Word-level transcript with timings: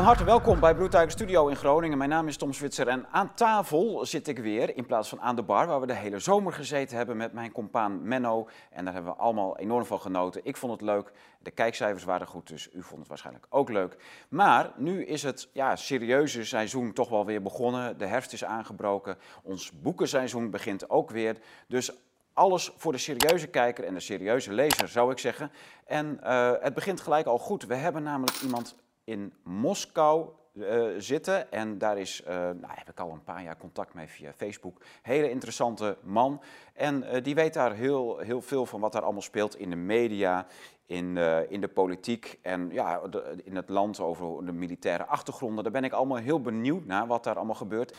Van 0.00 0.08
harte 0.08 0.24
welkom 0.24 0.60
bij 0.60 0.74
Blue 0.74 0.88
Tiger 0.88 1.10
Studio 1.10 1.48
in 1.48 1.56
Groningen. 1.56 1.98
Mijn 1.98 2.10
naam 2.10 2.28
is 2.28 2.36
Tom 2.36 2.52
Switzer 2.52 2.88
en 2.88 3.06
aan 3.10 3.34
tafel 3.34 4.06
zit 4.06 4.28
ik 4.28 4.38
weer 4.38 4.76
in 4.76 4.86
plaats 4.86 5.08
van 5.08 5.20
aan 5.20 5.36
de 5.36 5.42
bar, 5.42 5.66
waar 5.66 5.80
we 5.80 5.86
de 5.86 5.94
hele 5.94 6.18
zomer 6.18 6.52
gezeten 6.52 6.96
hebben 6.96 7.16
met 7.16 7.32
mijn 7.32 7.52
compaan 7.52 8.08
Menno. 8.08 8.48
En 8.70 8.84
daar 8.84 8.94
hebben 8.94 9.12
we 9.12 9.18
allemaal 9.18 9.58
enorm 9.58 9.84
van 9.84 10.00
genoten. 10.00 10.40
Ik 10.44 10.56
vond 10.56 10.72
het 10.72 10.80
leuk, 10.80 11.12
de 11.38 11.50
kijkcijfers 11.50 12.04
waren 12.04 12.26
goed, 12.26 12.48
dus 12.48 12.68
u 12.72 12.82
vond 12.82 12.98
het 12.98 13.08
waarschijnlijk 13.08 13.46
ook 13.48 13.68
leuk. 13.70 13.96
Maar 14.28 14.72
nu 14.76 15.04
is 15.04 15.22
het 15.22 15.48
ja, 15.52 15.76
serieuze 15.76 16.44
seizoen 16.44 16.92
toch 16.92 17.08
wel 17.08 17.26
weer 17.26 17.42
begonnen. 17.42 17.98
De 17.98 18.06
herfst 18.06 18.32
is 18.32 18.44
aangebroken, 18.44 19.18
ons 19.42 19.72
boekenseizoen 19.72 20.50
begint 20.50 20.90
ook 20.90 21.10
weer. 21.10 21.36
Dus 21.68 21.92
alles 22.32 22.72
voor 22.76 22.92
de 22.92 22.98
serieuze 22.98 23.46
kijker 23.46 23.84
en 23.84 23.94
de 23.94 24.00
serieuze 24.00 24.52
lezer, 24.52 24.88
zou 24.88 25.10
ik 25.10 25.18
zeggen. 25.18 25.50
En 25.86 26.20
uh, 26.22 26.52
het 26.60 26.74
begint 26.74 27.00
gelijk 27.00 27.26
al 27.26 27.38
goed. 27.38 27.66
We 27.66 27.74
hebben 27.74 28.02
namelijk 28.02 28.40
iemand 28.42 28.76
in 29.10 29.32
Moskou 29.42 30.28
uh, 30.52 30.84
zitten. 30.98 31.52
En 31.52 31.78
daar 31.78 31.98
is, 31.98 32.22
uh, 32.22 32.28
nou, 32.34 32.72
heb 32.74 32.88
ik 32.88 33.00
al 33.00 33.10
een 33.10 33.24
paar 33.24 33.42
jaar 33.42 33.56
contact 33.56 33.94
mee 33.94 34.06
via 34.06 34.32
Facebook. 34.32 34.80
Hele 35.02 35.30
interessante 35.30 35.96
man. 36.02 36.40
En 36.74 37.02
uh, 37.02 37.22
die 37.22 37.34
weet 37.34 37.54
daar 37.54 37.72
heel, 37.72 38.18
heel 38.18 38.40
veel 38.40 38.66
van 38.66 38.80
wat 38.80 38.92
daar 38.92 39.02
allemaal 39.02 39.22
speelt 39.22 39.56
in 39.56 39.70
de 39.70 39.76
media, 39.76 40.46
in, 40.86 41.16
in 41.48 41.60
de 41.60 41.68
politiek 41.68 42.38
en 42.42 42.70
ja, 42.72 43.00
de, 43.08 43.36
in 43.44 43.56
het 43.56 43.68
land 43.68 44.00
over 44.00 44.46
de 44.46 44.52
militaire 44.52 45.06
achtergronden. 45.06 45.62
Daar 45.62 45.72
ben 45.72 45.84
ik 45.84 45.92
allemaal 45.92 46.16
heel 46.16 46.40
benieuwd 46.40 46.84
naar 46.84 47.06
wat 47.06 47.24
daar 47.24 47.36
allemaal 47.36 47.54
gebeurt. 47.54 47.96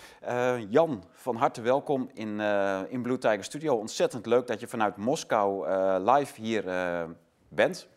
Jan, 0.70 1.04
van 1.12 1.36
harte 1.36 1.62
welkom 1.62 2.10
in, 2.14 2.40
in 2.90 3.02
Blue 3.02 3.18
Tiger 3.18 3.44
Studio. 3.44 3.76
Ontzettend 3.76 4.26
leuk 4.26 4.48
dat 4.48 4.60
je 4.60 4.68
vanuit 4.68 4.98
Moskou 4.98 5.70
live 6.00 6.42
hier 6.42 6.64
bent. 7.50 7.88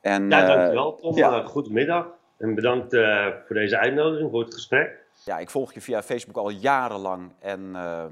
En, 0.00 0.28
ja, 0.28 0.46
dankjewel 0.46 0.96
Tom. 0.96 1.16
Ja. 1.16 1.42
goedemiddag. 1.42 2.06
En 2.36 2.54
bedankt 2.54 2.92
uh, 2.92 3.26
voor 3.46 3.56
deze 3.56 3.78
uitnodiging, 3.78 4.30
voor 4.30 4.42
het 4.44 4.54
gesprek. 4.54 5.04
Ja, 5.24 5.38
ik 5.38 5.50
volg 5.50 5.72
je 5.72 5.80
via 5.80 6.02
Facebook 6.02 6.36
al 6.36 6.50
jarenlang. 6.50 7.32
En 7.38 7.60
uh, 7.60 8.04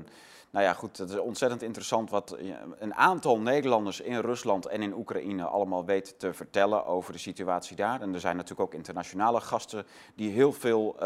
nou 0.50 0.64
ja, 0.64 0.72
goed, 0.72 0.98
het 0.98 1.10
is 1.10 1.18
ontzettend 1.18 1.62
interessant 1.62 2.10
wat 2.10 2.36
een 2.78 2.94
aantal 2.94 3.40
Nederlanders 3.40 4.00
in 4.00 4.18
Rusland 4.18 4.66
en 4.66 4.82
in 4.82 4.94
Oekraïne 4.94 5.44
allemaal 5.44 5.84
weten 5.84 6.16
te 6.16 6.32
vertellen 6.32 6.86
over 6.86 7.12
de 7.12 7.18
situatie 7.18 7.76
daar. 7.76 8.00
En 8.00 8.14
er 8.14 8.20
zijn 8.20 8.36
natuurlijk 8.36 8.68
ook 8.68 8.74
internationale 8.74 9.40
gasten 9.40 9.86
die 10.14 10.30
heel 10.30 10.52
veel 10.52 10.96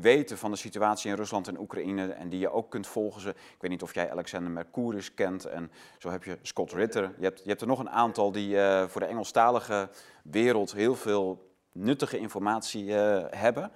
weten 0.00 0.38
van 0.38 0.50
de 0.50 0.56
situatie 0.56 1.10
in 1.10 1.16
Rusland 1.16 1.48
en 1.48 1.60
Oekraïne 1.60 2.12
en 2.12 2.28
die 2.28 2.40
je 2.40 2.52
ook 2.52 2.70
kunt 2.70 2.86
volgen. 2.86 3.30
Ik 3.30 3.56
weet 3.60 3.70
niet 3.70 3.82
of 3.82 3.94
jij 3.94 4.10
Alexander 4.10 4.50
Mercouris 4.50 5.14
kent 5.14 5.44
en 5.44 5.70
zo 5.98 6.10
heb 6.10 6.24
je 6.24 6.38
Scott 6.42 6.72
Ritter. 6.72 7.12
Je 7.18 7.24
hebt, 7.24 7.40
je 7.42 7.48
hebt 7.48 7.60
er 7.60 7.66
nog 7.66 7.78
een 7.78 7.90
aantal 7.90 8.32
die 8.32 8.56
voor 8.86 9.00
de 9.00 9.06
Engelstalige 9.06 9.88
wereld 10.22 10.72
heel 10.72 10.94
veel 10.94 11.46
nuttige 11.76 12.18
informatie 12.18 12.84
uh, 12.84 13.24
hebben. 13.30 13.70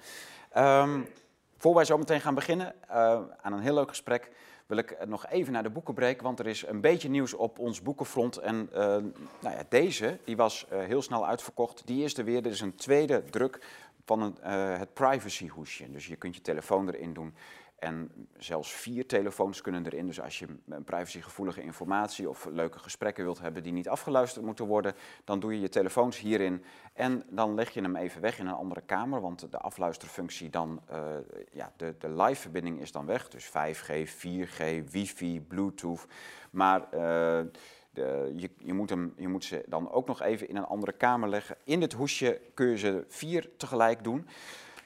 Um, 0.57 1.09
voor 1.57 1.75
wij 1.75 1.85
zo 1.85 1.99
meteen 1.99 2.21
gaan 2.21 2.35
beginnen 2.35 2.75
aan 3.43 3.53
een 3.53 3.61
heel 3.61 3.75
leuk 3.75 3.89
gesprek 3.89 4.31
wil 4.67 4.79
ik 4.79 5.07
nog 5.07 5.27
even 5.27 5.53
naar 5.53 5.63
de 5.63 5.71
boeken 5.71 5.95
breken, 5.95 6.23
want 6.23 6.39
er 6.39 6.47
is 6.47 6.67
een 6.67 6.81
beetje 6.81 7.09
nieuws 7.09 7.35
op 7.35 7.59
ons 7.59 7.83
boekenfront. 7.83 8.37
En 8.37 8.69
nou 9.41 9.57
ja, 9.57 9.63
deze, 9.69 10.19
die 10.25 10.37
was 10.37 10.67
heel 10.69 11.03
snel 11.03 11.27
uitverkocht. 11.27 11.87
Die 11.87 12.05
is 12.05 12.19
er 12.19 12.25
weer. 12.25 12.43
Dit 12.43 12.53
is 12.53 12.61
een 12.61 12.75
tweede 12.75 13.25
druk 13.31 13.67
van 14.05 14.37
het 14.43 14.95
privacyhoesje. 14.95 15.91
Dus 15.91 16.07
je 16.07 16.17
kunt 16.17 16.35
je 16.35 16.41
telefoon 16.41 16.89
erin 16.89 17.13
doen. 17.13 17.35
En 17.81 18.11
zelfs 18.39 18.73
vier 18.73 19.07
telefoons 19.07 19.61
kunnen 19.61 19.87
erin. 19.87 20.07
Dus 20.07 20.21
als 20.21 20.39
je 20.39 20.47
privacygevoelige 20.85 21.63
informatie 21.63 22.29
of 22.29 22.45
leuke 22.45 22.79
gesprekken 22.79 23.25
wilt 23.25 23.41
hebben 23.41 23.63
die 23.63 23.73
niet 23.73 23.89
afgeluisterd 23.89 24.45
moeten 24.45 24.67
worden, 24.67 24.95
dan 25.25 25.41
doe 25.41 25.55
je 25.55 25.61
je 25.61 25.69
telefoons 25.69 26.19
hierin. 26.19 26.65
En 26.93 27.23
dan 27.31 27.55
leg 27.55 27.71
je 27.71 27.81
hem 27.81 27.97
even 27.97 28.21
weg 28.21 28.39
in 28.39 28.47
een 28.47 28.55
andere 28.55 28.81
kamer. 28.81 29.21
Want 29.21 29.51
de 29.51 29.59
afluisterfunctie 29.59 30.51
dan, 30.51 30.81
uh, 30.91 30.97
ja, 31.53 31.73
de, 31.77 31.95
de 31.99 32.11
live 32.11 32.41
verbinding 32.41 32.81
is 32.81 32.93
dan 32.93 33.07
weg. 33.07 33.29
Dus 33.29 33.49
5G, 33.49 34.09
4G, 34.09 34.91
wifi, 34.91 35.41
bluetooth. 35.41 36.07
Maar 36.51 36.81
uh, 36.81 36.91
de, 37.91 38.33
je, 38.37 38.51
je, 38.57 38.73
moet 38.73 38.91
hem, 38.91 39.15
je 39.17 39.29
moet 39.29 39.45
ze 39.45 39.65
dan 39.67 39.91
ook 39.91 40.07
nog 40.07 40.23
even 40.23 40.49
in 40.49 40.57
een 40.57 40.65
andere 40.65 40.93
kamer 40.93 41.29
leggen. 41.29 41.57
In 41.65 41.81
het 41.81 41.93
hoesje 41.93 42.41
kun 42.55 42.67
je 42.67 42.79
ze 42.79 43.05
vier 43.09 43.51
tegelijk 43.57 44.05
doen. 44.05 44.27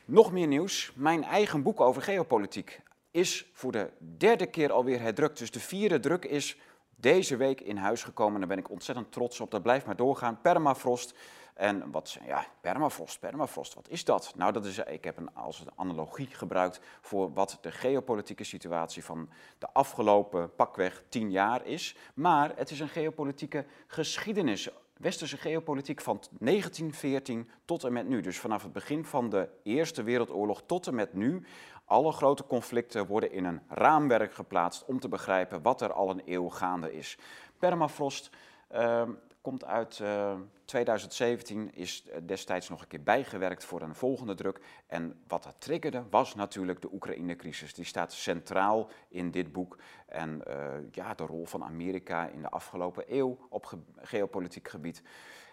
Nog 0.05 0.33
meer 0.33 0.47
nieuws. 0.47 0.93
Mijn 0.95 1.25
eigen 1.25 1.63
boek 1.63 1.81
over 1.81 2.03
geopolitiek 2.03 2.81
is 3.15 3.51
voor 3.53 3.73
de 3.73 3.91
derde 3.99 4.47
keer 4.47 4.73
alweer 4.73 5.01
herdrukt. 5.01 5.39
Dus 5.39 5.51
de 5.51 5.61
vierde 5.61 6.01
druk 6.01 6.25
is 6.25 6.59
deze 6.97 7.37
week 7.37 7.61
in 7.61 7.77
huis 7.77 8.03
gekomen. 8.03 8.39
Daar 8.39 8.49
ben 8.49 8.59
ik 8.59 8.71
ontzettend 8.71 9.13
trots 9.13 9.41
op. 9.41 9.51
Dat 9.51 9.63
blijft 9.63 9.87
maar 9.87 9.97
doorgaan. 9.97 10.41
Permafrost. 10.41 11.15
En 11.55 11.91
wat, 11.91 12.19
ja, 12.27 12.47
permafrost, 12.61 13.21
permafrost, 13.21 13.75
wat 13.75 13.89
is 13.89 14.05
dat? 14.05 14.33
Nou, 14.37 14.53
dat 14.53 14.65
is, 14.65 14.79
ik 14.79 15.05
heb 15.05 15.17
een, 15.17 15.35
als 15.35 15.61
een 15.61 15.71
analogie 15.77 16.27
gebruikt 16.27 16.81
voor 17.01 17.33
wat 17.33 17.59
de 17.61 17.71
geopolitieke 17.71 18.45
situatie 18.45 19.05
van 19.05 19.29
de 19.59 19.69
afgelopen 19.73 20.55
pakweg 20.55 21.05
tien 21.09 21.31
jaar 21.31 21.67
is. 21.67 21.97
Maar 22.15 22.53
het 22.57 22.71
is 22.71 22.81
een 22.81 22.89
geopolitieke 22.89 23.67
geschiedenis 23.87 24.71
westerse 24.97 25.37
geopolitiek 25.37 26.01
van 26.01 26.21
1914 26.39 27.49
tot 27.65 27.85
en 27.85 27.93
met 27.93 28.09
nu. 28.09 28.21
Dus 28.21 28.39
vanaf 28.39 28.63
het 28.63 28.73
begin 28.73 29.05
van 29.05 29.31
de 29.31 29.49
Eerste 29.63 30.03
Wereldoorlog 30.03 30.63
tot 30.67 30.87
en 30.87 30.95
met 30.95 31.15
nu. 31.15 31.47
Alle 31.85 32.13
grote 32.13 32.47
conflicten 32.47 33.07
worden 33.07 33.33
in 33.33 33.45
een 33.45 33.63
raamwerk 33.69 34.35
geplaatst 34.35 34.85
om 34.85 35.01
te 35.01 35.09
begrijpen 35.09 35.63
wat 35.63 35.81
er 35.81 35.93
al 35.93 36.11
een 36.11 36.23
eeuw 36.25 36.49
gaande 36.49 36.93
is. 36.95 37.19
Permafrost 37.59 38.31
uh, 38.73 39.03
komt 39.41 39.65
uit 39.65 39.99
uh, 39.99 40.35
2017, 40.65 41.75
is 41.75 42.05
destijds 42.23 42.69
nog 42.69 42.81
een 42.81 42.87
keer 42.87 43.03
bijgewerkt 43.03 43.65
voor 43.65 43.83
een 43.83 43.95
volgende 43.95 44.35
druk. 44.35 44.61
En 44.87 45.23
wat 45.29 45.43
dat 45.43 45.61
triggerde 45.61 46.05
was 46.11 46.35
natuurlijk 46.35 46.81
de 46.81 46.93
Oekraïne-crisis. 46.93 47.75
Die 47.75 47.85
staat 47.85 48.13
centraal 48.13 48.91
in 49.09 49.31
dit 49.31 49.53
boek. 49.53 49.79
En 50.07 50.43
uh, 50.49 50.75
ja, 50.91 51.15
de 51.15 51.27
rol 51.27 51.45
van 51.47 51.65
Amerika 51.65 52.29
in 52.29 52.43
de 52.43 52.51
afgelopen 52.51 53.05
eeuw 53.07 53.39
op 53.49 53.67
ge 53.67 53.79
geopolitiek 53.97 54.69
gebied. 54.69 55.03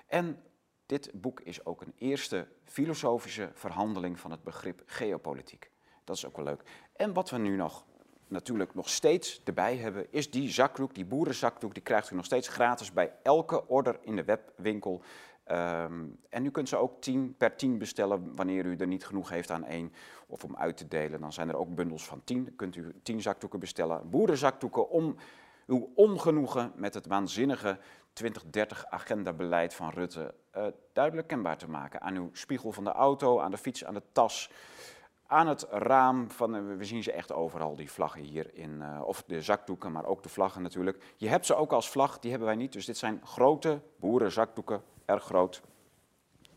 En 0.08 0.44
dit 0.86 1.12
boek 1.14 1.40
is 1.40 1.66
ook 1.66 1.82
een 1.82 1.94
eerste 1.98 2.48
filosofische 2.64 3.50
verhandeling 3.54 4.20
van 4.20 4.32
het 4.32 4.44
begrip 4.44 4.82
geopolitiek. 4.86 5.71
Dat 6.12 6.20
is 6.20 6.26
ook 6.26 6.36
wel 6.36 6.46
leuk. 6.46 6.62
En 6.96 7.14
wat 7.14 7.30
we 7.30 7.38
nu 7.38 7.56
nog 7.56 7.86
natuurlijk 8.28 8.76
nog 8.76 8.90
steeds 8.90 9.42
erbij 9.44 9.78
hebben, 9.78 10.08
is 10.10 10.32
die 10.32 10.50
zakdoek, 10.50 10.94
die 10.94 11.06
boerenzakdoek, 11.06 11.74
die 11.74 11.84
krijgt 11.84 12.12
u 12.12 12.16
nog 12.16 12.26
steeds 12.26 12.48
gratis 12.48 12.94
bij 12.94 13.14
elke 13.24 13.68
order 13.68 14.00
in 14.02 14.16
de 14.16 14.24
webwinkel. 14.24 15.02
Um, 15.52 16.20
en 16.30 16.46
u 16.46 16.52
kunt 16.52 16.70
ze 16.70 16.78
ook 16.78 17.02
10 17.02 17.36
per 17.38 17.56
10 17.56 17.78
bestellen 17.78 18.36
wanneer 18.36 18.66
u 18.66 18.76
er 18.76 18.88
niet 18.88 19.06
genoeg 19.06 19.30
heeft 19.30 19.52
aan 19.52 19.66
één 19.66 19.94
of 20.28 20.44
om 20.44 20.56
uit 20.56 20.78
te 20.78 20.88
delen. 20.88 21.22
Dan 21.22 21.34
zijn 21.34 21.50
er 21.50 21.58
ook 21.58 21.76
bundels 21.76 22.06
van 22.06 22.22
10. 22.24 22.44
Dan 22.44 22.56
kunt 22.56 22.76
u 22.76 22.94
10 23.04 23.22
zakdoeken 23.22 23.60
bestellen. 23.60 24.10
Boerenzakdoeken 24.10 24.90
om 24.90 25.16
uw 25.68 25.92
ongenoegen 25.96 26.72
met 26.76 26.94
het 26.94 27.08
waanzinnige 27.08 27.80
2030 28.14 28.86
agendabeleid 28.86 29.74
van 29.74 29.90
Rutte 29.90 30.34
uh, 30.58 30.66
duidelijk 30.94 31.28
kenbaar 31.28 31.58
te 31.58 31.70
maken. 31.70 32.02
Aan 32.02 32.16
uw 32.16 32.30
spiegel 32.34 32.72
van 32.72 32.84
de 32.84 32.92
auto, 32.92 33.40
aan 33.40 33.52
de 33.52 33.58
fiets, 33.58 33.86
aan 33.86 33.94
de 33.94 34.04
tas 34.12 34.50
aan 35.32 35.48
het 35.48 35.68
raam 35.70 36.32
van, 36.32 36.56
eh, 36.56 36.62
we 36.78 36.86
zien 36.86 37.04
ze 37.04 37.12
echt 37.12 37.34
overal, 37.34 37.76
die 37.76 37.92
vlaggen 37.92 38.22
hier 38.22 38.50
in, 38.54 38.80
uh, 38.82 39.02
of 39.04 39.24
de 39.28 39.42
zakdoeken, 39.42 39.92
maar 39.92 40.06
ook 40.06 40.24
de 40.24 40.30
vlaggen 40.30 40.62
natuurlijk. 40.62 41.04
Je 41.18 41.28
hebt 41.28 41.46
ze 41.46 41.56
ook 41.56 41.72
als 41.72 41.90
vlag, 41.90 42.20
die 42.20 42.30
hebben 42.30 42.48
wij 42.48 42.58
niet. 42.58 42.74
Dus 42.74 42.86
dit 42.86 42.98
zijn 42.98 43.22
grote 43.24 43.80
boerenzakdoeken, 44.00 44.84
erg 45.06 45.24
groot, 45.24 45.62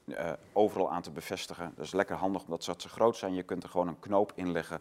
uh, 0.05 0.33
overal 0.53 0.91
aan 0.91 1.03
te 1.03 1.11
bevestigen. 1.11 1.73
Dat 1.77 1.85
is 1.85 1.93
lekker 1.93 2.17
handig 2.17 2.43
omdat 2.45 2.65
ze 2.65 2.89
groot 2.89 3.17
zijn. 3.17 3.35
Je 3.35 3.43
kunt 3.43 3.63
er 3.63 3.69
gewoon 3.69 3.89
een 3.89 3.99
knoop 3.99 4.33
in 4.35 4.53
leggen 4.53 4.81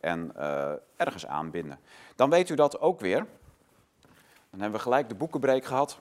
en 0.00 0.32
uh, 0.36 0.72
ergens 0.96 1.26
aanbinden. 1.26 1.78
Dan 2.16 2.30
weet 2.30 2.48
u 2.48 2.54
dat 2.54 2.80
ook 2.80 3.00
weer. 3.00 3.26
Dan 4.50 4.60
hebben 4.60 4.72
we 4.72 4.84
gelijk 4.84 5.08
de 5.08 5.14
boekenbreek 5.14 5.64
gehad. 5.64 6.00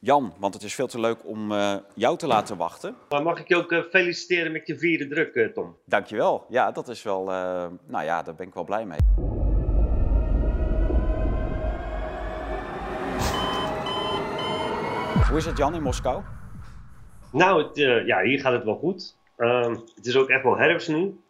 Jan, 0.00 0.32
want 0.38 0.54
het 0.54 0.62
is 0.62 0.74
veel 0.74 0.86
te 0.86 1.00
leuk 1.00 1.18
om 1.24 1.52
uh, 1.52 1.74
jou 1.94 2.16
te 2.16 2.26
laten 2.26 2.56
wachten. 2.56 2.96
Maar 3.08 3.22
mag 3.22 3.38
ik 3.38 3.48
je 3.48 3.56
ook 3.56 3.72
uh, 3.72 3.82
feliciteren 3.90 4.52
met 4.52 4.66
je 4.66 4.78
vierde 4.78 5.08
druk, 5.08 5.34
uh, 5.34 5.46
Tom? 5.46 5.76
Dankjewel. 5.84 6.46
Ja, 6.48 6.70
dat 6.70 6.88
is 6.88 7.02
wel, 7.02 7.24
nou 7.86 8.04
ja, 8.04 8.22
daar 8.22 8.34
ben 8.34 8.46
ik 8.46 8.54
wel 8.54 8.64
blij 8.64 8.84
mee. 8.84 8.98
Hoe 15.28 15.36
is 15.36 15.44
het 15.44 15.56
Jan 15.56 15.74
in 15.74 15.82
Moskou? 15.82 16.22
Nou, 17.32 17.62
het, 17.62 17.76
ja, 18.06 18.22
hier 18.22 18.40
gaat 18.40 18.52
het 18.52 18.64
wel 18.64 18.76
goed. 18.76 19.16
Ehm, 19.36 19.76
het 19.94 20.06
is 20.06 20.16
ook 20.16 20.28
echt 20.28 20.42
wel 20.42 20.56
herfst 20.56 20.88
nu. 20.88 21.20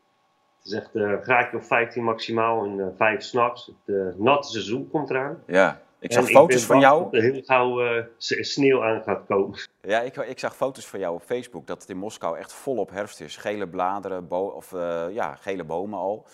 Het 0.59 0.67
is 0.67 0.73
echt 0.73 0.95
een 0.95 1.23
graadje 1.23 1.57
of 1.57 1.67
15 1.67 2.05
maximaal 2.05 2.65
en 2.65 2.95
5 2.97 3.23
s'nachts. 3.23 3.71
Het 3.85 4.19
natte 4.19 4.51
seizoen 4.51 4.89
komt 4.91 5.11
eraan. 5.11 5.43
Ja. 5.47 5.81
Ik 6.01 6.13
zag 6.13 6.29
foto's 6.29 6.65
van 6.65 6.81
jou. 6.81 7.03
Dat 7.03 7.15
er 7.15 7.23
heel 7.23 7.43
gauw 7.43 7.85
uh, 7.85 8.05
sneeuw 8.19 8.85
aan 8.85 9.03
gaat 9.03 9.27
komen. 9.27 9.59
Ja, 9.83 10.01
ik, 10.01 10.17
ik, 10.17 10.39
zag 10.39 10.57
foto's 10.57 10.87
van 10.87 10.99
jou 11.01 11.15
op 11.15 11.23
Facebook 11.23 11.67
dat 11.67 11.81
het 11.81 11.91
in 11.91 11.97
Moskou 11.97 12.39
echt 12.39 12.53
volop 12.53 12.91
herfst 12.91 13.21
is. 13.21 13.37
Gele 13.37 13.69
bladeren, 13.69 14.31
of 14.31 14.73
uh, 14.73 15.07
ja, 15.11 15.35
gele 15.35 15.65
bomen 15.65 15.99
al. 15.99 16.27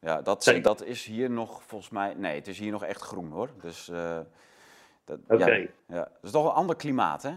Ja, 0.00 0.22
dat, 0.22 0.58
dat 0.62 0.84
is 0.84 1.04
hier 1.04 1.30
nog 1.30 1.62
volgens 1.66 1.90
mij. 1.90 2.14
Nee, 2.16 2.34
het 2.34 2.48
is 2.48 2.58
hier 2.58 2.70
nog 2.70 2.84
echt 2.84 3.00
groen 3.00 3.30
hoor. 3.30 3.48
Dus 3.60 3.88
uh, 3.92 4.18
dat, 5.04 5.18
okay. 5.28 5.60
ja, 5.60 5.96
ja, 5.96 6.02
dat 6.02 6.22
is 6.22 6.30
toch 6.30 6.44
een 6.44 6.50
ander 6.50 6.76
klimaat, 6.76 7.22
hè? 7.22 7.32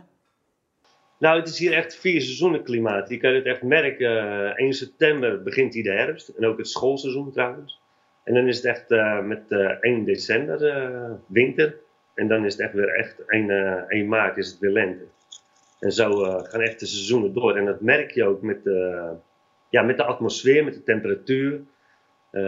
Nou, 1.17 1.39
het 1.39 1.47
is 1.47 1.59
hier 1.59 1.73
echt 1.73 1.95
vier 1.95 2.21
seizoenen 2.21 2.63
klimaat. 2.63 3.09
Je 3.09 3.17
kan 3.17 3.33
het 3.33 3.45
echt 3.45 3.61
merken. 3.61 4.55
1 4.55 4.67
eh, 4.67 4.73
september 4.73 5.43
begint 5.43 5.73
hier 5.73 5.83
de 5.83 5.91
herfst. 5.91 6.29
En 6.29 6.45
ook 6.45 6.57
het 6.57 6.67
schoolseizoen 6.69 7.31
trouwens. 7.31 7.81
En 8.23 8.33
dan 8.33 8.47
is 8.47 8.55
het 8.55 8.65
echt 8.65 8.91
uh, 8.91 9.21
met 9.21 9.43
uh, 9.49 9.69
1 9.79 10.03
december 10.05 11.19
winter. 11.27 11.75
En 12.15 12.27
dan 12.27 12.45
is 12.45 12.53
het 12.53 12.61
echt 12.61 12.73
weer 12.73 12.89
echt 12.89 13.25
1, 13.27 13.89
1 13.89 14.07
maart 14.07 14.37
is 14.37 14.49
het 14.49 14.59
weer 14.59 14.71
lente. 14.71 15.05
En 15.79 15.91
zo 15.91 16.11
gaan 16.23 16.61
echt 16.61 16.79
de 16.79 16.85
seizoenen 16.85 17.33
door. 17.33 17.57
En 17.57 17.65
dat 17.65 17.81
merk 17.81 18.11
je 18.11 18.25
ook 18.25 18.41
met 18.41 18.63
de, 18.63 19.09
ja, 19.69 19.81
met 19.81 19.97
de 19.97 20.03
atmosfeer, 20.03 20.63
met 20.63 20.73
de 20.73 20.83
temperatuur. 20.83 21.61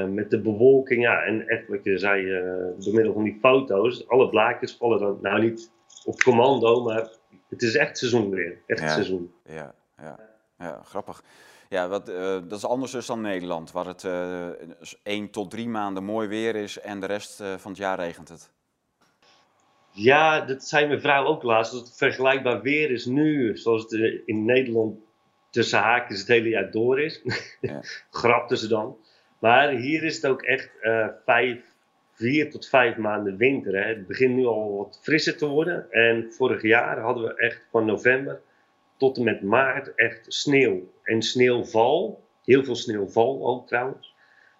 met 0.09 0.29
de 0.29 0.41
bewolking, 0.41 1.01
ja, 1.01 1.23
en 1.23 1.47
echt 1.47 1.67
wat 1.67 1.83
je 1.83 1.97
zei, 1.97 2.29
door 2.77 2.93
middel 2.93 3.13
van 3.13 3.23
die 3.23 3.37
foto's, 3.41 4.07
alle 4.07 4.29
blaadjes 4.29 4.75
vallen 4.75 4.99
dan, 4.99 5.19
nou 5.21 5.41
niet 5.41 5.71
op 6.05 6.19
commando, 6.19 6.83
maar 6.83 7.09
het 7.49 7.61
is 7.61 7.75
echt 7.75 7.97
seizoen 7.97 8.29
weer. 8.29 8.57
Echt 8.65 8.79
ja, 8.79 8.87
seizoen. 8.87 9.33
Ja, 9.43 9.75
ja, 9.97 10.19
ja, 10.57 10.81
grappig. 10.83 11.23
Ja, 11.75 11.87
wat, 11.87 12.09
uh, 12.09 12.15
dat 12.47 12.57
is 12.57 12.65
anders 12.65 12.91
dus 12.91 13.05
dan 13.05 13.21
Nederland, 13.21 13.71
waar 13.71 13.85
het 13.85 14.03
uh, 14.03 14.47
één 15.03 15.29
tot 15.29 15.51
drie 15.51 15.67
maanden 15.67 16.03
mooi 16.03 16.27
weer 16.27 16.55
is 16.55 16.79
en 16.79 16.99
de 16.99 17.05
rest 17.05 17.41
uh, 17.41 17.53
van 17.57 17.71
het 17.71 17.79
jaar 17.79 17.99
regent 17.99 18.29
het. 18.29 18.51
Ja, 19.91 20.41
dat 20.41 20.63
zei 20.63 20.87
mijn 20.87 21.01
vrouw 21.01 21.25
ook 21.25 21.43
laatst. 21.43 21.73
Dat 21.73 21.87
het 21.87 21.97
vergelijkbaar 21.97 22.61
weer 22.61 22.91
is 22.91 23.05
nu, 23.05 23.57
zoals 23.57 23.81
het 23.81 23.91
in 24.25 24.45
Nederland 24.45 24.99
tussen 25.49 25.79
haakjes 25.79 26.19
het 26.19 26.27
hele 26.27 26.49
jaar 26.49 26.71
door 26.71 27.01
is. 27.01 27.21
Ja. 27.61 27.83
Grapten 28.21 28.57
ze 28.57 28.67
dan. 28.67 28.97
Maar 29.39 29.69
hier 29.69 30.03
is 30.03 30.15
het 30.15 30.25
ook 30.25 30.41
echt 30.41 30.69
vijf, 31.25 31.59
vier 32.11 32.51
tot 32.51 32.67
vijf 32.67 32.97
maanden 32.97 33.37
winter. 33.37 33.75
Hè. 33.75 33.87
Het 33.87 34.07
begint 34.07 34.35
nu 34.35 34.45
al 34.45 34.77
wat 34.77 34.99
frisser 35.01 35.37
te 35.37 35.47
worden. 35.47 35.91
En 35.91 36.33
vorig 36.33 36.61
jaar 36.61 36.99
hadden 36.99 37.23
we 37.23 37.35
echt 37.35 37.67
van 37.71 37.85
november 37.85 38.41
tot 38.97 39.17
en 39.17 39.23
met 39.23 39.41
maart 39.41 39.95
echt 39.95 40.25
sneeuw. 40.27 40.91
En 41.03 41.21
sneeuwval, 41.21 42.23
heel 42.43 42.63
veel 42.63 42.75
sneeuwval 42.75 43.47
ook 43.47 43.67
trouwens. 43.67 44.13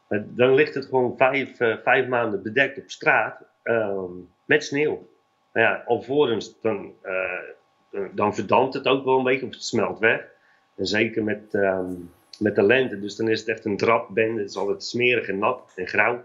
Maar 0.08 0.26
dan 0.28 0.54
ligt 0.54 0.74
het 0.74 0.86
gewoon 0.86 1.18
vijf, 1.18 1.60
uh, 1.60 1.78
vijf 1.84 2.08
maanden 2.08 2.44
bedekt 2.44 2.78
op 2.78 2.90
straat 2.90 3.42
uh, 3.64 4.04
met 4.46 4.64
sneeuw. 4.64 5.08
Nou 5.54 5.68
ja, 5.68 5.84
alvorens 5.86 6.62
dan, 6.62 6.94
uh, 7.04 8.02
dan 8.12 8.36
verdampt 8.36 8.74
het 8.74 8.88
ook 8.88 9.06
wel 9.06 9.18
een 9.18 9.24
beetje 9.24 9.46
of 9.46 9.54
het 9.54 9.64
smelt 9.64 10.00
weg. 10.00 10.34
Zeker 10.76 11.24
met, 11.24 11.54
um, 11.54 12.12
met 12.40 12.56
de 12.56 12.64
lente. 12.64 13.00
Dus 13.00 13.16
dan 13.16 13.30
is 13.30 13.40
het 13.40 13.50
echt 13.50 13.66
een 13.66 13.78
drapbende. 13.78 14.42
Het 14.42 14.50
is 14.50 14.58
altijd 14.58 14.84
smerig 14.84 15.28
en 15.28 15.40
nat 15.40 15.72
en 15.76 15.88
grauw. 15.88 16.24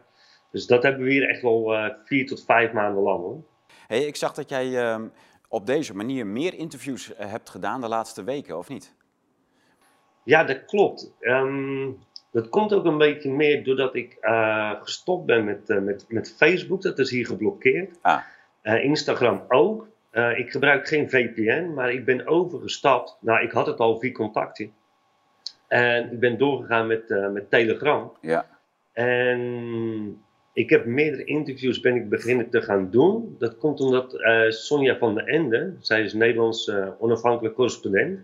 Dus 0.50 0.66
dat 0.66 0.82
hebben 0.82 1.02
we 1.02 1.10
hier 1.10 1.28
echt 1.28 1.42
wel 1.42 1.74
vier 2.04 2.26
tot 2.26 2.44
vijf 2.44 2.72
maanden 2.72 3.02
lang 3.02 3.18
hoor. 3.18 3.42
Hey, 3.86 4.04
ik 4.04 4.16
zag 4.16 4.34
dat 4.34 4.48
jij 4.48 4.66
uh, 4.66 5.00
op 5.50 5.66
deze 5.66 5.96
manier 5.96 6.26
meer 6.26 6.54
interviews 6.54 7.10
uh, 7.10 7.16
hebt 7.18 7.50
gedaan 7.50 7.80
de 7.80 7.88
laatste 7.88 8.24
weken, 8.24 8.58
of 8.58 8.68
niet? 8.68 8.94
Ja, 10.22 10.44
dat 10.44 10.64
klopt. 10.64 11.12
Um, 11.20 11.98
dat 12.30 12.48
komt 12.48 12.72
ook 12.72 12.84
een 12.84 12.98
beetje 12.98 13.30
meer 13.30 13.64
doordat 13.64 13.94
ik 13.94 14.16
eh, 14.20 14.72
gestopt 14.82 15.26
ben 15.26 15.44
met, 15.44 15.68
met, 15.68 16.04
met 16.08 16.34
Facebook. 16.36 16.82
Dat 16.82 16.98
is 16.98 17.10
hier 17.10 17.26
geblokkeerd. 17.26 17.98
Ah. 18.00 18.22
Instagram 18.62 19.44
ook. 19.48 19.88
ik 20.36 20.50
gebruik 20.50 20.88
geen 20.88 21.10
VPN, 21.10 21.72
maar 21.74 21.92
ik 21.92 22.04
ben 22.04 22.26
overgestapt. 22.26 23.16
Nou, 23.20 23.42
ik 23.42 23.50
had 23.50 23.66
het 23.66 23.78
al 23.78 23.98
via 23.98 24.12
contacten. 24.12 24.72
En 25.68 26.12
ik 26.12 26.20
ben 26.20 26.38
doorgegaan 26.38 26.86
met, 26.86 27.08
met 27.32 27.50
Telegram. 27.50 28.12
Ja. 28.20 28.46
En 28.92 30.22
ik 30.52 30.70
heb 30.70 30.84
meerdere 30.84 31.24
interviews 31.24 31.80
ben 31.80 31.94
ik 31.94 32.08
beginnen 32.08 32.50
te 32.50 32.62
gaan 32.62 32.90
doen. 32.90 33.36
Dat 33.38 33.58
komt 33.58 33.80
omdat 33.80 34.14
uh, 34.14 34.50
Sonja 34.50 34.98
van 34.98 35.14
der 35.14 35.26
Ende, 35.26 35.74
zij 35.80 36.02
is 36.02 36.12
Nederlands 36.12 36.66
uh, 36.66 36.88
onafhankelijk 36.98 37.54
correspondent. 37.54 38.20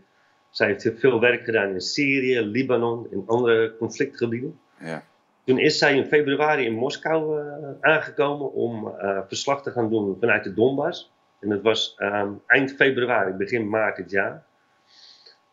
Zij 0.50 0.66
heeft 0.66 0.90
veel 1.00 1.20
werk 1.20 1.44
gedaan 1.44 1.72
in 1.72 1.80
Syrië, 1.80 2.40
Libanon 2.40 3.06
en 3.12 3.22
andere 3.26 3.76
conflictgebieden. 3.76 4.58
Ja. 4.80 5.04
Toen 5.44 5.58
is 5.58 5.78
zij 5.78 5.96
in 5.96 6.04
februari 6.04 6.64
in 6.64 6.72
Moskou 6.72 7.40
uh, 7.40 7.54
aangekomen 7.80 8.52
om 8.52 8.94
verslag 9.28 9.62
te 9.62 9.70
gaan 9.70 9.90
doen 9.90 10.16
vanuit 10.20 10.44
de 10.44 10.54
Donbass. 10.54 11.12
En 11.40 11.48
dat 11.48 11.62
was 11.62 11.96
um, 11.98 12.40
eind 12.46 12.72
februari, 12.72 13.32
begin 13.32 13.68
maart 13.68 13.96
dit 13.96 14.10
jaar. 14.10 14.44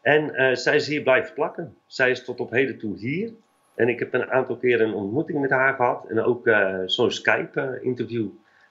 En 0.02 0.58
zij 0.58 0.76
is 0.76 0.88
hier 0.88 1.02
blijven 1.02 1.34
plakken. 1.34 1.76
Zij 1.86 2.12
is 2.12 2.24
tot 2.24 2.40
op 2.40 2.52
heden 2.52 2.78
toe 2.78 2.98
hier. 2.98 3.32
En 3.76 3.90
ik 3.90 4.00
heb 4.00 4.14
een 4.14 4.32
aantal 4.32 4.58
keren 4.58 4.88
een 4.88 4.94
ontmoeting 4.94 5.42
met 5.42 5.50
haar 5.50 5.74
gehad. 5.74 6.06
En 6.10 6.22
ook 6.22 6.48
uh, 6.48 6.80
zo'n 6.86 7.12
Skype-interview. 7.12 8.30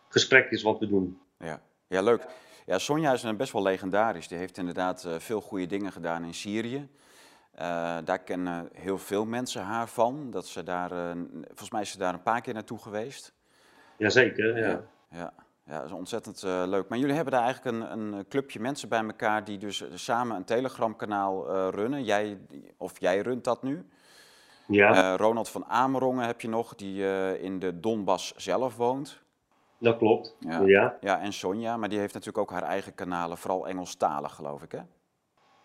Gesprekjes 0.08 0.62
wat 0.62 0.78
we 0.78 0.88
doen. 0.88 1.20
Ja, 1.38 1.60
ja 1.86 2.02
leuk. 2.02 2.26
Ja, 2.66 2.78
Sonja 2.78 3.12
is 3.12 3.36
best 3.36 3.52
wel 3.52 3.62
legendarisch. 3.62 4.28
Die 4.28 4.38
heeft 4.38 4.58
inderdaad 4.58 5.04
uh, 5.06 5.14
veel 5.18 5.40
goede 5.40 5.66
dingen 5.66 5.92
gedaan 5.92 6.24
in 6.24 6.34
Syrië. 6.34 6.88
Uh, 7.54 7.96
daar 8.04 8.18
kennen 8.18 8.68
heel 8.72 8.98
veel 8.98 9.24
mensen 9.24 9.62
haar 9.62 9.88
van. 9.88 10.30
Dat 10.30 10.46
ze 10.46 10.62
daar, 10.62 10.90
volgens 11.46 11.70
mij 11.70 11.80
is 11.80 11.90
ze 11.90 11.98
daar 11.98 12.14
een 12.14 12.22
paar 12.22 12.40
keer 12.40 12.54
naartoe 12.54 12.78
geweest. 12.78 13.32
Jazeker, 13.96 14.58
ja. 14.58 14.68
Ja, 14.68 14.82
ja, 15.10 15.32
ja 15.64 15.76
dat 15.76 15.86
is 15.86 15.92
ontzettend 15.92 16.42
leuk. 16.42 16.88
Maar 16.88 16.98
jullie 16.98 17.14
hebben 17.14 17.32
daar 17.32 17.44
eigenlijk 17.44 17.76
een, 17.76 17.92
een, 17.92 18.28
clubje 18.28 18.60
mensen 18.60 18.88
bij 18.88 19.04
elkaar 19.04 19.44
die 19.44 19.58
dus 19.58 19.84
samen 19.94 20.36
een 20.36 20.44
Telegram-kanaal 20.44 21.70
runnen. 21.70 22.04
Jij, 22.04 22.38
of 22.76 23.00
jij 23.00 23.20
runt 23.20 23.44
dat 23.44 23.62
nu? 23.62 23.86
Ja. 24.66 25.12
Uh, 25.12 25.18
Ronald 25.18 25.48
van 25.48 25.64
Amerongen 25.64 26.26
heb 26.26 26.40
je 26.40 26.48
nog, 26.48 26.74
die 26.74 27.02
uh, 27.02 27.42
in 27.42 27.58
de 27.58 27.80
Donbass 27.80 28.34
zelf 28.36 28.76
woont. 28.76 29.22
Dat 29.78 29.96
klopt, 29.96 30.36
ja. 30.38 30.60
ja. 30.60 30.96
ja. 31.00 31.20
en 31.20 31.32
Sonja, 31.32 31.76
maar 31.76 31.88
die 31.88 31.98
heeft 31.98 32.14
natuurlijk 32.14 32.50
ook 32.50 32.58
haar 32.58 32.68
eigen 32.68 32.94
kanalen, 32.94 33.38
vooral 33.38 33.68
Engelstalig 33.68 34.34
geloof 34.34 34.62
ik 34.62 34.72
hè? 34.72 34.80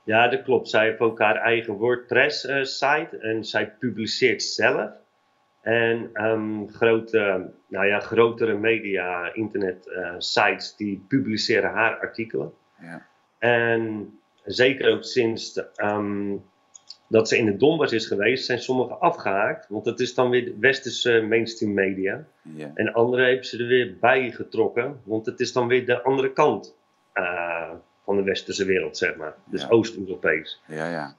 Ja, 0.04 0.28
dat 0.28 0.42
klopt. 0.42 0.70
Zij 0.70 0.86
heeft 0.86 1.00
ook 1.00 1.20
haar 1.20 1.36
eigen 1.36 1.74
WordPress-site 1.74 3.10
uh, 3.12 3.30
en 3.30 3.44
zij 3.44 3.72
publiceert 3.80 4.44
zelf. 4.44 4.92
En 5.62 6.10
um, 6.14 6.70
grote, 6.70 7.52
nou 7.68 7.86
ja, 7.86 8.00
grotere 8.00 8.58
media, 8.58 9.34
internet-sites, 9.34 10.76
die 10.76 11.06
publiceren 11.08 11.72
haar 11.72 12.00
artikelen. 12.00 12.54
Ja. 12.82 13.06
En 13.40 14.14
zeker 14.44 14.92
ook 14.94 15.04
sinds 15.04 15.54
de, 15.54 15.70
um, 15.84 16.44
dat 17.08 17.28
ze 17.28 17.38
in 17.38 17.46
de 17.46 17.56
Donbass 17.56 17.94
is 17.94 18.08
geweest, 18.08 18.46
zijn 18.46 18.60
sommigen 18.60 19.00
afgehaakt. 19.00 19.66
Want 19.70 19.86
dat 19.86 20.00
is 20.00 20.14
dan 20.14 20.30
weer 20.30 20.46
de 20.46 20.56
westerse 20.60 21.22
mainstream 21.22 21.74
media. 21.74 22.26
Ja. 22.42 22.72
En 22.74 22.94
andere 22.94 23.24
hebben 23.26 23.46
ze 23.46 23.58
er 23.58 23.68
weer 23.68 23.98
bij 24.00 24.32
getrokken. 24.32 25.02
Want 25.04 25.26
het 25.26 25.40
is 25.40 25.54
dan 25.54 25.68
weer 25.68 25.86
de 25.86 26.02
andere 26.02 26.34
kant 26.34 26.76
uh, 27.14 27.72
van 28.04 28.16
de 28.16 28.24
westerse 28.24 28.66
wereld, 28.66 28.98
zeg 28.98 29.16
maar. 29.16 29.36
Dus 29.46 29.62
Ja. 29.62 29.70
Oost-Europees. 29.70 30.62
Ja, 30.68 30.90
ja. 30.90 31.16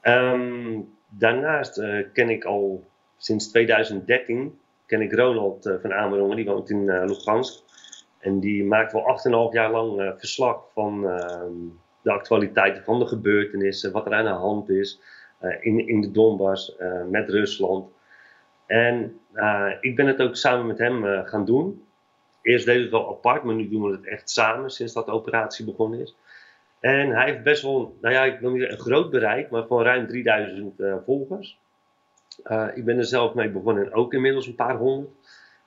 Ehm, 0.00 0.80
daarnaast 1.08 1.78
eh, 1.78 1.98
ken 2.12 2.30
ik 2.30 2.44
al 2.44 2.84
sinds 3.16 3.50
2013 3.50 4.60
ken 4.86 5.00
ik 5.00 5.12
Ronald 5.12 5.66
eh, 5.66 5.74
van 5.80 5.92
Amerongen, 5.92 6.36
die 6.36 6.44
woont 6.44 6.70
in 6.70 6.88
eh, 6.88 7.04
Lugansk. 7.06 7.62
En 8.18 8.40
die 8.40 8.64
maakt 8.64 8.92
wel 8.92 9.20
8,5 9.48 9.52
jaar 9.52 9.70
lang 9.70 10.00
eh, 10.00 10.12
verslag 10.16 10.64
van 10.74 11.08
ehm, 11.08 11.52
de 12.02 12.12
actualiteiten 12.12 12.84
van 12.84 12.98
de 12.98 13.06
gebeurtenissen, 13.06 13.92
wat 13.92 14.06
er 14.06 14.14
aan 14.14 14.24
de 14.24 14.30
hand 14.30 14.70
is 14.70 15.00
eh, 15.00 15.06
in, 15.60 15.88
in 15.88 16.00
de 16.00 16.10
Donbass 16.10 16.76
eh, 16.76 17.04
met 17.04 17.28
Rusland. 17.28 17.90
En 18.66 19.20
eh, 19.32 19.70
ik 19.80 19.96
ben 19.96 20.06
het 20.06 20.22
ook 20.22 20.36
samen 20.36 20.66
met 20.66 20.78
hem 20.78 21.06
eh, 21.06 21.26
gaan 21.26 21.44
doen. 21.44 21.84
Eerst 22.42 22.64
deden 22.64 22.80
we 22.80 22.96
het 22.96 23.04
wel 23.04 23.16
apart, 23.16 23.42
maar 23.42 23.54
nu 23.54 23.68
doen 23.68 23.82
we 23.82 23.92
het 23.92 24.06
echt 24.06 24.30
samen 24.30 24.70
sinds 24.70 24.92
dat 24.92 25.06
de 25.06 25.12
operatie 25.12 25.64
begonnen 25.64 26.00
is. 26.00 26.16
En 26.82 27.10
hij 27.10 27.30
heeft 27.30 27.42
best 27.42 27.62
wel, 27.62 27.96
nou 28.00 28.14
ja, 28.14 28.24
ik 28.24 28.40
wil 28.40 28.50
niet 28.50 28.70
een 28.70 28.78
groot 28.78 29.10
bereik, 29.10 29.50
maar 29.50 29.66
van 29.66 29.82
ruim 29.82 30.06
3000 30.06 30.80
eh, 30.80 30.94
volgers. 31.04 31.58
Eh, 32.42 32.68
ik 32.74 32.84
ben 32.84 32.98
er 32.98 33.04
zelf 33.04 33.34
mee 33.34 33.50
begonnen 33.50 33.84
en 33.84 33.92
ook 33.92 34.14
inmiddels 34.14 34.46
een 34.46 34.54
paar 34.54 34.76
honderd. 34.76 35.12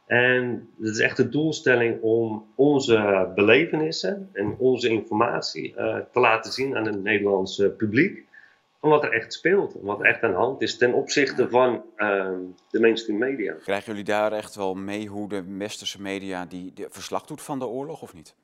En 0.05 0.70
het 0.79 0.89
is 0.89 1.00
echt 1.00 1.17
de 1.17 1.29
doelstelling 1.29 2.01
om 2.01 2.46
onze 2.55 3.32
belevenissen 3.36 4.29
en 4.34 4.55
onze 4.58 4.89
informatie 4.89 5.75
eh, 5.75 5.98
te 6.12 6.20
laten 6.20 6.51
zien 6.51 6.75
aan 6.75 6.86
het 6.86 7.03
Nederlandse 7.03 7.70
publiek. 7.70 8.25
Van 8.85 8.93
wat 8.93 9.03
er 9.03 9.13
echt 9.13 9.33
speelt 9.33 9.75
wat 9.81 9.99
er 9.99 10.05
echt 10.05 10.23
aan 10.23 10.31
de 10.31 10.37
hand 10.37 10.61
is 10.61 10.77
ten 10.77 10.93
opzichte 10.93 11.49
van 11.49 11.83
ehm, 11.95 12.39
de 12.69 12.79
mainstream 12.79 13.19
media. 13.19 13.53
Krijgen 13.53 13.85
jullie 13.85 14.03
daar 14.03 14.31
echt 14.31 14.55
wel 14.55 14.73
mee 14.73 15.07
hoe 15.07 15.29
de 15.29 15.43
westerse 15.57 16.01
media 16.01 16.45
die, 16.45 16.71
die 16.73 16.85
verslag 16.89 17.25
doet 17.25 17.41
van 17.41 17.59
de 17.59 17.65
oorlog 17.65 18.01
of 18.01 18.13
niet? 18.13 18.35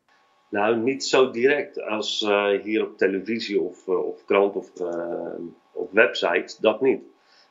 Nou, 0.49 0.77
niet 0.77 1.03
zo 1.03 1.31
direct 1.31 1.81
als 1.81 2.21
eh, 2.21 2.49
hier 2.61 2.85
op 2.85 2.97
televisie 2.97 3.61
of, 3.61 3.87
eh, 3.87 4.07
of 4.07 4.25
krant 4.25 4.55
of, 4.55 4.79
uh, 4.79 5.45
of 5.71 5.91
website, 5.91 6.55
dat 6.59 6.81
niet. 6.81 7.01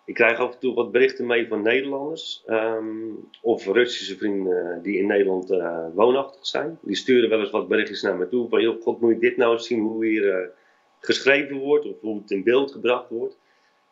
Ik 0.04 0.14
krijg 0.14 0.38
af 0.38 0.52
en 0.52 0.58
toe 0.58 0.74
wat 0.74 0.92
berichten 0.92 1.26
mee 1.26 1.48
van 1.48 1.62
Nederlanders 1.62 2.44
um, 2.46 3.28
of 3.42 3.66
Russische 3.66 4.16
vrienden 4.16 4.82
die 4.82 4.98
in 4.98 5.06
Nederland 5.06 5.48
woonachtig 5.94 6.46
zijn. 6.46 6.78
Die 6.82 6.96
sturen 6.96 7.30
wel 7.30 7.40
eens 7.40 7.50
wat 7.50 7.68
berichtjes 7.68 8.02
naar 8.02 8.16
me 8.16 8.28
toe 8.28 8.48
van, 8.48 8.62
joh, 8.62 8.82
god, 8.82 9.00
moet 9.00 9.14
je 9.14 9.18
dit 9.18 9.36
nou 9.36 9.52
eens 9.52 9.66
zien 9.66 9.80
hoe 9.80 10.06
hier 10.06 10.58
geschreven 11.00 11.56
wordt 11.56 11.86
of 11.86 12.00
hoe 12.00 12.20
het 12.20 12.30
in 12.30 12.42
beeld 12.42 12.72
gebracht 12.72 13.08
wordt. 13.08 13.38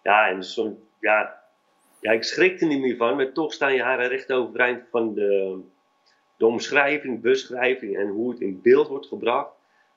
Ja, 0.03 0.29
en 0.29 0.45
zo, 0.45 0.79
ja, 1.01 1.43
ja, 2.01 2.13
ik 2.13 2.25
schrik 2.25 2.61
er 2.61 2.67
niet 2.67 2.81
meer 2.81 2.97
van, 2.97 3.17
maar 3.17 3.33
toch 3.33 3.53
staan 3.53 3.75
je 3.75 3.83
haren 3.83 4.09
recht 4.09 4.33
overeind 4.33 4.85
van 4.91 5.15
de 5.15 5.61
de 6.39 6.47
omschrijving, 6.47 7.21
beschrijving 7.21 7.97
en 7.97 8.09
hoe 8.09 8.31
het 8.31 8.41
in 8.41 8.61
beeld 8.63 8.89
wordt 8.89 9.07
gebracht. 9.07 9.51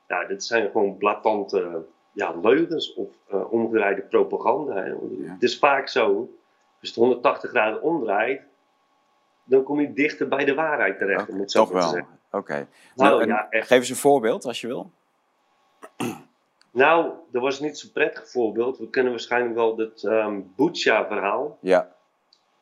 Nou, 0.08 0.28
dit 0.28 0.44
zijn 0.44 0.72
gewoon 0.72 0.98
blatante 0.98 1.86
ja, 2.12 2.36
leugens 2.42 2.94
of 2.94 3.10
omgedraaide 3.50 4.02
propaganda. 4.02 4.84
Hè. 4.84 4.94
Het 5.24 5.44
is 5.44 5.60
vaak 5.60 5.88
zo, 5.88 6.18
als 6.18 6.30
je 6.80 6.88
het 6.88 6.96
180 6.96 7.50
graden 7.50 7.82
omdraait, 7.82 8.42
dan 9.44 9.64
kom 9.64 9.80
je 9.80 9.94
dichter 9.94 10.28
bij 10.28 10.46
de 10.46 10.54
waarheid 10.54 10.98
terecht. 10.98 11.30
Okay, 11.30 11.46
toch 11.46 11.72
wel, 11.72 12.06
oké. 12.32 12.68
Nou, 12.96 13.26
nou 13.26 13.46
Geef 13.50 13.70
eens 13.70 13.90
een 13.90 13.96
voorbeeld 13.96 14.46
als 14.46 14.62
je 14.62 14.68
wil. 14.68 14.92
Nou, 16.72 17.12
dat 17.32 17.42
was 17.42 17.60
niet 17.60 17.78
zo'n 17.78 17.92
prettig 17.92 18.30
voorbeeld. 18.30 18.78
We 18.78 18.90
kennen 18.90 19.12
waarschijnlijk 19.12 19.56
wel 19.56 19.78
het 19.78 20.04
um, 20.04 20.54
Bucha-verhaal. 20.56 21.58
Ja. 21.62 21.96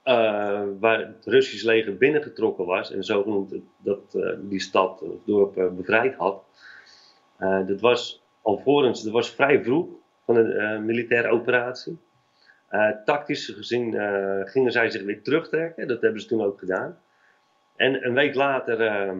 Uh, 0.05 0.61
waar 0.79 0.99
het 0.99 1.25
Russisch 1.25 1.63
leger 1.63 1.97
binnengetrokken 1.97 2.65
was 2.65 2.91
en 2.91 3.03
zogenoemd 3.03 3.55
dat 3.77 4.13
uh, 4.13 4.33
die 4.39 4.59
stad 4.59 5.01
of 5.01 5.23
dorp 5.25 5.57
uh, 5.57 5.67
bevrijd 5.67 6.15
had. 6.15 6.43
dat 7.67 7.81
was 7.81 8.23
alvorens, 8.41 9.03
dat 9.03 9.13
was 9.13 9.29
vrij 9.29 9.63
vroeg 9.63 9.87
van 10.25 10.35
een 10.35 10.85
militaire 10.85 11.29
operatie. 11.29 11.97
tactisch 13.05 13.47
gezien 13.47 13.93
gingen 14.47 14.71
zij 14.71 14.89
zich 14.89 15.03
weer 15.03 15.21
terugtrekken, 15.23 15.87
dat 15.87 16.01
hebben 16.01 16.21
ze 16.21 16.27
toen 16.27 16.41
ook 16.43 16.59
gedaan. 16.59 16.99
En 17.75 18.05
een 18.05 18.13
week 18.13 18.35
later 18.35 18.81
ehm, 18.81 19.19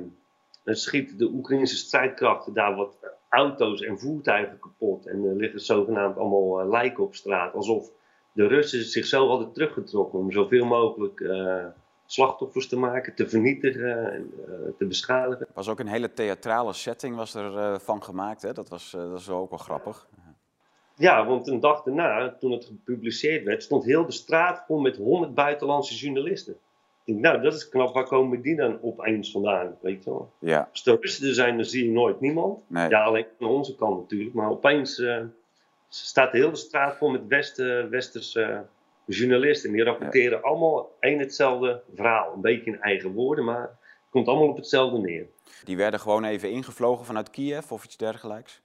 schieten 0.64 1.18
de 1.18 1.30
Oekraïnse 1.30 1.76
strijdkrachten 1.76 2.54
daar 2.54 2.76
wat 2.76 2.98
auto's 3.30 3.82
en 3.82 4.00
voertuigen 4.00 4.60
kapot. 4.60 5.06
En 5.06 5.24
er 5.24 5.36
liggen 5.36 5.60
zogenaamd 5.60 6.18
allemaal 6.18 6.62
uh, 6.62 6.70
lijken 6.70 7.04
op 7.04 7.16
straat. 7.16 7.54
Alsof 7.54 7.92
de 8.32 8.48
Russen 8.48 8.84
zichzelf 8.84 9.30
hadden 9.30 9.52
teruggetrokken 9.54 10.20
om 10.20 10.32
zoveel 10.32 10.66
mogelijk 10.66 11.20
uh, 11.20 11.66
slachtoffers 12.06 12.68
te 12.68 12.78
maken, 12.78 13.16
te 13.16 13.30
vernietigen 13.30 14.14
en 14.14 14.34
uh, 14.48 14.54
te 14.78 14.86
beschadigen. 14.86 15.46
Er 15.48 15.54
was 15.54 15.70
ook 15.70 15.80
een 15.80 15.88
hele 15.88 16.14
theatrale 16.14 16.74
setting 16.74 17.16
was 17.16 17.36
er, 17.36 17.80
van 17.80 18.04
gemaakt. 18.04 18.42
Hè? 18.42 18.54
Dat, 18.54 18.70
was, 18.70 18.92
dat 18.92 19.10
was 19.10 19.30
ook 19.30 19.50
wel 19.50 19.60
grappig. 19.60 20.08
Ja, 20.96 21.26
want 21.26 21.48
een 21.48 21.60
dag 21.60 21.84
daarna, 21.84 22.36
toen 22.40 22.52
het 22.52 22.66
gepubliceerd 22.66 23.44
werd, 23.44 23.64
stond 23.64 23.84
heel 23.84 24.06
de 24.06 24.12
straat 24.12 24.64
vol 24.68 24.80
met 24.80 24.98
honderd 24.98 25.34
buitenlandse 25.34 25.96
journalisten 25.96 26.58
nou, 27.16 27.42
dat 27.42 27.54
is 27.54 27.70
knap. 27.70 27.94
Waar 27.94 28.08
komen 28.08 28.42
die 28.42 28.56
dan 28.56 28.82
opeens 28.82 29.32
vandaan? 29.32 29.78
Weet 29.82 30.04
je 30.04 30.10
wel? 30.10 30.32
Ja. 30.40 30.70
Als 30.72 31.22
er 31.22 31.34
zijn, 31.34 31.56
dan 31.56 31.66
zie 31.66 31.86
je 31.86 31.92
nooit 31.92 32.20
niemand. 32.20 32.60
Ja, 32.70 33.04
alleen 33.04 33.26
aan 33.40 33.48
onze 33.48 33.76
kant 33.76 34.00
natuurlijk. 34.00 34.34
Maar 34.34 34.50
opeens 34.50 34.98
uh, 34.98 35.18
staat 35.90 36.32
de 36.32 36.38
hele 36.38 36.56
straat 36.56 36.98
vol 36.98 37.10
met 37.10 37.28
Westen, 37.28 37.90
westerse 37.90 38.66
journalisten. 39.06 39.70
En 39.70 39.76
die 39.76 39.86
rapporteren 39.86 40.42
allemaal 40.42 40.96
één 41.00 41.20
hetzelfde 41.20 41.82
verhaal. 41.96 42.34
Een 42.34 42.42
beetje 42.42 42.72
in 42.72 42.82
eigen 42.82 43.12
woorden, 43.12 43.46
maar 43.46 43.62
het 43.62 44.10
komt 44.10 44.28
allemaal 44.28 44.48
op 44.48 44.58
hetzelfde 44.58 45.00
neer. 45.00 45.26
Die 45.64 45.78
werden 45.78 46.00
gewoon 46.00 46.24
even 46.24 46.52
ingevlogen 46.52 47.06
vanuit 47.06 47.30
Kiev 47.30 47.72
of 47.72 47.84
iets 47.86 47.98
dergelijks? 47.98 48.62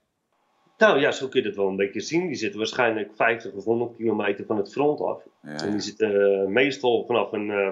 Nou 0.77 0.99
ja, 0.99 1.11
zo 1.11 1.27
kun 1.27 1.41
je 1.41 1.47
het 1.47 1.55
wel 1.55 1.67
een 1.67 1.75
beetje 1.75 2.01
zien. 2.01 2.27
Die 2.27 2.35
zitten 2.35 2.59
waarschijnlijk 2.59 3.11
50 3.15 3.53
of 3.53 3.63
100 3.63 3.95
kilometer 3.95 4.45
van 4.45 4.57
het 4.57 4.71
front 4.71 5.01
af. 5.01 5.23
Ja, 5.41 5.55
En 5.55 5.71
die 5.71 5.79
zitten 5.79 6.11
uh, 6.11 6.47
meestal 6.47 7.05
vanaf 7.05 7.31
een... 7.31 7.47
Uh, 7.47 7.69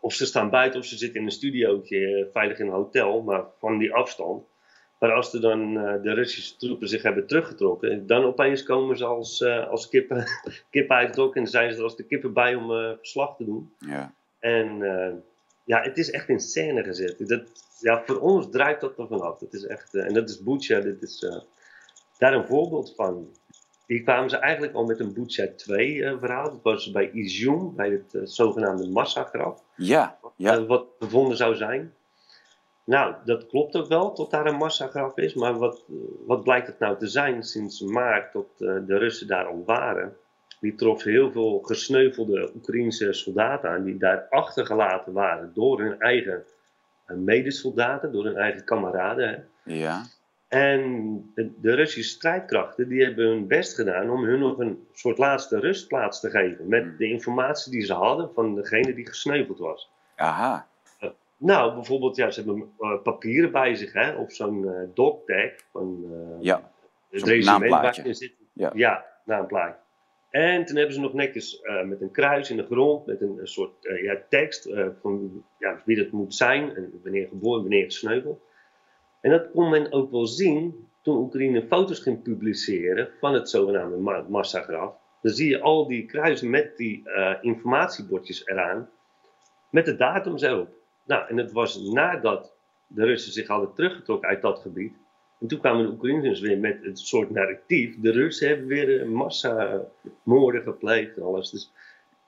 of 0.00 0.12
ze 0.14 0.26
staan 0.26 0.50
buiten 0.50 0.80
of 0.80 0.86
ze 0.86 0.96
zitten 0.96 1.20
in 1.20 1.26
een 1.26 1.32
studiootje 1.32 2.16
eh, 2.16 2.32
veilig 2.32 2.58
in 2.58 2.66
een 2.66 2.72
hotel, 2.72 3.22
maar 3.22 3.44
van 3.58 3.78
die 3.78 3.92
afstand. 3.92 4.44
Maar 4.98 5.12
als 5.12 5.34
er 5.34 5.40
dan 5.40 5.76
uh, 5.76 6.02
de 6.02 6.12
Russische 6.12 6.56
troepen 6.56 6.88
zich 6.88 7.02
hebben 7.02 7.26
teruggetrokken, 7.26 8.06
dan 8.06 8.24
opeens 8.24 8.62
komen 8.62 8.96
ze 8.96 9.04
als, 9.04 9.40
uh, 9.40 9.68
als 9.68 9.88
kippen, 9.88 10.24
kippen 10.70 10.96
uit 10.96 11.06
het 11.06 11.16
dok 11.16 11.36
en 11.36 11.42
dan 11.42 11.50
zijn 11.50 11.72
ze 11.72 11.78
er 11.78 11.84
als 11.84 11.96
de 11.96 12.06
kippen 12.06 12.32
bij 12.32 12.54
om 12.54 12.96
verslag 12.96 13.36
te 13.36 13.44
doen. 13.44 13.72
Ja. 13.78 14.14
En 14.38 14.78
ja, 15.64 15.82
het 15.82 15.98
is 15.98 16.10
echt 16.10 16.28
in 16.28 16.40
scène 16.40 16.84
gezet. 16.84 17.28
Dat, 17.28 17.42
ja, 17.80 18.02
voor 18.06 18.20
ons 18.20 18.50
draait 18.50 18.80
dat 18.80 18.98
er 18.98 19.06
vanaf. 19.06 19.40
Het 19.40 19.52
is 19.52 19.66
echt, 19.66 19.94
en 19.94 20.14
dat 20.14 20.28
is 20.28 20.42
Bucha, 20.42 20.80
dit 20.80 21.02
is 21.02 21.26
daar 22.18 22.32
een 22.32 22.46
voorbeeld 22.46 22.94
van. 22.94 23.28
Die 23.86 24.02
kwamen 24.02 24.30
ze 24.30 24.36
eigenlijk 24.36 24.74
al 24.74 24.84
met 24.84 25.00
een 25.00 25.12
Bucha 25.12 25.46
2 25.56 25.94
uh, 25.94 26.18
verhaal. 26.18 26.50
Dat 26.50 26.62
was 26.62 26.90
bij 26.90 27.10
Izium, 27.10 27.74
bij 27.74 27.90
het 27.90 28.14
uh, 28.14 28.22
zogenaamde 28.24 28.88
massagraf. 28.88 29.62
Ja, 29.76 30.18
ja. 30.36 30.58
Uh, 30.58 30.66
wat 30.66 30.86
gevonden 30.98 31.36
zou 31.36 31.54
zijn. 31.54 31.94
Nou, 32.84 33.14
dat 33.24 33.46
klopt 33.46 33.76
ook 33.76 33.88
wel, 33.88 34.12
tot 34.12 34.30
daar 34.30 34.46
een 34.46 34.56
massagraf 34.56 35.16
is. 35.16 35.34
Maar 35.34 35.58
wat, 35.58 35.84
wat 36.26 36.42
blijkt 36.42 36.66
het 36.66 36.78
nou 36.78 36.98
te 36.98 37.06
zijn 37.06 37.42
sinds 37.42 37.80
maart 37.80 38.32
tot 38.32 38.58
de 38.58 38.98
Russen 38.98 39.26
daar 39.26 39.46
al 39.46 39.62
waren? 39.64 40.16
Die 40.60 40.74
troffen 40.74 41.10
heel 41.10 41.32
veel 41.32 41.58
gesneuvelde 41.58 42.50
Oekraïnse 42.54 43.12
soldaten 43.12 43.70
aan. 43.70 43.84
Die 43.84 43.96
daar 43.96 44.26
achtergelaten 44.30 45.12
waren 45.12 45.50
door 45.54 45.80
hun 45.80 46.00
eigen 46.00 46.44
medesoldaten, 47.06 48.12
door 48.12 48.24
hun 48.24 48.36
eigen 48.36 48.64
kameraden. 48.64 49.48
Ja. 49.64 50.02
En 50.48 51.32
de, 51.34 51.74
Russische 51.74 52.14
strijdkrachten 52.14 52.88
die 52.88 53.04
hebben 53.04 53.26
hun 53.26 53.46
best 53.46 53.74
gedaan 53.74 54.10
om 54.10 54.24
hun 54.24 54.38
nog 54.38 54.58
een 54.58 54.86
soort 54.92 55.18
laatste 55.18 55.58
rustplaats 55.58 56.20
te 56.20 56.30
geven. 56.30 56.68
Met 56.68 56.82
hmm. 56.82 56.96
de 56.96 57.08
informatie 57.08 57.72
die 57.72 57.84
ze 57.84 57.92
hadden 57.92 58.30
van 58.34 58.54
degene 58.54 58.94
die 58.94 59.06
gesneuveld 59.06 59.58
was. 59.58 59.90
Aha. 60.16 60.66
Uh, 61.00 61.10
nou, 61.36 61.74
bijvoorbeeld, 61.74 62.16
ja, 62.16 62.30
ze 62.30 62.42
hebben 62.42 62.72
uh, 62.80 63.02
papieren 63.02 63.52
bij 63.52 63.74
zich, 63.74 63.92
hè, 63.92 64.14
of 64.14 64.32
zo'n 64.32 64.62
uh, 64.62 64.70
dogtag. 64.94 65.50
Van, 65.72 66.04
ja, 66.40 66.70
zo'n 67.10 67.38
naamplaatje. 67.38 68.14
Zit. 68.14 68.32
Ja. 68.52 68.70
ja, 68.74 69.04
naamplaatje. 69.24 69.80
En 70.30 70.64
toen 70.64 70.76
hebben 70.76 70.94
ze 70.94 71.00
nog 71.00 71.12
netjes 71.12 71.62
met 71.84 72.00
een 72.00 72.10
kruis 72.10 72.50
in 72.50 72.56
de 72.56 72.66
grond, 72.66 73.06
met 73.06 73.20
een, 73.20 73.38
een 73.38 73.48
soort 73.48 73.72
ja, 74.02 74.18
tekst 74.28 74.68
van 75.00 75.44
ja, 75.58 75.82
wie 75.84 75.96
dat 75.96 76.10
moet 76.10 76.34
zijn, 76.34 76.76
en 76.76 77.00
wanneer 77.02 77.28
geboren, 77.28 77.60
wanneer 77.60 77.84
gesneuveld. 77.84 78.45
En 79.26 79.32
dat 79.32 79.50
kon 79.50 79.70
men 79.70 79.92
ook 79.92 80.10
wel 80.10 80.26
zien 80.26 80.88
toen 81.02 81.16
Oekraïne 81.16 81.66
foto's 81.66 82.00
ging 82.00 82.22
publiceren 82.22 83.08
van 83.20 83.34
het 83.34 83.50
zogenaamde 83.50 83.96
ma 83.96 84.24
massagraf. 84.28 84.94
Dan 85.22 85.32
zie 85.32 85.48
je 85.48 85.60
al 85.60 85.86
die 85.86 86.06
kruisen 86.06 86.50
met 86.50 86.76
die 86.76 87.02
uh, 87.04 87.34
informatiebordjes 87.40 88.46
eraan, 88.46 88.88
met 89.70 89.84
de 89.84 89.96
datum 89.96 90.36
erop. 90.36 90.68
Nou, 91.06 91.28
en 91.28 91.36
het 91.36 91.52
was 91.52 91.80
nadat 91.80 92.54
de 92.86 93.04
Russen 93.04 93.32
zich 93.32 93.46
hadden 93.46 93.74
teruggetrokken 93.74 94.28
uit 94.28 94.42
dat 94.42 94.58
gebied. 94.58 94.94
En 95.40 95.46
toen 95.46 95.58
kwamen 95.58 95.86
de 95.86 95.92
Oekraïners 95.92 96.40
weer 96.40 96.58
met 96.58 96.84
het 96.84 96.98
soort 96.98 97.30
narratief. 97.30 98.00
De 98.00 98.10
Russen 98.10 98.48
hebben 98.48 98.66
weer 98.66 99.08
massamoorden 99.08 100.62
gepleegd 100.62 101.16
en 101.16 101.22
alles. 101.22 101.50
Dus 101.50 101.72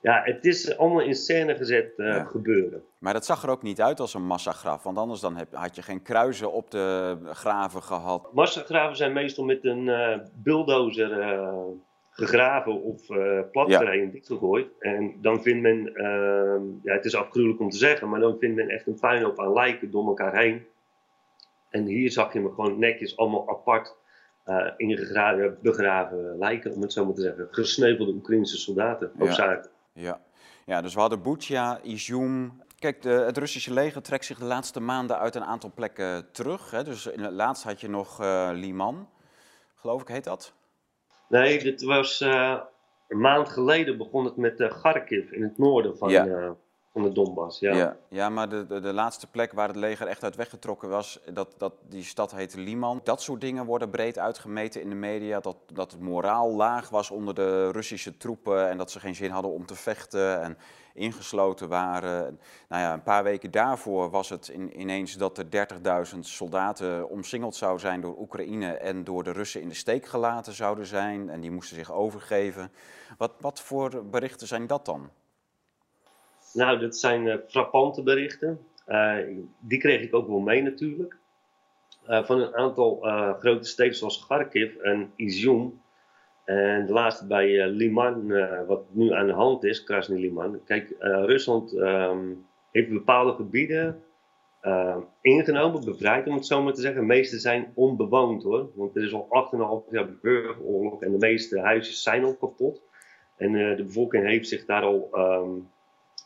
ja, 0.01 0.21
het 0.23 0.45
is 0.45 0.77
allemaal 0.77 1.01
in 1.01 1.15
scène 1.15 1.55
gezet 1.55 1.93
uh, 1.97 2.27
gebeuren. 2.27 2.83
Maar 2.97 3.13
dat 3.13 3.25
zag 3.25 3.43
er 3.43 3.49
ook 3.49 3.61
niet 3.61 3.81
uit 3.81 3.99
als 3.99 4.13
een 4.13 4.25
massagraf, 4.25 4.83
want 4.83 4.97
anders 4.97 5.19
dan 5.19 5.37
heb, 5.37 5.53
had 5.53 5.75
je 5.75 5.81
geen 5.81 6.01
kruisen 6.01 6.51
op 6.51 6.71
de 6.71 7.17
graven 7.23 7.83
gehad. 7.83 8.33
Massagraven 8.33 8.95
zijn 8.95 9.13
meestal 9.13 9.43
met 9.43 9.65
een 9.65 9.85
uh, 9.85 10.17
bulldozer 10.33 11.19
uh, 11.19 11.63
gegraven 12.09 12.81
of 12.81 13.09
uh, 13.09 13.39
platgereden, 13.51 14.05
ja. 14.05 14.11
dichtgegooid. 14.11 14.67
En 14.79 15.15
dan 15.21 15.41
vindt 15.41 15.61
men, 15.61 15.95
ehm, 15.95 16.63
ja, 16.83 16.93
het 16.93 17.05
is 17.05 17.15
afgruwelijk 17.15 17.59
om 17.59 17.69
te 17.69 17.77
zeggen, 17.77 18.09
maar 18.09 18.19
dan 18.19 18.37
vindt 18.39 18.55
men 18.55 18.69
echt 18.69 18.87
een 18.87 18.99
puinhoop 18.99 19.39
aan 19.39 19.53
lijken 19.53 19.91
door 19.91 20.07
elkaar 20.07 20.37
heen. 20.37 20.65
En 21.69 21.85
hier 21.85 22.11
zag 22.11 22.33
je 22.33 22.39
me 22.39 22.49
gewoon 22.49 22.79
netjes 22.79 23.17
allemaal 23.17 23.49
apart 23.49 23.97
ingegraven, 24.77 25.57
begraven 25.61 26.37
lijken, 26.37 26.73
om 26.73 26.81
het 26.81 26.93
zo 26.93 27.05
maar 27.05 27.13
te 27.13 27.21
zeggen. 27.21 27.47
Gesneuvelde 27.51 28.13
Oekraïnse 28.13 28.57
soldaten. 28.57 29.11
Ja. 29.19 29.61
Ja. 29.93 30.21
ja, 30.65 30.81
dus 30.81 30.93
we 30.93 30.99
hadden 30.99 31.21
Bucha, 31.21 31.79
Izum. 31.81 32.61
Kijk, 32.79 33.01
de, 33.01 33.09
het 33.09 33.37
Russische 33.37 33.73
leger 33.73 34.01
trekt 34.01 34.25
zich 34.25 34.37
de 34.37 34.45
laatste 34.45 34.79
maanden 34.79 35.17
uit 35.17 35.35
een 35.35 35.43
aantal 35.43 35.71
plekken 35.75 36.31
terug. 36.31 36.71
Hè? 36.71 36.83
Dus 36.83 37.05
in 37.05 37.23
het 37.23 37.33
laatst 37.33 37.63
had 37.63 37.81
je 37.81 37.89
nog 37.89 38.21
uh, 38.21 38.49
Liman, 38.53 39.09
geloof 39.75 40.01
ik, 40.01 40.07
heet 40.07 40.23
dat? 40.23 40.53
Nee, 41.27 41.63
dit 41.63 41.81
was 41.81 42.21
uh, 42.21 42.59
een 43.07 43.19
maand 43.19 43.49
geleden 43.49 43.97
begon 43.97 44.25
het 44.25 44.35
met 44.35 44.59
uh, 44.59 44.69
Kharkiv 44.69 45.31
in 45.31 45.43
het 45.43 45.57
noorden 45.57 45.97
van, 45.97 46.09
ja 46.09 46.55
van 46.91 47.03
de 47.03 47.11
Donbass. 47.11 47.59
Ja, 47.59 47.75
ja, 47.75 47.97
ja 48.09 48.29
maar 48.29 48.49
de, 48.49 48.79
de, 48.79 48.93
laatste 48.93 49.27
plek 49.27 49.51
waar 49.51 49.67
het 49.67 49.77
leger 49.77 50.07
echt 50.07 50.23
uit 50.23 50.35
weggetrokken 50.35 50.89
was, 50.89 51.19
dat, 51.33 51.53
dat, 51.57 51.73
die 51.89 52.03
stad 52.03 52.31
heette 52.31 52.59
Liman. 52.59 53.01
Dat 53.03 53.21
soort 53.21 53.41
dingen 53.41 53.65
worden 53.65 53.89
breed 53.89 54.17
uitgemeten 54.17 54.81
in 54.81 54.89
de 54.89 54.95
media. 54.95 55.39
Dat, 55.39 55.57
dat 55.73 55.91
het 55.91 56.01
moraal 56.01 56.51
laag 56.51 56.89
was 56.89 57.11
onder 57.11 57.35
de 57.35 57.71
Russische 57.71 58.17
troepen 58.17 58.69
en 58.69 58.77
dat 58.77 58.91
ze 58.91 58.99
geen 58.99 59.15
zin 59.15 59.31
hadden 59.31 59.51
om 59.51 59.65
te 59.65 59.75
vechten 59.75 60.41
en 60.41 60.57
ingesloten 60.93 61.69
waren. 61.69 62.39
Nou 62.69 62.81
ja, 62.81 62.93
een 62.93 63.03
paar 63.03 63.23
weken 63.23 63.51
daarvoor 63.51 64.09
was 64.09 64.29
het 64.29 64.47
in, 64.47 64.79
ineens 64.79 65.13
dat 65.13 65.37
er 65.37 65.67
30.000 66.13 66.19
soldaten 66.19 67.09
omsingeld 67.09 67.55
zouden 67.55 67.81
zijn 67.81 68.01
door 68.01 68.19
Oekraïne 68.19 68.73
en 68.73 69.03
door 69.03 69.23
de 69.23 69.31
Russen 69.31 69.61
in 69.61 69.69
de 69.69 69.75
steek 69.75 70.05
gelaten 70.05 70.53
zouden 70.53 70.85
zijn 70.85 71.29
en 71.29 71.41
die 71.41 71.51
moesten 71.51 71.75
zich 71.75 71.91
overgeven. 71.91 72.71
Wat, 73.17 73.31
wat 73.39 73.61
voor 73.61 74.05
berichten 74.05 74.47
zijn 74.47 74.67
dat 74.67 74.85
dan? 74.85 75.09
Nou, 76.53 76.79
dat 76.79 76.97
zijn 76.97 77.25
uh, 77.25 77.35
frappante 77.47 78.03
berichten. 78.03 78.59
Uh, 78.87 79.15
die 79.59 79.79
kreeg 79.79 80.01
ik 80.01 80.15
ook 80.15 80.27
wel 80.27 80.39
mee 80.39 80.61
natuurlijk. 80.61 81.17
Uh, 82.07 82.23
van 82.23 82.41
een 82.41 82.55
aantal 82.55 82.99
grote 83.39 83.67
steden 83.67 83.95
zoals 83.95 84.25
Kharkiv 84.25 84.75
en 84.75 85.11
Izium. 85.15 85.81
En 86.45 86.85
de 86.85 86.93
laatste 86.93 87.27
bij 87.27 87.67
Liman, 87.67 88.27
wat 88.65 88.83
nu 88.91 89.11
aan 89.11 89.27
de 89.27 89.33
hand 89.33 89.63
is, 89.63 89.83
Krasny 89.83 90.19
Liman. 90.19 90.63
Kijk, 90.65 90.95
Rusland 90.99 91.73
um, 91.73 92.45
heeft 92.71 92.89
bepaalde 92.89 93.33
gebieden 93.33 94.03
ingenomen, 95.21 95.85
bevrijd 95.85 96.27
om 96.27 96.33
het 96.33 96.45
zo 96.45 96.63
maar 96.63 96.73
te 96.73 96.81
zeggen. 96.81 97.01
De 97.01 97.07
meeste 97.07 97.39
zijn 97.39 97.71
onbewoond 97.75 98.43
hoor, 98.43 98.69
want 98.75 98.95
er 98.95 99.03
is 99.03 99.13
al 99.13 99.83
8,5 99.85 99.91
jaar 99.91 100.09
burgeroorlog 100.21 101.01
en 101.01 101.11
de 101.11 101.17
meeste 101.17 101.59
huisjes 101.59 102.03
zijn 102.03 102.23
al 102.23 102.35
kapot. 102.35 102.81
En 103.37 103.51
de 103.51 103.83
bevolking 103.83 104.25
heeft 104.25 104.47
zich 104.47 104.65
daar 104.65 104.83
al, 104.83 105.09
um, 105.13 105.69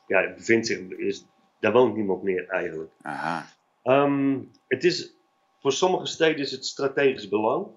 ja, 0.08 0.34
bevindt 0.34 0.68
zich, 0.68 0.80
is, 0.90 1.26
daar 1.60 1.72
woont 1.72 1.96
niemand 1.96 2.24
meer 2.24 2.48
eigenlijk. 2.48 2.92
Aha. 3.02 3.46
Um, 3.84 4.52
het 4.68 4.84
is, 4.84 5.16
voor 5.60 5.72
sommige 5.72 6.06
steden 6.06 6.42
is 6.42 6.52
het 6.52 6.66
strategisch 6.66 7.30
belang, 7.30 7.68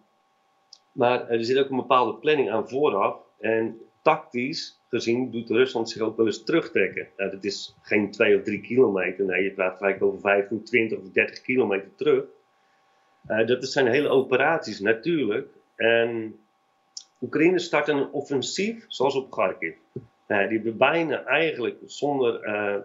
maar 0.93 1.29
er 1.29 1.45
zit 1.45 1.59
ook 1.59 1.71
een 1.71 1.77
bepaalde 1.77 2.19
planning 2.19 2.51
aan 2.51 2.69
vooraf. 2.69 3.17
En 3.41 3.81
tactisch 4.03 4.81
gezien 4.89 5.31
doet 5.31 5.51
Rusland 5.51 5.91
zich 5.91 6.03
ook 6.03 6.17
wel 6.17 6.27
eens 6.27 6.45
terugtrekken. 6.45 7.09
Nou, 7.17 7.31
dat 7.31 7.45
is 7.45 7.77
geen 7.83 8.11
2 8.11 8.39
of 8.39 8.43
3 8.43 8.61
kilometer, 8.61 9.25
nee, 9.25 9.43
je 9.43 9.53
praat 9.53 9.77
gelijk 9.77 10.03
over 10.03 10.21
15, 10.21 10.65
20 10.65 10.99
of 10.99 11.11
30 11.11 11.41
kilometer 11.41 11.95
terug. 11.95 12.25
Uh, 13.29 13.47
dat 13.47 13.65
zijn 13.65 13.87
hele 13.87 14.09
operaties 14.09 14.81
natuurlijk. 14.81 15.49
En 15.77 16.39
Oekraïne 17.21 17.59
start 17.59 17.89
een 17.89 18.11
offensief 18.13 18.85
zoals 18.89 19.15
op 19.15 19.31
Kharkiv. 19.31 19.77
Uh, 20.29 20.39
die 20.49 20.57
hebben 20.57 20.77
bijna 20.77 21.25
eigenlijk 21.25 21.79
zonder 21.85 22.47
uh, 22.49 22.77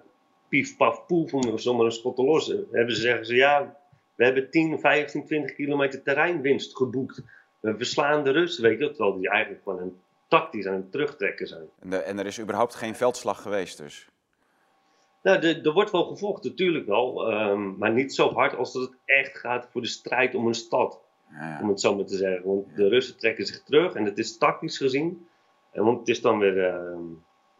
pief, 0.49 0.77
paf, 0.77 1.05
poef, 1.05 1.33
om 1.33 1.57
zomaar 1.57 1.85
een 1.85 1.91
schot 1.91 2.15
te 2.15 2.23
lossen, 2.23 2.67
hebben 2.71 2.95
ze 2.95 3.01
zeggen 3.01 3.25
ze 3.25 3.35
ja, 3.35 3.75
we 4.15 4.23
hebben 4.23 4.49
10, 4.49 4.79
15, 4.79 5.25
20 5.25 5.55
kilometer 5.55 6.03
terreinwinst 6.03 6.75
geboekt. 6.75 7.23
We 7.59 7.77
verslaan 7.77 8.23
de 8.23 8.31
Russen, 8.31 8.63
weet 8.63 8.79
je, 8.79 8.89
terwijl 8.89 9.17
die 9.17 9.29
eigenlijk 9.29 9.63
van 9.63 9.79
een 9.79 9.99
tactisch 10.27 10.67
aan 10.67 10.73
het 10.73 10.91
terugtrekken 10.91 11.47
zijn. 11.47 11.69
En, 11.79 11.89
de, 11.89 11.97
en, 11.97 12.19
er 12.19 12.25
is 12.25 12.39
überhaupt 12.39 12.75
geen 12.75 12.95
veldslag 12.95 13.41
geweest 13.41 13.77
dus? 13.77 14.09
Nou, 15.23 15.61
er 15.63 15.71
wordt 15.71 15.91
wel 15.91 16.05
gevochten, 16.05 16.49
natuurlijk 16.49 16.85
wel. 16.85 17.33
Um, 17.33 17.75
maar 17.77 17.91
niet 17.91 18.13
zo 18.13 18.33
hard 18.33 18.55
als 18.55 18.73
dat 18.73 18.81
het 18.81 18.97
echt 19.05 19.37
gaat 19.37 19.67
voor 19.71 19.81
de 19.81 19.87
strijd 19.87 20.35
om 20.35 20.47
een 20.47 20.53
stad. 20.53 21.01
Ja. 21.29 21.59
Om 21.61 21.69
het 21.69 21.81
zo 21.81 21.95
maar 21.95 22.05
te 22.05 22.15
zeggen. 22.15 22.45
Want 22.45 22.75
de 22.75 22.87
Russen 22.87 23.17
trekken 23.17 23.45
zich 23.45 23.63
terug 23.63 23.93
en 23.93 24.05
het 24.05 24.17
is 24.17 24.37
tactisch 24.37 24.77
gezien. 24.77 25.27
En 25.71 25.83
want 25.83 25.99
het 25.99 26.07
is 26.07 26.21
dan 26.21 26.39
weer, 26.39 26.57
uh, 26.57 26.99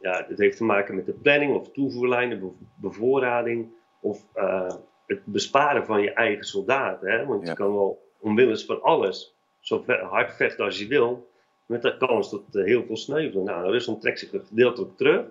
ja, 0.02 0.26
het 0.28 0.38
heeft 0.38 0.58
te 0.58 0.64
maken 0.64 0.96
met 0.96 1.06
de 1.06 1.14
planning 1.14 1.56
of 1.56 1.72
toevoerlijnen, 1.72 2.58
bevoorrading 2.76 3.72
of 4.00 4.26
uh, 4.36 4.72
het 5.06 5.26
besparen 5.26 5.86
van 5.86 6.02
je 6.02 6.14
eigen 6.14 6.44
soldaten. 6.44 7.12
Hè? 7.12 7.26
Want 7.26 7.48
je 7.48 7.54
kan 7.54 7.74
wel 7.74 8.10
omwille 8.20 8.58
van 8.58 8.82
alles 8.82 9.36
zo 9.60 9.84
hard 9.86 10.36
vechten 10.36 10.66
als 10.66 10.80
je 10.80 10.88
wil, 10.88 11.30
met 11.66 11.82
de 11.82 11.98
kans 11.98 12.30
tot 12.30 12.56
uh, 12.56 12.64
heel 12.66 12.86
veel 12.86 12.98
sneuvelen. 12.98 13.46
Nou, 13.46 13.72
Rusland 13.72 14.02
trekt 14.02 14.20
zich 14.20 14.30
gedeeltelijk 14.30 14.98
terug, 14.98 15.26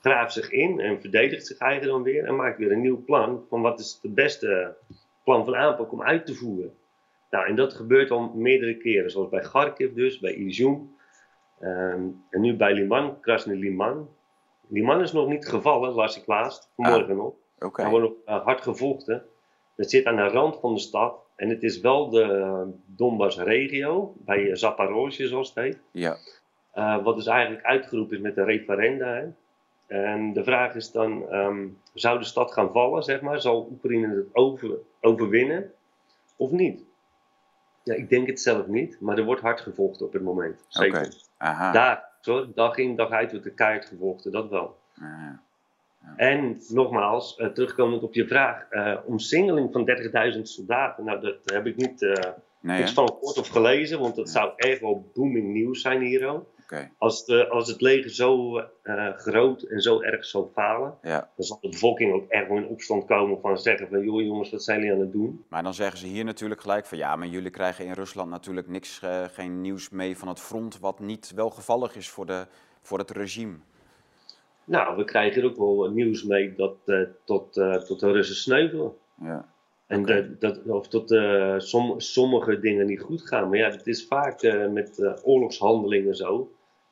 graaft 0.00 0.32
zich 0.32 0.50
in 0.50 0.80
en 0.80 1.00
verdedigt 1.00 1.46
zich 1.46 1.58
eigen 1.58 1.88
dan 1.88 2.02
weer 2.02 2.24
en 2.24 2.36
maakt 2.36 2.58
weer 2.58 2.72
een 2.72 2.80
nieuw 2.80 3.04
plan 3.04 3.44
van 3.48 3.62
wat 3.62 3.80
is 3.80 3.98
het 4.02 4.14
beste 4.14 4.76
plan 5.24 5.44
van 5.44 5.56
aanpak 5.56 5.92
om 5.92 6.02
uit 6.02 6.26
te 6.26 6.34
voeren. 6.34 6.74
Nou, 7.30 7.46
en 7.46 7.56
dat 7.56 7.74
gebeurt 7.74 8.10
al 8.10 8.32
meerdere 8.34 8.76
keren, 8.76 9.10
zoals 9.10 9.28
bij 9.28 9.40
Kharkiv 9.40 9.92
dus, 9.92 10.18
bij 10.18 10.34
Izum. 10.34 10.95
Um, 11.60 12.24
en 12.30 12.40
nu 12.40 12.56
bij 12.56 12.72
Liman, 12.72 13.20
Krasny 13.20 13.54
Liman. 13.54 14.08
Liman 14.68 15.00
is 15.00 15.12
nog 15.12 15.28
niet 15.28 15.48
gevallen, 15.48 15.92
las 15.92 16.18
ik 16.18 16.26
laatst, 16.26 16.70
vanmorgen 16.76 17.10
ah, 17.10 17.16
nog. 17.16 17.32
Okay. 17.58 17.84
Hij 17.84 17.94
wordt 17.94 18.08
nog 18.08 18.38
uh, 18.38 18.44
hard 18.44 18.60
gevochten. 18.60 19.24
Het 19.76 19.90
zit 19.90 20.06
aan 20.06 20.16
de 20.16 20.28
rand 20.28 20.60
van 20.60 20.74
de 20.74 20.80
stad. 20.80 21.24
En 21.36 21.48
het 21.48 21.62
is 21.62 21.80
wel 21.80 22.10
de 22.10 22.72
Donbass-regio, 22.86 24.14
bij 24.16 24.56
Zaporozhye 24.56 25.28
zoals 25.28 25.48
het 25.48 25.64
heet. 25.64 25.80
Ja. 25.90 26.16
Uh, 26.74 27.04
wat 27.04 27.16
dus 27.16 27.26
eigenlijk 27.26 27.64
uitgeroepen 27.64 28.16
is 28.16 28.22
met 28.22 28.34
de 28.34 28.44
referenda. 28.44 29.06
Hè. 29.06 29.26
En 29.86 30.32
de 30.32 30.44
vraag 30.44 30.74
is 30.74 30.92
dan, 30.92 31.32
um, 31.32 31.78
zou 31.94 32.18
de 32.18 32.24
stad 32.24 32.52
gaan 32.52 32.72
vallen, 32.72 33.02
zeg 33.02 33.20
maar? 33.20 33.40
Zal 33.40 33.68
Oekraïne 33.70 34.14
het 34.14 34.26
over, 34.32 34.78
overwinnen 35.00 35.72
of 36.36 36.50
niet? 36.50 36.84
Ja, 37.86 37.94
ik 37.94 38.08
denk 38.08 38.26
het 38.26 38.40
zelf 38.40 38.66
niet, 38.66 39.00
maar 39.00 39.18
er 39.18 39.24
wordt 39.24 39.40
hard 39.40 39.60
gevochten 39.60 40.06
op 40.06 40.12
het 40.12 40.22
moment. 40.22 40.64
Zeker. 40.68 40.98
Okay. 40.98 41.12
Aha. 41.36 41.72
Daar, 41.72 42.08
sorry, 42.20 42.52
dag 42.54 42.76
in, 42.76 42.96
dag 42.96 43.10
uit 43.10 43.30
wordt 43.30 43.44
de 43.44 43.54
keihard 43.54 43.84
gevochten, 43.86 44.32
dat 44.32 44.48
wel. 44.48 44.76
Aha. 45.00 45.42
Ja. 46.02 46.16
En 46.16 46.60
nogmaals, 46.68 47.38
uh, 47.38 47.46
terugkomend 47.46 48.02
op 48.02 48.14
je 48.14 48.26
vraag, 48.26 48.66
uh, 48.70 48.96
omsingeling 49.04 49.72
van 49.72 49.90
30.000 50.34 50.40
soldaten, 50.42 51.04
nou 51.04 51.20
dat 51.20 51.36
heb 51.44 51.66
ik 51.66 51.76
niet 51.76 52.02
uh, 52.02 52.14
nee, 52.60 52.78
niks 52.78 52.92
van 52.92 53.08
gehoord 53.08 53.38
of 53.38 53.48
gelezen, 53.48 54.00
want 54.00 54.14
dat 54.14 54.30
zou 54.30 54.52
echt 54.56 54.80
wel 54.80 55.10
booming 55.14 55.52
nieuws 55.52 55.80
zijn 55.80 56.00
hier 56.00 56.26
ook. 56.26 56.46
Als, 56.98 57.24
de, 57.24 57.48
als 57.48 57.68
het 57.68 57.80
leger 57.80 58.10
zo 58.10 58.58
eh, 58.82 59.12
groot 59.16 59.62
en 59.62 59.80
zo 59.80 60.00
erg 60.00 60.24
zou 60.24 60.46
falen, 60.52 60.98
ja. 61.02 61.30
dan 61.36 61.44
zal 61.44 61.58
de 61.60 61.68
bevolking 61.68 62.12
ook 62.12 62.28
echt 62.28 62.48
wel 62.48 62.56
in 62.56 62.66
opstand 62.66 63.04
komen 63.04 63.40
van 63.40 63.58
zeggen 63.58 63.88
van 63.88 64.04
joh 64.04 64.22
jongens, 64.22 64.50
wat 64.50 64.62
zijn 64.62 64.78
jullie 64.78 64.94
aan 64.94 65.00
het 65.00 65.12
doen? 65.12 65.44
Maar 65.48 65.62
dan 65.62 65.74
zeggen 65.74 65.98
ze 65.98 66.06
hier 66.06 66.24
natuurlijk 66.24 66.60
gelijk 66.60 66.86
van 66.86 66.98
ja, 66.98 67.16
maar 67.16 67.26
jullie 67.26 67.50
krijgen 67.50 67.84
in 67.84 67.92
Rusland 67.92 68.30
natuurlijk 68.30 68.68
niks, 68.68 69.02
eh, 69.02 69.24
geen 69.32 69.60
nieuws 69.60 69.90
mee 69.90 70.16
van 70.16 70.28
het 70.28 70.40
front 70.40 70.78
wat 70.78 71.00
niet 71.00 71.32
welgevallig 71.34 71.96
is 71.96 72.08
voor, 72.08 72.26
de, 72.26 72.46
voor 72.82 72.98
het 72.98 73.10
regime. 73.10 73.56
Nou, 74.64 74.96
we 74.96 75.04
krijgen 75.04 75.42
er 75.42 75.48
ook 75.48 75.56
wel 75.56 75.90
nieuws 75.90 76.24
mee 76.24 76.54
dat 76.56 76.76
eh, 76.84 77.00
tot, 77.24 77.52
tot 77.86 78.00
de 78.00 78.12
Russen 78.12 78.36
sneuvelen. 78.36 78.92
Ja, 79.22 79.48
En 79.86 80.04
dat, 80.04 80.40
dat, 80.40 80.62
of 80.66 80.88
tot 80.88 81.08
som, 81.62 82.00
sommige 82.00 82.60
dingen 82.60 82.86
niet 82.86 83.00
goed 83.00 83.28
gaan. 83.28 83.48
Maar 83.48 83.58
ja, 83.58 83.70
het 83.70 83.86
is 83.86 84.06
vaak 84.06 84.42
met 84.70 85.20
oorlogshandelingen 85.22 86.16
zo. 86.16 86.50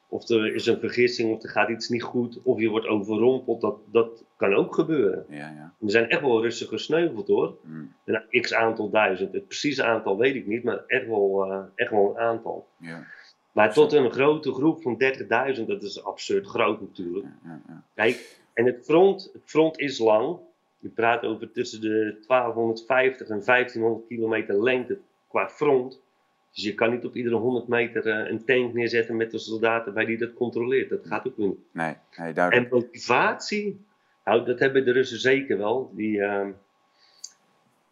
Of 0.08 0.28
er 0.28 0.54
is 0.54 0.66
een 0.66 0.78
vergissing, 0.80 1.32
of 1.34 1.42
er 1.42 1.48
gaat 1.48 1.68
iets 1.68 1.88
niet 1.88 2.02
goed, 2.02 2.40
of 2.42 2.60
je 2.60 2.68
wordt 2.68 2.86
overrompeld. 2.86 3.60
Dat, 3.60 3.76
dat 3.92 4.24
kan 4.36 4.54
ook 4.54 4.74
gebeuren. 4.74 5.26
ja, 5.28 5.36
ja. 5.36 5.72
Er 5.80 5.90
zijn 5.90 6.08
echt 6.08 6.20
wel 6.20 6.42
Russen 6.42 6.68
gesneuveld 6.68 7.26
hoor. 7.28 7.56
Hm, 7.62 7.84
Een 8.04 8.40
x 8.40 8.54
aantal 8.54 8.90
duizend. 8.90 9.32
Het 9.32 9.46
precieze 9.46 9.84
aantal 9.84 10.18
weet 10.18 10.34
ik 10.34 10.46
niet, 10.46 10.64
maar 10.64 10.84
echt 10.86 11.06
wel, 11.06 11.44
eh, 11.52 11.60
echt 11.74 11.90
wel 11.90 12.10
een 12.10 12.18
aantal. 12.18 12.66
ja, 12.78 13.06
Maar 13.52 13.72
tot 13.72 13.92
een 13.92 14.10
grote 14.10 14.52
groep 14.52 14.82
van 14.82 14.96
30.000, 14.98 15.66
dat 15.68 15.82
is 15.82 16.04
absurd 16.04 16.46
groot 16.46 16.80
natuurlijk. 16.80 17.24
ja, 17.24 17.38
ja, 17.50 17.60
ja. 17.68 17.82
Kijk, 17.94 18.40
en 18.52 18.66
het 18.66 18.84
front, 18.84 19.30
het 19.32 19.42
front 19.44 19.78
is 19.78 19.98
lang. 19.98 20.38
Je 20.78 20.88
praat 20.88 21.22
over 21.24 21.52
tussen 21.52 21.80
de 21.80 22.16
1250 22.26 23.28
en 23.28 23.44
1500 23.44 24.06
kilometer 24.06 24.62
lengte 24.62 24.98
qua 25.28 25.48
front. 25.48 26.00
Dus 26.54 26.64
je 26.64 26.74
kan 26.74 26.90
niet 26.90 27.04
op 27.04 27.16
iedere 27.16 27.36
100 27.36 27.68
meter 27.68 28.06
eh, 28.06 28.30
een 28.30 28.44
tank 28.44 28.74
neerzetten 28.74 29.16
met 29.16 29.30
de 29.30 29.38
soldaten 29.38 29.94
bij 29.94 30.04
die 30.04 30.18
dat 30.18 30.34
controleert. 30.34 30.90
Dat 30.90 31.06
gaat 31.06 31.26
ook 31.26 31.36
niet. 31.36 31.58
Nee, 31.72 31.94
nee, 32.16 32.32
duidelijk. 32.32 32.70
En 32.70 32.78
motivatie, 32.78 33.84
nou, 34.24 34.44
dat 34.44 34.58
hebben 34.58 34.84
de 34.84 34.92
Russen 34.92 35.18
zeker 35.18 35.58
wel. 35.58 35.90
Die 35.94 36.20
ehm, 36.20 36.50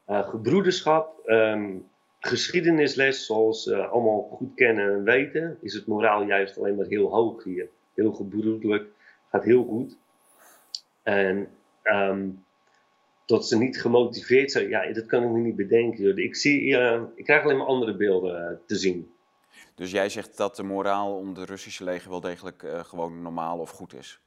eh, 0.04 0.28
gebroederschap, 0.28 1.26
ehm, 1.26 1.76
geschiedenisles, 2.20 3.26
zoals 3.26 3.62
ze 3.62 3.86
allemaal 3.86 4.22
goed 4.22 4.54
kennen 4.54 4.92
en 4.92 5.04
weten, 5.04 5.58
is 5.60 5.74
het 5.74 5.86
moraal 5.86 6.22
juist 6.22 6.58
alleen 6.58 6.76
maar 6.76 6.86
heel 6.86 7.10
hoog 7.10 7.44
hier. 7.44 7.68
Heel 7.94 8.12
gebroederlijk, 8.12 8.86
gaat 9.30 9.44
heel 9.44 9.64
goed. 9.64 9.96
En 11.02 11.48
ehm, 11.82 12.28
dat 13.32 13.48
ze 13.48 13.58
niet 13.58 13.80
gemotiveerd 13.80 14.52
zijn, 14.52 14.68
ja, 14.68 14.92
dat 14.92 15.06
kan 15.06 15.22
ik 15.22 15.30
me 15.30 15.38
niet 15.38 15.56
bedenken. 15.56 16.16
Ik, 16.16 16.36
zie, 16.36 16.60
ik 17.14 17.24
krijg 17.24 17.44
alleen 17.44 17.56
maar 17.56 17.66
andere 17.66 17.96
beelden 17.96 18.48
eh, 18.48 18.56
te 18.66 18.76
zien. 18.76 19.10
Dus 19.74 19.90
jij 19.90 20.08
zegt 20.08 20.36
dat 20.36 20.56
de 20.56 20.62
moraal 20.62 21.16
om 21.16 21.34
de 21.34 21.44
Russische 21.44 21.84
leger 21.84 22.10
wel 22.10 22.20
degelijk 22.20 22.62
eh, 22.62 22.84
gewoon 22.84 23.22
normaal 23.22 23.58
of 23.58 23.70
goed 23.70 23.94
is. 23.94 24.20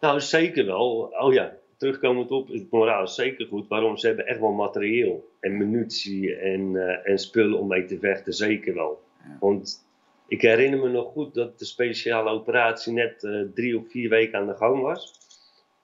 Nou, 0.00 0.20
zeker 0.20 0.66
wel. 0.66 1.14
Oh 1.18 1.32
ja, 1.32 1.56
terugkomend 1.76 2.30
op, 2.30 2.48
het 2.48 2.70
moraal 2.70 3.02
is 3.02 3.14
zeker 3.14 3.46
goed. 3.46 3.68
Waarom? 3.68 3.96
Ze 3.96 4.06
hebben 4.06 4.26
echt 4.26 4.40
wel 4.40 4.52
materieel 4.52 5.28
en 5.40 5.56
munitie 5.56 6.36
en, 6.36 6.76
eh, 6.76 7.10
en 7.10 7.18
spullen 7.18 7.58
om 7.58 7.66
mee 7.66 7.84
te 7.84 7.98
vechten, 7.98 8.32
zeker 8.32 8.74
wel. 8.74 9.02
Ja. 9.24 9.36
Want 9.40 9.86
ik 10.28 10.42
herinner 10.42 10.78
me 10.78 10.88
nog 10.88 11.12
goed 11.12 11.34
dat 11.34 11.58
de 11.58 11.64
speciale 11.64 12.30
operatie 12.30 12.92
net 12.92 13.28
drie 13.54 13.78
of 13.78 13.90
vier 13.90 14.08
weken 14.08 14.38
aan 14.38 14.46
de 14.46 14.56
gang 14.56 14.82
was. 14.82 15.25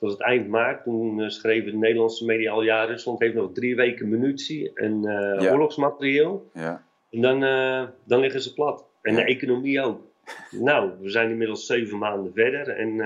Het 0.03 0.11
was 0.11 0.19
het 0.21 0.29
eind 0.29 0.49
maart, 0.49 0.83
toen 0.83 1.21
eh, 1.21 1.29
schreven 1.29 1.71
de 1.71 1.77
Nederlandse 1.79 2.25
media 2.25 2.53
al, 2.53 2.62
ja, 2.62 2.85
Rusland 2.85 3.21
heeft 3.21 3.35
nog 3.35 3.53
drie 3.53 3.77
weken 3.77 4.09
munitie 4.09 4.73
en 4.75 5.05
eh, 5.05 5.43
Ja. 5.43 5.53
oorlogsmaterieel. 5.53 6.51
Ja, 6.55 6.85
En 7.11 7.21
dan, 7.21 7.45
eh, 7.45 7.88
dan 8.05 8.21
liggen 8.21 8.43
ze 8.43 8.55
plat. 8.55 8.85
En 9.03 9.15
de 9.15 9.25
economie 9.25 9.81
ook. 9.81 10.01
nou, 10.51 10.91
we 11.01 11.11
zijn 11.11 11.31
inmiddels 11.31 11.67
zeven 11.67 11.99
maanden 11.99 12.33
verder. 12.35 12.69
En 12.69 13.01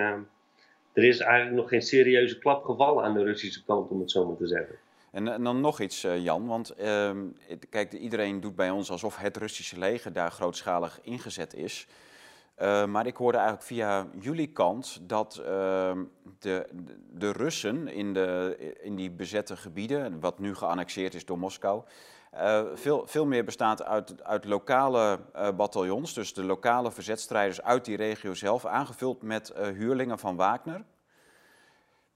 er 0.92 1.04
is 1.04 1.18
eigenlijk 1.18 1.56
nog 1.56 1.68
geen 1.68 1.82
serieuze 1.82 2.38
klap 2.38 2.64
gevallen 2.64 3.04
aan 3.04 3.14
de 3.14 3.22
Russische 3.24 3.64
kant, 3.64 3.90
om 3.90 4.00
het 4.00 4.10
zo 4.10 4.26
maar 4.26 4.36
te 4.36 4.46
zeggen. 4.46 4.74
En, 5.12 5.28
en 5.28 5.44
dan 5.44 5.60
nog 5.60 5.80
iets, 5.80 6.06
Jan. 6.18 6.46
Want 6.46 6.70
ehm, 6.70 7.18
kijk, 7.70 7.92
iedereen 7.92 8.40
doet 8.40 8.56
bij 8.56 8.70
ons 8.70 8.90
alsof 8.90 9.16
het 9.16 9.36
Russische 9.36 9.78
leger 9.78 10.12
daar 10.12 10.30
grootschalig 10.30 10.98
ingezet 11.02 11.54
is. 11.54 11.86
Eh, 12.56 12.86
maar 12.86 13.06
ik 13.06 13.16
hoorde 13.16 13.38
eigenlijk 13.38 13.66
via 13.66 14.06
jullie 14.18 14.52
kant 14.52 14.98
dat 15.02 15.36
ehm, 15.36 16.04
de, 16.38 16.66
de, 17.10 17.32
Russen 17.32 17.88
in, 17.88 18.12
de, 18.12 18.56
in 18.82 18.96
die 18.96 19.10
bezette 19.10 19.56
gebieden, 19.56 20.20
wat 20.20 20.38
nu 20.38 20.54
geannexeerd 20.54 21.14
is 21.14 21.24
door 21.24 21.38
Moskou, 21.38 21.82
eh, 22.30 22.64
veel, 22.74 23.06
veel 23.06 23.26
meer 23.26 23.44
bestaat 23.44 23.84
uit, 23.84 24.24
uit 24.24 24.44
lokale 24.44 25.18
eh, 25.32 25.48
bataljons, 25.50 26.14
dus 26.14 26.34
de 26.34 26.44
lokale 26.44 26.92
verzetstrijders 26.92 27.62
uit 27.62 27.84
die 27.84 27.96
regio 27.96 28.34
zelf, 28.34 28.66
aangevuld 28.66 29.22
met 29.22 29.52
huurlingen 29.56 30.18
van 30.18 30.36
Wagner. 30.36 30.84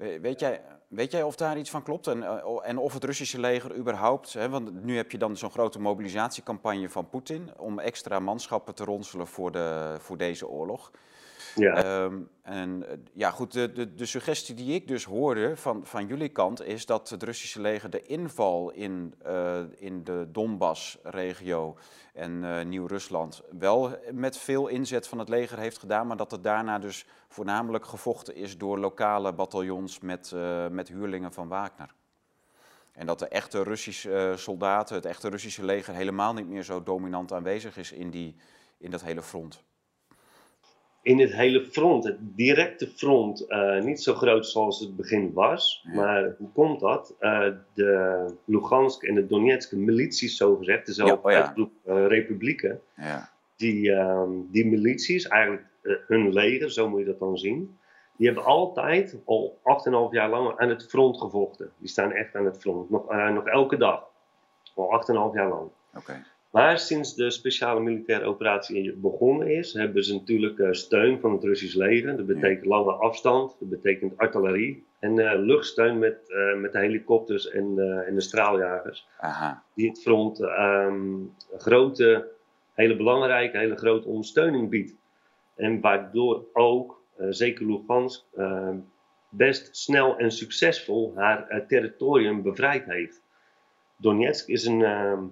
Weet 0.01 0.41
jij, 0.41 0.61
weet 0.89 1.13
jij 1.13 1.23
of 1.23 1.37
daar 1.37 1.59
iets 1.59 1.71
van 1.71 1.83
klopt 1.83 2.07
en, 2.07 2.23
en 2.63 2.79
of 2.79 2.93
het 2.93 3.05
Russische 3.05 3.41
leger 3.41 3.77
überhaupt, 3.77 4.33
hè, 4.33 4.49
want 4.49 4.85
nu 4.85 4.97
heb 4.97 5.11
je 5.11 5.19
dan 5.19 5.37
zo'n 5.37 5.51
grote 5.51 5.81
mobilisatiecampagne 5.81 6.89
van 6.89 7.09
Poetin 7.09 7.51
om 7.59 7.79
extra 7.79 8.19
manschappen 8.19 8.75
te 8.75 8.85
ronselen 8.85 9.27
voor, 9.27 9.53
de, 9.53 9.97
voor 9.99 10.17
deze 10.17 10.49
oorlog. 10.49 10.91
Ja. 11.55 11.75
Ehm, 11.75 12.19
en 12.43 12.89
eh, 12.89 12.97
ja, 13.13 13.31
goed, 13.31 13.53
de, 13.53 13.73
de, 13.73 13.95
de, 13.95 14.07
suggestie 14.07 14.55
die 14.55 14.75
ik 14.75 14.89
dus 14.89 15.05
hoorde 15.05 15.57
van, 15.57 15.87
van 15.87 16.07
jullie 16.07 16.29
kant 16.29 16.63
is 16.63 16.87
dat 16.87 17.09
het 17.09 17.23
Russische 17.23 17.61
leger 17.61 17.91
de 17.91 18.03
inval 18.03 18.71
in, 18.71 19.15
uh, 19.27 19.59
in 19.77 20.05
de 20.05 20.29
Donbass-regio 20.33 21.77
en 22.15 22.43
uh, 22.43 22.63
Nieuw-Rusland 22.63 23.43
wel 23.59 23.99
met 24.13 24.37
veel 24.37 24.69
inzet 24.69 25.09
van 25.09 25.19
het 25.19 25.29
leger 25.29 25.59
heeft 25.59 25.79
gedaan, 25.79 26.07
maar 26.07 26.17
dat 26.17 26.31
het 26.31 26.45
daarna 26.45 26.79
dus 26.79 27.07
voornamelijk 27.29 27.87
gevochten 27.87 28.35
is 28.35 28.59
door 28.59 28.79
lokale 28.79 29.33
bataljons 29.33 30.01
met, 30.01 30.35
met 30.71 30.89
huurlingen 30.89 31.33
van 31.33 31.49
Wagner. 31.49 31.95
En 32.93 33.07
dat 33.07 33.19
de 33.19 33.29
echte 33.29 33.63
Russische 33.63 34.35
soldaten, 34.37 34.95
het 34.95 35.05
echte 35.05 35.29
Russische 35.29 35.65
leger, 35.65 35.95
helemaal 35.95 36.35
niet 36.35 36.49
meer 36.49 36.63
zo 36.63 36.83
dominant 36.83 37.33
aanwezig 37.33 37.77
is 37.77 37.93
in, 37.93 38.11
die, 38.11 38.37
in 38.79 38.91
dat 38.91 39.03
hele 39.03 39.23
front 39.23 39.63
in 41.03 41.19
het 41.19 41.33
hele 41.33 41.65
front, 41.65 42.05
het 42.05 42.17
directe 42.21 42.87
front, 42.87 43.45
uh, 43.49 43.81
niet 43.81 44.03
zo 44.03 44.15
groot 44.15 44.47
zoals 44.47 44.81
het 44.81 44.97
begin 44.97 45.33
was. 45.33 45.87
Maar 45.95 46.35
hoe 46.39 46.49
komt 46.53 46.81
dat? 46.81 47.15
Uh, 47.21 47.49
de 47.75 48.25
Lugansk 48.45 49.03
en 49.03 49.15
de 49.15 49.27
Donetsk 49.27 49.73
milities, 49.73 50.37
zogezegd, 50.37 50.87
de 50.87 50.93
zelf 50.93 51.31
ja, 51.31 51.55
oh 51.57 51.67
uh, 51.87 52.07
republieken, 52.07 52.81
ja. 52.97 53.31
die, 53.57 53.91
um, 53.91 54.49
die 54.51 54.67
milities, 54.67 55.27
eigenlijk 55.27 55.67
hun 55.83 56.33
leger, 56.33 56.71
zo 56.71 56.89
moet 56.89 57.01
je 57.01 57.07
dat 57.07 57.19
dan 57.19 57.39
zien, 57.39 57.79
die 58.17 58.27
hebben 58.27 58.45
altijd 58.45 59.19
al 59.25 59.59
8,5 60.09 60.11
jaar 60.11 60.31
lang 60.31 60.59
aan 60.59 60.69
het 60.69 60.89
front 60.89 61.19
gevochten. 61.19 61.71
Die 61.79 61.89
staan 61.89 62.13
echt 62.13 62.35
aan 62.35 62.45
het 62.45 62.61
front, 62.61 62.91
nog, 62.91 63.09
nog 63.33 63.47
elke 63.47 63.77
dag. 63.77 64.05
Al 64.75 65.05
8,5 65.31 65.35
jaar 65.35 65.49
lang. 65.49 65.71
Okay. 65.97 66.23
Maar 66.51 66.79
sinds 66.79 67.15
de 67.15 67.31
speciale 67.31 67.81
militaire 67.81 68.25
operatie 68.25 68.93
begonnen 68.93 69.49
is, 69.49 69.73
hebben 69.73 70.05
ze 70.05 70.15
natuurlijk 70.15 70.59
uh, 70.59 70.73
steun 70.73 71.21
van 71.21 71.33
het 71.33 71.45
Russisch 71.45 71.75
leger. 71.75 72.17
Dat 72.17 72.27
betekent 72.27 72.65
lange 72.65 72.93
afstand, 72.93 73.57
dat 73.59 73.69
betekent 73.69 74.17
artillerie 74.17 74.85
en 74.99 75.17
uh, 75.17 75.33
luchtsteun 75.37 75.99
met, 75.99 76.19
uh, 76.29 76.61
met 76.61 76.73
de 76.73 76.79
helikopters 76.79 77.51
en, 77.51 77.65
en 78.07 78.15
de 78.15 78.21
straaljagers. 78.21 79.07
Aha. 79.19 79.63
Die 79.75 79.89
het 79.89 80.03
front 80.03 80.41
um, 80.41 81.35
grote, 81.57 82.29
hele 82.75 82.97
belangrijke, 82.97 83.59
hele 83.59 83.77
grote 83.77 84.09
ondersteuning 84.09 84.69
biedt. 84.71 84.95
En 85.57 85.81
waardoor 85.81 86.45
ook, 86.53 87.03
zeker 87.29 87.67
Lugansk, 87.67 88.25
ehm, 88.37 88.77
best 89.29 89.77
snel 89.77 90.19
en 90.19 90.31
succesvol 90.31 91.13
haar 91.17 91.65
territorium 91.69 92.43
bevrijd 92.43 92.85
heeft. 92.85 93.23
Donetsk 93.97 94.49
is 94.49 94.65
een 94.65 94.83
ehm, 94.83 95.25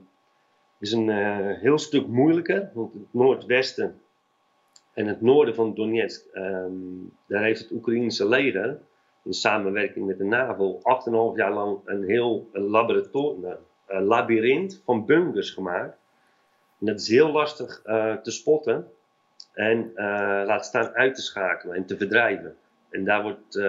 is 0.78 0.92
een 0.92 1.08
uh, 1.08 1.60
heel 1.60 1.78
stuk 1.78 2.06
moeilijker, 2.06 2.70
want 2.74 2.92
het 2.92 3.02
noordwesten 3.10 4.00
en 4.92 5.06
het 5.06 5.20
noorden 5.20 5.54
van 5.54 5.74
Donetsk, 5.74 6.26
um, 6.34 7.12
daar 7.26 7.42
heeft 7.42 7.60
het 7.60 7.70
Oekraïnse 7.70 8.28
leger 8.28 8.80
in 9.24 9.32
samenwerking 9.32 10.06
met 10.06 10.18
de 10.18 10.24
NAVO 10.24 10.80
8,5 11.32 11.36
jaar 11.36 11.52
lang 11.52 11.78
een 11.84 12.04
heel 12.04 12.48
laboratorium, 12.52 13.56
uh, 13.88 14.00
labyrint 14.00 14.82
van 14.84 15.06
bunkers 15.06 15.50
gemaakt. 15.50 15.96
En 16.80 16.86
dat 16.86 17.00
is 17.00 17.08
heel 17.08 17.32
lastig 17.32 17.82
uh, 17.86 18.14
te 18.14 18.30
spotten 18.30 18.90
en 19.52 19.92
laat 20.46 20.64
staan 20.64 20.88
uit 20.88 21.14
te 21.14 21.22
schakelen 21.22 21.76
en 21.76 21.86
te 21.86 21.96
verdrijven. 21.96 22.56
En 22.90 23.04
daar 23.04 23.22
wordt 23.22 23.60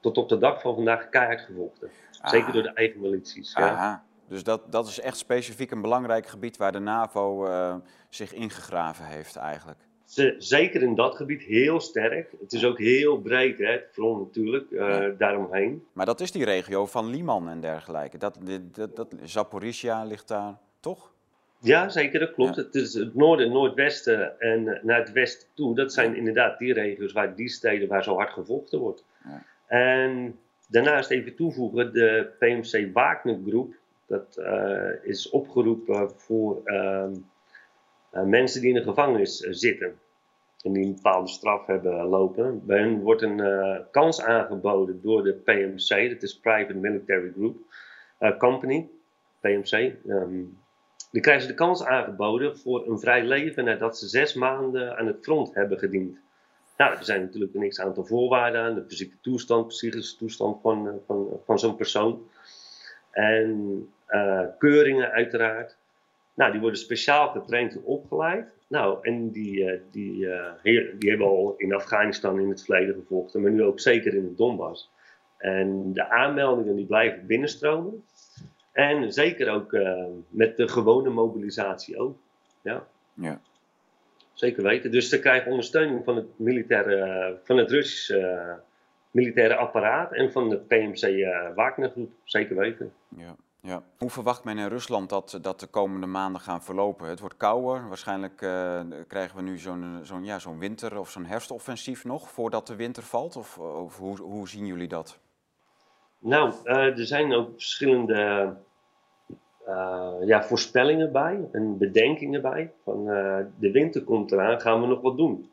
tot 0.00 0.18
op 0.18 0.28
de 0.28 0.38
dag 0.38 0.60
van 0.60 0.74
vandaag 0.74 1.08
keihard 1.08 1.40
gevochten. 1.40 1.90
Zeker 2.22 2.52
door 2.52 2.62
de 2.62 2.72
eigen 2.72 3.00
milities. 3.00 3.52
Ja. 3.52 4.04
Dus 4.28 4.42
dat, 4.42 4.72
dat 4.72 4.88
is 4.88 5.00
echt 5.00 5.16
specifiek 5.16 5.70
een 5.70 5.80
belangrijk 5.80 6.26
gebied 6.26 6.56
waar 6.56 6.72
de 6.72 6.78
NAVO 6.78 7.46
uh, 7.46 7.74
zich 8.08 8.32
ingegraven 8.32 9.04
heeft 9.04 9.36
eigenlijk. 9.36 9.78
Zeker 10.38 10.82
in 10.82 10.94
dat 10.94 11.14
gebied 11.14 11.42
heel 11.42 11.80
sterk. 11.80 12.30
Het 12.40 12.52
is 12.52 12.64
ook 12.64 12.78
heel 12.78 13.18
breed, 13.18 13.58
hè, 13.58 13.70
het 13.72 13.88
front 13.92 14.18
natuurlijk, 14.18 14.70
uh, 14.70 15.06
daaromheen. 15.18 15.84
Maar 15.92 16.06
dat 16.06 16.20
is 16.20 16.32
die 16.32 16.44
regio 16.44 16.86
van 16.86 17.10
Liman 17.10 17.48
en 17.48 17.60
dergelijke. 17.60 18.18
Dat, 18.18 18.38
dat, 18.72 18.96
dat, 18.96 19.14
Zaporizhia 19.22 20.04
ligt 20.04 20.28
daar, 20.28 20.58
toch? 20.80 21.12
Ja, 21.60 21.88
zeker, 21.88 22.20
dat 22.20 22.34
klopt. 22.34 22.56
Het 22.56 22.74
is 22.74 22.94
het 22.94 23.14
noorden 23.14 23.46
en 23.46 23.52
noordwesten 23.52 24.40
en 24.40 24.68
eh, 24.68 24.82
naar 24.82 24.98
het 24.98 25.12
westen 25.12 25.48
toe. 25.54 25.74
Dat 25.74 25.92
zijn 25.92 26.16
inderdaad 26.16 26.58
die 26.58 26.72
regio's 26.72 27.12
waar 27.12 27.34
die 27.34 27.48
steden 27.48 27.88
waar 27.88 28.02
zo 28.02 28.14
hard 28.14 28.32
gevochten 28.32 28.78
wordt. 28.78 29.04
Ja. 29.24 29.44
En 29.66 30.38
daarnaast 30.68 31.10
even 31.10 31.34
toevoegen, 31.34 31.92
de 31.92 32.30
PMC 32.38 32.92
Wagner 32.92 33.38
Groep 33.46 33.74
dat 34.08 34.36
eh, 34.36 34.90
is 35.02 35.30
opgeroepen 35.30 36.10
voor 36.10 36.60
ehm, 36.64 37.14
eh, 38.10 38.22
mensen 38.22 38.60
die 38.60 38.70
in 38.70 38.76
de 38.76 38.82
gevangenis 38.82 39.42
eh, 39.42 39.52
zitten. 39.52 39.98
En 40.62 40.72
die 40.72 40.84
een 40.84 40.94
bepaalde 40.94 41.28
straf 41.28 41.66
hebben 41.66 42.04
lopen. 42.04 42.66
Bij 42.66 42.78
hen 42.78 43.00
wordt 43.00 43.22
een 43.22 43.42
kans 43.90 44.22
aangeboden 44.22 45.00
door 45.02 45.22
de 45.22 45.32
PMC, 45.32 46.10
dat 46.10 46.22
is 46.22 46.38
Private 46.38 46.74
Military 46.74 47.32
Group 47.32 47.56
Company, 48.38 48.88
PMC. 49.40 49.72
Um, 49.72 49.96
ehm, 50.06 50.44
die 51.10 51.20
krijgen 51.20 51.42
ze 51.42 51.48
de 51.48 51.54
kans 51.54 51.84
aangeboden 51.84 52.58
voor 52.58 52.86
een 52.86 52.98
vrij 52.98 53.24
leven 53.24 53.64
nadat 53.64 53.98
ze 53.98 54.08
zes 54.08 54.34
maanden 54.34 54.96
aan 54.96 55.06
het 55.06 55.18
front 55.20 55.54
hebben 55.54 55.78
gediend. 55.78 56.20
Nou, 56.76 56.96
er 56.96 57.04
zijn 57.04 57.20
natuurlijk 57.20 57.54
een 57.54 57.68
x 57.68 57.80
aantal 57.80 58.04
voorwaarden 58.04 58.60
aan, 58.60 58.74
de 58.74 58.84
fysieke 58.88 59.16
toestand, 59.20 59.66
psychische 59.66 60.16
toestand 60.16 60.60
van, 60.60 61.00
van, 61.06 61.40
van 61.44 61.58
zo'n 61.58 61.76
persoon. 61.76 62.28
En 63.10 63.88
uh, 64.08 64.44
keuringen 64.58 65.10
uiteraard. 65.10 65.76
Nou, 66.34 66.50
die 66.52 66.60
worden 66.60 66.78
speciaal 66.78 67.28
getraind 67.28 67.74
en 67.74 67.82
opgeleid. 67.82 68.46
Nou, 68.68 68.98
en 69.02 69.30
die, 69.30 69.58
uh, 69.58 69.80
die, 69.90 70.24
uh, 70.24 70.52
die 70.98 71.10
hebben 71.10 71.26
al 71.26 71.54
in 71.56 71.74
Afghanistan 71.74 72.40
in 72.40 72.48
het 72.48 72.64
verleden 72.64 72.94
gevochten, 72.94 73.42
maar 73.42 73.50
nu 73.50 73.62
ook 73.62 73.80
zeker 73.80 74.14
in 74.14 74.24
het 74.24 74.36
Donbass. 74.36 74.90
En 75.38 75.92
de 75.92 76.08
aanmeldingen 76.08 76.76
die 76.76 76.86
blijven 76.86 77.26
binnenstromen. 77.26 78.04
En 78.72 79.12
zeker 79.12 79.50
ook 79.50 79.72
met 80.28 80.56
de 80.56 80.68
gewone 80.68 81.10
mobilisatie 81.10 81.98
ook. 81.98 82.18
Ja. 82.62 82.86
ja. 83.14 83.40
Zeker 84.32 84.62
weten. 84.62 84.90
Dus 84.90 85.08
ze 85.08 85.20
krijgen 85.20 85.50
ondersteuning 85.50 86.04
van 86.04 86.16
het, 86.16 86.38
militaire, 86.38 87.38
van 87.44 87.56
het 87.56 87.70
Russische 87.70 88.60
militaire 89.10 89.54
apparaat 89.54 90.12
en 90.12 90.32
van 90.32 90.48
de 90.48 90.56
PMC 90.56 91.26
Wagner-groep. 91.54 92.10
Zeker 92.24 92.56
weten. 92.56 92.92
Ja. 93.16 93.36
Ja. 93.68 93.82
Hoe 93.98 94.10
verwacht 94.10 94.44
men 94.44 94.58
in 94.58 94.68
Rusland 94.68 95.08
dat, 95.08 95.38
dat 95.42 95.60
de 95.60 95.66
komende 95.66 96.06
maanden 96.06 96.40
gaan 96.40 96.62
verlopen? 96.62 97.08
Het 97.08 97.20
wordt 97.20 97.36
kouder. 97.36 97.88
Waarschijnlijk 97.88 98.42
uh, 98.42 98.80
krijgen 99.06 99.36
we 99.36 99.42
nu 99.42 99.58
zo'n 99.58 100.00
zo'n 100.02 100.24
ja, 100.24 100.38
zo'n 100.38 100.58
winter- 100.58 100.98
of 100.98 101.10
zo'n 101.10 101.24
herfstoffensief 101.24 102.04
nog 102.04 102.30
voordat 102.30 102.66
de 102.66 102.76
winter 102.76 103.02
valt? 103.02 103.36
Of, 103.36 103.58
of 103.58 103.98
hoe, 103.98 104.20
hoe 104.20 104.48
zien 104.48 104.66
jullie 104.66 104.88
dat? 104.88 105.18
Nou, 106.18 106.52
uh, 106.64 106.98
er 106.98 107.06
zijn 107.06 107.34
ook 107.34 107.52
verschillende 107.52 108.54
uh, 109.68 110.12
ja, 110.24 110.42
voorspellingen 110.42 111.12
bij 111.12 111.48
en 111.52 111.78
bedenkingen 111.78 112.42
bij. 112.42 112.72
Van 112.84 113.04
de 113.58 113.70
winter 113.72 114.04
komt 114.04 114.32
eraan, 114.32 114.60
gaan 114.60 114.80
we 114.80 114.86
nog 114.86 115.00
wat 115.00 115.16
doen? 115.16 115.50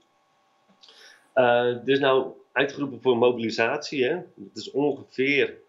dus 1.84 2.00
nou 2.00 2.32
uitgeroepen 2.52 3.02
voor 3.02 3.18
mobilisatie. 3.18 4.04
Hè? 4.04 4.14
Het 4.14 4.58
is 4.58 4.72
ongeveer 4.72 5.64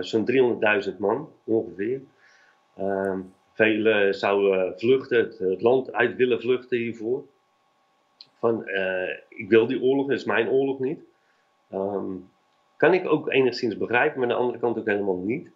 zo'n 0.00 0.58
300.000 0.84 0.96
man 0.98 1.32
ongeveer. 1.44 2.00
Uh, 2.78 3.18
velen 3.52 4.14
zouden 4.14 4.78
vluchten, 4.78 5.18
het, 5.18 5.62
land 5.62 5.92
uit 5.92 6.16
willen 6.16 6.40
vluchten 6.40 6.78
hiervoor. 6.78 7.24
Van, 8.38 8.68
uh, 8.68 9.08
ik 9.28 9.48
wil 9.48 9.66
die 9.66 9.82
oorlog, 9.82 10.06
het 10.06 10.18
is 10.18 10.24
mijn 10.24 10.48
oorlog 10.48 10.78
niet. 10.78 11.00
Um, 11.72 12.30
kan 12.76 12.94
ik 12.94 13.08
ook 13.08 13.30
enigszins 13.30 13.76
begrijpen, 13.76 14.20
maar 14.20 14.28
aan 14.28 14.34
de 14.34 14.40
andere 14.40 14.58
kant 14.58 14.78
ook 14.78 14.86
helemaal 14.86 15.16
niet. 15.16 15.50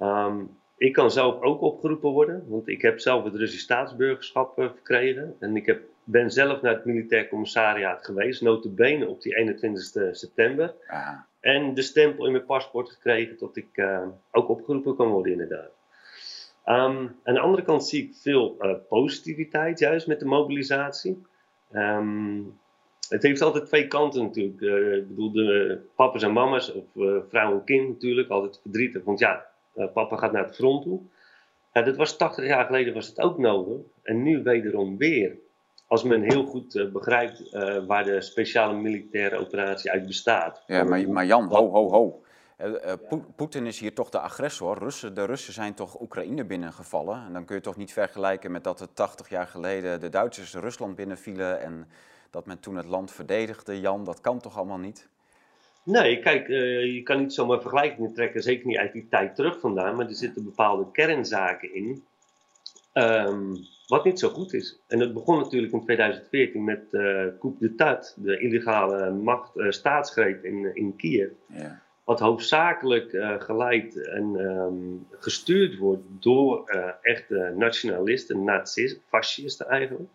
Um, 0.00 0.58
ik 0.76 0.92
kan 0.92 1.10
zelf 1.10 1.42
ook 1.42 1.60
opgeroepen 1.60 2.10
worden, 2.10 2.44
want 2.48 2.68
ik 2.68 2.82
heb 2.82 3.00
zelf 3.00 3.24
het 3.24 3.34
Russisch 3.34 3.64
staatsburgerschap 3.64 4.58
uh, 4.58 4.68
verkregen. 4.70 5.36
En 5.38 5.56
ik 5.56 5.66
heb, 5.66 5.82
ben 6.04 6.30
zelf 6.30 6.60
naar 6.60 6.74
het 6.74 6.84
militair 6.84 7.28
commissariaat 7.28 8.04
geweest, 8.04 8.42
notabene 8.42 9.08
op 9.08 9.22
die 9.22 9.36
21 9.36 10.16
september. 10.16 10.74
En 11.40 11.74
de 11.74 11.82
stempel 11.82 12.26
in 12.26 12.32
mijn 12.32 12.44
paspoort 12.44 12.90
gekregen 12.90 13.38
dat 13.38 13.56
ik 13.56 13.68
uh, 13.74 14.06
ook 14.30 14.48
opgeroepen 14.48 14.96
kan 14.96 15.08
worden 15.08 15.32
inderdaad. 15.32 15.70
Um, 16.66 17.16
aan 17.24 17.34
de 17.34 17.40
andere 17.40 17.62
kant 17.62 17.86
zie 17.86 18.02
ik 18.04 18.14
veel 18.14 18.56
uh, 18.60 18.74
positiviteit 18.88 19.78
juist 19.78 20.06
met 20.06 20.18
de 20.18 20.24
mobilisatie. 20.24 21.22
Um, 21.72 22.58
het 23.08 23.22
heeft 23.22 23.42
altijd 23.42 23.66
twee 23.66 23.86
kanten 23.86 24.22
natuurlijk. 24.22 24.60
Uh, 24.60 24.96
ik 24.96 25.08
bedoel, 25.08 25.32
de 25.32 25.80
papa's 25.94 26.22
en 26.22 26.32
mama's, 26.32 26.72
of 26.72 26.84
vrouw 27.28 27.52
en 27.52 27.64
kind 27.64 27.88
natuurlijk, 27.88 28.28
altijd 28.28 28.60
verdrietig. 28.62 29.04
Want 29.04 29.18
ja, 29.18 29.46
papa 29.92 30.16
gaat 30.16 30.32
naar 30.32 30.44
het 30.44 30.56
front 30.56 30.82
toe. 30.82 31.00
Dat 31.72 31.96
was 31.96 32.16
80 32.16 32.46
jaar 32.46 32.64
geleden 32.64 32.94
was 32.94 33.06
het 33.06 33.20
ook 33.20 33.38
nodig. 33.38 33.80
En 34.02 34.22
nu 34.22 34.42
wederom 34.42 34.96
weer. 34.96 35.36
Als 35.90 36.02
men 36.02 36.22
heel 36.22 36.44
goed 36.44 36.88
begrijpt 36.92 37.50
waar 37.86 38.04
de 38.04 38.20
speciale 38.20 38.74
militaire 38.74 39.38
operatie 39.38 39.90
uit 39.90 40.06
bestaat. 40.06 40.62
Ja, 40.66 40.84
maar, 40.84 41.08
maar 41.08 41.26
Jan, 41.26 41.48
ho, 41.48 41.70
ho, 41.70 41.90
ho. 41.90 42.22
Uh, 42.64 42.92
Poetin 43.36 43.66
is 43.66 43.78
hier 43.78 43.94
toch 43.94 44.10
de 44.10 44.18
agressor. 44.18 44.78
Russen, 44.78 45.14
de 45.14 45.24
Russen 45.24 45.52
zijn 45.52 45.74
toch 45.74 46.00
Oekraïne 46.00 46.44
binnengevallen. 46.44 47.24
En 47.26 47.32
dan 47.32 47.44
kun 47.44 47.56
je 47.56 47.62
toch 47.62 47.76
niet 47.76 47.92
vergelijken 47.92 48.50
met 48.50 48.64
dat 48.64 48.80
er 48.80 48.92
80 48.92 49.28
jaar 49.28 49.46
geleden 49.46 50.00
de 50.00 50.08
Duitsers 50.08 50.54
Rusland 50.54 50.96
binnenvielen 50.96 51.60
en 51.60 51.88
dat 52.30 52.46
men 52.46 52.60
toen 52.60 52.76
het 52.76 52.86
land 52.86 53.12
verdedigde. 53.12 53.80
Jan, 53.80 54.04
dat 54.04 54.20
kan 54.20 54.40
toch 54.40 54.56
allemaal 54.56 54.78
niet? 54.78 55.08
Nee, 55.82 56.20
kijk, 56.20 56.48
uh, 56.48 56.94
je 56.94 57.02
kan 57.02 57.18
niet 57.18 57.34
zomaar 57.34 57.60
vergelijkingen 57.60 58.14
trekken, 58.14 58.42
zeker 58.42 58.66
niet 58.66 58.78
uit 58.78 58.92
die 58.92 59.06
tijd 59.08 59.34
terug 59.34 59.60
vandaan, 59.60 59.96
maar 59.96 60.06
er 60.06 60.14
zitten 60.14 60.44
bepaalde 60.44 60.90
kernzaken 60.92 61.74
in, 61.74 62.04
um, 62.94 63.56
wat 63.90 64.04
niet 64.04 64.18
zo 64.18 64.28
goed 64.28 64.52
is. 64.52 64.80
En 64.86 64.98
dat 64.98 65.12
begon 65.12 65.38
natuurlijk 65.38 65.72
in 65.72 65.82
2014 65.82 66.64
met 66.64 66.82
uh, 66.90 67.26
Coup 67.38 67.58
d'État, 67.58 68.16
de 68.16 68.38
illegale 68.38 69.10
macht, 69.10 69.56
uh, 69.56 69.70
staatsgreep 69.70 70.44
in, 70.44 70.74
in 70.74 70.96
Kiev. 70.96 71.30
Ja 71.46 71.80
wat 72.04 72.20
hoofdzakelijk 72.20 73.12
uh, 73.12 73.40
geleid 73.40 74.06
en 74.06 74.40
um, 74.40 75.06
gestuurd 75.10 75.76
wordt 75.78 76.02
door 76.08 76.68
echte 77.02 77.54
nationalisten, 77.56 78.44
nazisten, 78.44 79.02
fascisten 79.08 79.68
eigenlijk. 79.68 80.10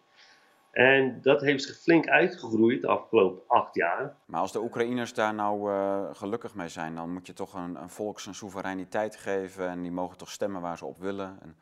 En 0.75 1.19
dat 1.21 1.41
heeft 1.41 1.63
zich 1.63 1.77
flink 1.77 2.07
uitgegroeid 2.07 2.81
de 2.81 2.87
afgelopen 2.87 3.41
acht 3.47 3.75
jaar. 3.75 4.15
Maar 4.25 4.39
als 4.39 4.51
de 4.51 4.61
Oekraïners 4.61 5.13
daar 5.13 5.33
nou 5.33 5.71
uh, 5.71 6.03
gelukkig 6.11 6.55
mee 6.55 6.67
zijn, 6.67 6.95
dan 6.95 7.13
moet 7.13 7.27
je 7.27 7.33
toch 7.33 7.53
een, 7.53 7.75
een 7.75 7.89
volk 7.89 8.19
zijn 8.19 8.35
soevereiniteit 8.35 9.15
geven 9.15 9.69
en 9.69 9.81
die 9.81 9.91
mogen 9.91 10.17
toch 10.17 10.31
stemmen 10.31 10.61
waar 10.61 10.77
ze 10.77 10.85
op 10.85 10.97
willen. 10.97 11.37
En... 11.41 11.55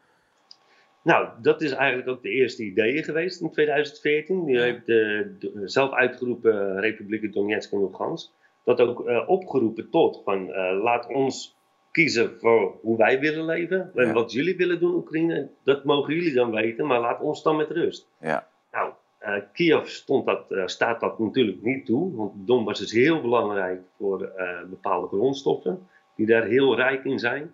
Nou, 1.03 1.27
dat 1.41 1.61
is 1.61 1.71
eigenlijk 1.71 2.09
ook 2.09 2.21
de 2.21 2.29
eerste 2.29 2.63
idee 2.63 3.03
geweest 3.03 3.41
in 3.41 3.51
2014. 3.51 4.45
Die 4.45 4.59
heeft 4.59 4.85
de, 4.85 5.35
de 5.39 5.61
zelf 5.65 5.91
uitgeroepen 5.91 6.79
Republiek 6.79 7.33
Donetsk 7.33 7.71
en 7.71 7.79
Lugansk 7.79 8.31
dat 8.63 8.81
ook 8.81 9.07
uh, 9.07 9.29
opgeroepen 9.29 9.89
tot 9.89 10.21
van 10.23 10.49
uh, 10.49 10.83
laat 10.83 11.07
ons 11.07 11.57
kiezen 11.91 12.39
voor 12.39 12.77
hoe 12.81 12.97
wij 12.97 13.19
willen 13.19 13.45
leven. 13.45 13.91
En 13.95 14.13
wat 14.13 14.31
jullie 14.31 14.57
willen 14.57 14.79
doen, 14.79 14.93
Oekraïne, 14.93 15.49
dat 15.63 15.83
mogen 15.83 16.13
jullie 16.13 16.33
dan 16.33 16.51
weten, 16.51 16.85
maar 16.85 16.99
laat 16.99 17.21
ons 17.21 17.43
dan 17.43 17.55
met 17.55 17.71
rust. 17.71 18.09
Ja. 18.19 18.47
Nou, 18.71 18.91
uh, 19.21 19.43
Kiev 19.53 19.87
stond 19.87 20.25
dat, 20.25 20.45
staat 20.65 20.99
dat 20.99 21.19
natuurlijk 21.19 21.61
niet 21.61 21.85
toe, 21.85 22.15
want 22.15 22.31
Donbass 22.35 22.81
is 22.81 22.91
heel 22.91 23.21
belangrijk 23.21 23.81
voor 23.97 24.31
bepaalde 24.69 25.07
grondstoffen, 25.07 25.87
die 26.15 26.25
daar 26.25 26.45
heel 26.45 26.75
rijk 26.75 27.05
in 27.05 27.19
zijn. 27.19 27.53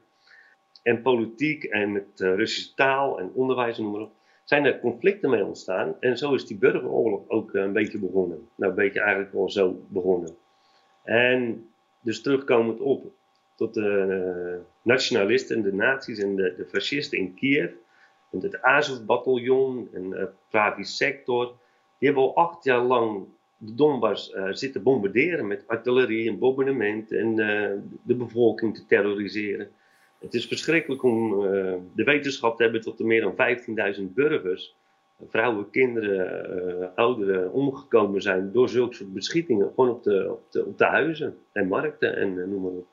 En 0.89 1.02
politiek 1.02 1.63
en 1.63 1.91
met 1.91 2.06
Russische 2.15 2.73
taal 2.73 3.19
en 3.19 3.32
onderwijs 3.34 3.78
en 3.78 3.84
noem 3.84 3.99
maar 3.99 4.08
zijn 4.43 4.65
er 4.65 4.80
conflicten 4.80 5.30
mee 5.30 5.45
ontstaan. 5.45 5.95
En 5.99 6.17
zo 6.17 6.34
is 6.34 6.45
die 6.45 6.58
burgeroorlog 6.58 7.21
ook 7.28 7.54
een 7.54 7.73
beetje 7.73 7.99
begonnen. 7.99 8.47
Nou, 8.56 8.71
een 8.71 8.78
beetje 8.78 8.99
eigenlijk 8.99 9.34
wel 9.34 9.49
zo 9.49 9.86
begonnen. 9.88 10.36
En 11.04 11.69
dus 12.02 12.21
terugkomend 12.21 12.80
op 12.80 13.06
tot 13.56 13.73
de 13.73 14.06
uh, 14.10 14.62
nationalisten, 14.82 15.62
de 15.62 15.73
nazi's 15.73 16.19
en 16.19 16.36
de, 16.36 16.54
de 16.58 16.65
fascisten 16.65 17.17
in 17.17 17.34
Kiev. 17.34 17.71
En 18.32 18.39
het 18.39 18.62
Azov-bataljon 18.62 19.89
en 19.93 20.12
uh, 20.12 20.23
Pravi 20.49 20.84
Sector. 20.84 21.45
Die 21.97 22.08
hebben 22.08 22.23
al 22.23 22.36
acht 22.36 22.63
jaar 22.63 22.82
lang 22.82 23.25
de 23.58 23.75
Donbass 23.75 24.34
zitten 24.52 24.84
bombarderen 24.84 25.47
met 25.47 25.67
artillerie 25.67 26.30
en 26.30 26.39
bombardement 26.39 27.12
en 27.12 27.36
de 28.04 28.15
bevolking 28.15 28.75
te 28.75 28.86
terroriseren. 28.86 29.71
Het 30.20 30.34
is 30.34 30.46
verschrikkelijk 30.46 31.04
om 31.04 31.42
de 31.96 32.04
wetenschap 32.04 32.58
te 32.58 32.64
hebben 32.64 32.82
tot 32.82 33.00
er 33.00 33.06
meer 33.06 33.22
dan 33.22 33.36
15.000 33.98 34.04
burgers 34.14 34.76
vrouwen, 35.28 35.70
kinderen, 35.70 36.80
uh, 36.80 36.88
ouderen 36.96 37.52
omgekomen 37.52 38.22
zijn 38.22 38.52
door 38.52 38.70
zulke 38.70 38.96
soort 38.96 39.14
beschietingen. 39.14 39.72
Gewoon 39.76 39.90
op 39.90 40.04
de, 40.04 40.32
op 40.32 40.52
de, 40.52 40.66
op 40.66 40.78
de 40.78 40.86
huizen 40.86 41.38
en 41.52 41.68
markten 41.68 42.16
en 42.16 42.34
uh, 42.34 42.46
noem 42.46 42.62
maar 42.62 42.72
op. 42.72 42.88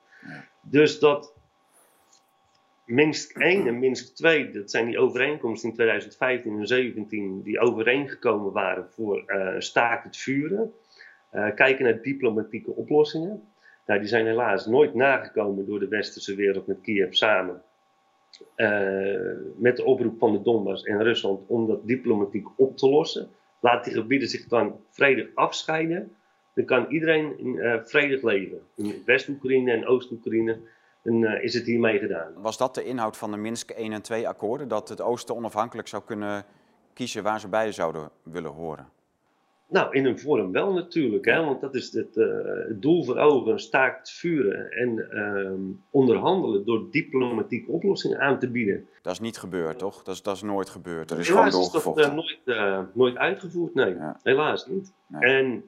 Dus 0.61 0.99
dat 0.99 1.33
Minsk 2.85 3.37
1 3.37 3.67
en 3.67 3.79
Minsk 3.79 4.15
2, 4.15 4.51
dat 4.51 4.71
zijn 4.71 4.85
die 4.85 4.99
overeenkomsten 4.99 5.69
in 5.69 5.75
2015 5.75 6.51
en 6.51 6.65
2017 6.65 7.41
die 7.43 7.59
overeengekomen 7.59 8.51
waren 8.51 8.87
voor 8.89 9.23
staakt 9.59 10.03
het 10.03 10.17
vuren. 10.17 10.73
kijken 11.31 11.83
naar 11.83 12.01
diplomatieke 12.01 12.71
oplossingen. 12.71 13.43
Nou, 13.87 13.99
die 13.99 14.09
zijn 14.09 14.25
helaas 14.25 14.65
nooit 14.65 14.93
nagekomen 14.93 15.65
door 15.65 15.79
de 15.79 15.87
westerse 15.87 16.35
wereld 16.35 16.67
met 16.67 16.81
Kiev 16.81 17.13
samen. 17.13 17.61
Eh, 18.55 18.69
met 19.57 19.77
de 19.77 19.83
oproep 19.83 20.19
van 20.19 20.31
de 20.31 20.41
Donbass 20.41 20.83
en 20.83 21.03
Rusland 21.03 21.41
om 21.47 21.67
dat 21.67 21.87
diplomatiek 21.87 22.47
op 22.55 22.77
te 22.77 22.89
lossen. 22.89 23.29
Laat 23.59 23.83
die 23.83 23.93
gebieden 23.93 24.27
zich 24.27 24.47
dan 24.47 24.79
vredig 24.89 25.27
afscheiden. 25.33 26.15
Dan 26.53 26.65
kan 26.65 26.85
iedereen 26.89 27.55
uh, 27.55 27.79
vredig 27.83 28.21
leven. 28.21 28.61
In 28.75 29.01
West-Oekraïne 29.05 29.71
en 29.71 29.87
Oost-Oekraïne 29.87 30.59
uh, 31.03 31.43
is 31.43 31.53
het 31.53 31.65
hiermee 31.65 31.99
gedaan. 31.99 32.33
Was 32.35 32.57
dat 32.57 32.75
de 32.75 32.83
inhoud 32.83 33.17
van 33.17 33.31
de 33.31 33.37
Minsk 33.37 33.69
1 33.69 33.93
en 33.93 34.01
2 34.01 34.27
akkoorden? 34.27 34.67
Dat 34.67 34.89
het 34.89 35.01
Oosten 35.01 35.35
onafhankelijk 35.35 35.87
zou 35.87 36.03
kunnen 36.05 36.45
kiezen 36.93 37.23
waar 37.23 37.39
ze 37.39 37.47
bij 37.47 37.71
zouden 37.71 38.09
willen 38.23 38.51
horen? 38.51 38.89
Nou, 39.69 39.95
in 39.95 40.05
een 40.05 40.19
vorm 40.19 40.51
wel 40.51 40.73
natuurlijk, 40.73 41.25
hè, 41.25 41.43
want 41.43 41.61
dat 41.61 41.75
is 41.75 41.91
het, 41.91 42.15
uh, 42.15 42.25
het 42.67 42.81
doel 42.81 43.03
voor 43.03 43.17
ogen, 43.17 43.59
staakt 43.59 44.11
vuren 44.11 44.71
en 44.71 45.07
uh, 45.11 45.75
onderhandelen 45.89 46.65
door 46.65 46.91
diplomatieke 46.91 47.71
oplossingen 47.71 48.19
aan 48.19 48.39
te 48.39 48.49
bieden. 48.49 48.87
Dat 49.01 49.13
is 49.13 49.19
niet 49.19 49.37
gebeurd, 49.37 49.79
toch? 49.79 50.03
Dat 50.03 50.15
is, 50.15 50.21
dat 50.21 50.35
is 50.35 50.41
nooit 50.41 50.69
gebeurd. 50.69 51.11
Er 51.11 51.19
is 51.19 51.27
Helaas 51.27 51.53
gewoon 51.53 51.61
doorgevochten. 51.61 52.03
is 52.03 52.09
dat 52.09 52.47
uh, 52.47 52.55
nooit, 52.55 52.87
uh, 52.87 52.93
nooit 52.93 53.17
uitgevoerd, 53.17 53.73
nee. 53.73 53.95
Ja. 53.95 54.19
Helaas 54.23 54.67
niet. 54.67 54.93
Nee. 55.07 55.21
En 55.21 55.65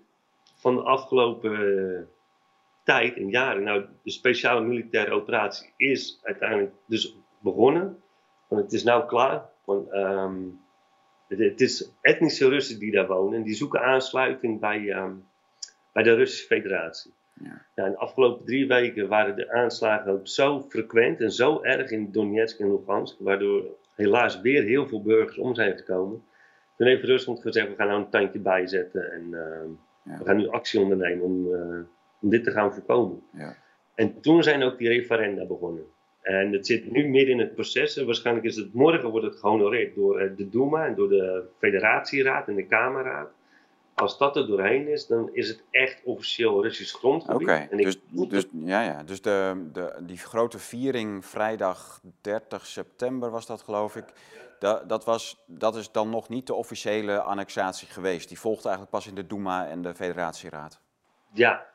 van 0.56 0.76
de 0.76 0.82
afgelopen 0.82 2.08
tijd 2.84 3.16
en 3.18 3.30
jaren, 3.30 3.64
nou, 3.64 3.86
de 4.04 4.12
speciale 4.12 4.62
militaire 4.62 5.12
operatie 5.12 5.74
is 5.78 6.20
uiteindelijk 6.24 6.74
dus 6.86 7.18
begonnen. 7.40 7.98
Want 8.48 8.62
het 8.62 8.74
is 8.74 8.84
nou 8.84 9.06
klaar. 9.06 9.50
Want, 9.66 9.94
um, 9.94 10.60
het 11.38 11.62
is 11.62 11.92
etnische 12.02 12.50
Russen 12.50 12.80
die 12.80 12.92
daar 12.92 13.08
wonen 13.08 13.40
en 13.40 13.44
die 13.44 13.56
zoeken 13.56 13.82
aansluiting 13.82 14.60
bij, 14.60 14.90
um, 14.90 15.26
bij 15.94 16.04
de 16.04 16.14
Russische 16.14 16.46
Federatie. 16.46 17.14
Ja. 17.34 17.66
Nou, 17.76 17.88
in 17.90 17.94
de 17.94 18.02
afgelopen 18.02 18.46
drie 18.46 18.68
weken 18.68 19.08
waren 19.08 19.36
de 19.36 19.52
aanslagen 19.52 20.12
ook 20.12 20.28
zo 20.28 20.62
frequent 20.62 21.22
en 21.22 21.32
zo 21.32 21.62
erg 21.62 21.92
in 21.92 22.12
Donetsk 22.12 22.60
en 22.60 22.72
Lugansk, 22.72 23.16
waardoor 23.20 23.66
helaas 23.96 24.42
weer 24.42 24.64
heel 24.64 24.88
veel 24.88 25.02
burgers 25.02 25.38
om 25.38 25.56
zijn 25.56 25.78
gekomen. 25.78 26.24
Toen 26.78 26.88
heeft 26.88 27.04
Rusland 27.04 27.42
gezegd, 27.42 27.68
we 27.68 27.76
gaan 27.76 27.88
nou 27.88 28.00
een 28.00 28.10
tandje 28.10 28.40
bijzetten 28.40 29.12
en 29.12 29.24
uh, 29.32 29.40
ja. 30.04 30.18
we 30.18 30.26
gaan 30.26 30.38
nu 30.38 30.48
actie 30.48 30.80
ondernemen 30.80 31.26
om, 31.26 31.48
uh, 31.48 31.80
om 32.22 32.30
dit 32.30 32.44
te 32.44 32.52
gaan 32.52 32.74
voorkomen. 32.74 33.22
Ja. 33.34 33.56
En 33.96 34.22
toen 34.22 34.44
zijn 34.44 34.64
ook 34.64 34.78
die 34.78 34.88
referenda 34.88 35.46
begonnen. 35.46 35.84
En 36.22 36.52
het 36.54 36.68
zit 36.68 36.92
nu 36.92 37.08
midden 37.08 37.34
in 37.34 37.40
het 37.40 37.54
proces. 37.54 37.98
En 37.98 38.06
waarschijnlijk 38.06 38.46
is 38.46 38.56
het 38.56 38.74
morgen 38.74 39.10
wordt 39.10 39.26
het 39.26 39.36
gehonoreerd 39.36 39.96
door 39.96 40.20
eh, 40.20 40.32
de 40.38 40.50
Duma 40.50 40.86
en 40.86 40.96
door 40.96 41.10
de 41.10 41.44
Federatieraad 41.58 42.48
en 42.48 42.56
de 42.56 42.66
Kamerraad. 42.66 43.30
Als 43.94 44.18
dat 44.18 44.36
er 44.36 44.48
doorheen 44.48 44.88
is, 44.88 45.08
dan 45.08 45.30
is 45.34 45.48
het 45.48 45.64
echt 45.72 46.02
officieel 46.04 46.64
Russisch 46.64 46.96
grondgebied. 46.96 47.48
Oké, 47.48 47.68
okay, 47.68 47.84
dus, 47.84 48.00
dus, 48.10 48.46
ja, 48.52 48.82
ja. 48.82 49.04
dus 49.04 49.22
de, 49.22 49.70
de, 49.74 49.96
die 50.02 50.18
grote 50.18 50.60
viering 50.60 51.26
vrijdag 51.26 52.02
30 52.22 52.66
september 52.66 53.30
was 53.30 53.46
dat 53.46 53.62
geloof 53.62 53.96
ik. 53.96 54.06
Dat, 54.60 54.90
dat, 54.90 55.06
was, 55.06 55.44
dat 55.48 55.76
is 55.76 55.92
dan 55.92 56.10
nog 56.10 56.30
niet 56.30 56.48
de 56.48 56.54
officiële 56.54 57.22
annexatie 57.22 57.88
geweest. 57.88 58.28
Die 58.28 58.40
volgt 58.40 58.66
eigenlijk 58.66 58.96
pas 58.96 59.08
in 59.08 59.16
de 59.16 59.28
Duma 59.28 59.68
en 59.68 59.82
de 59.82 59.96
Federatieraad. 59.96 60.80
Ja, 61.34 61.66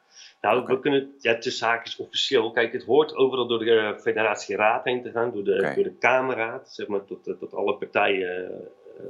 nou, 0.41 0.67
we 0.67 0.81
kunnen 0.81 1.01
het, 1.01 1.23
ja, 1.23 1.35
tussen 1.35 1.67
zaakjes 1.67 1.97
officieel. 1.97 2.51
Kijk, 2.51 2.73
het 2.73 2.85
hoort 2.85 3.15
overal 3.15 3.47
door 3.47 3.59
de 3.59 3.65
uh, 3.65 3.99
Federatie 3.99 4.57
Raad 4.57 4.85
heen 4.85 5.03
te 5.03 5.11
gaan, 5.11 5.33
door 5.33 5.45
de, 5.45 5.55
okay. 5.59 5.75
door 5.75 5.85
de 5.85 5.97
Kamerraad, 5.99 6.71
zeg 6.71 6.87
maar, 6.87 7.05
tot, 7.05 7.25
tot 7.25 7.55
alle 7.55 7.77
partijen 7.77 8.51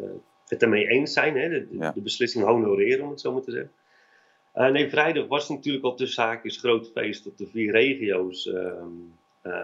uh, 0.00 0.10
het 0.46 0.62
ermee 0.62 0.86
eens 0.86 1.12
zijn, 1.12 1.36
hè, 1.36 1.48
de, 1.48 1.66
ja. 1.70 1.90
de, 1.90 2.00
beslissing 2.00 2.44
honoreren, 2.44 3.04
om 3.04 3.10
het 3.10 3.20
zo 3.20 3.32
maar 3.32 3.42
te 3.42 3.50
zeggen. 3.50 3.72
Uh, 4.54 4.68
nee, 4.68 4.88
vrijdag 4.88 5.26
was 5.26 5.48
natuurlijk 5.48 5.84
al 5.84 5.94
tussen 5.94 6.22
zaakjes 6.22 6.58
groot 6.58 6.90
feest 6.94 7.24
dat 7.24 7.38
de 7.38 7.46
vier 7.46 7.72
regio's 7.72 8.46
ehm, 8.46 8.88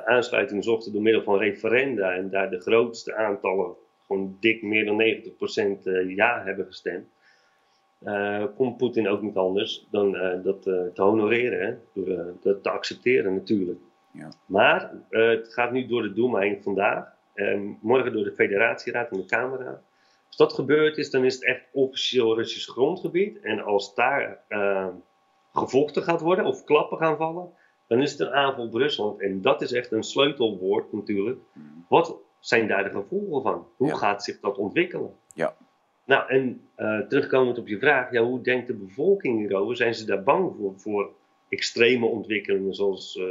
aansluiting 0.04 0.64
zochten 0.64 0.92
door 0.92 1.02
middel 1.02 1.22
van 1.22 1.38
referenda 1.38 2.12
en 2.12 2.30
daar 2.30 2.50
de 2.50 2.60
grootste 2.60 3.14
aantallen, 3.14 3.74
gewoon 4.06 4.36
dik 4.40 4.62
meer 4.62 4.84
dan 4.84 5.02
90% 5.78 5.82
ja 6.16 6.42
hebben 6.44 6.66
gestemd 6.66 7.08
uh, 8.04 8.44
kon 8.56 8.76
Poetin 8.76 9.08
ook 9.08 9.22
niet 9.22 9.36
anders 9.36 9.86
dan 9.90 10.14
uh, 10.14 10.44
dat 10.44 10.66
uh, 10.66 10.86
te 10.94 11.02
honoreren, 11.02 11.66
hè? 11.66 11.74
door 11.94 12.34
dat 12.40 12.62
te 12.62 12.70
accepteren 12.70 13.34
natuurlijk. 13.34 13.80
Ja. 14.12 14.28
Maar 14.46 14.92
het 15.08 15.52
gaat 15.52 15.72
nu 15.72 15.86
door 15.86 16.02
de 16.02 16.12
Duma 16.12 16.38
heen 16.38 16.62
vandaag, 16.62 17.12
morgen 17.80 18.12
door 18.12 18.24
de 18.24 18.32
Federatieraad 18.32 19.10
en 19.10 19.16
de 19.16 19.24
Kamerraad. 19.24 19.82
Als 20.26 20.36
dat 20.36 20.52
gebeurd 20.52 20.96
is, 20.96 21.10
dan 21.10 21.24
is 21.24 21.34
het 21.34 21.44
echt 21.44 21.62
officieel 21.72 22.36
Russisch 22.36 22.70
grondgebied. 22.70 23.40
En 23.40 23.60
als 23.60 23.94
daar 23.94 24.40
gevochten 25.52 26.02
gaat 26.02 26.20
worden 26.20 26.44
of 26.44 26.64
klappen 26.64 26.98
gaan 26.98 27.16
vallen, 27.16 27.52
dan 27.86 28.00
is 28.00 28.10
het 28.10 28.20
een 28.20 28.32
aanval 28.32 28.64
op 28.64 28.74
Rusland. 28.74 29.20
En 29.20 29.40
dat 29.40 29.62
is 29.62 29.72
echt 29.72 29.92
een 29.92 30.02
sleutelwoord 30.02 30.92
natuurlijk. 30.92 31.38
Mm. 31.52 31.84
Wat 31.88 32.16
zijn 32.40 32.68
daar 32.68 32.84
de 32.84 32.90
gevolgen 32.90 33.42
van? 33.42 33.66
Hoe 33.76 33.88
ja. 33.88 33.94
gaat 33.94 34.24
zich 34.24 34.40
dat 34.40 34.58
ontwikkelen? 34.58 35.14
Ja. 35.34 35.54
Nou, 36.10 36.28
en 36.28 36.60
uh, 36.78 37.00
terugkomend 37.00 37.58
op 37.58 37.68
je 37.68 37.78
vraag, 37.78 38.12
ja, 38.12 38.22
hoe 38.22 38.40
denkt 38.40 38.66
de 38.66 38.74
bevolking 38.74 39.38
hierover? 39.38 39.76
Zijn 39.76 39.94
ze 39.94 40.06
daar 40.06 40.22
bang 40.22 40.54
voor, 40.56 40.72
voor 40.76 41.12
extreme 41.48 42.06
ontwikkelingen 42.06 42.74
zoals 42.74 43.16
uh, 43.16 43.26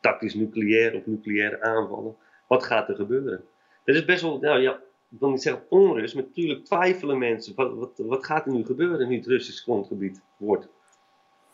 tactisch 0.00 0.34
nucleair 0.34 0.94
of 0.94 1.06
nucleaire 1.06 1.62
aanvallen? 1.62 2.16
Wat 2.46 2.64
gaat 2.64 2.88
er 2.88 2.94
gebeuren? 2.94 3.44
Dat 3.84 3.94
is 3.94 4.04
best 4.04 4.22
wel, 4.22 4.38
nou 4.38 4.60
ja, 4.60 4.72
ik 5.10 5.18
wil 5.18 5.30
niet 5.30 5.42
zeggen 5.42 5.62
onrust, 5.68 6.14
maar 6.14 6.24
natuurlijk 6.24 6.64
twijfelen 6.64 7.18
mensen. 7.18 7.54
Wat, 7.54 7.74
wat, 7.74 7.92
wat 7.96 8.24
gaat 8.24 8.46
er 8.46 8.52
nu 8.52 8.64
gebeuren 8.64 9.08
nu 9.08 9.16
het 9.16 9.26
Russisch 9.26 9.62
grondgebied 9.62 10.22
wordt? 10.36 10.68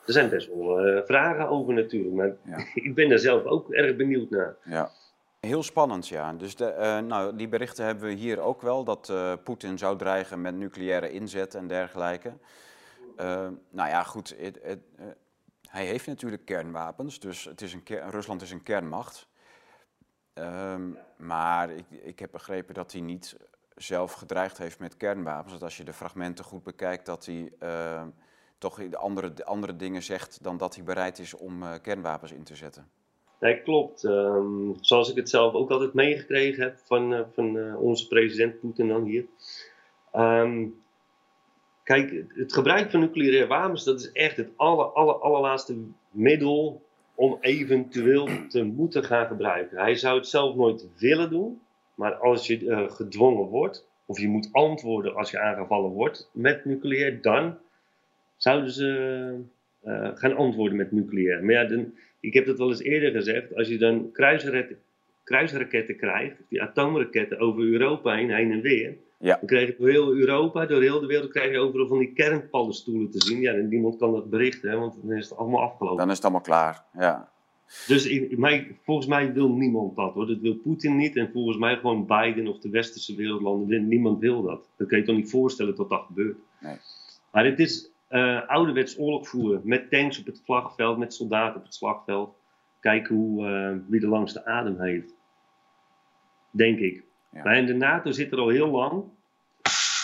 Er 0.06 0.12
zijn 0.12 0.28
best 0.28 0.48
wel 0.48 0.86
uh, 0.86 1.02
vragen 1.04 1.48
over 1.48 1.74
natuurlijk, 1.74 2.14
maar 2.14 2.36
ja. 2.44 2.66
ik 2.84 2.94
ben 2.94 3.08
daar 3.08 3.18
zelf 3.18 3.44
ook 3.44 3.72
erg 3.72 3.96
benieuwd 3.96 4.30
naar. 4.30 4.56
Ja. 4.64 4.90
Heel 5.40 5.62
spannend, 5.62 6.08
ja. 6.08 6.32
Dus 6.32 6.56
de, 6.56 6.74
uh, 6.78 7.08
nou, 7.08 7.36
die 7.36 7.48
berichten 7.48 7.84
hebben 7.84 8.08
we 8.08 8.14
hier 8.14 8.40
ook 8.40 8.62
wel, 8.62 8.84
dat 8.84 9.08
uh, 9.08 9.32
Poetin 9.44 9.78
zou 9.78 9.98
dreigen 9.98 10.40
met 10.40 10.54
nucleaire 10.54 11.10
inzet 11.10 11.54
en 11.54 11.66
dergelijke. 11.66 12.32
nou 13.70 13.88
ja, 13.88 14.02
goed, 14.02 14.36
hij 15.68 15.86
heeft 15.86 16.06
natuurlijk 16.06 16.44
kernwapens, 16.44 17.20
dus 17.20 17.44
het 17.44 17.62
is 17.62 17.72
een 17.72 18.10
Rusland 18.10 18.42
is 18.42 18.50
een 18.50 18.62
kernmacht. 18.62 19.28
Um, 20.34 20.98
maar 21.16 21.70
ik, 21.70 21.90
ik 21.90 22.18
heb 22.18 22.30
begrepen 22.30 22.74
dat 22.74 22.92
hij 22.92 23.00
niet 23.00 23.36
zelf 23.74 24.12
gedreigd 24.12 24.58
heeft 24.58 24.78
met 24.78 24.96
kernwapens. 24.96 25.52
Dat 25.52 25.62
als 25.62 25.76
je 25.76 25.84
de 25.84 25.92
fragmenten 25.92 26.44
goed 26.44 26.62
bekijkt, 26.62 27.06
dat 27.06 27.26
hij 27.26 27.52
uh, 27.62 28.02
toch 28.58 28.94
andere, 28.94 29.44
andere 29.44 29.76
dingen 29.76 30.02
zegt 30.02 30.42
dan 30.42 30.56
dat 30.56 30.74
hij 30.74 30.84
bereid 30.84 31.18
is 31.18 31.34
om 31.34 31.62
uh, 31.62 31.74
kernwapens 31.82 32.32
in 32.32 32.44
te 32.44 32.56
zetten. 32.56 32.90
Nee, 33.40 33.62
klopt. 33.62 34.04
Um, 34.04 34.74
zoals 34.80 35.10
ik 35.10 35.16
het 35.16 35.30
zelf 35.30 35.54
ook 35.54 35.70
altijd 35.70 35.92
meegekregen 35.92 36.62
heb 36.62 36.78
van, 36.84 37.12
uh, 37.12 37.20
van 37.32 37.76
onze 37.76 38.08
president 38.08 38.60
Poetin 38.60 38.88
dan 38.88 39.04
hier. 39.04 39.24
Um, 40.14 40.74
kijk, 41.82 42.24
het 42.28 42.52
gebruik 42.52 42.90
van 42.90 43.00
nucleaire 43.00 43.46
wapens, 43.46 43.84
dat 43.84 44.00
is 44.00 44.12
echt 44.12 44.36
het 44.36 44.50
aller, 44.56 44.84
aller, 44.84 45.14
allerlaatste 45.14 45.76
middel 46.10 46.82
om 47.14 47.38
eventueel 47.40 48.28
te 48.48 48.62
moeten 48.62 49.04
gaan 49.04 49.26
gebruiken. 49.26 49.78
Hij 49.78 49.94
zou 49.94 50.16
het 50.16 50.28
zelf 50.28 50.54
nooit 50.54 50.88
willen 50.98 51.30
doen, 51.30 51.60
maar 51.94 52.14
als 52.14 52.46
je 52.46 52.60
uh, 52.60 52.90
gedwongen 52.90 53.46
wordt, 53.46 53.88
of 54.06 54.18
je 54.20 54.28
moet 54.28 54.48
antwoorden 54.52 55.14
als 55.14 55.30
je 55.30 55.40
aangevallen 55.40 55.90
wordt 55.90 56.30
met 56.32 56.64
nucleair, 56.64 57.22
dan 57.22 57.58
zouden 58.36 58.70
ze 58.70 59.54
gaan 60.14 60.36
antwoorden 60.36 60.76
met 60.76 60.92
nucleair. 60.92 61.44
Maar 61.44 61.54
ja, 61.54 61.64
dan, 61.64 61.94
ik 62.26 62.34
heb 62.34 62.46
dat 62.46 62.58
wel 62.58 62.68
eens 62.68 62.82
eerder 62.82 63.10
gezegd, 63.10 63.54
als 63.54 63.68
je 63.68 63.78
dan 63.78 64.12
kruisraketten, 64.12 64.78
kruisraketten 65.24 65.96
krijgt, 65.96 66.36
die 66.48 66.62
atoomraketten 66.62 67.38
over 67.38 67.62
Europa 67.62 68.14
heen, 68.14 68.34
heen 68.34 68.52
en 68.52 68.60
weer, 68.60 68.96
ja. 69.18 69.36
Dan 69.36 69.46
krijg 69.46 69.66
je 69.66 69.76
door 69.78 69.88
heel 69.88 70.12
Europa, 70.12 70.66
door 70.66 70.82
heel 70.82 71.00
de 71.00 71.06
wereld, 71.06 71.30
krijg 71.30 71.50
je 71.50 71.58
overal 71.58 71.86
van 71.86 71.98
die 71.98 72.12
kernpaddenstoelen 72.12 73.10
te 73.10 73.20
zien. 73.20 73.40
Ja, 73.40 73.52
en 73.52 73.68
niemand 73.68 73.96
kan 73.96 74.12
dat 74.12 74.30
berichten, 74.30 74.70
hè, 74.70 74.76
want 74.76 74.94
dan 75.02 75.12
is 75.12 75.28
het 75.28 75.38
allemaal 75.38 75.62
afgelopen. 75.62 75.98
Dan 75.98 76.08
is 76.08 76.14
het 76.14 76.24
allemaal 76.24 76.40
klaar, 76.40 76.84
ja. 76.98 77.30
Dus 77.86 78.06
in, 78.06 78.40
mij, 78.40 78.76
volgens 78.84 79.06
mij 79.06 79.32
wil 79.32 79.48
niemand 79.48 79.96
dat 79.96 80.14
hoor. 80.14 80.26
Dat 80.26 80.40
wil 80.40 80.54
Poetin 80.54 80.96
niet. 80.96 81.16
En 81.16 81.30
volgens 81.32 81.56
mij 81.56 81.76
gewoon 81.76 82.06
Biden 82.06 82.46
of 82.46 82.58
de 82.58 82.68
westerse 82.68 83.14
wereldlanden. 83.14 83.88
Niemand 83.88 84.18
wil 84.18 84.42
dat. 84.42 84.68
Dat 84.76 84.88
kan 84.88 84.98
je 84.98 85.04
toch 85.04 85.16
niet 85.16 85.30
voorstellen 85.30 85.76
dat 85.76 85.88
dat 85.88 86.04
gebeurt. 86.06 86.36
Nee. 86.60 86.76
Maar 87.32 87.44
het 87.44 87.58
is 87.58 87.90
uh, 88.10 88.48
ouderwets 88.48 88.98
oorlog 88.98 89.28
voeren. 89.28 89.60
Met 89.64 89.90
tanks 89.90 90.18
op 90.18 90.26
het 90.26 90.40
slagveld, 90.44 90.98
met 90.98 91.14
soldaten 91.14 91.56
op 91.56 91.64
het 91.64 91.74
slagveld. 91.74 92.34
Kijken 92.80 93.14
hoe, 93.14 93.46
uh, 93.46 93.76
wie 93.88 94.00
de 94.00 94.08
langste 94.08 94.44
adem 94.44 94.80
heeft. 94.80 95.14
Denk 96.50 96.78
ik. 96.78 97.04
Ja. 97.32 97.42
Maar 97.42 97.66
de 97.66 97.74
NATO 97.74 98.10
zit 98.10 98.32
er 98.32 98.38
al 98.38 98.48
heel 98.48 98.70
lang. 98.70 99.04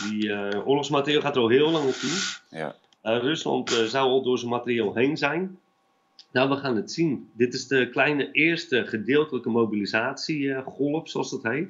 Die 0.08 0.26
uh, 0.26 0.66
oorlogsmateriaal 0.66 1.22
gaat 1.22 1.36
er 1.36 1.42
al 1.42 1.48
heel 1.48 1.70
lang 1.70 1.84
naartoe. 1.84 2.10
Ja. 2.50 2.74
Rusland 3.02 3.70
zou 3.70 4.08
al 4.08 4.22
door 4.22 4.38
zijn 4.38 4.50
materiaal 4.50 4.94
heen 4.94 5.16
zijn. 5.16 5.58
Nou, 6.32 6.48
we 6.48 6.56
gaan 6.56 6.76
het 6.76 6.92
zien. 6.92 7.30
Dit 7.32 7.54
is 7.54 7.66
de 7.66 7.88
kleine 7.88 8.30
eerste 8.30 8.86
gedeeltelijke 8.86 9.50
mobilisatiegolf, 9.50 11.08
zoals 11.08 11.30
dat 11.30 11.42
heet. 11.42 11.68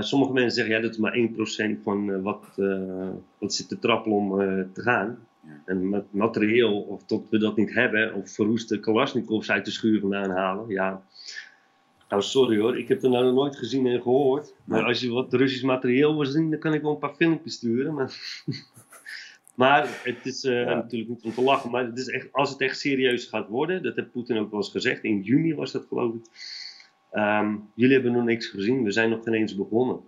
Sommige 0.00 0.32
mensen 0.32 0.52
zeggen, 0.52 0.74
ja, 0.74 0.80
dat 0.80 0.90
is 0.90 0.98
maar 0.98 1.16
1% 1.78 1.82
van 1.82 2.22
wat, 2.22 2.44
wat 3.38 3.54
zit 3.54 3.68
te 3.68 3.78
trappelen 3.78 4.18
om 4.18 4.30
te 4.72 4.82
gaan. 4.82 5.18
Ja. 5.46 5.62
En 5.64 5.88
met 5.88 6.04
materieel, 6.10 6.80
of 6.80 7.04
tot 7.04 7.30
we 7.30 7.38
dat 7.38 7.56
niet 7.56 7.74
hebben, 7.74 8.14
of 8.14 8.30
verroeste 8.30 8.80
Kalashnikovs 8.80 9.50
uit 9.50 9.64
de 9.64 9.70
schuur 9.70 10.00
vandaan 10.00 10.30
halen, 10.30 10.68
ja, 10.68 11.02
nou, 12.12 12.24
sorry 12.24 12.58
hoor, 12.58 12.78
ik 12.78 12.88
heb 12.88 13.02
er 13.02 13.10
nou 13.10 13.32
nooit 13.32 13.56
gezien 13.56 13.86
en 13.86 14.02
gehoord. 14.02 14.54
Maar 14.64 14.84
als 14.84 15.00
je 15.00 15.10
wat 15.10 15.32
Russisch 15.32 15.64
materieel 15.64 16.16
wil 16.16 16.26
zien, 16.26 16.50
dan 16.50 16.58
kan 16.58 16.74
ik 16.74 16.82
wel 16.82 16.90
een 16.90 16.98
paar 16.98 17.14
filmpjes 17.14 17.54
sturen. 17.54 17.94
Maar, 17.94 18.42
maar 19.54 20.00
het 20.04 20.26
is 20.26 20.44
uh, 20.44 20.64
natuurlijk 20.64 21.10
niet 21.10 21.22
om 21.22 21.32
te 21.32 21.42
lachen. 21.42 21.70
Maar 21.70 21.84
het 21.84 21.98
is 21.98 22.08
echt, 22.08 22.32
als 22.32 22.50
het 22.50 22.60
echt 22.60 22.78
serieus 22.78 23.26
gaat 23.26 23.48
worden, 23.48 23.82
dat 23.82 23.96
heeft 23.96 24.10
Poetin 24.10 24.38
ook 24.38 24.50
wel 24.50 24.60
eens 24.60 24.70
gezegd. 24.70 25.04
In 25.04 25.20
juni 25.20 25.54
was 25.54 25.72
dat 25.72 25.86
geloof 25.88 26.14
ik. 26.14 26.22
Um, 27.12 27.70
jullie 27.74 27.94
hebben 27.94 28.12
nog 28.12 28.24
niks 28.24 28.46
gezien, 28.46 28.82
we 28.82 28.90
zijn 28.90 29.10
nog 29.10 29.22
geen 29.22 29.34
eens 29.34 29.56
begonnen. 29.56 30.00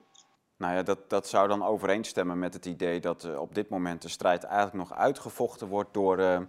Nou 0.57 0.75
ja, 0.75 0.83
dat, 0.83 1.11
dat 1.11 1.29
zou 1.29 1.49
dan 1.49 1.63
overeenstemmen 1.63 2.39
met 2.39 2.55
het 2.55 2.67
idee 2.67 3.01
dat 3.01 3.25
uh, 3.25 3.41
op 3.41 3.55
dit 3.55 3.69
moment 3.69 4.03
de 4.03 4.09
strijd 4.09 4.45
eigenlijk 4.45 4.89
nog 4.89 4.99
uitgevochten 4.99 5.69
wordt 5.69 5.95
door... 5.95 6.19
Uh, 6.19 6.41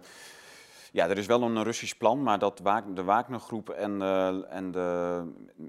ja, 0.92 1.08
er 1.08 1.18
is 1.18 1.26
wel 1.26 1.42
een 1.42 1.62
Russisch 1.62 1.96
plan, 1.96 2.22
maar 2.22 2.38
dat 2.38 2.58
de 2.94 3.04
Wagnergroep 3.04 3.70
en, 3.70 3.96
uh, 4.00 4.52
en 4.52 4.70
de, 4.70 5.22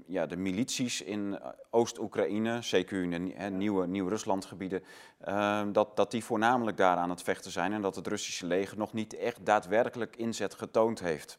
ja, 0.06 0.26
de 0.26 0.36
milities 0.36 1.02
in 1.02 1.38
Oost-Oekraïne, 1.70 2.58
CQ 2.58 2.90
in 2.90 3.10
de 3.10 3.50
nieuwe 3.50 3.86
Nieuw-Ruslandgebieden, 3.86 4.82
uh, 5.28 5.62
dat, 5.72 5.96
dat 5.96 6.10
die 6.10 6.24
voornamelijk 6.24 6.76
daar 6.76 6.96
aan 6.96 7.10
het 7.10 7.22
vechten 7.22 7.50
zijn 7.50 7.72
en 7.72 7.82
dat 7.82 7.96
het 7.96 8.06
Russische 8.06 8.46
leger 8.46 8.78
nog 8.78 8.92
niet 8.92 9.16
echt 9.16 9.46
daadwerkelijk 9.46 10.16
inzet 10.16 10.54
getoond 10.54 11.00
heeft. 11.00 11.38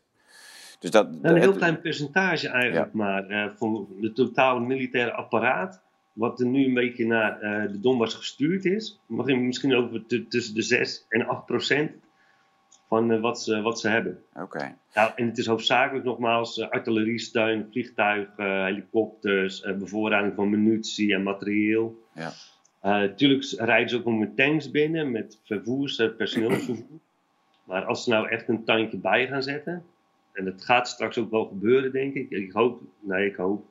Dus 0.79 0.91
dat, 0.91 1.07
een 1.21 1.37
heel 1.37 1.53
klein 1.53 1.81
percentage 1.81 2.49
eigenlijk 2.49 2.93
maar 2.93 3.31
uh, 3.31 3.49
van 3.55 3.87
het 4.01 4.15
totale 4.15 4.59
militaire 4.59 5.11
apparaat, 5.11 5.81
wat 6.13 6.39
er 6.39 6.45
nu 6.45 6.65
een 6.65 6.73
beetje 6.73 7.05
naar 7.05 7.39
de 7.71 7.79
Donbass 7.79 8.15
gestuurd 8.15 8.65
is. 8.65 8.99
Mag 9.05 9.27
je 9.27 9.37
misschien 9.37 9.75
over 9.75 10.05
tussen 10.29 10.55
de 10.55 10.61
6 10.61 11.05
en 11.09 11.27
8 11.27 11.45
procent 11.45 11.91
van 12.87 13.11
uh, 13.11 13.21
wat, 13.21 13.41
ze, 13.41 13.61
wat 13.61 13.79
ze 13.79 13.89
hebben. 13.89 14.23
Oké. 14.33 14.75
Nou, 14.93 15.11
en 15.15 15.27
het 15.27 15.37
is 15.37 15.45
hoofdzakelijk 15.45 16.05
nogmaals 16.05 16.61
artilleriesteun, 16.61 17.67
vliegtuigen, 17.71 18.65
helikopters, 18.65 19.61
bevoorrading 19.61 20.35
van 20.35 20.49
munitie 20.49 21.13
en 21.13 21.23
materieel. 21.23 22.07
Ja. 22.13 22.31
Natuurlijk 22.81 23.45
rijden 23.57 23.89
ze 23.89 23.97
ook 23.97 24.05
nog 24.05 24.19
met 24.19 24.35
tanks 24.35 24.71
binnen, 24.71 25.11
met 25.11 25.39
vervoers, 25.43 25.95
personeelsvervoer. 26.17 26.99
maar 27.67 27.85
als 27.85 28.03
ze 28.03 28.09
nou 28.09 28.29
echt 28.29 28.47
een 28.47 28.63
tandje 28.63 28.97
bij 28.97 29.27
gaan 29.27 29.43
zetten, 29.43 29.83
en 30.33 30.45
dat 30.45 30.63
gaat 30.63 30.87
straks 30.87 31.17
ook 31.17 31.31
wel 31.31 31.45
gebeuren, 31.45 31.91
denk 31.91 32.13
ik. 32.13 32.29
Ik 32.29 32.51
hoop, 32.51 32.81
nee, 32.99 33.25
ik 33.25 33.35
hoop 33.35 33.65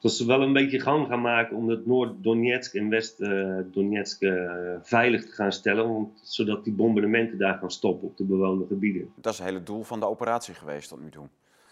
dat 0.00 0.12
ze 0.12 0.26
wel 0.26 0.42
een 0.42 0.52
beetje 0.52 0.80
gang 0.80 1.06
gaan 1.06 1.20
maken 1.20 1.56
om 1.56 1.68
het 1.68 1.86
Noord-Donetsk 1.86 2.74
en 2.74 2.88
West-Donetsk 2.88 4.22
uh, 4.22 4.52
veilig 4.82 5.24
te 5.24 5.32
gaan 5.32 5.52
stellen, 5.52 6.12
zodat 6.22 6.64
die 6.64 6.72
bombardementen 6.72 7.38
daar 7.38 7.58
gaan 7.58 7.70
stoppen 7.70 8.08
op 8.08 8.16
de 8.16 8.24
bewoonde 8.24 8.66
gebieden. 8.66 9.12
Dat 9.14 9.32
is 9.32 9.38
het 9.38 9.48
hele 9.48 9.62
doel 9.62 9.82
van 9.82 10.00
de 10.00 10.06
operatie 10.06 10.54
geweest 10.54 10.88
tot 10.88 11.02
nu 11.02 11.10
toe. 11.10 11.28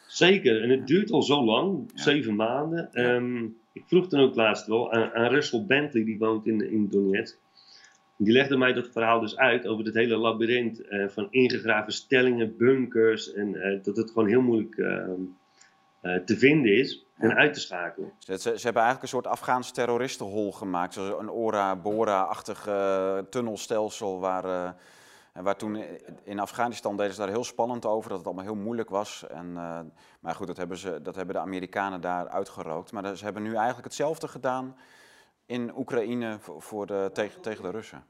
Zeker, 0.07 0.63
en 0.63 0.71
het 0.71 0.87
duurt 0.87 1.11
al 1.11 1.23
zo 1.23 1.45
lang, 1.45 1.91
zeven 1.95 2.37
maanden. 2.37 3.05
Um, 3.05 3.57
ik 3.73 3.83
vroeg 3.87 4.07
dan 4.07 4.21
ook 4.21 4.35
laatst 4.35 4.67
wel 4.67 4.93
aan, 4.93 5.13
aan 5.13 5.31
Russell 5.31 5.65
Bentley, 5.67 6.05
die 6.05 6.19
woont 6.19 6.47
in, 6.47 6.71
in 6.71 6.89
Donetsk. 6.89 7.39
Die 8.19 8.33
legde 8.33 8.57
mij 8.57 8.73
dat 8.73 8.89
verhaal 8.93 9.21
dus 9.21 9.37
uit 9.37 9.67
over 9.67 9.85
het 9.85 9.95
hele 9.95 10.17
labyrint 10.17 10.81
uh, 10.81 11.09
van 11.09 11.27
ingegraven 11.31 11.93
stellingen, 11.93 12.57
bunkers. 12.57 13.33
En 13.33 13.55
uh, 13.55 13.83
dat 13.83 13.97
het 13.97 14.11
gewoon 14.11 14.29
heel 14.29 14.41
moeilijk 14.41 14.77
ehm, 14.77 15.11
uh, 16.03 16.17
te 16.25 16.39
vinden 16.39 16.77
is 16.77 17.07
en 17.17 17.35
uit 17.35 17.55
te 17.55 17.61
schakelen. 17.61 18.13
Ze, 18.19 18.39
ze, 18.39 18.49
hebben 18.49 18.83
eigenlijk 18.83 19.03
een 19.03 19.09
soort 19.09 19.27
Afghaans 19.27 19.71
terroristenhol 19.71 20.53
gemaakt. 20.53 20.95
Zoals 20.95 21.21
een 21.21 21.31
Ora-Bora-achtig 21.31 22.69
tunnelstelsel 23.31 24.21
waar... 24.21 24.77
Waar 25.33 25.57
toen 25.57 25.85
in 26.25 26.39
Afghanistan 26.39 26.97
deden 26.97 27.13
ze 27.13 27.21
daar 27.21 27.29
heel 27.29 27.45
spannend 27.45 27.87
over, 27.87 28.09
dat 28.09 28.19
het 28.19 28.27
allemaal 28.27 28.45
heel 28.45 28.63
moeilijk 28.63 28.91
was. 28.91 29.27
En, 29.27 29.47
uh, 29.55 29.81
maar 30.21 30.35
goed, 30.35 30.47
dat 30.47 30.57
hebben, 30.57 30.77
ze, 30.77 31.03
dat 31.03 31.15
hebben 31.15 31.35
de 31.35 31.41
Amerikanen 31.41 32.01
daar 32.01 32.29
uitgerookt. 32.29 32.93
Maar 32.93 33.17
ze 33.17 33.25
hebben 33.25 33.43
nu 33.43 33.55
eigenlijk 33.55 33.85
hetzelfde 33.85 34.29
gedaan 34.29 34.77
in 35.49 35.77
Oekraïne 35.77 36.37
voor, 36.41 36.63
voor 36.63 36.87
de, 36.87 37.11
tegen, 37.13 37.41
tegen 37.41 37.63
de 37.63 37.71
Russen. 37.71 38.05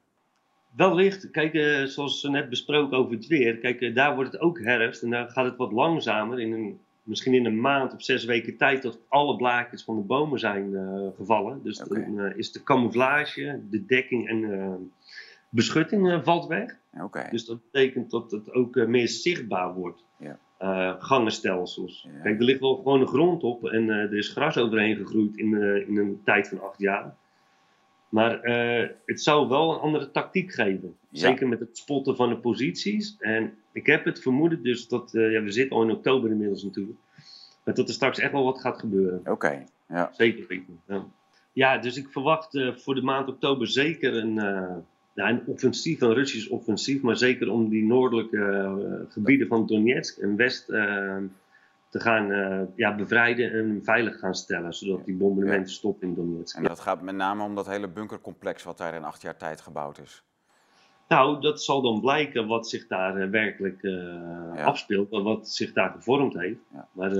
Wellicht, 0.76 1.30
kijk, 1.30 1.55
uh, 1.55 1.84
zoals 1.84 2.22
net 2.22 2.49
besproken 2.49 2.97
over 2.97 3.12
het 3.12 3.26
weer, 3.26 3.59
kijk, 3.59 3.95
daar 3.95 4.14
wordt 4.14 4.32
het 4.32 4.41
ook 4.41 4.59
herfst 4.61 5.03
en 5.03 5.11
daar 5.11 5.28
gaat 5.28 5.45
het 5.45 5.57
wat 5.57 5.72
langzamer. 5.72 6.41
In 6.41 6.53
een 6.53 6.80
misschien 7.09 7.34
in 7.34 7.45
een 7.45 7.61
maand 7.61 7.95
of 7.95 8.03
zes 8.03 8.24
weken 8.24 8.57
tijd 8.57 8.82
tot 8.82 8.99
alle 9.09 9.36
blaadjes 9.36 9.84
van 9.84 9.97
de 9.97 10.03
bomen 10.03 10.39
zijn 10.39 10.70
uh, 10.70 11.07
gevallen. 11.16 11.61
Dus 11.62 11.78
dan 11.78 12.18
uh, 12.18 12.36
is 12.36 12.53
de 12.53 12.62
camouflage, 12.62 13.61
de 13.70 13.86
dekking 13.86 14.28
en 14.28 14.93
beschutting 15.49 16.20
valt 16.24 16.47
weg. 16.47 16.76
Okay. 17.01 17.30
Dus 17.30 17.45
dat 17.45 17.59
betekent 17.70 18.11
dat 18.11 18.30
het 18.30 18.53
ook 18.53 18.74
meer 18.74 19.09
zichtbaar 19.09 19.74
wordt. 19.74 20.05
Ja. 20.16 20.97
gangenstelsels. 21.01 22.07
Kijk, 22.22 22.39
er 22.39 22.45
ligt 22.45 22.61
wel 22.61 22.76
gewoon 22.76 23.01
een 23.01 23.07
grond 23.07 23.43
op 23.43 23.68
en 23.68 23.89
er 23.89 24.16
is 24.16 24.28
gras 24.28 24.59
overheen 24.59 24.97
gegroeid 24.97 25.36
in, 25.36 25.62
in 25.86 25.99
een 25.99 26.20
tijd 26.24 26.49
van 26.49 26.62
acht 26.62 26.78
jaar. 26.78 27.16
Maar 28.09 28.48
uh, 28.48 28.88
het 29.04 29.22
zou 29.22 29.48
wel 29.48 29.72
een 29.72 29.80
andere 29.80 30.11
tactiek 30.11 30.52
geven. 30.52 30.96
Zeker 31.12 31.48
met 31.48 31.61
het 31.61 31.78
spotten 31.78 32.16
van 32.16 32.28
de 32.28 32.36
posities. 32.36 33.16
En 33.18 33.54
ik 33.72 33.86
heb 33.86 34.04
het 34.04 34.22
vermoeden 34.22 34.62
dus 34.62 34.88
dat, 34.88 35.14
uh, 35.14 35.32
ja, 35.32 35.42
we 35.42 35.50
zitten 35.50 35.76
al 35.76 35.82
in 35.82 35.90
oktober 35.90 36.30
inmiddels 36.30 36.62
natuurlijk. 36.62 36.98
Maar 37.64 37.74
dat 37.74 37.88
er 37.88 37.94
straks 37.94 38.18
echt 38.18 38.32
wel 38.32 38.44
wat 38.44 38.61
gaat 38.61 38.78
gebeuren. 38.78 39.20
Oké, 39.24 39.64
ja. 39.88 40.11
Zeker 40.12 40.46
weten. 40.48 40.80
Ja. 40.86 41.06
ja, 41.52 41.78
dus 41.78 41.96
ik 41.96 42.09
verwacht 42.09 42.54
uh, 42.54 42.74
voor 42.74 42.94
de 42.94 43.02
maand 43.02 43.28
oktober 43.28 43.66
zeker 43.66 44.16
een, 44.16 44.34
ja, 45.14 45.28
een 45.28 45.42
offensief, 45.46 46.00
een 46.00 46.14
Russisch 46.14 46.48
offensief. 46.48 47.02
Maar 47.02 47.16
zeker 47.16 47.50
om 47.50 47.68
die 47.68 47.84
noordelijke 47.84 49.06
gebieden 49.09 49.46
van 49.46 49.66
Donetsk 49.66 50.18
en 50.18 50.36
West 50.36 50.68
te 51.89 52.01
gaan 52.01 52.30
uh, 52.30 52.61
ja, 52.76 52.95
bevrijden 52.95 53.53
en 53.53 53.80
veilig 53.84 54.18
gaan 54.18 54.34
stellen, 54.34 54.72
zodat 54.72 55.05
die 55.05 55.16
bombardementen 55.16 55.72
stoppen 55.72 56.09
in 56.09 56.14
Donetsk. 56.14 56.57
En 56.57 56.62
dat 56.62 56.80
gaat 56.80 57.03
met 57.03 57.14
name 57.14 57.43
om 57.43 57.55
dat 57.55 57.66
hele 57.66 57.89
bunkercomplex 57.89 58.62
wat 58.62 58.78
daar 58.78 58.95
in 58.95 59.05
acht 59.05 59.22
jaar 59.22 59.36
tijd 59.36 59.61
gebouwd 59.61 59.99
is. 59.99 60.22
Nou, 61.09 61.41
dat 61.41 61.62
zal 61.62 61.82
dan 61.82 62.01
blijken 62.01 62.47
wat 62.47 62.68
zich 62.68 62.86
daar 62.86 63.16
uh, 63.16 63.30
werkelijk 63.30 63.82
uh, 63.82 63.93
ja. 64.55 64.64
afspeelt, 64.64 65.11
wat 65.11 65.49
zich 65.49 65.72
daar 65.72 65.91
gevormd 65.91 66.34
heeft. 66.34 66.59
Ja. 66.72 66.89
Maar 66.93 67.11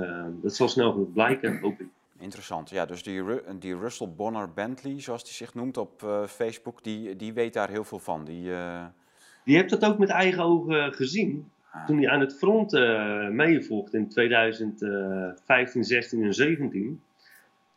dat 0.43 0.55
zal 0.55 0.69
snel 0.69 0.93
genoeg 0.93 1.13
blijken, 1.13 1.61
hoop 1.61 1.81
ik. 1.81 1.89
Interessant, 2.19 2.71
ja. 2.71 2.87
Dus 2.87 3.03
die, 3.03 3.23
die 3.59 3.77
Russell 3.77 4.13
Bonner 4.17 4.53
Bentley, 4.53 5.01
zoals 5.01 5.23
hij 5.23 5.33
zich 5.33 5.55
noemt 5.55 5.77
op 5.77 6.25
Facebook, 6.27 6.85
die, 6.85 7.17
die 7.17 7.33
weet 7.33 7.53
daar 7.53 7.69
heel 7.69 7.85
veel 7.85 7.99
van. 7.99 8.25
Die, 8.25 8.51
die 9.45 9.57
heeft 9.57 9.71
dat 9.71 9.85
ook 9.85 9.99
met 9.99 10.09
eigen 10.09 10.43
ogen 10.43 10.93
gezien. 10.93 11.51
Toen 11.87 11.99
hij 11.99 12.09
aan 12.09 12.21
het 12.21 12.39
front 12.39 12.73
uh, 12.75 13.29
in 13.91 14.09
2015, 14.09 15.85
16 15.85 16.23
en 16.23 16.35
17. 16.35 17.03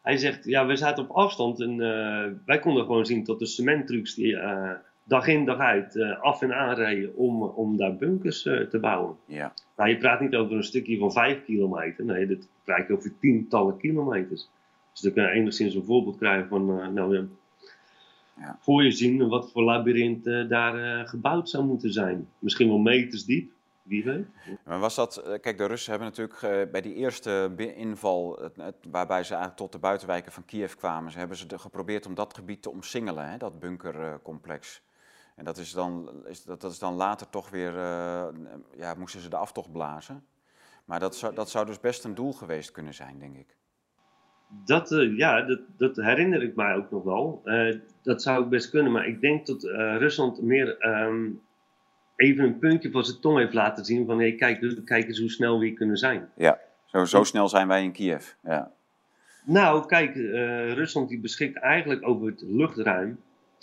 Hij 0.02 0.18
zegt, 0.18 0.46
ja, 0.46 0.66
we 0.66 0.76
zaten 0.76 1.04
op 1.04 1.10
afstand 1.10 1.62
en 1.62 1.72
uh, 1.72 2.26
wij 2.46 2.60
konden 2.60 2.86
gewoon 2.86 3.06
zien 3.06 3.24
tot 3.24 3.40
de 3.40 3.46
cementtrucks 3.46 4.16
die 4.16 4.32
uh, 4.32 4.72
dag 5.04 5.28
in 5.28 5.46
dag 5.46 5.58
uit 5.58 6.02
af 6.22 6.42
en 6.42 6.54
aan 6.54 6.76
rijden 6.76 7.16
om, 7.16 7.44
om 7.44 7.78
daar 7.78 7.96
bunkers 7.96 8.42
te 8.42 8.78
bouwen. 8.82 9.16
Ja. 9.26 9.54
Nou, 9.76 9.90
je 9.90 9.98
praat 9.98 10.20
niet 10.20 10.36
over 10.36 10.56
een 10.56 10.64
stukje 10.64 10.98
van 10.98 11.12
5 11.12 11.44
kilometer, 11.44 12.06
nee, 12.06 12.28
dat 12.28 12.48
praat 12.64 12.88
je 12.88 12.94
over 12.94 13.18
tientallen 13.20 13.78
kilometers. 13.78 14.50
Dus 14.92 15.02
dan 15.02 15.14
kun 15.14 15.24
je 15.24 15.30
enigszins 15.30 15.76
een 15.76 15.84
voorbeeld 15.84 16.18
krijgen 16.18 16.48
van, 16.48 16.94
nou 16.94 17.28
ja. 18.36 18.58
voor 18.60 18.84
je 18.84 18.92
zien 18.92 19.28
wat 19.28 19.52
voor 19.52 19.64
labyrint 19.64 20.24
daar 20.24 21.08
gebouwd 21.08 21.50
zou 21.50 21.66
moeten 21.66 21.94
zijn. 21.94 22.28
Misschien 22.40 22.68
wel 22.68 22.78
meters 22.78 23.26
diep. 23.26 23.52
Wie 23.84 24.04
weet. 24.04 24.26
Maar 24.66 24.80
was 24.80 24.96
dat, 24.96 25.18
eh, 25.18 25.40
kijk, 25.40 25.58
de 25.58 25.66
Russen 25.66 25.92
hebben 25.92 26.10
natuurlijk 26.10 26.42
eh, 26.42 26.72
bij 26.72 26.82
die 26.82 26.94
eerste 26.94 27.54
inval, 27.76 28.52
waarbij 28.90 29.24
ze 29.24 29.30
eigenlijk 29.30 29.58
tot 29.58 29.72
de 29.72 29.80
buitenwijken 29.80 30.32
van 30.32 30.46
Kiev 30.46 30.74
kwamen, 30.74 31.12
ze 31.12 31.18
hebben 31.18 31.38
ze 31.38 31.46
geprobeerd 31.50 32.06
om 32.06 32.16
dat 32.16 32.34
gebied 32.34 32.62
te 32.62 32.70
omsingelen, 32.70 33.30
hè, 33.30 33.38
dat 33.38 33.60
bunkercomplex. 33.60 34.82
En 35.36 35.46
dat 35.46 35.58
is, 35.58 35.72
dan, 35.72 36.12
is, 36.26 36.44
dat, 36.44 36.62
dat 36.62 36.72
is 36.72 36.80
dan 36.80 36.94
later 36.94 37.30
toch 37.30 37.50
weer, 37.50 37.74
uh, 37.74 38.28
ja, 38.76 38.94
moesten 38.98 39.22
ze 39.22 39.30
de 39.30 39.38
aftocht 39.38 39.72
blazen. 39.72 40.26
Maar 40.86 41.00
dat 41.00 41.16
zou, 41.16 41.36
dat 41.36 41.50
zou 41.50 41.66
dus 41.66 41.80
best 41.80 42.04
een 42.04 42.16
doel 42.16 42.34
geweest 42.34 42.72
kunnen 42.72 42.94
zijn, 42.94 43.20
denk 43.20 43.38
ik. 43.38 43.56
Dat, 44.66 44.92
uh, 44.92 45.18
ja, 45.18 45.42
dat, 45.42 45.60
dat, 45.78 45.96
herinner 45.96 46.44
ik 46.44 46.56
mij 46.56 46.76
ook 46.76 46.92
nog 46.92 47.04
wel. 47.04 47.42
Uh, 47.46 47.80
dat 48.02 48.22
zou 48.22 48.46
best 48.46 48.70
kunnen, 48.70 48.92
maar 48.92 49.08
ik 49.08 49.22
denk 49.22 49.46
dat 49.46 49.64
Rusland 49.98 50.42
meer 50.42 50.86
um, 50.88 51.42
even 52.22 52.44
een 52.44 52.60
puntje 52.60 52.92
van 52.92 53.06
zijn 53.06 53.20
tong 53.20 53.38
heeft 53.38 53.54
laten 53.54 53.86
zien 53.86 54.06
van 54.06 54.20
hey, 54.20 54.36
kijk, 54.36 54.82
kijk 54.86 55.08
eens 55.08 55.20
hoe 55.20 55.30
snel 55.30 55.60
we 55.60 55.66
hier 55.66 55.76
kunnen 55.76 55.98
zijn. 55.98 56.30
Ja, 56.36 56.60
zo, 56.86 57.06
zo 57.06 57.24
snel 57.24 57.48
zijn 57.48 57.68
wij 57.68 57.84
in 57.84 57.92
Kiev. 57.92 58.32
Ja. 58.44 58.72
Nou, 59.46 59.86
kijk, 59.86 60.16
uh, 60.16 60.74
Rusland 60.74 61.10
die 61.10 61.20
beschikt 61.20 61.58
eigenlijk 61.58 62.08
over 62.08 62.28
het 62.28 62.44
luchtruim. 62.48 63.20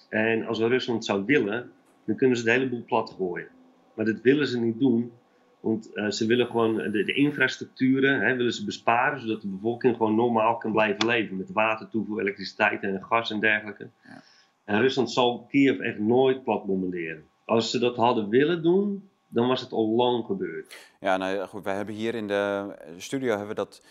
En 0.09 0.47
als 0.47 0.59
we 0.59 0.67
Rusland 0.67 1.05
zou 1.05 1.25
willen, 1.25 1.71
dan 2.05 2.17
kunnen 2.17 2.37
ze 2.37 2.45
de 2.45 2.51
hele 2.51 2.69
boel 2.69 2.85
plat 2.85 3.15
gooien. 3.19 3.49
Maar 3.95 4.05
dat 4.05 4.21
willen 4.21 4.47
ze 4.47 4.61
niet 4.61 4.79
doen, 4.79 5.13
want 5.61 5.91
uh, 5.95 6.11
ze 6.11 6.27
willen 6.27 6.47
gewoon 6.47 6.77
de, 6.77 7.05
de 7.05 7.13
infrastructuren 7.13 8.21
hè, 8.21 8.37
willen 8.37 8.53
ze 8.53 8.65
besparen, 8.65 9.21
zodat 9.21 9.41
de 9.41 9.49
bevolking 9.49 9.97
gewoon 9.97 10.15
normaal 10.15 10.57
kan 10.57 10.73
blijven 10.73 11.07
leven. 11.07 11.37
Met 11.37 11.53
water, 11.53 11.89
toevoer, 11.89 12.21
elektriciteit 12.21 12.83
en 12.83 13.03
gas 13.03 13.31
en 13.31 13.41
dergelijke. 13.41 13.89
Ja. 14.05 14.23
En 14.65 14.81
Rusland 14.81 15.11
zal 15.11 15.47
Kiev 15.51 15.79
echt 15.79 15.99
nooit 15.99 16.45
plat 16.45 16.65
bombarderen 16.65 17.28
als 17.49 17.71
ze 17.71 17.79
dat 17.79 17.97
hadden 17.97 18.29
willen 18.29 18.63
doen, 18.63 19.11
dan 19.29 19.49
was 19.49 19.61
het 19.61 19.73
al 19.73 19.89
lang 19.89 20.25
gebeurd. 20.25 20.77
Ja, 21.01 21.17
nou 21.17 21.47
goed, 21.47 21.65
wij 21.65 21.75
hebben 21.75 21.95
hier 21.95 22.15
in 22.15 22.27
de 22.27 22.75
studio 22.97 23.29
hebben 23.29 23.49
we 23.49 23.55
dat, 23.55 23.83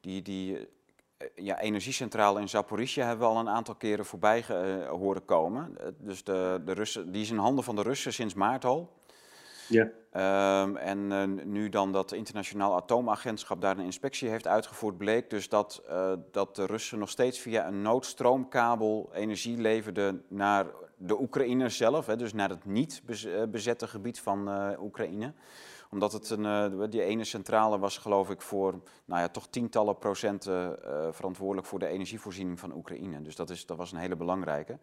die, 0.00 0.22
die 0.22 0.68
ja, 1.34 1.60
energiecentrale 1.60 2.40
in 2.40 2.48
Zaporizhia 2.48 3.06
hebben 3.06 3.28
we 3.28 3.34
al 3.34 3.40
een 3.40 3.48
aantal 3.48 3.74
keren 3.74 4.04
voorbij 4.04 4.44
uh, 4.50 4.88
horen 4.88 5.24
komen. 5.24 5.76
Dus 5.98 6.24
de, 6.24 6.62
de 6.64 6.72
Russen, 6.72 7.12
die 7.12 7.22
is 7.22 7.30
in 7.30 7.36
handen 7.36 7.64
van 7.64 7.76
de 7.76 7.82
Russen 7.82 8.12
sinds 8.12 8.34
maart 8.34 8.64
al. 8.64 8.95
Ja. 9.68 9.90
Um, 10.62 10.76
en 10.76 10.98
uh, 11.10 11.44
nu 11.44 11.68
dan 11.68 11.92
dat 11.92 12.12
internationaal 12.12 12.74
atoomagentschap 12.74 13.60
daar 13.60 13.78
een 13.78 13.84
inspectie 13.84 14.28
heeft 14.28 14.46
uitgevoerd, 14.46 14.96
bleek 14.96 15.30
dus 15.30 15.48
dat, 15.48 15.82
uh, 15.88 16.12
dat 16.30 16.56
de 16.56 16.66
Russen 16.66 16.98
nog 16.98 17.08
steeds 17.08 17.38
via 17.38 17.66
een 17.66 17.82
noodstroomkabel 17.82 19.10
energie 19.12 19.56
leverden 19.56 20.24
naar 20.28 20.66
de 20.96 21.20
Oekraïne 21.20 21.68
zelf, 21.68 22.06
hè, 22.06 22.16
dus 22.16 22.32
naar 22.32 22.48
het 22.48 22.64
niet 22.64 23.02
eh, 23.06 23.42
bezette 23.48 23.86
gebied 23.86 24.20
van 24.20 24.50
Oekraïne. 24.80 25.32
Omdat 25.90 26.12
het 26.12 26.30
een, 26.30 26.90
die 26.90 27.02
ene 27.02 27.24
centrale 27.24 27.78
was, 27.78 27.98
geloof 27.98 28.30
ik, 28.30 28.40
voor 28.40 28.80
nou 29.04 29.20
ja, 29.20 29.28
toch 29.28 29.46
tientallen 29.48 29.98
procenten 29.98 30.78
verantwoordelijk 31.14 31.66
voor 31.66 31.78
de 31.78 31.86
energievoorziening 31.86 32.60
van 32.60 32.74
Oekraïne. 32.74 33.22
Dus 33.22 33.36
dat, 33.36 33.50
is, 33.50 33.66
dat 33.66 33.76
was 33.76 33.92
een 33.92 33.98
hele 33.98 34.16
belangrijke. 34.16 34.78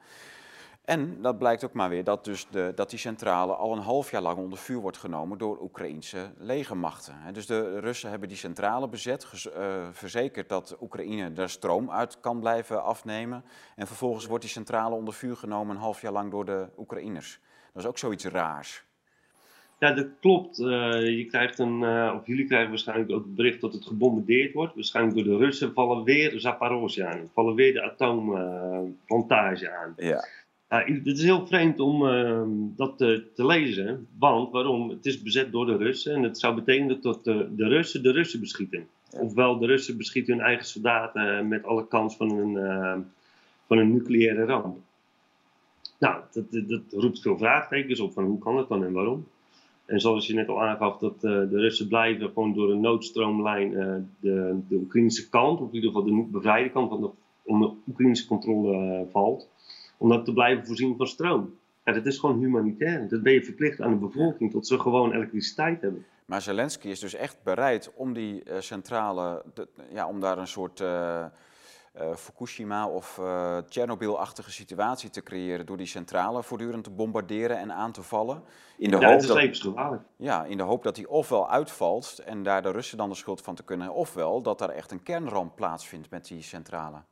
En 0.85 1.21
dat 1.21 1.37
blijkt 1.37 1.63
ook 1.63 1.73
maar 1.73 1.89
weer 1.89 2.03
dat, 2.03 2.25
dus 2.25 2.47
de, 2.49 2.71
dat 2.75 2.89
die 2.89 2.99
centrale 2.99 3.53
al 3.53 3.71
een 3.71 3.81
half 3.81 4.11
jaar 4.11 4.21
lang 4.21 4.37
onder 4.37 4.57
vuur 4.57 4.79
wordt 4.79 4.97
genomen 4.97 5.37
door 5.37 5.61
Oekraïnse 5.61 6.31
legermachten. 6.37 7.15
Dus 7.33 7.45
de 7.45 7.79
Russen 7.79 8.09
hebben 8.09 8.27
die 8.27 8.37
centrale 8.37 8.87
bezet, 8.87 9.27
uh, 9.57 9.87
verzekerd 9.91 10.49
dat 10.49 10.77
Oekraïne 10.81 11.31
er 11.35 11.49
stroom 11.49 11.91
uit 11.91 12.19
kan 12.19 12.39
blijven 12.39 12.83
afnemen. 12.83 13.43
En 13.75 13.87
vervolgens 13.87 14.25
wordt 14.25 14.43
die 14.43 14.51
centrale 14.51 14.95
onder 14.95 15.13
vuur 15.13 15.35
genomen 15.35 15.75
een 15.75 15.81
half 15.81 16.01
jaar 16.01 16.11
lang 16.11 16.31
door 16.31 16.45
de 16.45 16.67
Oekraïners. 16.77 17.39
Dat 17.73 17.83
is 17.83 17.89
ook 17.89 17.97
zoiets 17.97 18.25
raars. 18.25 18.83
Ja, 19.79 19.91
dat 19.91 20.07
klopt. 20.19 20.59
Uh, 20.59 20.67
je 21.17 21.25
krijgt 21.25 21.59
een, 21.59 21.81
uh, 21.81 22.13
of 22.15 22.27
jullie 22.27 22.45
krijgen 22.45 22.69
waarschijnlijk 22.69 23.11
ook 23.11 23.23
het 23.23 23.35
bericht 23.35 23.61
dat 23.61 23.73
het 23.73 23.85
gebombardeerd 23.85 24.53
wordt. 24.53 24.75
Waarschijnlijk 24.75 25.15
door 25.15 25.23
de 25.23 25.37
Russen 25.37 25.73
vallen 25.73 26.03
weer 26.03 26.39
Zaporozhye 26.39 27.05
aan. 27.05 27.29
Vallen 27.33 27.55
weer 27.55 27.73
de 27.73 27.81
atoomplantage 27.81 29.71
aan. 29.71 29.93
Ja. 29.97 30.25
Ja, 30.73 30.83
het 30.85 31.17
is 31.17 31.23
heel 31.23 31.47
vreemd 31.47 31.79
om 31.79 32.05
uh, 32.05 32.41
dat 32.75 32.97
te, 32.97 33.31
te, 33.35 33.45
lezen, 33.45 34.07
want 34.19 34.51
waarom? 34.51 34.89
Het 34.89 35.05
is 35.05 35.21
bezet 35.21 35.51
door 35.51 35.65
de 35.65 35.77
Russen 35.77 36.15
en 36.15 36.23
het 36.23 36.39
zou 36.39 36.55
betekenen 36.55 37.01
dat 37.01 37.23
de, 37.23 37.49
de 37.55 37.67
Russen 37.67 38.03
de 38.03 38.11
Russen 38.11 38.39
beschieten. 38.39 38.87
Ofwel, 39.11 39.59
de 39.59 39.65
Russen 39.65 39.97
beschieten 39.97 40.33
hun 40.33 40.43
eigen 40.43 40.65
soldaten 40.65 41.47
met 41.47 41.63
alle 41.63 41.87
kans 41.87 42.15
van 42.15 42.31
een, 42.31 42.51
uh, 42.51 42.97
van 43.67 43.77
een 43.77 43.91
nucleaire 43.91 44.45
ramp. 44.45 44.77
Nou, 45.99 46.21
dat, 46.31 46.45
dat, 46.51 46.81
roept 46.91 47.21
veel 47.21 47.37
vraagtekens 47.37 47.99
op 47.99 48.13
van 48.13 48.23
hoe 48.23 48.39
kan 48.39 48.57
het 48.57 48.67
dan 48.67 48.83
en 48.83 48.93
waarom. 48.93 49.27
En 49.85 49.99
zoals 49.99 50.27
je 50.27 50.33
net 50.33 50.47
al 50.47 50.61
aangaf, 50.61 50.97
dat 50.97 51.15
uh, 51.15 51.21
de 51.21 51.59
Russen 51.59 51.87
blijven 51.87 52.29
gewoon 52.29 52.53
door 52.53 52.71
een 52.71 52.81
noodstroomlijn 52.81 53.71
de, 54.19 54.59
de 54.67 54.75
Oekraïnse 54.75 55.29
kant, 55.29 55.59
of 55.59 55.67
in 55.67 55.75
ieder 55.75 55.89
geval 55.89 56.05
de 56.05 56.27
bevrijde 56.31 56.69
kant, 56.69 56.89
van 56.89 57.01
de, 57.01 57.09
onder 57.43 57.71
Oekraïnse 57.87 58.27
controle 58.27 59.05
valt 59.11 59.51
om 59.97 60.09
dat 60.09 60.25
te 60.25 60.33
blijven 60.33 60.65
voorzien 60.65 60.97
van 60.97 61.07
stroom. 61.07 61.53
Ja, 61.83 61.93
dat 61.93 62.05
is 62.05 62.17
gewoon 62.17 62.39
humanitair. 62.39 63.07
Dat 63.09 63.21
ben 63.21 63.33
je 63.33 63.43
verplicht 63.43 63.81
aan 63.81 63.91
de 63.91 63.97
bevolking 63.97 64.51
tot 64.51 64.67
ze 64.67 64.79
gewoon 64.79 65.13
elektriciteit 65.13 65.81
hebben. 65.81 66.05
Maar 66.25 66.41
Zelensky 66.41 66.87
is 66.87 66.99
dus 66.99 67.13
echt 67.13 67.43
bereid 67.43 67.91
om 67.95 68.13
die 68.13 68.43
uh, 68.45 68.59
centrale, 68.59 69.43
ja, 69.89 70.07
om 70.07 70.19
daar 70.19 70.37
een 70.37 70.47
soort 70.47 70.79
uh, 70.79 71.25
uh, 72.01 72.15
Fukushima 72.15 72.87
of 72.87 73.17
uh, 73.17 73.57
Tsjernobyl-achtige 73.57 74.51
situatie 74.51 75.09
te 75.09 75.23
creëren 75.23 75.65
door 75.65 75.77
die 75.77 75.85
centrale 75.85 76.43
voortdurend 76.43 76.83
te 76.83 76.89
bombarderen 76.89 77.57
en 77.57 77.71
aan 77.71 77.91
te 77.91 78.01
vallen. 78.01 78.43
In 78.77 78.91
de 78.91 78.97
ja, 78.97 79.09
hoop 79.11 79.27
dat 79.27 79.37
is 79.37 79.59
dat, 79.59 79.99
Ja, 80.17 80.45
in 80.45 80.57
de 80.57 80.63
hoop 80.63 80.83
dat 80.83 80.95
die 80.95 81.09
ofwel 81.09 81.49
uitvalt 81.49 82.19
en 82.25 82.43
daar 82.43 82.61
de 82.61 82.71
Russen 82.71 82.97
dan 82.97 83.09
de 83.09 83.15
schuld 83.15 83.41
van 83.41 83.55
te 83.55 83.63
kunnen, 83.63 83.93
ofwel 83.93 84.41
dat 84.41 84.59
daar 84.59 84.69
echt 84.69 84.91
een 84.91 85.03
kernramp 85.03 85.55
plaatsvindt 85.55 86.09
met 86.09 86.27
die 86.27 86.41
centrale 86.41 87.03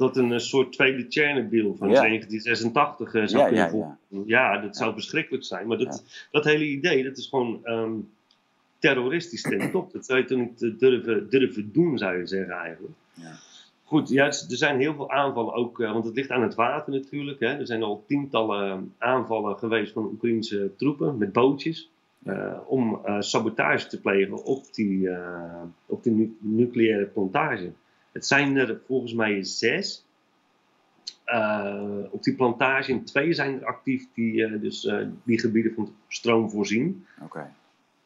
dat 0.00 0.16
een, 0.16 0.32
eh, 0.32 0.38
soort 0.38 0.72
tweede 0.72 1.06
Chernobyl 1.08 1.74
van 1.76 1.88
1986 1.88 3.14
uh, 3.14 3.26
zou 3.26 3.54
ja, 3.54 3.66
kunnen 3.66 3.98
ja, 4.08 4.52
ja. 4.52 4.60
dat 4.60 4.76
zou 4.76 4.92
verschrikkelijk 4.92 5.44
zijn. 5.44 5.66
Maar 5.66 5.78
dat, 5.78 6.04
dat 6.30 6.44
hele 6.44 6.66
idee, 6.66 7.04
dat 7.04 7.18
is 7.18 7.26
gewoon 7.26 7.60
um, 7.64 8.08
terroristisch 8.78 9.42
ten 9.42 9.70
top. 9.70 9.92
Dat 9.92 10.06
zou 10.06 10.18
je 10.18 10.24
toch 10.24 10.38
niet 10.38 10.62
eh, 10.62 10.78
durven, 10.78 11.30
durven 11.30 11.72
doen, 11.72 11.98
zou 11.98 12.18
je 12.18 12.26
zeggen 12.26 12.54
eigenlijk. 12.54 12.94
Goed, 13.84 14.08
ja, 14.08 14.24
er 14.26 14.44
zijn 14.48 14.78
heel 14.78 14.94
veel 14.94 15.10
aanvallen 15.10 15.54
ook, 15.54 15.78
uh, 15.78 15.92
want 15.92 16.04
het 16.04 16.14
ligt 16.14 16.30
aan 16.30 16.42
het 16.42 16.54
water 16.54 16.92
natuurlijk. 16.92 17.40
Hè. 17.40 17.46
Er 17.46 17.66
zijn 17.66 17.82
al 17.82 18.04
tientallen 18.06 18.94
aanvallen 18.98 19.58
geweest 19.58 19.92
van 19.92 20.04
Oekraïnse 20.04 20.70
troepen 20.76 21.18
met 21.18 21.32
bootjes. 21.32 21.90
Uh, 22.24 22.58
om 22.66 23.00
sabotage 23.18 23.86
te 23.86 24.00
plegen 24.00 24.44
op 24.44 24.74
die, 24.74 25.08
op 25.86 26.02
die 26.02 26.12
nu 26.12 26.36
nucleaire 26.40 27.06
plantage. 27.06 27.72
Het 28.12 28.26
zijn 28.26 28.56
er 28.56 28.80
volgens 28.86 29.12
mij 29.12 29.44
zes. 29.44 30.04
op 32.10 32.22
die 32.22 32.34
plantage 32.34 32.90
in 32.90 33.04
twee 33.04 33.32
zijn 33.32 33.60
er 33.60 33.66
actief 33.66 34.06
die 34.14 34.58
dus 34.58 34.90
die 35.22 35.40
gebieden 35.40 35.74
van 35.74 35.94
stroom 36.08 36.50
voorzien. 36.50 37.06
Oké. 37.22 37.54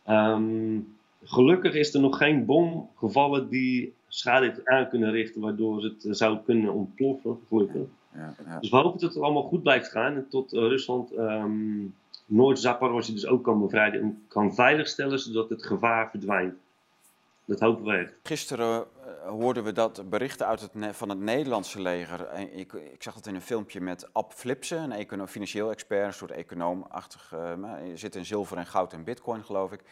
Ehm, 0.04 0.80
gelukkig 1.24 1.74
is 1.74 1.94
er 1.94 2.00
nog 2.00 2.16
geen 2.16 2.44
bom 2.44 2.90
gevallen 2.96 3.48
die 3.48 3.94
schade 4.08 4.60
aan 4.64 4.88
kunnen 4.88 5.10
richten, 5.10 5.40
waardoor 5.40 5.82
het 5.82 6.06
zou 6.10 6.38
kunnen 6.44 6.72
ontploffen. 6.72 7.38
Gelukkig. 7.48 7.86
Ja, 8.14 8.34
ja. 8.46 8.58
Dus 8.60 8.70
we 8.70 8.76
hopen 8.76 9.00
dat 9.00 9.14
het 9.14 9.22
allemaal 9.22 9.42
goed 9.42 9.62
blijft 9.62 9.90
gaan 9.90 10.14
en 10.14 10.28
tot 10.28 10.52
Rusland 10.52 11.12
um, 11.12 11.94
Noord-Zaporozhye 12.26 13.14
dus 13.14 13.26
ook 13.26 13.44
kan 13.44 13.60
bevrijden 13.60 14.00
en 14.00 14.24
kan 14.28 14.54
veiligstellen, 14.54 15.18
zodat 15.18 15.48
het 15.48 15.66
gevaar 15.66 16.10
verdwijnt. 16.10 16.54
Dat 17.44 17.60
hopen 17.60 17.84
we 17.84 17.92
echt. 17.92 18.14
Gisteren 18.22 18.84
hoorden 19.26 19.64
we 19.64 19.72
dat 19.72 20.10
berichten 20.10 20.46
uit 20.46 20.60
het 20.60 20.96
van 20.96 21.08
het 21.08 21.18
Nederlandse 21.18 21.80
leger. 21.80 22.38
Ik, 22.38 22.72
ik, 22.72 23.02
zag 23.02 23.14
het 23.14 23.26
in 23.26 23.34
een 23.34 23.42
filmpje 23.42 23.80
met 23.80 24.08
Ab 24.12 24.32
Flipsen, 24.32 25.12
een 25.12 25.28
financieel 25.28 25.70
expert, 25.70 26.06
een 26.06 26.12
soort 26.12 26.30
econoomachtig. 26.30 27.32
Uh, 27.34 27.68
zit 27.94 28.14
in 28.14 28.24
zilver 28.24 28.56
en 28.56 28.66
goud 28.66 28.92
en 28.92 29.04
bitcoin, 29.04 29.44
geloof 29.44 29.72
ik. 29.72 29.82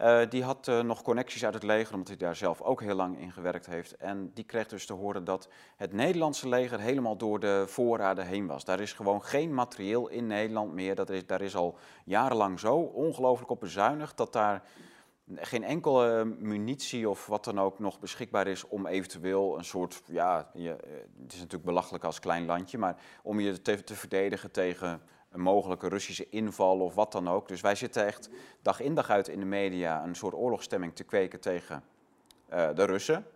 Uh, 0.00 0.20
die 0.28 0.44
had 0.44 0.66
nog 0.82 1.02
connecties 1.02 1.44
uit 1.44 1.54
het 1.54 1.62
leger, 1.62 1.92
omdat 1.92 2.08
hij 2.08 2.16
daar 2.16 2.36
zelf 2.36 2.60
ook 2.60 2.80
heel 2.80 2.94
lang 2.94 3.20
in 3.20 3.32
gewerkt 3.32 3.66
heeft. 3.66 3.96
En 3.96 4.30
die 4.34 4.44
kreeg 4.44 4.66
dus 4.66 4.86
te 4.86 4.92
horen 4.92 5.24
dat 5.24 5.48
het 5.76 5.92
Nederlandse 5.92 6.48
leger 6.48 6.80
helemaal 6.80 7.16
door 7.16 7.40
de 7.40 7.64
voorraden 7.66 8.26
heen 8.26 8.46
was. 8.46 8.64
Daar 8.64 8.80
is 8.80 8.92
gewoon 8.92 9.22
geen 9.22 9.54
materieel 9.54 10.08
in 10.08 10.26
Nederland 10.26 10.72
meer. 10.72 10.94
Dat 10.94 11.10
is, 11.10 11.26
daar 11.26 11.40
is 11.40 11.56
al 11.56 11.78
jarenlang 12.04 12.60
zo 12.60 12.76
ongelooflijk 12.76 13.50
op 13.50 13.60
bezuinigd 13.60 14.16
dat 14.16 14.32
daar 14.32 14.62
geen 15.34 15.64
enkele 15.64 16.24
munitie 16.24 17.08
of 17.08 17.26
wat 17.26 17.44
dan 17.44 17.60
ook 17.60 17.78
nog 17.78 18.00
beschikbaar 18.00 18.46
is 18.46 18.68
om 18.68 18.86
eventueel 18.86 19.58
een 19.58 19.64
soort, 19.64 20.02
ja, 20.06 20.50
je, 20.54 20.70
eh, 20.70 20.90
het 21.22 21.32
is 21.32 21.38
natuurlijk 21.38 21.64
belachelijk 21.64 22.04
als 22.04 22.20
klein 22.20 22.44
landje, 22.44 22.78
maar 22.78 22.96
om 23.22 23.40
je 23.40 23.62
te, 23.62 23.78
verdedigen 23.84 24.50
tegen 24.50 25.02
een 25.30 25.40
mogelijke 25.40 25.88
Russische 25.88 26.28
inval 26.28 26.80
of 26.80 26.94
wat 26.94 27.12
dan 27.12 27.28
ook. 27.28 27.48
Dus 27.48 27.60
wij 27.60 27.74
zitten 27.74 28.06
echt 28.06 28.30
dag 28.62 28.80
in 28.80 28.94
dag 28.94 29.10
uit 29.10 29.28
in 29.28 29.38
de 29.38 29.46
media 29.46 30.04
een 30.04 30.14
soort 30.14 30.34
oorlogsstemming 30.34 30.94
te 30.94 31.04
kweken 31.04 31.40
tegen 31.40 31.84
uh, 32.52 32.68
de 32.74 32.84
Russen. 32.84 33.26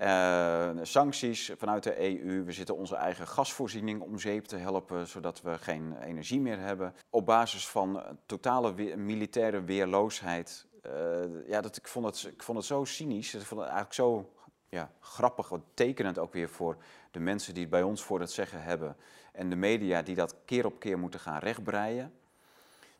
Uh, 0.00 0.70
sancties 0.82 1.52
vanuit 1.56 1.82
de 1.82 2.00
EU. 2.00 2.44
We 2.44 2.52
zitten 2.52 2.76
onze 2.76 2.96
eigen 2.96 3.26
gasvoorziening 3.26 4.00
om 4.00 4.18
zeep 4.18 4.44
te 4.44 4.56
helpen, 4.56 5.06
zodat 5.06 5.42
we 5.42 5.58
geen 5.58 5.96
energie 6.02 6.40
meer 6.40 6.58
hebben. 6.58 6.94
Op 7.10 7.26
basis 7.26 7.68
van 7.68 8.02
totale 8.26 8.96
militaire 8.96 9.64
weerloosheid. 9.64 10.66
Uh, 10.92 11.48
ja, 11.48 11.60
dat, 11.60 11.76
ik, 11.76 11.88
vond 11.88 12.06
het, 12.06 12.32
ik 12.32 12.42
vond 12.42 12.58
het 12.58 12.66
zo 12.66 12.84
cynisch. 12.84 13.34
Ik 13.34 13.40
vond 13.40 13.60
het 13.60 13.70
eigenlijk 13.70 13.94
zo 13.94 14.32
ja, 14.68 14.90
grappig, 15.00 15.48
wat 15.48 15.60
tekenend 15.74 16.18
ook 16.18 16.32
weer 16.32 16.48
voor 16.48 16.76
de 17.10 17.20
mensen 17.20 17.54
die 17.54 17.62
het 17.62 17.70
bij 17.70 17.82
ons 17.82 18.02
voor 18.02 18.20
het 18.20 18.30
zeggen 18.30 18.62
hebben. 18.62 18.96
En 19.32 19.50
de 19.50 19.56
media 19.56 20.02
die 20.02 20.14
dat 20.14 20.36
keer 20.44 20.66
op 20.66 20.78
keer 20.78 20.98
moeten 20.98 21.20
gaan 21.20 21.38
rechtbreien. 21.38 22.12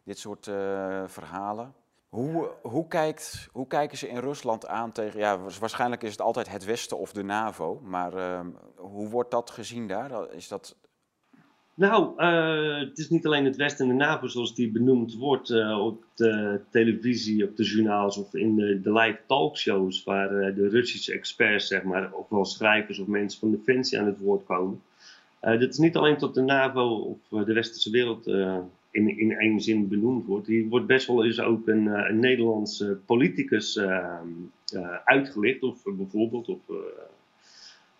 Dit 0.02 0.18
soort 0.18 0.46
uh, 0.46 1.02
verhalen. 1.06 1.74
Hoe, 2.08 2.50
hoe, 2.62 2.88
kijkt, 2.88 3.48
hoe 3.52 3.66
kijken 3.66 3.98
ze 3.98 4.08
in 4.08 4.18
Rusland 4.18 4.66
aan 4.66 4.92
tegen, 4.92 5.18
ja, 5.18 5.38
waarschijnlijk 5.38 6.02
is 6.02 6.10
het 6.10 6.20
altijd 6.20 6.48
het 6.48 6.64
Westen 6.64 6.98
of 6.98 7.12
de 7.12 7.22
NAVO, 7.22 7.80
maar 7.82 8.14
uh, 8.14 8.40
hoe 8.76 9.08
wordt 9.08 9.30
dat 9.30 9.50
gezien 9.50 9.88
daar? 9.88 10.32
Is 10.32 10.48
dat... 10.48 10.76
Nou, 11.74 12.22
uh, 12.22 12.88
het 12.88 12.98
is 12.98 13.10
niet 13.10 13.26
alleen 13.26 13.44
het 13.44 13.56
Westen 13.56 13.90
en 13.90 13.98
de 13.98 14.04
NAVO 14.04 14.26
zoals 14.26 14.54
die 14.54 14.70
benoemd 14.70 15.14
wordt 15.14 15.50
uh, 15.50 15.84
op 15.84 16.04
de 16.14 16.60
televisie, 16.70 17.44
op 17.44 17.56
de 17.56 17.64
journaals 17.64 18.16
of 18.16 18.34
in 18.34 18.56
de, 18.56 18.80
de 18.80 18.92
live 18.92 19.18
talkshows, 19.26 20.04
waar 20.04 20.28
de 20.28 20.68
Russische 20.68 21.12
experts, 21.12 21.66
zeg 21.66 21.82
maar, 21.82 22.12
of 22.12 22.28
wel 22.28 22.44
schrijvers 22.44 22.98
of 22.98 23.06
mensen 23.06 23.40
van 23.40 23.50
Defensie 23.50 23.98
aan 23.98 24.06
het 24.06 24.18
woord 24.18 24.44
komen. 24.44 24.82
dit 25.40 25.72
is 25.72 25.78
niet 25.78 25.96
alleen 25.96 26.16
tot 26.16 26.34
de 26.34 26.42
NAVO 26.42 26.88
of 26.96 27.44
de 27.44 27.52
westerse 27.52 27.90
wereld 27.90 28.26
in, 28.92 29.18
in 29.18 29.32
één 29.32 29.60
zin 29.60 29.88
benoemd 29.88 30.26
wordt. 30.26 30.46
Die 30.46 30.68
wordt 30.68 30.86
best 30.86 31.06
wel 31.06 31.24
eens 31.24 31.40
ook 31.40 31.68
een, 31.68 31.88
eh, 31.88 32.08
een 32.08 32.20
Nederlandse 32.20 32.98
politicus 33.06 33.80
uitgelicht. 35.04 35.62
Of 35.62 35.82
bijvoorbeeld, 35.84 36.48
of, 36.48 36.58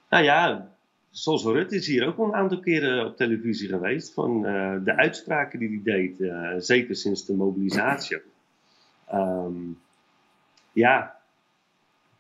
nou 0.09 0.25
ja, 0.25 0.71
zoals 1.13 1.45
Rutte 1.45 1.77
is 1.77 1.87
hier 1.87 2.07
ook 2.07 2.19
al 2.19 2.25
een 2.25 2.35
aantal 2.35 2.61
keren 2.61 3.07
op 3.07 3.17
televisie 3.17 3.69
geweest. 3.69 4.13
Van 4.13 4.43
de 4.85 4.97
uitspraken 4.97 5.59
die 5.59 5.69
hij 5.69 5.95
deed, 5.95 6.33
zeker 6.65 6.97
sinds 6.97 7.27
de 7.27 7.35
mobilisatie. 7.35 8.21
Um, 9.15 9.79
ja, 10.73 11.17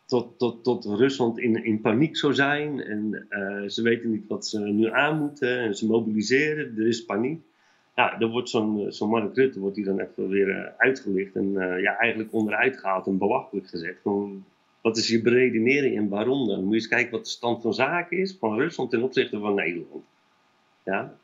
tot, 0.06 0.38
tot, 0.38 0.64
tot 0.64 0.84
Rusland 0.84 1.38
in, 1.38 1.64
in 1.64 1.80
paniek 1.80 2.16
zou 2.16 2.34
zijn. 2.34 2.82
En 2.82 3.26
ze 3.70 3.82
weten 3.82 4.10
niet 4.10 4.26
wat 4.28 4.46
ze 4.46 4.60
nu 4.60 4.90
aan 4.90 5.18
moeten. 5.18 5.58
En 5.58 5.76
ze 5.76 5.86
mobiliseren, 5.86 6.74
er 6.76 6.86
is 6.86 7.04
paniek 7.04 7.42
ja, 7.94 8.16
dan 8.16 8.30
wordt 8.30 8.48
zo'n 8.48 8.88
eh, 8.88 9.08
Mark 9.08 9.34
Rutte 9.34 9.60
wordt 9.60 9.74
die 9.74 9.84
dan 9.84 9.98
even 9.98 10.28
weer 10.28 10.74
uitgelicht 10.76 11.36
en 11.36 11.52
ja, 11.80 11.96
eigenlijk 11.96 12.32
onderuit 12.32 12.78
gehaald 12.78 13.06
en 13.06 13.18
belachelijk 13.18 13.68
gezet. 13.68 13.98
Gewoon, 14.02 14.44
wat 14.82 14.96
is 14.96 15.08
je 15.08 15.22
beredenering 15.22 15.96
en 15.96 16.08
waarom 16.08 16.46
dan? 16.46 16.60
Moet 16.60 16.68
je 16.68 16.74
eens 16.74 16.88
kijken 16.88 17.10
wat 17.10 17.24
de 17.24 17.30
stand 17.30 17.62
van 17.62 17.74
zaken 17.74 18.18
is 18.18 18.36
van 18.38 18.58
Rusland 18.58 18.90
ten 18.90 19.02
opzichte 19.02 19.38
van 19.38 19.54
Nederland. 19.54 20.04
Ja? 20.84 21.16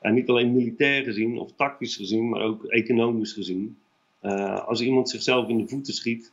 En 0.00 0.14
niet 0.14 0.28
alleen 0.28 0.52
militair 0.52 1.04
gezien 1.04 1.38
of 1.38 1.52
tactisch 1.52 1.96
gezien, 1.96 2.28
maar 2.28 2.42
ook 2.42 2.64
economisch 2.64 3.32
gezien. 3.32 3.76
Uh, 4.22 4.66
als 4.66 4.80
iemand 4.80 5.10
zichzelf 5.10 5.48
in 5.48 5.58
de 5.58 5.68
voeten 5.68 5.94
schiet 5.94 6.32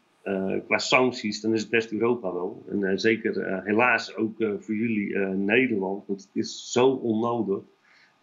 qua 0.65 0.77
sancties, 0.77 1.41
dan 1.41 1.53
is 1.53 1.61
het 1.61 1.69
best 1.69 1.91
Europa 1.91 2.33
wel. 2.33 2.63
En 2.69 2.99
zeker 2.99 3.63
helaas 3.63 4.15
ook 4.15 4.35
voor 4.37 4.75
jullie 4.75 5.17
Nederland, 5.35 6.03
want 6.07 6.21
het 6.21 6.29
is 6.33 6.71
zo 6.71 6.89
onnodig. 6.89 7.63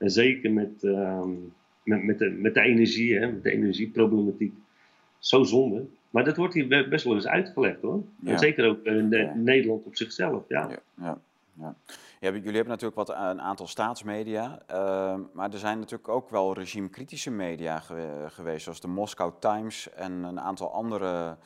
En 0.00 0.10
zeker 0.10 0.52
met, 0.52 0.84
ehm, 0.84 1.30
met, 1.84 2.02
met, 2.02 2.18
de, 2.18 2.30
met 2.30 2.54
de 2.54 2.60
energie, 2.60 3.18
hè, 3.18 3.32
met 3.32 3.42
de 3.42 3.50
energieproblematiek. 3.50 4.52
Zo 5.18 5.42
zonde. 5.42 5.86
Maar 6.10 6.24
dat 6.24 6.36
wordt 6.36 6.54
hier 6.54 6.88
best 6.88 7.04
wel 7.04 7.14
eens 7.14 7.26
uitgelegd 7.26 7.80
hoor. 7.80 8.02
En 8.24 8.38
zeker 8.38 8.68
ook 8.68 8.84
in 8.84 9.10
ja. 9.10 9.32
Nederland 9.34 9.84
op 9.84 9.96
zichzelf. 9.96 10.42
Ja. 10.48 10.68
Ja, 10.96 11.18
ja. 11.52 11.74
jullie 12.20 12.42
hebben 12.42 12.66
natuurlijk 12.66 12.94
wat, 12.94 13.08
een 13.08 13.40
aantal 13.40 13.66
staatsmedia. 13.66 14.62
Uh, 14.70 15.14
maar 15.32 15.52
er 15.52 15.58
zijn 15.58 15.78
natuurlijk 15.78 16.08
ook 16.08 16.30
wel 16.30 16.54
regimekritische 16.54 17.30
media 17.30 17.82
geweest. 18.26 18.62
Zoals 18.62 18.80
de 18.80 18.88
Moscow 18.88 19.32
Times 19.38 19.90
en 19.90 20.12
een 20.12 20.40
aantal 20.40 20.72
andere 20.72 21.36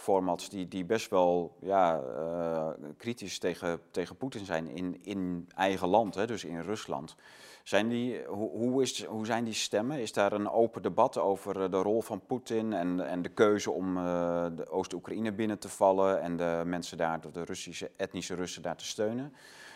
formats 0.00 0.48
die, 0.48 0.68
die 0.68 0.84
best 0.84 1.10
wel 1.10 1.56
ja, 1.60 2.00
uh, 2.18 2.68
kritisch 2.96 3.38
tegen, 3.38 3.80
tegen 3.90 4.16
Poetin 4.16 4.44
zijn 4.44 4.68
in, 4.68 4.98
in 5.02 5.48
eigen 5.54 5.88
land, 5.88 6.14
hè, 6.14 6.26
dus 6.26 6.44
in 6.44 6.60
Rusland. 6.60 7.16
Zijn 7.64 7.88
die, 7.88 8.24
hoe, 8.24 8.50
hoe, 8.50 8.82
is, 8.82 9.04
hoe 9.04 9.26
zijn 9.26 9.44
die 9.44 9.54
stemmen? 9.54 10.00
Is 10.00 10.12
daar 10.12 10.32
een 10.32 10.50
open 10.50 10.82
debat 10.82 11.18
over 11.18 11.62
eh, 11.62 11.70
de 11.70 11.76
rol 11.76 12.00
van 12.00 12.26
Poetin 12.26 12.72
en, 12.72 13.06
en 13.06 13.22
de 13.22 13.28
keuze 13.28 13.70
om 13.70 13.96
uh, 13.96 14.46
de 14.56 14.70
Oost-Oekraïne 14.70 15.32
binnen 15.32 15.58
te 15.58 15.68
vallen 15.68 16.20
en 16.22 16.36
de 16.36 16.62
mensen 16.66 16.96
daar, 16.96 17.20
de 17.32 17.44
Russische, 17.44 17.90
etnische 17.96 18.34
Russen 18.34 18.62
daar 18.62 18.76
te 18.76 18.86
steunen? 18.86 19.32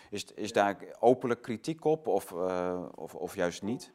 Is, 0.09 0.25
is 0.35 0.51
daar 0.51 0.77
openlijk 0.99 1.41
kritiek 1.41 1.85
op 1.85 2.07
of, 2.07 2.31
uh, 2.31 2.85
of, 2.95 3.15
of 3.15 3.35
juist 3.35 3.61
niet? 3.61 3.93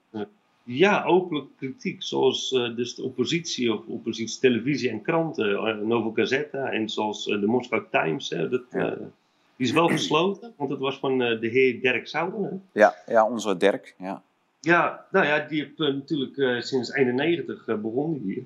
Ja, 0.62 1.05
openlijk 1.05 1.57
kritiek, 1.57 2.03
zoals 2.03 2.53
uh, 2.53 2.76
dus 2.76 2.95
de 2.95 3.03
oppositie 3.03 3.72
of 3.72 3.86
oppositie 3.86 4.41
televisie 4.41 4.91
en 4.91 5.03
kranten, 5.03 5.51
uh, 5.51 5.76
Novo 5.76 6.12
Gazeta 6.12 6.70
en 6.70 6.88
zoals 6.88 7.24
de 7.24 7.47
Moscow 7.47 7.84
Times. 7.91 8.30
Hè, 8.30 8.49
dat, 8.49 8.62
ja. 8.70 8.99
Die 9.61 9.68
is 9.68 9.74
wel 9.74 9.88
gesloten, 9.88 10.52
want 10.56 10.70
het 10.70 10.78
was 10.78 10.98
van 10.98 11.20
uh, 11.20 11.40
de 11.40 11.48
heer 11.48 11.80
Dirk 11.80 12.08
Zouden. 12.08 12.62
Ja, 12.72 12.94
ja, 13.06 13.28
onze 13.28 13.56
Dirk. 13.56 13.94
Ja, 13.98 14.22
ja 14.61 15.06
nou 15.11 15.26
ja, 15.26 15.38
die 15.38 15.61
heeft 15.61 15.78
uh, 15.78 15.94
natuurlijk 15.94 16.36
uh, 16.36 16.61
sinds 16.61 16.92
91 16.92 17.64
begonnen 17.66 18.20
hier. 18.20 18.42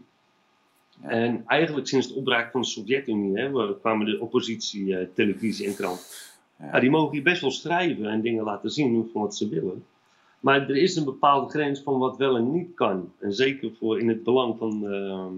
Ja. 1.03 1.09
En 1.09 1.45
eigenlijk 1.47 1.87
sinds 1.87 2.07
het 2.07 2.17
opbraak 2.17 2.51
van 2.51 2.61
de 2.61 2.67
Sovjet-Unie 2.67 3.79
kwamen 3.81 4.07
de 4.07 4.21
oppositie, 4.21 5.13
televisie 5.13 5.67
en 5.67 5.75
krant. 5.75 6.33
Ja. 6.59 6.65
Nou, 6.65 6.81
die 6.81 6.91
mogen 6.91 7.13
hier 7.13 7.23
best 7.23 7.41
wel 7.41 7.51
schrijven 7.51 8.07
en 8.07 8.21
dingen 8.21 8.45
laten 8.45 8.71
zien 8.71 9.09
van 9.13 9.23
wat 9.23 9.37
ze 9.37 9.49
willen. 9.49 9.85
Maar 10.41 10.69
er 10.69 10.77
is 10.77 10.97
een 10.97 11.05
bepaalde 11.05 11.51
grens 11.51 11.81
van 11.81 11.99
wat 11.99 12.17
wel 12.17 12.37
en 12.37 12.53
niet 12.53 12.75
kan. 12.75 13.13
En 13.19 13.33
zeker 13.33 13.71
voor 13.79 14.01
in 14.01 14.09
het 14.09 14.23
belang 14.23 14.59
van, 14.59 14.93
ehm, 14.93 15.35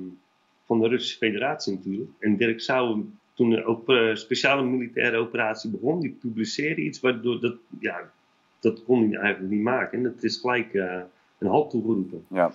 van 0.65 0.81
de 0.81 0.89
Russische 0.89 1.19
Federatie 1.19 1.75
natuurlijk. 1.75 2.11
En 2.19 2.37
Dirk 2.37 2.61
Zouden 2.61 3.19
toen 3.37 3.65
ook 3.65 3.89
uh, 3.89 4.15
speciale 4.15 4.63
militaire 4.63 5.17
operatie 5.17 5.71
begon, 5.71 6.01
die 6.01 6.17
publiceerde 6.21 6.81
iets 6.81 7.01
waardoor 7.01 7.41
dat, 7.41 7.57
ja, 7.81 8.13
dat 8.61 8.85
kon 8.85 9.09
hij 9.09 9.19
eigenlijk 9.19 9.53
niet 9.55 9.63
maken. 9.63 9.99
En 9.99 10.05
dat 10.05 10.23
is 10.23 10.37
gelijk 10.37 10.73
uh, 10.73 11.01
een 11.39 11.49
halt 11.49 11.71
toegeroepen. 11.71 12.25
Ja. 12.29 12.55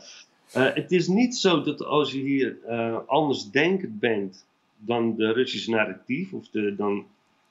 Uh, 0.57 0.73
het 0.73 0.91
is 0.91 1.07
niet 1.07 1.35
zo 1.35 1.61
dat 1.61 1.83
als 1.83 2.11
je 2.11 2.19
hier 2.19 2.57
anders 3.05 3.51
denkend 3.51 3.99
bent 3.99 4.45
dan 4.77 5.15
de 5.15 5.31
Russische 5.31 5.71
narratief, 5.71 6.33
of 6.33 6.49
de, 6.49 6.75
dan, 6.75 7.05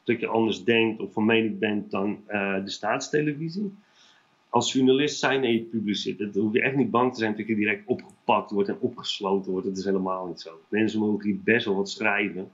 dat 0.04 0.20
je 0.20 0.26
anders 0.26 0.64
denkt 0.64 1.00
of 1.00 1.12
van 1.12 1.24
mening 1.24 1.58
bent 1.58 1.90
dan 1.90 2.18
de 2.64 2.70
staatstelevisie. 2.70 3.72
Als 4.48 4.72
journalist 4.72 5.18
zijn 5.18 5.44
en 5.44 5.52
je 5.52 5.60
publiceert, 5.60 6.18
dan 6.18 6.42
hoef 6.42 6.52
je 6.52 6.62
echt 6.62 6.76
niet 6.76 6.90
bang 6.90 7.12
te 7.12 7.18
zijn 7.18 7.36
dat 7.36 7.46
je 7.46 7.54
direct 7.54 7.86
opgepakt 7.86 8.50
wordt 8.50 8.68
en 8.68 8.80
opgesloten 8.80 9.50
wordt. 9.52 9.66
Dat 9.66 9.76
is 9.76 9.84
helemaal 9.84 10.26
niet 10.26 10.40
zo. 10.40 10.60
Mensen 10.68 11.00
mogen 11.00 11.24
hier 11.24 11.40
best 11.44 11.64
wel 11.64 11.76
wat 11.76 11.90
schrijven. 11.90 12.50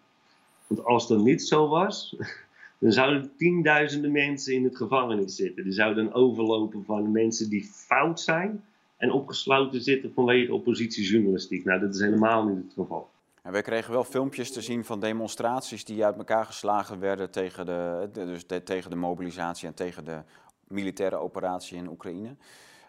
Want 0.66 0.84
als 0.84 1.08
dat 1.08 1.18
niet 1.18 1.42
zo 1.42 1.68
was, 1.68 2.16
Dan 2.78 2.92
zouden 2.92 3.32
tienduizenden 3.36 4.12
mensen 4.12 4.54
in 4.54 4.64
het 4.64 4.76
gevangenis 4.76 5.36
zitten. 5.36 5.66
Er 5.66 5.72
zouden 5.72 6.12
overlopen 6.12 6.84
van 6.84 7.12
mensen 7.12 7.50
die 7.50 7.64
fout 7.64 8.20
zijn 8.20 8.64
en 8.96 9.12
opgesloten 9.12 9.82
zitten 9.82 10.12
vanwege 10.12 10.54
oppositiejournalistiek. 10.54 11.64
Nou, 11.64 11.80
dat 11.80 11.94
is 11.94 12.00
helemaal 12.00 12.44
niet 12.44 12.64
het 12.64 12.72
geval. 12.72 13.10
En 13.42 13.52
wij 13.52 13.62
kregen 13.62 13.92
wel 13.92 14.04
filmpjes 14.04 14.52
te 14.52 14.60
zien 14.60 14.84
van 14.84 15.00
demonstraties 15.00 15.84
die 15.84 16.04
uit 16.04 16.16
elkaar 16.16 16.44
geslagen 16.44 17.00
werden 17.00 17.30
tegen 17.30 17.66
de, 17.66 18.08
dus 18.12 18.44
tegen 18.64 18.90
de 18.90 18.96
mobilisatie 18.96 19.68
en 19.68 19.74
tegen 19.74 20.04
de 20.04 20.22
militaire 20.68 21.16
operatie 21.16 21.76
in 21.76 21.88
Oekraïne. 21.88 22.36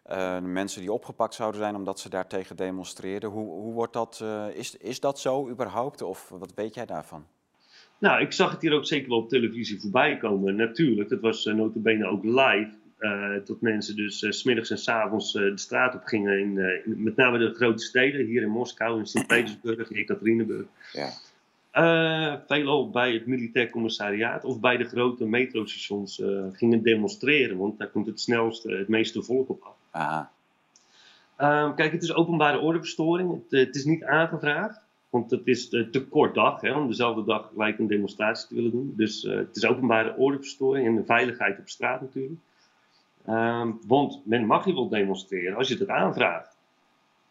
Uh, 0.10 0.40
mensen 0.40 0.82
die 0.82 0.92
opgepakt 0.92 1.34
zouden 1.34 1.62
zijn 1.62 1.76
omdat 1.76 2.00
ze 2.00 2.10
daar 2.10 2.28
tegen 2.28 2.56
demonstreerden. 2.56 3.30
Hoe, 3.30 3.50
hoe 3.50 3.74
wordt 3.74 3.94
dat, 3.94 4.20
uh, 4.24 4.46
is, 4.54 4.78
is 4.78 5.00
dat 5.00 5.20
zo 5.20 5.50
überhaupt 5.50 6.02
of 6.02 6.30
wat 6.30 6.54
weet 6.56 6.74
jij 6.74 6.86
daarvan? 6.86 7.26
Nou, 8.00 8.22
ik 8.22 8.32
zag 8.32 8.52
het 8.52 8.62
hier 8.62 8.74
ook 8.74 8.86
zeker 8.86 9.10
wel 9.10 9.18
op 9.18 9.30
televisie 9.30 9.80
voorbij 9.80 10.18
komen. 10.18 10.56
Natuurlijk, 10.56 11.10
dat 11.10 11.22
was 11.22 11.46
uh, 11.46 11.54
notabene 11.54 12.06
ook 12.06 12.24
live. 12.24 12.70
Uh, 13.00 13.32
dat 13.46 13.62
mensen 13.62 13.96
dus 13.96 14.22
uh, 14.22 14.32
smiddags 14.32 14.70
en 14.70 14.78
s 14.78 14.88
avonds 14.88 15.34
uh, 15.34 15.42
de 15.42 15.58
straat 15.58 15.96
op 15.96 16.04
gingen. 16.04 16.40
In, 16.40 16.58
in, 16.86 17.04
met 17.04 17.16
name 17.16 17.38
de 17.38 17.54
grote 17.54 17.84
steden, 17.84 18.26
hier 18.26 18.42
in 18.42 18.50
Moskou, 18.50 19.00
in 19.00 19.06
Sint-Petersburg, 19.06 19.90
in 19.90 19.98
Ekaterinburg. 19.98 20.66
Ja. 20.92 22.42
veelal 22.48 22.90
bij 22.90 23.14
het 23.14 23.26
militair 23.26 23.70
commissariaat 23.70 24.44
of 24.44 24.60
bij 24.60 24.78
de 24.78 24.84
grote 24.84 25.26
metrostations 25.26 26.22
gingen 26.52 26.84
demonstreren. 26.84 27.58
Want 27.58 27.78
daar 27.78 27.90
komt 27.90 28.06
het 28.06 28.20
snelste, 28.20 28.72
het 28.72 28.88
meeste 28.88 29.24
volk 29.24 29.50
op 29.50 29.62
af. 29.64 29.76
Aha. 29.92 30.32
Ehm, 31.38 31.76
kijk, 31.76 31.92
het 31.92 32.04
is 32.04 32.14
openbare 32.14 32.60
ordeverstoring. 32.60 33.32
Het, 33.32 33.68
het 33.68 33.76
is 33.76 33.86
niet 33.86 34.04
aangevraagd. 34.04 34.87
Want 35.18 35.32
het 35.32 35.48
is 35.48 35.70
te 35.70 36.06
kort 36.10 36.36
dag 36.36 36.62
hè, 36.62 36.74
om 36.74 36.88
dezelfde 36.88 37.24
dag 37.24 37.50
gelijk 37.54 37.80
een 37.80 37.88
demonstratie 37.88 38.48
te 38.48 38.56
willen 38.56 38.72
doen. 38.72 38.94
Dus 38.96 39.22
het 39.22 39.56
is 39.56 39.66
openbare 39.66 40.16
ordeverstoring 40.16 40.88
en 40.88 40.96
de 40.96 41.06
veiligheid 41.06 41.60
op 41.60 41.70
straat 41.70 42.02
natuurlijk. 42.02 42.40
Um, 43.30 43.80
want 43.88 44.22
men 44.26 44.46
mag 44.46 44.66
je 44.66 44.74
wel 44.74 44.90
demonstreren 44.90 45.58
als 45.58 45.68
je 45.68 45.78
het 45.78 45.90
aanvraagt. 45.90 46.58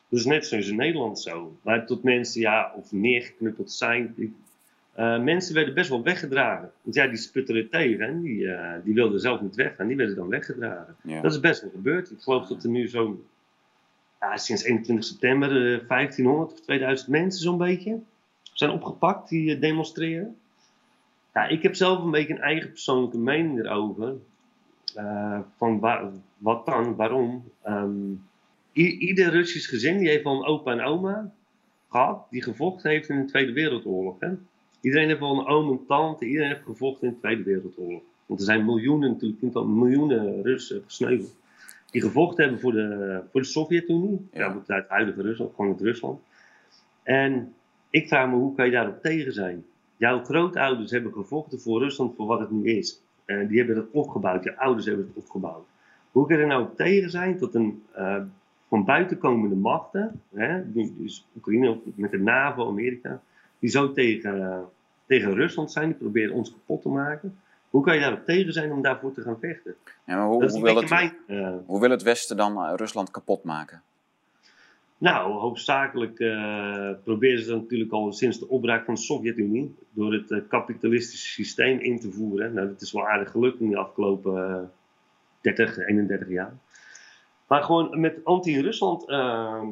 Dat 0.09 0.19
is 0.19 0.25
net 0.25 0.47
zoals 0.47 0.69
in 0.69 0.77
Nederland 0.77 1.21
zo. 1.21 1.57
Maar 1.63 1.87
tot 1.87 2.03
mensen 2.03 2.41
ja, 2.41 2.73
of 2.77 2.93
neergeknuppeld 2.93 3.73
zijn. 3.73 4.15
uh, 4.17 5.23
mensen 5.23 5.55
werden 5.55 5.75
best 5.75 5.89
wel 5.89 6.03
weggedragen. 6.03 6.71
Want 6.83 6.95
ja, 6.95 7.07
die 7.07 7.17
sputteren 7.17 7.71
tegen. 7.71 8.23
Die, 8.23 8.39
uh, 8.39 8.73
die 8.85 8.95
wilden 8.95 9.21
zelf 9.21 9.41
niet 9.41 9.55
weggaan. 9.55 9.87
Die 9.87 9.97
werden 9.97 10.17
dan 10.17 10.29
weggedragen. 10.29 10.97
Dat 11.23 11.33
is 11.33 11.41
best 11.41 11.61
wel 11.61 11.71
gebeurd. 11.71 12.11
Ik 12.11 12.21
geloof 12.21 12.47
dat 12.47 12.65
er 12.65 12.71
nu 12.71 12.89
zo 12.89 13.25
sinds 14.35 14.63
21 14.63 15.05
september 15.05 15.49
1500 15.89 16.53
of 16.53 16.61
2000 16.61 17.09
mensen 17.09 17.43
zo'n 17.43 17.59
beetje 17.59 18.01
zijn 18.53 18.71
opgepakt 18.71 19.29
die 19.29 19.55
uh, 19.55 19.61
demonstreren. 19.61 20.37
Ja, 21.35 21.47
ik 21.47 21.63
heb 21.63 21.75
zelf 21.75 22.05
een 22.05 22.11
beetje 22.11 22.35
een 22.35 22.41
eigen 22.41 22.71
persoonlijke 22.71 23.19
mening 23.19 23.59
erover. 23.59 24.15
Uh, 24.97 25.39
van 25.57 25.81
wat 26.39 26.67
dan, 26.67 26.97
waarom. 26.97 27.45
Um, 27.67 28.25
ieder 28.73 29.31
Russisch 29.31 29.69
gezin 29.69 29.99
die 29.99 30.09
heeft 30.09 30.25
wel 30.25 30.35
een 30.35 30.45
opa 30.45 30.73
en 30.73 30.81
oma 30.81 31.33
gehad 31.91 32.27
die 32.31 32.43
gevochten 32.43 32.91
heeft 32.91 33.09
in 33.09 33.21
de 33.21 33.25
Tweede 33.25 33.53
Wereldoorlog. 33.53 34.17
Hè? 34.21 34.29
Iedereen 34.81 35.09
heeft 35.09 35.21
wel 35.21 35.39
een 35.39 35.47
oom 35.47 35.71
en 35.71 35.87
tante, 35.87 36.25
iedereen 36.25 36.49
heeft 36.49 36.65
gevochten 36.65 37.09
in 37.09 37.13
de 37.13 37.21
Tweede 37.21 37.43
Wereldoorlog. 37.43 38.03
Want 38.27 38.41
er 38.41 38.47
zijn 38.47 38.65
miljoenen, 38.65 39.11
natuurlijk 39.11 39.67
miljoenen 39.67 40.43
Russen 40.43 40.83
gesneuveld. 40.85 41.35
Die 41.97 42.05
gevochten 42.05 42.43
hebben 42.43 42.61
voor 42.61 42.73
de, 42.73 43.21
voor 43.31 43.41
de 43.41 43.47
Sovjet-Unie. 43.47 44.29
Ja. 44.33 44.63
ja, 44.67 44.75
het 44.75 44.89
huidige 44.89 45.23
Rusland, 45.23 45.55
gewoon 45.55 45.71
het 45.71 45.81
Rusland. 45.81 46.21
En 47.03 47.55
ik 47.91 48.09
vraag 48.09 48.29
me, 48.29 48.35
hoe 48.35 48.55
kan 48.55 48.65
je 48.67 48.73
daarop 48.73 49.03
tegen 49.03 49.33
zijn? 49.33 49.65
Jouw 49.97 50.25
grootouders 50.25 50.91
hebben 50.91 51.13
gevochten 51.13 51.61
voor 51.61 51.83
Rusland 51.83 52.17
voor 52.17 52.27
wat 52.27 52.41
het 52.41 52.51
nu 52.51 52.65
is. 52.65 53.03
Uh, 53.27 53.49
die 53.49 53.59
hebben 53.59 53.77
dat 53.77 53.87
opgebouwd, 53.91 54.45
je 54.45 54.59
ouders 54.59 54.87
hebben 54.87 55.07
het 55.07 55.25
opgebouwd. 55.25 55.67
Hoe 56.13 56.27
kan 56.27 56.39
er 56.39 56.47
nou 56.47 56.67
tegen 56.77 57.11
zijn 57.11 57.39
dat 57.39 57.55
een 57.55 57.83
uh, 57.99 58.23
van 58.69 58.85
buitenkomende 58.85 59.57
machten, 59.57 60.21
hè, 60.35 60.73
dus 60.73 61.27
Oekraïne 61.37 61.79
met 61.95 62.11
de 62.11 62.19
NAVO, 62.19 62.69
Amerika, 62.69 63.21
die 63.59 63.71
zo 63.71 63.93
tegen, 63.93 64.65
tegen 65.07 65.35
Rusland 65.35 65.73
zijn, 65.73 65.89
die 65.89 65.97
proberen 65.97 66.35
ons 66.35 66.53
kapot 66.53 66.83
te 66.83 66.89
maken. 66.89 67.39
Hoe 67.77 67.85
kan 67.85 67.95
je 67.95 68.01
daarop 68.01 68.25
tegen 68.25 68.53
zijn 68.53 68.73
om 68.73 68.83
daarvoor 68.83 69.13
te 69.13 69.23
gaan 69.23 69.39
vechten? 69.41 69.75
Ja, 70.07 70.17
maar 70.17 70.27
hoe, 70.27 70.51
hoe, 70.51 70.63
wil 70.63 70.77
het, 70.77 70.91
mijn, 70.91 71.17
uh, 71.27 71.55
hoe 71.67 71.81
wil 71.81 71.91
het 71.91 72.03
Westen 72.03 72.37
dan 72.37 72.75
Rusland 72.75 73.11
kapot 73.11 73.45
maken? 73.45 73.83
Nou, 74.99 75.33
hoofdzakelijk 75.33 76.19
uh, 76.19 76.91
proberen 77.05 77.43
ze 77.43 77.49
dat 77.49 77.61
natuurlijk 77.61 77.93
al 77.93 78.13
sinds 78.13 78.39
de 78.39 78.49
opbraak 78.49 78.85
van 78.85 78.95
de 78.95 79.01
Sovjet-Unie 79.01 79.75
door 79.91 80.13
het 80.13 80.31
uh, 80.31 80.41
kapitalistische 80.49 81.29
systeem 81.29 81.79
in 81.79 82.01
te 82.01 82.13
voeren. 82.13 82.55
Nou, 82.55 82.69
dat 82.69 82.81
is 82.81 82.93
wel 82.93 83.09
aardig 83.09 83.31
gelukt 83.31 83.61
in 83.61 83.71
de 83.71 83.77
afgelopen 83.77 84.51
uh, 84.51 84.69
30, 85.41 85.79
31 85.79 86.29
jaar. 86.29 86.55
Maar 87.47 87.63
gewoon 87.63 88.01
met 88.01 88.25
anti-Rusland 88.25 89.09
ehm, 89.09 89.67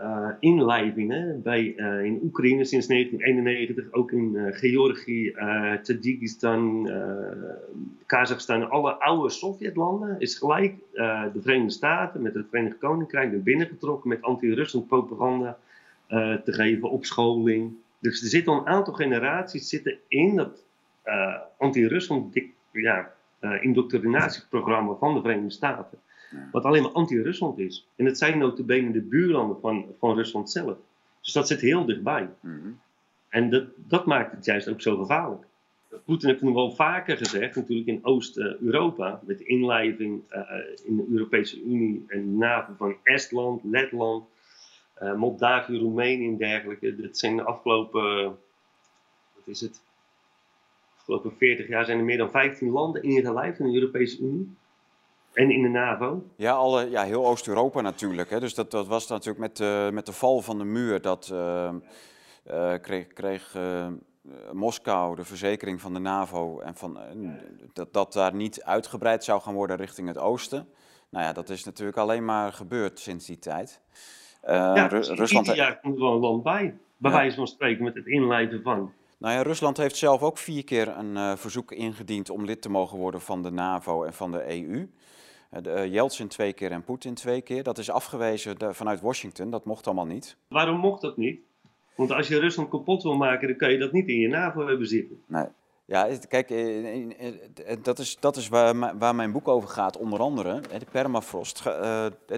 uh, 0.00 0.28
inlijvingen 0.40 1.42
bij, 1.42 1.74
uh, 1.76 2.04
in 2.04 2.20
Oekraïne 2.22 2.64
sinds 2.64 2.86
1991, 2.86 3.92
ook 3.92 4.12
in 4.12 4.32
uh, 4.34 4.46
Georgië, 4.52 5.34
Tajikistan, 5.82 6.90
Kazachstan, 8.06 8.70
alle 8.70 8.92
oude 8.92 9.30
Sovjetlanden, 9.30 10.20
is 10.20 10.38
gelijk 10.38 10.74
de 11.32 11.40
Verenigde 11.40 11.72
Staten 11.72 12.22
met 12.22 12.34
het 12.34 12.46
Verenigd 12.48 12.78
Koninkrijk 12.78 13.32
er 13.32 13.42
binnengetrokken 13.42 14.08
met 14.08 14.22
anti-Rusland 14.22 14.86
propaganda 14.86 15.58
te 16.08 16.52
geven, 16.52 16.90
opscholing. 16.90 17.72
Dus 17.98 18.22
er 18.22 18.28
zitten 18.28 18.52
al 18.52 18.58
een 18.58 18.66
aantal 18.66 18.94
generaties 18.94 19.68
zitten 19.68 19.98
in 20.08 20.36
dat 20.36 20.64
anti-Rusland 21.58 22.40
ja, 22.72 23.12
indoctrinatieprogramma 23.60 24.94
van 24.94 25.14
de 25.14 25.20
Verenigde 25.20 25.50
Staten. 25.50 25.98
Wat 26.52 26.64
alleen 26.64 26.82
maar 26.82 26.90
anti-Rusland 26.90 27.58
is. 27.58 27.86
En 27.96 28.04
het 28.04 28.18
zijn 28.18 28.38
notabene 28.38 28.92
de 28.92 29.00
buurlanden 29.00 29.60
van, 29.60 29.86
van 29.98 30.14
Rusland 30.14 30.50
zelf. 30.50 30.76
Dus 31.20 31.32
dat 31.32 31.46
zit 31.46 31.60
heel 31.60 31.84
dichtbij. 31.84 32.28
Mhm. 32.40 32.68
En 33.28 33.50
dat, 33.50 33.64
dat 33.76 34.06
maakt 34.06 34.32
het 34.32 34.44
juist 34.44 34.68
ook 34.68 34.80
zo 34.80 34.96
gevaarlijk. 34.96 35.44
Poetin 36.04 36.28
heeft 36.28 36.40
het 36.40 36.48
nog 36.48 36.54
wel 36.54 36.72
vaker 36.72 37.16
gezegd, 37.16 37.56
natuurlijk 37.56 37.88
in 37.88 38.04
Oost-Europa, 38.04 39.20
met 39.26 39.38
de 39.38 39.44
inlijving 39.44 40.22
uh, 40.30 40.40
in 40.84 40.96
de 40.96 41.06
Europese 41.10 41.62
Unie 41.62 42.04
en 42.08 42.38
NAVO 42.38 42.72
van 42.76 42.96
Estland, 43.02 43.64
Letland, 43.64 44.24
uh, 45.02 45.14
Moldavië, 45.14 45.78
Roemenië 45.78 46.26
en 46.26 46.36
dergelijke. 46.36 46.96
Dat 46.96 47.18
zijn 47.18 47.36
de 47.36 47.42
afgelopen, 47.42 48.24
wat 49.34 49.44
is 49.44 49.60
het? 49.60 49.74
De 49.74 51.12
afgelopen 51.12 51.36
40 51.36 51.68
jaar 51.68 51.84
zijn 51.84 51.98
er 51.98 52.04
meer 52.04 52.18
dan 52.18 52.30
15 52.30 52.70
landen 52.70 53.02
ingelijfd 53.02 53.58
in 53.58 53.70
de 53.70 53.78
Europese 53.78 54.20
Unie. 54.20 54.56
En 55.36 55.50
in 55.50 55.62
de 55.62 55.68
NAVO? 55.68 56.22
Ja, 56.36 56.52
alle, 56.52 56.90
ja 56.90 57.02
heel 57.02 57.26
Oost-Europa 57.26 57.80
natuurlijk. 57.80 58.30
Hè. 58.30 58.40
Dus 58.40 58.54
dat, 58.54 58.70
dat 58.70 58.86
was 58.86 59.06
natuurlijk 59.06 59.38
met, 59.38 59.60
uh, 59.60 59.90
met 59.90 60.06
de 60.06 60.12
val 60.12 60.40
van 60.40 60.58
de 60.58 60.64
muur. 60.64 61.00
Dat 61.00 61.30
uh, 61.32 61.68
uh, 62.50 62.74
kreeg, 62.80 63.06
kreeg 63.06 63.56
Moskou 64.52 65.16
de 65.16 65.24
verzekering 65.24 65.80
van 65.80 65.94
de 65.94 66.00
NAVO. 66.00 66.60
En 66.60 66.74
van, 66.74 66.98
dat 67.72 67.92
dat 67.92 68.12
daar 68.12 68.34
niet 68.34 68.62
uitgebreid 68.62 69.24
zou 69.24 69.40
gaan 69.40 69.54
worden 69.54 69.76
richting 69.76 70.08
het 70.08 70.18
oosten. 70.18 70.68
Nou 71.08 71.24
ja, 71.24 71.32
dat 71.32 71.48
is 71.48 71.64
natuurlijk 71.64 71.98
alleen 71.98 72.24
maar 72.24 72.52
gebeurd 72.52 72.98
sinds 72.98 73.26
die 73.26 73.38
tijd. 73.38 73.80
ja, 74.46 74.86
Ru 74.86 75.00
Rusland. 75.00 75.46
Ieder 75.46 75.56
jaar 75.56 75.80
komt 75.80 75.94
er 75.94 76.02
wel 76.02 76.12
een 76.12 76.20
land 76.20 76.42
bij. 76.42 76.78
Bij 76.96 77.10
ja. 77.10 77.16
wijze 77.16 77.36
van 77.36 77.46
spreken 77.46 77.84
met 77.84 77.94
het 77.94 78.06
inleiden 78.06 78.62
van. 78.62 78.92
Nou 79.18 79.34
ja, 79.34 79.42
Rusland 79.42 79.76
heeft 79.76 79.96
zelf 79.96 80.22
ook 80.22 80.38
vier 80.38 80.64
keer 80.64 80.88
een 80.88 81.38
verzoek 81.38 81.72
ingediend 81.72 82.30
om 82.30 82.44
lid 82.44 82.62
te 82.62 82.70
mogen 82.70 82.98
worden 82.98 83.20
van 83.20 83.42
de 83.42 83.50
NAVO 83.50 84.04
en 84.04 84.12
van 84.12 84.30
de 84.30 84.60
EU. 84.60 84.88
Uh, 85.62 85.86
Yeltsin 85.86 86.28
twee 86.28 86.52
keer 86.52 86.70
en 86.70 86.84
Poetin 86.84 87.14
twee 87.14 87.40
keer. 87.40 87.62
Dat 87.62 87.78
is 87.78 87.90
afgewezen 87.90 88.74
vanuit 88.74 89.00
Washington. 89.00 89.50
Dat 89.50 89.64
mocht 89.64 89.86
allemaal 89.86 90.06
niet. 90.06 90.36
Waarom 90.48 90.78
mocht 90.78 91.00
dat 91.00 91.16
niet? 91.16 91.40
Want 91.94 92.12
als 92.12 92.28
je 92.28 92.38
Rusland 92.38 92.68
kapot 92.68 93.02
wil 93.02 93.16
maken, 93.16 93.48
dan 93.48 93.56
kan 93.56 93.72
je 93.72 93.78
dat 93.78 93.92
niet 93.92 94.08
in 94.08 94.18
je 94.18 94.28
NAVO 94.28 94.66
hebben 94.66 94.86
zitten. 94.86 95.22
Nee. 95.26 95.46
Ja, 95.84 96.08
kijk, 96.28 96.48
dat 97.82 97.98
is, 97.98 98.16
dat 98.20 98.36
is 98.36 98.48
waar, 98.48 98.98
waar 98.98 99.14
mijn 99.14 99.32
boek 99.32 99.48
over 99.48 99.68
gaat, 99.68 99.96
onder 99.96 100.20
andere, 100.20 100.60
de 100.60 100.86
permafrost. 100.90 101.62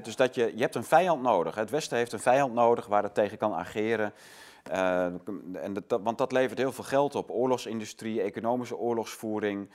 Dus 0.03 0.17
dat 0.17 0.35
je, 0.35 0.53
je 0.55 0.63
hebt 0.63 0.75
een 0.75 0.85
vijand 0.85 1.23
nodig. 1.23 1.55
Het 1.55 1.71
Westen 1.71 1.97
heeft 1.97 2.13
een 2.13 2.19
vijand 2.19 2.55
nodig 2.55 2.87
waar 2.87 3.03
het 3.03 3.15
tegen 3.15 3.39
kan 3.39 3.55
ageren. 3.55 4.13
Uh, 4.71 5.05
en 5.53 5.73
dat, 5.87 6.01
want 6.03 6.19
dat 6.19 6.33
levert 6.33 6.59
heel 6.59 6.73
veel 6.73 6.85
geld 6.85 7.15
op. 7.15 7.31
Oorlogsindustrie, 7.31 8.23
economische 8.23 8.77
oorlogsvoering, 8.77 9.69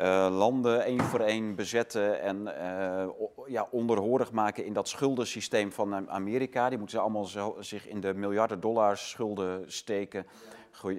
uh, 0.00 0.28
landen 0.30 0.84
één 0.84 1.00
voor 1.00 1.20
één 1.20 1.54
bezetten 1.54 2.20
en 2.20 2.40
uh, 2.40 3.08
ja, 3.46 3.68
onderhorig 3.70 4.32
maken 4.32 4.64
in 4.64 4.72
dat 4.72 4.88
schuldensysteem 4.88 5.72
van 5.72 6.10
Amerika. 6.10 6.68
Die 6.68 6.78
moeten 6.78 6.96
ze 6.96 7.02
allemaal 7.02 7.56
zich 7.58 7.88
in 7.88 8.00
de 8.00 8.14
miljarden 8.14 8.60
dollars 8.60 9.10
schulden 9.10 9.72
steken. 9.72 10.26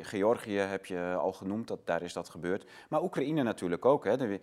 Georgië 0.02 0.58
heb 0.58 0.86
je 0.86 1.16
al 1.20 1.34
genoemd, 1.34 1.68
dat, 1.68 1.80
daar 1.86 2.02
is 2.02 2.14
dat 2.14 2.30
gebeurd. 2.30 2.66
Maar 2.90 3.04
Oekraïne 3.04 3.44
natuurlijk 3.44 3.86
ook. 3.86 4.06
Hè. 4.06 4.40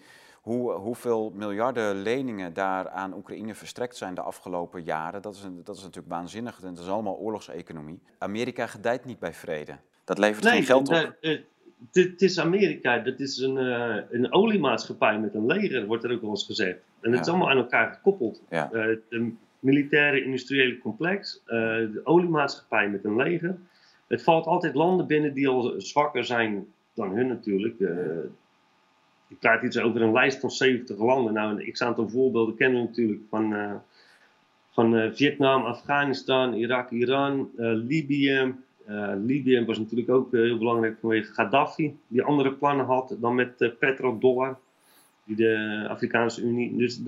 Hoe, 0.49 0.73
hoeveel 0.73 1.33
miljarden 1.35 2.03
leningen 2.03 2.53
daar 2.53 2.89
aan 2.89 3.15
Oekraïne 3.15 3.55
verstrekt 3.55 3.97
zijn 3.97 4.15
de 4.15 4.21
afgelopen 4.21 4.83
jaren, 4.83 5.23
dat 5.23 5.35
is, 5.35 5.41
dat 5.65 5.77
is 5.77 5.83
natuurlijk 5.83 6.15
waanzinnig. 6.15 6.63
En 6.63 6.75
dat 6.75 6.85
is 6.85 6.91
allemaal 6.91 7.17
oorlogseconomie. 7.17 8.01
Amerika 8.19 8.67
gedijt 8.67 9.05
niet 9.05 9.19
bij 9.19 9.33
vrede. 9.33 9.77
Dat 10.05 10.19
levert 10.19 10.47
geen 10.47 10.63
geld 10.63 10.89
op. 10.89 11.17
Uh, 11.21 11.39
het 11.93 12.23
is 12.23 12.41
Amerika, 12.41 12.99
dat 12.99 13.21
is 13.21 13.39
een, 13.39 13.57
uh, 13.57 13.97
een 14.11 14.33
oliemaatschappij 14.33 15.19
met 15.19 15.35
een 15.35 15.47
leger, 15.47 15.87
wordt 15.87 16.05
er 16.05 16.13
ook 16.13 16.21
wel 16.21 16.31
eens 16.31 16.47
gezegd. 16.47 16.79
En 17.01 17.13
het 17.13 17.21
is 17.21 17.29
allemaal 17.29 17.51
aan 17.51 17.57
elkaar 17.57 17.93
gekoppeld. 17.93 18.43
Ja. 18.51 18.71
Uh, 18.73 18.97
de 19.09 19.33
militaire 19.61 20.25
industriële 20.25 20.79
complex, 20.79 21.43
uh, 21.47 21.51
de 21.93 22.01
oliemaatschappij 22.05 22.89
met 22.89 23.05
een 23.05 23.17
leger. 23.17 23.59
Het 24.07 24.23
valt 24.23 24.47
altijd 24.47 24.75
landen 24.75 25.07
binnen 25.07 25.35
die 25.35 25.49
al 25.49 25.75
zwakker 25.77 26.25
zijn 26.25 26.67
dan 26.95 27.11
hun 27.11 27.27
natuurlijk. 27.27 27.77
Ik 29.29 29.39
praat 29.39 29.63
iets 29.63 29.79
over 29.79 30.03
een 30.03 30.13
lijst 30.13 30.41
van 30.41 30.51
70 30.51 30.99
landen. 30.99 31.33
Nou, 31.33 31.61
een 31.61 31.73
x-aantal 31.73 32.09
voorbeelden 32.09 32.57
kennen 32.57 32.81
we 32.81 32.87
natuurlijk 32.87 33.23
van, 33.29 33.81
van 34.71 35.11
Vietnam, 35.15 35.65
Afghanistan, 35.65 36.55
Irak, 36.55 36.91
Iran, 36.91 37.51
Libië, 37.57 38.55
uh, 38.89 39.13
Libië 39.25 39.65
was 39.65 39.79
natuurlijk 39.79 40.11
ook 40.11 40.33
heel 40.33 40.59
belangrijk 40.59 40.99
vanwege 41.01 41.33
Gaddafi, 41.33 41.99
die 42.07 42.23
andere 42.23 42.53
plannen 42.53 42.87
had 42.87 43.17
dan 43.21 43.35
met 43.35 43.79
petrodollar, 43.79 44.59
die 45.25 45.37
de 45.37 45.85
Afrikaanse 45.89 46.43
Unie. 46.43 46.77
Dus 46.77 47.01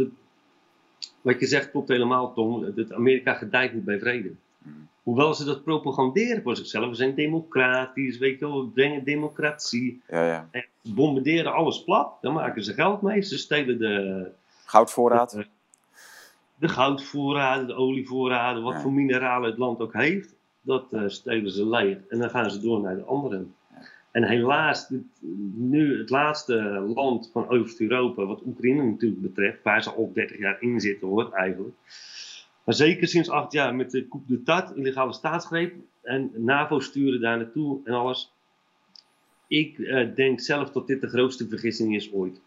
wat 1.20 1.40
je 1.40 1.46
zegt 1.46 1.70
klopt 1.70 1.88
helemaal, 1.88 2.32
Tom. 2.32 2.74
Dat 2.74 2.92
Amerika 2.92 3.34
gedijt 3.34 3.74
niet 3.74 3.84
bij 3.84 3.98
vrede. 3.98 4.30
Mm. 4.58 4.88
Hoewel 5.02 5.34
ze 5.34 5.44
dat 5.44 5.64
propaganderen 5.64 6.42
voor 6.42 6.56
zichzelf. 6.56 6.88
We 6.88 6.94
zijn 6.94 7.14
democratisch, 7.14 8.18
weet 8.18 8.38
je 8.38 8.46
wel, 8.46 8.64
we 8.64 8.70
brengen 8.70 9.04
democratie. 9.04 10.02
Ja, 10.08 10.26
ja. 10.26 10.48
En 10.50 10.64
bombarderen 10.82 11.52
alles 11.52 11.84
plat, 11.84 12.12
dan 12.20 12.32
maken 12.32 12.64
ze 12.64 12.74
geld 12.74 13.02
mee. 13.02 13.22
Ze 13.22 13.38
stelen 13.38 13.78
de... 13.78 14.26
Goudvoorraad. 14.64 15.30
De, 15.30 15.46
de 16.56 16.68
goudvoorraden, 16.68 17.66
de 17.66 17.74
olievoorraden, 17.74 18.62
wat 18.62 18.80
voor 18.80 18.92
mineralen 18.92 19.50
het 19.50 19.58
land 19.58 19.80
ook 19.80 19.92
heeft 19.92 20.34
dat 20.60 20.86
uh, 20.90 21.02
stelen 21.06 21.50
ze 21.50 21.68
leeg 21.68 21.98
en 22.08 22.18
dan 22.18 22.30
gaan 22.30 22.50
ze 22.50 22.60
door 22.60 22.80
naar 22.80 22.96
de 22.96 23.04
anderen. 23.04 23.54
En 24.10 24.24
helaas, 24.24 24.88
dit, 24.88 25.02
nu 25.54 25.98
het 25.98 26.10
laatste 26.10 26.54
land 26.94 27.30
van 27.32 27.48
Oost-Europa, 27.48 28.24
wat 28.24 28.42
Oekraïne 28.46 28.82
natuurlijk 28.82 29.22
betreft, 29.22 29.62
waar 29.62 29.82
ze 29.82 29.90
al 29.90 30.10
30 30.14 30.38
jaar 30.38 30.56
in 30.60 30.80
zitten 30.80 31.08
hoor 31.08 31.32
eigenlijk. 31.32 31.74
Maar 32.64 32.74
zeker 32.74 33.08
sinds 33.08 33.30
acht 33.30 33.52
jaar 33.52 33.74
met 33.74 33.90
de 33.90 34.08
coup 34.08 34.28
d'etat, 34.28 34.76
illegale 34.76 35.12
staatsgreep 35.12 35.74
en 36.02 36.30
NAVO 36.36 36.80
sturen 36.80 37.20
daar 37.20 37.36
naartoe 37.36 37.80
en 37.84 37.92
alles. 37.92 38.32
Ik 39.46 39.78
uh, 39.78 40.14
denk 40.14 40.40
zelf 40.40 40.70
dat 40.70 40.86
dit 40.86 41.00
de 41.00 41.08
grootste 41.08 41.48
vergissing 41.48 41.94
is 41.94 42.12
ooit. 42.12 42.40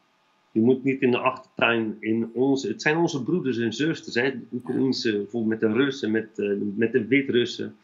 Je 0.52 0.62
moet 0.62 0.84
niet 0.84 1.02
in 1.02 1.12
de 1.12 1.18
achtertuin 1.18 1.98
in 2.00 2.32
onze. 2.34 2.68
Het 2.68 2.82
zijn 2.82 2.98
onze 2.98 3.24
broeders 3.24 3.58
en 3.58 3.74
zusters. 3.74 4.16
Hè? 4.16 4.32
De 4.32 4.46
Oekraïnse, 4.54 5.12
bijvoorbeeld 5.12 5.62
met 5.62 5.72
de 5.72 5.78
Russen, 5.78 6.12
met, 6.12 6.28
uh, 6.36 6.62
met 6.76 6.92
de 6.92 7.08
Wit-Russen. 7.08 7.76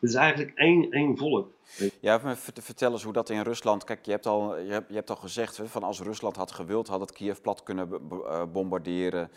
Het 0.00 0.10
is 0.10 0.14
eigenlijk 0.14 0.58
één, 0.58 0.90
één 0.90 1.16
volk. 1.16 1.52
Ja, 2.00 2.36
vertel 2.36 2.92
eens 2.92 3.02
hoe 3.02 3.12
dat 3.12 3.30
in 3.30 3.42
Rusland. 3.42 3.84
Kijk, 3.84 4.04
je 4.04 4.10
hebt 4.10 4.26
al, 4.26 4.58
je 4.58 4.72
hebt, 4.72 4.88
je 4.88 4.94
hebt 4.94 5.10
al 5.10 5.16
gezegd 5.16 5.60
van 5.64 5.82
als 5.82 6.00
Rusland 6.00 6.36
had 6.36 6.52
gewild, 6.52 6.88
had 6.88 7.00
het 7.00 7.12
Kiev 7.12 7.38
plat 7.40 7.62
kunnen 7.62 7.88
eh, 8.10 8.42
bombarderen. 8.52 9.30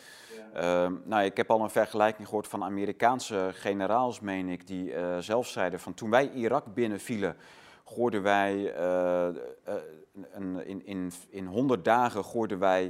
Ja. 0.53 0.85
Uh, 0.85 0.91
nou, 1.03 1.23
ik 1.23 1.37
heb 1.37 1.51
al 1.51 1.61
een 1.61 1.69
vergelijking 1.69 2.27
gehoord 2.27 2.47
van 2.47 2.63
Amerikaanse 2.63 3.49
generaals, 3.53 4.19
meen 4.19 4.49
ik, 4.49 4.67
die 4.67 4.93
uh, 4.93 5.17
zelf 5.17 5.47
zeiden 5.47 5.79
van 5.79 5.93
toen 5.93 6.09
wij 6.09 6.31
Irak 6.31 6.73
binnenvielen, 6.73 7.35
gooiden 7.85 8.23
wij 8.23 8.55
uh, 8.55 9.27
een, 10.31 10.65
in, 10.65 10.85
in, 10.85 11.11
in 11.29 11.45
100 11.45 11.85
dagen 11.85 12.23
gooiden 12.23 12.59
wij, 12.59 12.83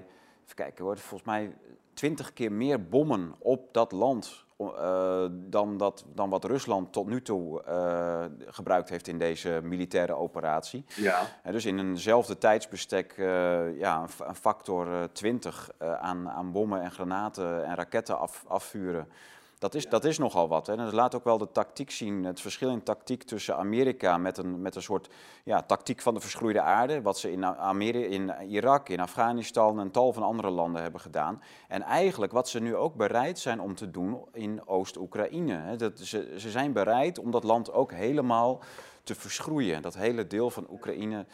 even 0.44 0.56
kijken 0.56 0.86
hoor, 0.86 0.98
volgens 0.98 1.30
mij 1.30 1.54
20 1.94 2.34
keer 2.34 2.52
meer 2.52 2.88
bommen 2.88 3.36
op 3.40 3.74
dat 3.74 3.92
land 3.92 4.46
uh, 4.72 5.26
dan, 5.32 5.78
dat, 5.78 6.06
dan 6.14 6.30
wat 6.30 6.46
Rusland 6.46 6.94
tot 6.94 7.08
nu 7.08 7.22
toe 7.22 7.64
uh, 7.68 8.26
gebruikt 8.48 8.90
heeft 8.90 9.08
in 9.08 9.18
deze 9.18 9.60
militaire 9.64 10.14
operatie. 10.14 10.86
Ja. 10.96 11.22
Uh, 11.46 11.52
dus 11.52 11.66
in 11.66 11.80
eenzelfde 11.80 12.38
tijdsbestek 12.38 13.14
ja, 13.78 14.06
een, 14.28 14.36
factor 14.36 15.10
20 15.12 15.70
aan, 15.80 16.30
aan 16.30 16.52
bommen 16.52 16.82
en 16.82 16.92
granaten 16.92 17.66
en 17.66 17.76
raketten 17.76 18.20
af, 18.20 18.44
afvuren. 18.48 19.08
Dat 19.64 19.76
is, 19.76 19.90
dat 19.90 20.06
is 20.06 20.18
nogal 20.18 20.48
wat. 20.48 20.68
Hè. 20.68 20.74
En 20.74 20.84
dat 20.84 20.94
laat 20.94 21.16
ook 21.16 21.24
wel 21.24 21.38
de 21.38 21.52
tactiek 21.52 21.92
zien, 21.92 22.24
het 22.24 22.42
verschil 22.42 22.70
in 22.70 22.84
tactiek 22.84 23.24
tussen 23.24 23.58
Amerika 23.58 24.18
met 24.18 24.38
een, 24.38 24.62
met 24.62 24.76
een 24.76 24.82
soort 24.82 25.10
ja, 25.44 25.62
tactiek 25.62 26.02
van 26.02 26.14
de 26.14 26.20
verschroeide 26.20 26.62
aarde, 26.62 27.02
wat 27.02 27.18
ze 27.20 27.32
in, 27.32 27.46
Amerika, 27.46 28.08
in 28.08 28.50
Irak, 28.50 28.90
in 28.90 29.00
Afghanistan 29.00 29.80
en 29.80 29.92
tal 29.92 30.14
van 30.14 30.24
andere 30.24 30.50
landen 30.50 30.82
hebben 30.82 31.02
gedaan. 31.02 31.42
En 31.68 31.82
eigenlijk 31.82 32.32
wat 32.32 32.50
ze 32.50 32.60
nu 32.60 32.76
ook 32.76 32.96
bereid 32.96 33.40
zijn 33.40 33.62
om 33.62 33.76
te 33.76 33.92
doen 33.92 34.26
in 34.34 34.68
Oost-Oekraïne. 34.68 35.76
Ze, 35.96 36.34
ze 36.38 36.50
zijn 36.50 36.74
bereid 36.74 37.20
om 37.20 37.32
dat 37.32 37.44
land 37.44 37.72
ook 37.72 37.92
helemaal 37.92 38.62
te 39.04 39.16
verschroeien. 39.16 39.82
Dat 39.82 39.96
hele 39.96 40.28
deel 40.28 40.50
van 40.50 40.68
Oekraïne 40.72 41.26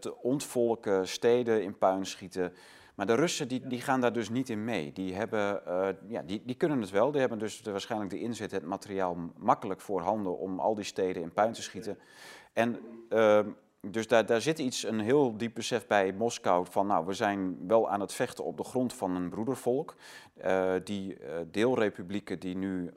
te 0.00 0.16
ontvolken, 0.22 1.08
steden 1.08 1.62
in 1.62 1.78
puin 1.78 2.06
schieten. 2.06 2.52
Maar 2.94 3.06
de 3.06 3.14
Russen 3.14 3.48
die, 3.48 3.66
die 3.66 3.80
gaan 3.80 4.00
daar 4.00 4.12
dus 4.12 4.28
niet 4.28 4.48
in 4.48 4.64
mee. 4.64 4.92
Die, 4.92 5.14
hebben, 5.14 5.62
uh, 5.68 5.88
ja, 6.08 6.22
die, 6.22 6.42
die 6.44 6.54
kunnen 6.54 6.80
het 6.80 6.90
wel. 6.90 7.10
Die 7.10 7.20
hebben 7.20 7.38
dus 7.38 7.62
de, 7.62 7.70
waarschijnlijk 7.70 8.10
de 8.10 8.20
inzet, 8.20 8.50
het 8.50 8.64
materiaal 8.64 9.16
makkelijk 9.36 9.80
voorhanden 9.80 10.38
om 10.38 10.60
al 10.60 10.74
die 10.74 10.84
steden 10.84 11.22
in 11.22 11.32
puin 11.32 11.52
te 11.52 11.62
schieten. 11.62 11.98
En 12.52 12.78
uh, 13.10 13.40
dus 13.80 14.08
daar, 14.08 14.26
daar 14.26 14.40
zit 14.40 14.58
iets, 14.58 14.84
een 14.84 15.00
heel 15.00 15.36
diep 15.36 15.54
besef 15.54 15.86
bij 15.86 16.12
Moskou 16.12 16.66
van, 16.70 16.86
nou, 16.86 17.06
we 17.06 17.12
zijn 17.12 17.66
wel 17.66 17.90
aan 17.90 18.00
het 18.00 18.12
vechten 18.12 18.44
op 18.44 18.56
de 18.56 18.64
grond 18.64 18.92
van 18.92 19.16
een 19.16 19.28
broedervolk. 19.28 19.94
Uh, 20.44 20.72
die 20.84 21.20
uh, 21.20 21.36
deelrepublieken 21.50 22.38
die 22.38 22.56
nu 22.56 22.92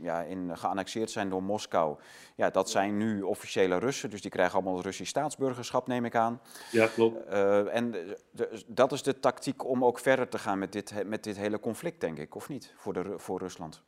ja, 0.00 0.22
in, 0.22 0.58
geannexeerd 0.58 1.10
zijn 1.10 1.28
door 1.28 1.42
Moskou, 1.42 1.96
ja, 2.36 2.50
dat 2.50 2.70
zijn 2.70 2.96
nu 2.96 3.22
officiële 3.22 3.78
Russen, 3.78 4.10
dus 4.10 4.20
die 4.22 4.30
krijgen 4.30 4.54
allemaal 4.54 4.82
Russisch 4.82 5.10
staatsburgerschap, 5.10 5.86
neem 5.86 6.04
ik 6.04 6.14
aan. 6.14 6.40
Ja, 6.70 6.86
klopt. 6.86 7.32
Uh, 7.32 7.74
en 7.74 7.90
de, 7.90 8.62
dat 8.66 8.92
is 8.92 9.02
de 9.02 9.20
tactiek 9.20 9.64
om 9.64 9.84
ook 9.84 9.98
verder 9.98 10.28
te 10.28 10.38
gaan 10.38 10.58
met 10.58 10.72
dit, 10.72 11.04
met 11.06 11.24
dit 11.24 11.36
hele 11.36 11.60
conflict, 11.60 12.00
denk 12.00 12.18
ik, 12.18 12.34
of 12.34 12.48
niet, 12.48 12.74
voor, 12.76 12.92
de, 12.92 13.14
voor 13.16 13.38
Rusland? 13.38 13.82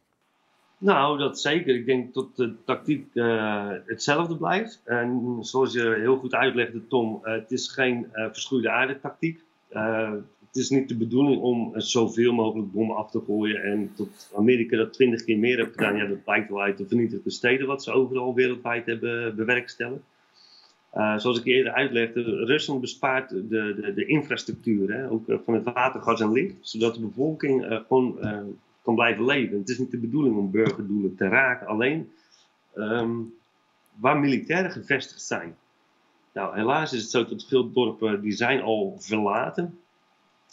Nou, 0.79 1.19
dat 1.19 1.41
zeker. 1.41 1.75
Ik 1.75 1.87
denk 1.87 2.15
dat 2.15 2.37
de 2.37 2.55
tactiek 2.65 3.15
uh, 3.15 3.71
hetzelfde 3.87 4.37
blijft. 4.37 4.83
En 4.85 5.37
zoals 5.41 5.73
je 5.73 5.95
heel 5.99 6.17
goed 6.17 6.35
uitlegde, 6.35 6.87
Tom, 6.87 7.21
uh, 7.23 7.33
het 7.33 7.51
is 7.51 7.69
geen 7.69 8.09
verschroeide 8.13 8.71
aarde 8.71 9.01
tactiek 9.01 9.43
het 10.49 10.57
is 10.57 10.71
niet 10.71 10.89
de 10.89 10.97
bedoeling 10.97 11.41
om 11.41 11.73
zoveel 11.75 12.33
mogelijk 12.33 12.73
bommen 12.73 12.97
af 12.97 13.11
te 13.11 13.23
gooien. 13.27 13.63
En 13.63 13.91
tot 13.95 14.33
Amerika 14.37 14.77
dat 14.77 14.93
twintig 14.93 15.25
keer 15.25 15.39
meer 15.39 15.57
heeft 15.57 15.73
gedaan, 15.73 15.97
ja, 15.97 16.07
dat 16.07 16.25
blijkt 16.25 16.49
wel 16.49 16.63
uit 16.63 16.79
de 16.79 16.87
vernietigde 16.87 17.31
steden 17.31 17.67
wat 17.67 17.83
ze 17.83 17.93
overal 17.93 18.35
wereldwijd 18.35 18.87
hebben 18.87 19.37
bewerkstelligd. 19.37 20.03
Uh, 20.95 21.19
zoals 21.19 21.39
ik 21.39 21.45
eerder 21.45 21.73
uitlegde, 21.73 22.23
Rusland 22.45 22.81
bespaart 22.81 23.31
de, 23.31 23.49
de, 23.49 23.93
de 23.95 24.07
infrastructuur, 24.07 24.93
hè, 24.93 25.11
ook 25.11 25.25
van 25.45 25.55
het 25.55 25.65
water, 25.65 26.03
gas 26.03 26.21
en 26.21 26.33
licht, 26.33 26.55
zodat 26.61 26.95
de 26.95 27.01
bevolking 27.01 27.65
uh, 27.65 27.79
gewoon 27.89 28.19
kan 28.83 28.95
blijven 28.95 29.25
leven. 29.25 29.59
Het 29.59 29.69
is 29.69 29.79
niet 29.79 29.91
de 29.91 29.99
bedoeling 29.99 30.37
om 30.37 30.51
burgerdoelen 30.51 31.17
te 31.17 31.29
raken, 31.29 31.67
alleen 31.67 32.11
um, 32.75 33.35
waar 33.95 34.19
militairen 34.19 34.71
gevestigd 34.71 35.23
zijn. 35.23 35.57
Nou, 36.33 36.57
helaas 36.57 36.93
is 36.93 37.01
het 37.01 37.11
zo 37.11 37.25
dat 37.25 37.47
veel 37.49 37.73
dorpen 37.73 38.21
die 38.21 38.33
zijn 38.33 38.61
al 38.63 38.97
verlaten 38.99 39.79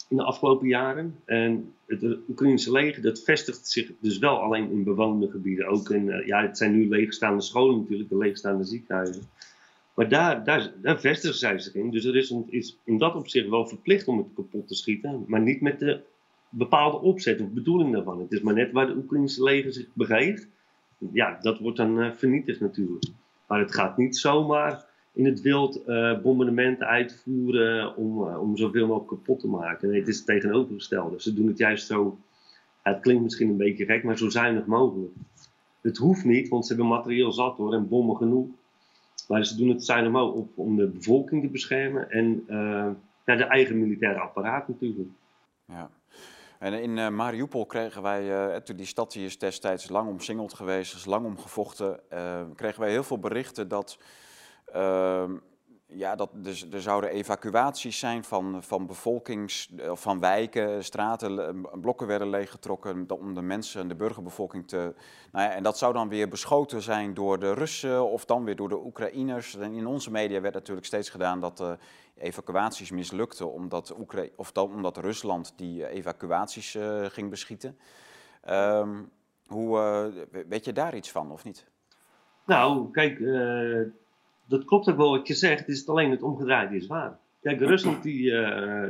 in 0.08 0.16
de 0.16 0.22
afgelopen 0.22 0.68
jaren. 0.68 1.16
En 1.24 1.72
het 1.86 2.18
Oekraïnse 2.28 2.72
leger 2.72 3.02
dat 3.02 3.22
vestigt 3.22 3.68
zich 3.68 3.90
dus 4.00 4.18
wel 4.18 4.38
alleen 4.38 4.70
in 4.70 4.84
bewoonde 4.84 5.30
gebieden. 5.30 5.66
Ook 5.66 5.90
in, 5.90 6.06
uh, 6.06 6.26
ja, 6.26 6.42
het 6.42 6.58
zijn 6.58 6.72
nu 6.72 6.88
leegstaande 6.88 7.42
scholen 7.42 7.80
natuurlijk, 7.80 8.08
de 8.08 8.18
leegstaande 8.18 8.64
ziekenhuizen. 8.64 9.22
Maar 9.94 10.08
daar, 10.08 10.44
daar, 10.44 10.72
daar 10.82 11.00
vestigen 11.00 11.38
zij 11.38 11.58
zich 11.58 11.74
in. 11.74 11.90
Dus 11.90 12.04
er 12.04 12.16
is, 12.16 12.34
is 12.46 12.78
in 12.84 12.98
dat 12.98 13.14
opzicht 13.14 13.48
wel 13.48 13.66
verplicht 13.66 14.08
om 14.08 14.18
het 14.18 14.26
kapot 14.34 14.68
te 14.68 14.74
schieten. 14.74 15.24
Maar 15.26 15.40
niet 15.40 15.60
met 15.60 15.78
de 15.78 16.00
bepaalde 16.48 17.00
opzet 17.00 17.40
of 17.40 17.50
bedoeling 17.50 17.92
daarvan. 17.92 18.20
Het 18.20 18.32
is 18.32 18.40
maar 18.40 18.54
net 18.54 18.72
waar 18.72 18.86
de 18.86 18.96
Oekraïnse 18.96 19.42
leger 19.42 19.72
zich 19.72 19.86
begeeft. 19.92 20.48
Ja, 21.12 21.38
dat 21.40 21.58
wordt 21.58 21.76
dan 21.76 21.98
uh, 21.98 22.12
vernietigd 22.12 22.60
natuurlijk. 22.60 23.04
Maar 23.46 23.58
het 23.58 23.74
gaat 23.74 23.96
niet 23.96 24.16
zomaar 24.16 24.85
in 25.16 25.24
het 25.24 25.40
wild 25.40 25.80
uh, 25.86 26.20
bombardementen 26.20 26.86
uitvoeren 26.86 27.96
om, 27.96 28.28
uh, 28.28 28.40
om 28.40 28.56
zoveel 28.56 28.86
mogelijk 28.86 29.08
kapot 29.08 29.40
te 29.40 29.48
maken. 29.48 29.88
Nee, 29.88 29.98
het 29.98 30.08
is 30.08 30.16
het 30.16 30.26
tegenovergestelde. 30.26 31.20
Ze 31.20 31.34
doen 31.34 31.46
het 31.46 31.58
juist 31.58 31.86
zo, 31.86 32.18
het 32.82 33.00
klinkt 33.00 33.22
misschien 33.22 33.48
een 33.48 33.56
beetje 33.56 33.84
gek, 33.84 34.04
maar 34.04 34.18
zo 34.18 34.28
zuinig 34.28 34.66
mogelijk. 34.66 35.12
Het 35.80 35.96
hoeft 35.96 36.24
niet, 36.24 36.48
want 36.48 36.66
ze 36.66 36.74
hebben 36.74 36.92
materieel 36.92 37.32
zat 37.32 37.56
hoor 37.56 37.74
en 37.74 37.88
bommen 37.88 38.16
genoeg. 38.16 38.48
Maar 39.28 39.44
ze 39.44 39.56
doen 39.56 39.68
het 39.68 39.84
zuinig 39.84 40.12
mogelijk 40.12 40.48
om 40.54 40.76
de 40.76 40.86
bevolking 40.86 41.42
te 41.42 41.48
beschermen 41.48 42.10
en 42.10 42.44
uh, 42.48 42.90
ja, 43.24 43.36
de 43.36 43.44
eigen 43.44 43.78
militaire 43.78 44.20
apparaat 44.20 44.68
natuurlijk. 44.68 45.08
Ja. 45.66 45.90
En 46.58 46.72
in 46.72 47.14
Mariupol 47.14 47.66
kregen 47.66 48.02
wij, 48.02 48.60
toen 48.60 48.76
die 48.76 48.86
stad 48.86 49.12
hier 49.12 49.24
is 49.24 49.38
destijds 49.38 49.88
lang 49.88 50.08
omsingeld 50.08 50.54
geweest, 50.54 50.94
is 50.94 51.04
lang 51.04 51.26
omgevochten, 51.26 52.00
kregen 52.54 52.80
wij 52.80 52.90
heel 52.90 53.02
veel 53.02 53.18
berichten 53.18 53.68
dat 53.68 53.98
ja, 55.88 56.14
dat, 56.16 56.30
dus, 56.32 56.70
er 56.70 56.80
zouden 56.80 57.10
evacuaties 57.10 57.98
zijn 57.98 58.24
van, 58.24 58.62
van 58.62 58.86
bevolkings, 58.86 59.72
van 59.92 60.20
wijken, 60.20 60.84
straten, 60.84 61.60
blokken 61.80 62.06
werden 62.06 62.30
leeggetrokken 62.30 63.10
om 63.10 63.34
de 63.34 63.42
mensen, 63.42 63.88
de 63.88 63.94
burgerbevolking 63.94 64.68
te... 64.68 64.94
Nou 65.32 65.48
ja, 65.48 65.54
en 65.54 65.62
dat 65.62 65.78
zou 65.78 65.92
dan 65.92 66.08
weer 66.08 66.28
beschoten 66.28 66.82
zijn 66.82 67.14
door 67.14 67.38
de 67.38 67.52
Russen 67.52 68.06
of 68.10 68.24
dan 68.24 68.44
weer 68.44 68.56
door 68.56 68.68
de 68.68 68.84
Oekraïners. 68.84 69.56
En 69.56 69.72
in 69.72 69.86
onze 69.86 70.10
media 70.10 70.40
werd 70.40 70.54
natuurlijk 70.54 70.86
steeds 70.86 71.10
gedaan 71.10 71.40
dat 71.40 71.56
de 71.56 71.78
evacuaties 72.14 72.90
mislukten 72.90 73.52
omdat, 73.52 73.94
Oekra 73.98 74.24
of 74.36 74.52
dan, 74.52 74.74
omdat 74.74 74.96
Rusland 74.96 75.52
die 75.56 75.88
evacuaties 75.88 76.74
uh, 76.74 77.04
ging 77.04 77.30
beschieten. 77.30 77.78
Um, 78.48 79.10
hoe, 79.46 80.12
weet 80.48 80.64
je 80.64 80.72
daar 80.72 80.96
iets 80.96 81.10
van 81.10 81.30
of 81.30 81.44
niet? 81.44 81.66
Nou, 82.46 82.90
kijk, 82.90 83.18
dat 84.46 84.64
klopt 84.64 84.88
ook 84.88 84.96
wel 84.96 85.10
wat 85.10 85.26
je 85.26 85.34
zegt. 85.34 85.58
Het 85.58 85.68
is 85.68 85.88
alleen 85.88 86.10
het 86.10 86.22
omgedraaide 86.22 86.76
is 86.76 86.86
waar. 86.86 87.18
Kijk, 87.40 87.60
Rusland 87.60 88.02
die, 88.02 88.22
uh, 88.22 88.84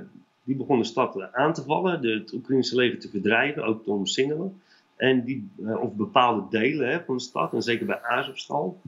die 0.44 0.56
begon 0.56 0.78
de 0.78 0.84
stad 0.84 1.32
aan 1.32 1.52
te 1.52 1.62
vallen, 1.62 2.00
de, 2.02 2.12
het 2.12 2.32
Oekraïnse 2.32 2.76
leger 2.76 2.98
te 2.98 3.08
verdrijven, 3.08 3.64
ook 3.64 3.84
te 3.84 3.90
omsingelen. 3.90 4.60
En 4.96 5.24
die, 5.24 5.48
uh, 5.58 5.82
of 5.82 5.92
bepaalde 5.92 6.46
delen 6.50 6.88
hè, 6.88 7.04
van 7.04 7.16
de 7.16 7.22
stad, 7.22 7.52
en 7.52 7.62
zeker 7.62 7.86
bij 7.86 8.02
Azovstal, 8.02 8.80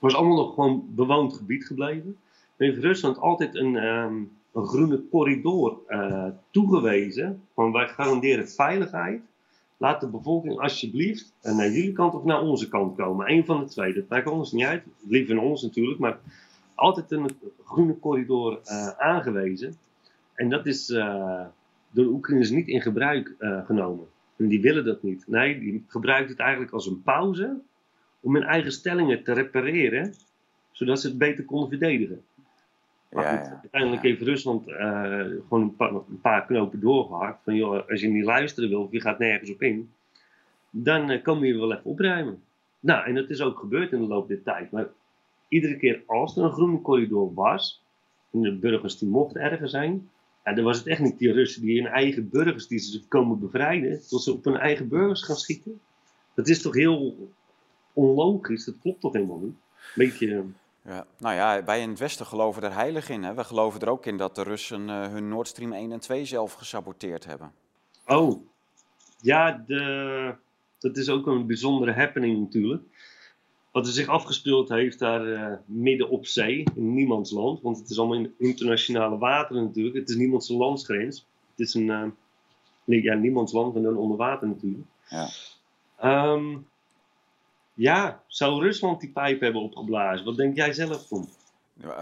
was 0.00 0.14
allemaal 0.14 0.36
nog 0.36 0.54
gewoon 0.54 0.84
bewoond 0.88 1.34
gebied 1.34 1.66
gebleven. 1.66 2.16
En 2.56 2.66
heeft 2.66 2.78
Rusland 2.82 3.18
altijd 3.18 3.54
een, 3.54 3.74
een 3.74 4.30
groene 4.52 5.08
corridor 5.10 5.78
toegewezen. 6.50 7.42
Van 7.54 7.72
wij 7.72 7.88
garanderen 7.88 8.48
veiligheid 8.48 9.20
Laat 9.76 10.00
de 10.00 10.08
bevolking 10.08 10.58
alsjeblieft 10.58 11.32
naar 11.42 11.70
jullie 11.70 11.92
kant 11.92 12.14
of 12.14 12.24
naar 12.24 12.40
onze 12.42 12.68
kant 12.68 12.96
komen. 12.96 13.30
Eén 13.30 13.44
van 13.44 13.60
de 13.60 13.66
twee. 13.66 13.94
Dat 13.94 14.08
maakt 14.08 14.26
ons 14.26 14.52
niet 14.52 14.64
uit. 14.64 14.82
Liever 15.08 15.34
naar 15.34 15.44
ons 15.44 15.62
natuurlijk, 15.62 15.98
maar 15.98 16.18
altijd 16.74 17.10
een 17.10 17.30
groene 17.64 17.98
corridor 17.98 18.60
uh, 18.64 18.88
aangewezen. 18.88 19.74
En 20.34 20.48
dat 20.48 20.66
is 20.66 20.86
door 20.86 22.04
de 22.04 22.10
Oekraïners 22.10 22.50
niet 22.50 22.68
in 22.68 22.80
gebruik 22.80 23.34
genomen. 23.38 24.06
En 24.36 24.48
die 24.48 24.60
willen 24.60 24.84
dat 24.84 25.02
niet. 25.02 25.24
Nee, 25.26 25.58
die 25.58 25.84
gebruiken 25.88 26.30
het 26.30 26.40
eigenlijk 26.40 26.72
als 26.72 26.86
een 26.86 27.02
pauze 27.02 27.60
om 28.20 28.34
hun 28.34 28.44
eigen 28.44 28.72
stellingen 28.72 29.22
te 29.22 29.32
repareren, 29.32 30.14
zodat 30.70 31.00
ze 31.00 31.08
het 31.08 31.18
beter 31.18 31.44
konden 31.44 31.68
verdedigen. 31.68 32.22
Maar 33.14 33.58
uiteindelijk 33.60 34.02
heeft 34.02 34.22
Rusland 34.22 34.68
uh, 34.68 34.76
gewoon 35.48 35.62
een 35.62 35.76
paar, 35.76 35.94
een 35.94 36.20
paar, 36.22 36.46
knopen 36.46 36.80
doorgehakt. 36.80 37.42
Van 37.44 37.54
joh, 37.54 37.88
als 37.88 38.00
je 38.00 38.08
niet 38.08 38.24
luisteren 38.24 38.68
wil 38.68 38.82
of 38.82 38.92
je 38.92 39.00
gaat 39.00 39.18
nergens 39.18 39.50
op 39.50 39.62
in, 39.62 39.90
dan 40.70 41.10
uh, 41.10 41.22
kom 41.22 41.44
je 41.44 41.58
wel 41.58 41.72
even 41.72 41.84
opruimen. 41.84 42.42
Nou, 42.80 43.04
en 43.06 43.14
dat 43.14 43.30
is 43.30 43.40
ook 43.40 43.58
gebeurd 43.58 43.92
in 43.92 44.00
de 44.00 44.06
loop 44.06 44.28
der 44.28 44.42
tijd. 44.42 44.70
Maar 44.70 44.88
iedere 45.48 45.76
keer 45.76 46.02
als 46.06 46.36
er 46.36 46.44
een 46.44 46.52
groene 46.52 46.80
corridor 46.80 47.34
was, 47.34 47.82
en 48.30 48.40
de 48.40 48.54
burgers 48.54 48.98
die 48.98 49.08
mochten 49.08 49.40
erger 49.40 49.68
zijn, 49.68 50.08
ja, 50.44 50.52
dan 50.52 50.64
was 50.64 50.78
het 50.78 50.86
echt 50.86 51.00
niet 51.00 51.18
die 51.18 51.32
Russen 51.32 51.62
die 51.62 51.82
hun 51.82 51.92
eigen 51.92 52.28
burgers 52.28 52.66
die 52.66 52.78
ze 52.78 53.08
komen 53.08 53.38
bevrijden, 53.38 54.08
tot 54.08 54.22
ze 54.22 54.32
op 54.32 54.44
hun 54.44 54.56
eigen 54.56 54.88
burgers 54.88 55.22
gaan 55.22 55.36
schieten. 55.36 55.80
Dat 56.34 56.48
is 56.48 56.62
toch 56.62 56.74
heel 56.74 57.28
onlogisch, 57.92 58.64
dat 58.64 58.78
klopt 58.82 59.00
toch 59.00 59.12
helemaal 59.12 59.38
niet? 59.38 59.54
Beetje 59.94 60.44
ja, 60.84 61.06
nou 61.18 61.34
ja, 61.34 61.64
wij 61.64 61.80
in 61.80 61.88
het 61.88 61.98
Westen 61.98 62.26
geloven 62.26 62.62
er 62.62 62.74
heilig 62.74 63.08
in. 63.08 63.22
Hè? 63.22 63.34
We 63.34 63.44
geloven 63.44 63.80
er 63.80 63.88
ook 63.88 64.06
in 64.06 64.16
dat 64.16 64.34
de 64.34 64.42
Russen 64.42 64.88
uh, 64.88 65.06
hun 65.06 65.28
Nord 65.28 65.48
Stream 65.48 65.72
1 65.72 65.92
en 65.92 66.00
2 66.00 66.24
zelf 66.24 66.52
gesaboteerd 66.52 67.24
hebben. 67.24 67.52
Oh, 68.06 68.46
ja, 69.20 69.64
de, 69.66 70.34
dat 70.78 70.96
is 70.96 71.08
ook 71.08 71.26
een 71.26 71.46
bijzondere 71.46 71.92
happening 71.92 72.38
natuurlijk. 72.38 72.82
Wat 73.72 73.86
er 73.86 73.92
zich 73.92 74.08
afgespeeld 74.08 74.68
heeft 74.68 74.98
daar 74.98 75.26
uh, 75.26 75.52
midden 75.64 76.08
op 76.08 76.26
zee, 76.26 76.64
in 76.74 76.94
niemands 76.94 77.30
land. 77.30 77.60
Want 77.60 77.78
het 77.78 77.90
is 77.90 77.98
allemaal 77.98 78.16
in 78.16 78.34
internationale 78.38 79.18
wateren 79.18 79.64
natuurlijk. 79.64 79.96
Het 79.96 80.08
is 80.08 80.16
niemands 80.16 80.48
landsgrens. 80.48 81.26
Het 81.50 81.66
is 81.66 81.74
een, 81.74 81.86
uh, 81.86 82.04
nee, 82.84 83.02
ja, 83.02 83.14
niemands 83.14 83.52
land 83.52 83.76
en 83.76 83.82
dan 83.82 83.96
onder 83.96 84.16
water 84.16 84.48
natuurlijk. 84.48 84.86
Ja. 85.08 85.28
Um, 86.32 86.66
ja, 87.74 88.22
zou 88.26 88.62
Rusland 88.62 89.00
die 89.00 89.10
pijp 89.10 89.40
hebben 89.40 89.62
opgeblazen? 89.62 90.24
Wat 90.24 90.36
denk 90.36 90.56
jij 90.56 90.72
zelf, 90.72 91.06
Tom? 91.06 91.28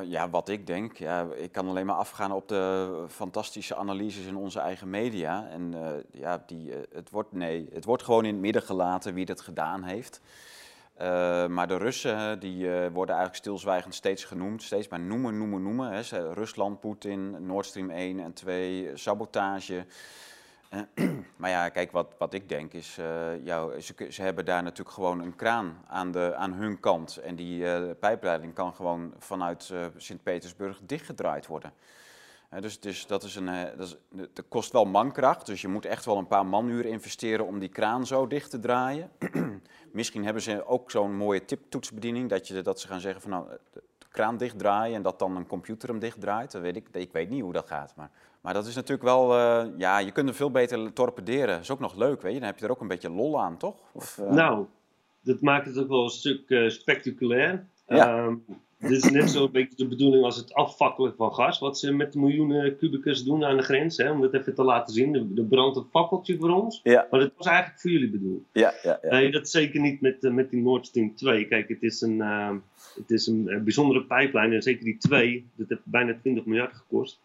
Ja, 0.05 0.31
wat 0.31 0.49
ik 0.49 0.67
denk, 0.67 0.97
ja, 0.97 1.27
ik 1.37 1.53
kan 1.53 1.69
alleen 1.69 1.87
maar 1.87 1.97
afgaan 1.97 2.33
op 2.33 2.49
de 2.49 3.05
fantastische 3.09 3.77
analyses 3.77 4.27
in 4.27 4.37
onze 4.37 4.61
eigen 4.61 4.91
media. 4.91 5.49
En 5.49 5.73
uh, 5.75 5.89
ja, 6.13 6.43
die, 6.47 6.69
uh, 6.69 6.77
het, 6.93 7.11
wordt, 7.11 7.33
nee, 7.33 7.69
het 7.73 7.85
wordt 7.85 8.03
gewoon 8.03 8.25
in 8.25 8.33
het 8.33 8.43
midden 8.43 8.63
gelaten 8.63 9.15
wie 9.15 9.25
dat 9.25 9.41
gedaan 9.41 9.83
heeft. 9.83 10.21
Uh, 11.01 11.47
maar 11.47 11.69
de 11.69 11.77
Russen 11.77 12.41
die 12.41 12.67
worden 12.69 13.15
eigenlijk 13.15 13.35
stilzwijgend 13.35 13.95
steeds 13.95 14.25
genoemd, 14.25 14.63
steeds 14.63 14.89
maar 14.89 15.01
noemen, 15.01 15.39
noemen, 15.39 15.63
noemen. 15.63 15.93
Hè. 15.93 16.33
Rusland, 16.33 16.81
Poetin, 16.81 17.47
Nord 17.47 17.67
Stream 17.67 17.91
1 17.91 18.21
en 18.21 18.33
2, 18.33 18.91
sabotage. 18.95 19.85
maar 21.37 21.51
ja, 21.51 21.69
kijk, 21.69 21.93
wat, 21.93 22.15
wat 22.19 22.35
ik 22.35 22.49
denk 22.49 22.73
is, 22.73 22.97
uh, 23.01 23.45
jou, 23.45 23.81
ze, 23.81 24.07
ze, 24.11 24.23
hebben 24.23 24.45
daar 24.45 24.63
natuurlijk 24.63 24.95
gewoon 24.95 25.21
een 25.21 25.37
kraan 25.37 25.85
aan, 25.87 26.13
de, 26.13 26.35
aan 26.35 26.53
hun 26.53 26.81
kant. 26.81 27.17
En 27.17 27.37
die 27.37 27.61
uh, 27.61 27.91
pijpleiding 28.01 28.55
kan 28.55 28.75
gewoon 28.75 29.15
vanuit 29.19 29.71
uh, 29.73 29.87
Sint-Petersburg 29.97 30.81
dichtgedraaid 30.83 31.47
worden. 31.47 31.73
dus, 32.61 32.81
dus 32.81 33.07
dat, 33.07 33.23
is 33.23 33.37
een, 33.37 33.77
dat, 33.77 33.99
dat 34.11 34.45
kost 34.49 34.73
wel 34.73 34.85
mankracht, 34.85 35.47
dus 35.47 35.61
je 35.61 35.69
moet 35.69 35.85
echt 35.85 36.05
wel 36.05 36.17
een 36.17 36.27
paar 36.27 36.47
manuren 36.47 36.91
investeren 36.91 37.47
om 37.47 37.59
die 37.59 37.69
kraan 37.69 38.07
zo 38.07 38.27
dicht 38.27 38.51
te 38.51 38.61
draaien. 38.61 39.11
Misschien 39.93 40.25
hebben 40.25 40.43
ze 40.43 40.67
ook 40.67 40.91
zo'n 40.91 41.17
mooie 41.17 41.45
tiptoetsbediening, 41.45 42.29
dat, 42.31 42.49
je, 42.49 42.63
dat 42.63 42.81
ze 42.81 42.87
gaan 42.87 43.01
zeggen 43.01 43.21
van 43.21 43.31
nou, 43.31 43.47
de 43.73 43.83
kraan 44.11 44.37
dichtdraaien 44.37 44.97
en 44.97 45.03
dat 45.03 45.19
dan 45.19 45.37
een 45.37 45.47
computer 45.47 45.89
hem 45.89 45.99
dichtdraait. 45.99 46.53
Dat 46.53 46.63
weet 46.63 46.77
ik, 46.77 46.89
ik 46.93 47.13
weet 47.13 47.29
niet 47.29 47.43
hoe 47.43 47.53
dat 47.53 47.67
gaat, 47.67 47.97
maar 47.97 48.11
maar 48.43 48.55
dat 48.55 48.67
is 48.67 48.75
natuurlijk 48.75 49.03
wel, 49.03 49.39
uh, 49.39 49.65
ja, 49.77 49.99
je 49.99 50.13
kunt 50.13 50.27
hem 50.27 50.37
veel 50.37 50.51
beter 50.51 50.93
torpederen. 50.93 51.55
Dat 51.55 51.61
is 51.61 51.71
ook 51.71 51.81
nog 51.81 51.97
leuk, 51.97 52.23
weet 52.23 52.33
je. 52.33 52.39
Dan 52.39 52.49
heb 52.49 52.59
je 52.59 52.65
er 52.65 52.71
ook 52.71 52.81
een 52.81 52.89
beetje 52.89 53.11
lol 53.11 53.41
aan, 53.41 53.57
toch? 53.57 53.77
Of, 53.93 54.19
uh... 54.19 54.31
Nou, 54.31 54.67
dat 55.23 55.41
maakt 55.41 55.67
het 55.67 55.79
ook 55.79 55.89
wel 55.89 56.05
een 56.05 56.11
stuk 56.11 56.49
uh, 56.49 56.69
spectaculair. 56.69 57.67
Ja. 57.87 58.25
Um, 58.25 58.45
dit 58.79 58.91
is 58.91 59.11
net 59.11 59.31
zo 59.31 59.45
een 59.45 59.53
beetje 59.53 59.77
de 59.77 59.89
bedoeling 59.89 60.25
als 60.25 60.37
het 60.37 60.55
afvakkelen 60.55 61.15
van 61.17 61.35
gas, 61.35 61.59
wat 61.59 61.79
ze 61.79 61.93
met 61.93 62.15
miljoenen 62.15 62.77
kubicus 62.77 63.25
doen 63.25 63.45
aan 63.45 63.57
de 63.57 63.63
grens, 63.63 63.97
hè, 63.97 64.11
om 64.11 64.21
dat 64.21 64.35
even 64.35 64.55
te 64.55 64.63
laten 64.63 64.95
zien. 64.95 65.15
Er 65.37 65.45
brandt 65.45 65.77
een 65.77 65.87
fakkeltje 65.91 66.37
voor 66.37 66.51
ons, 66.51 66.81
ja. 66.83 67.07
maar 67.11 67.21
dat 67.21 67.33
was 67.37 67.47
eigenlijk 67.47 67.81
voor 67.81 67.91
jullie 67.91 68.11
bedoeld. 68.11 68.43
Ja, 68.53 68.75
ja, 68.83 68.99
ja. 69.03 69.11
Nee, 69.11 69.31
dat 69.31 69.49
zeker 69.49 69.81
niet 69.81 70.01
met, 70.01 70.23
met 70.23 70.51
die 70.51 70.63
Nord 70.63 70.87
Stream 70.87 71.15
2. 71.15 71.45
Kijk, 71.45 71.69
het 71.69 71.83
is 71.83 72.01
een, 72.01 72.19
het 72.95 73.11
is 73.11 73.27
een 73.27 73.61
bijzondere 73.65 74.05
pijplijn 74.05 74.53
en 74.53 74.63
zeker 74.63 74.85
die 74.85 74.99
2, 74.99 75.47
dat 75.55 75.69
heeft 75.69 75.81
bijna 75.85 76.19
20 76.23 76.45
miljard 76.45 76.75
gekost. 76.75 77.21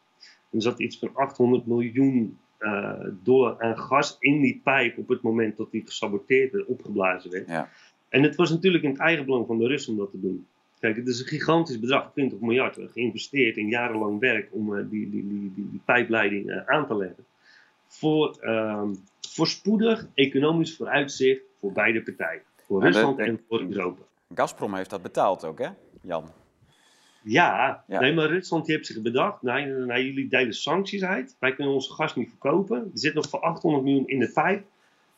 Er 0.49 0.61
zat 0.61 0.79
iets 0.79 0.99
van 0.99 1.09
800 1.13 1.65
miljoen 1.65 2.37
uh, 2.59 2.93
dollar 3.23 3.55
aan 3.59 3.77
gas 3.77 4.17
in 4.19 4.41
die 4.41 4.61
pijp 4.63 4.97
op 4.97 5.07
het 5.07 5.21
moment 5.21 5.57
dat 5.57 5.71
die 5.71 5.85
gesaboteerd 5.85 6.53
en 6.53 6.67
opgeblazen 6.67 7.31
werd. 7.31 7.47
Ja. 7.47 7.69
En 8.09 8.23
het 8.23 8.35
was 8.35 8.49
natuurlijk 8.49 8.83
in 8.83 8.89
het 8.89 8.99
eigen 8.99 9.25
belang 9.25 9.47
van 9.47 9.57
de 9.57 9.67
Russen 9.67 9.93
om 9.93 9.99
dat 9.99 10.11
te 10.11 10.19
doen. 10.19 10.47
Kijk, 10.79 10.95
het 10.95 11.07
is 11.07 11.19
een 11.19 11.25
gigantisch 11.25 11.79
bedrag, 11.79 12.11
20 12.11 12.39
miljard, 12.39 12.79
geïnvesteerd 12.91 13.57
in 13.57 13.67
jarenlang 13.67 14.19
werk 14.19 14.49
om 14.51 14.73
uh, 14.73 14.89
die, 14.89 15.09
die, 15.09 15.27
die, 15.27 15.51
die, 15.55 15.81
pijpleiding 15.85 16.49
uh, 16.49 16.65
aan 16.65 16.87
te 16.87 16.95
leggen. 16.97 17.25
Voor, 17.87 18.37
ehm, 18.39 18.93
voorspoedig 19.29 20.07
economisch 20.13 20.75
vooruitzicht 20.75 21.41
voor 21.59 21.71
beide 21.71 22.03
partijen. 22.03 22.41
Voor 22.65 22.83
Rusland 22.83 23.19
en 23.19 23.39
voor 23.47 23.61
Europa. 23.61 24.01
Gazprom 24.33 24.73
heeft 24.73 24.89
dat 24.89 25.01
betaald 25.01 25.45
ook, 25.45 25.59
hè, 25.59 25.69
Jan? 26.01 26.31
Ja, 27.28 27.84
nee, 27.88 28.13
maar 28.13 28.25
Rusland 28.25 28.65
die 28.65 28.75
heeft 28.75 28.88
zich 28.88 29.01
bedacht, 29.01 29.41
nee, 29.41 29.65
nee, 29.65 30.05
jullie 30.05 30.28
delen 30.28 30.53
sancties 30.53 31.03
uit, 31.03 31.36
wij 31.39 31.53
kunnen 31.53 31.73
onze 31.73 31.93
gas 31.93 32.15
niet 32.15 32.30
verkopen. 32.30 32.78
Er 32.78 32.89
zit 32.99 33.13
nog 33.13 33.30
voor 33.30 33.39
800 33.39 33.84
miljoen 33.84 34.07
in 34.07 34.19
de 34.19 34.32
pijp, 34.32 34.65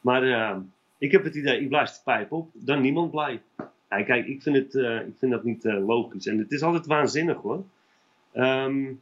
maar 0.01 0.24
uh, 0.24 0.57
ik 0.97 1.12
heb 1.12 1.24
het 1.24 1.36
idee, 1.36 1.60
ik 1.62 1.70
blaas 1.70 1.97
de 1.97 2.01
pijp 2.03 2.32
op, 2.32 2.49
dan 2.53 2.82
niemand 2.82 3.12
blij. 3.12 3.41
Ja, 3.89 4.03
kijk, 4.03 4.28
ik 4.28 4.41
vind, 4.41 4.55
het, 4.55 4.74
uh, 4.74 4.95
ik 4.95 5.14
vind 5.18 5.32
dat 5.32 5.43
niet 5.43 5.66
uh, 5.66 5.86
logisch 5.86 6.28
en 6.28 6.38
het 6.38 6.51
is 6.51 6.62
altijd 6.62 6.86
waanzinnig 6.86 7.38
hoor. 7.38 7.64
Um, 8.34 9.01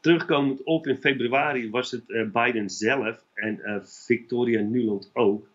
terugkomend 0.00 0.62
op 0.62 0.86
in 0.86 0.96
februari 0.96 1.70
was 1.70 1.90
het 1.90 2.32
Biden 2.32 2.70
zelf 2.70 3.24
en 3.34 3.82
Victoria 3.84 4.60
Nuland 4.60 5.10
ook, 5.12 5.48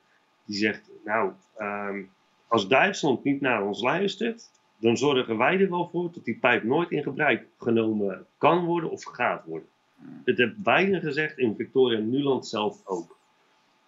die 0.46 0.58
zegt, 0.58 0.89
nou, 1.06 1.32
um, 1.60 2.10
als 2.48 2.68
Duitsland 2.68 3.24
niet 3.24 3.41
naar 3.41 3.64
ons 3.64 3.82
luistert, 3.82 4.50
dan 4.78 4.97
zorgen 4.97 5.38
wij 5.38 5.59
er 5.59 5.69
wel 5.69 5.89
voor 5.91 6.11
dat 6.11 6.26
die 6.26 6.38
pijp 6.38 6.63
nooit 6.63 6.91
in 6.91 7.03
gebruik 7.03 7.47
genomen 7.59 8.26
kan 8.38 8.65
worden 8.65 8.89
of 8.89 9.03
gaat 9.03 9.45
worden. 9.45 9.67
Hmm. 9.97 10.21
Het 10.26 10.38
heeft 10.38 10.57
bijna 10.57 10.99
gezegd 10.99 11.38
in 11.38 11.55
Victoria 11.55 11.99
Nuland 11.99 12.47
zelf 12.47 12.82
ook. 12.86 13.17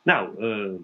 Nou, 0.04 0.46
uh, 0.46 0.80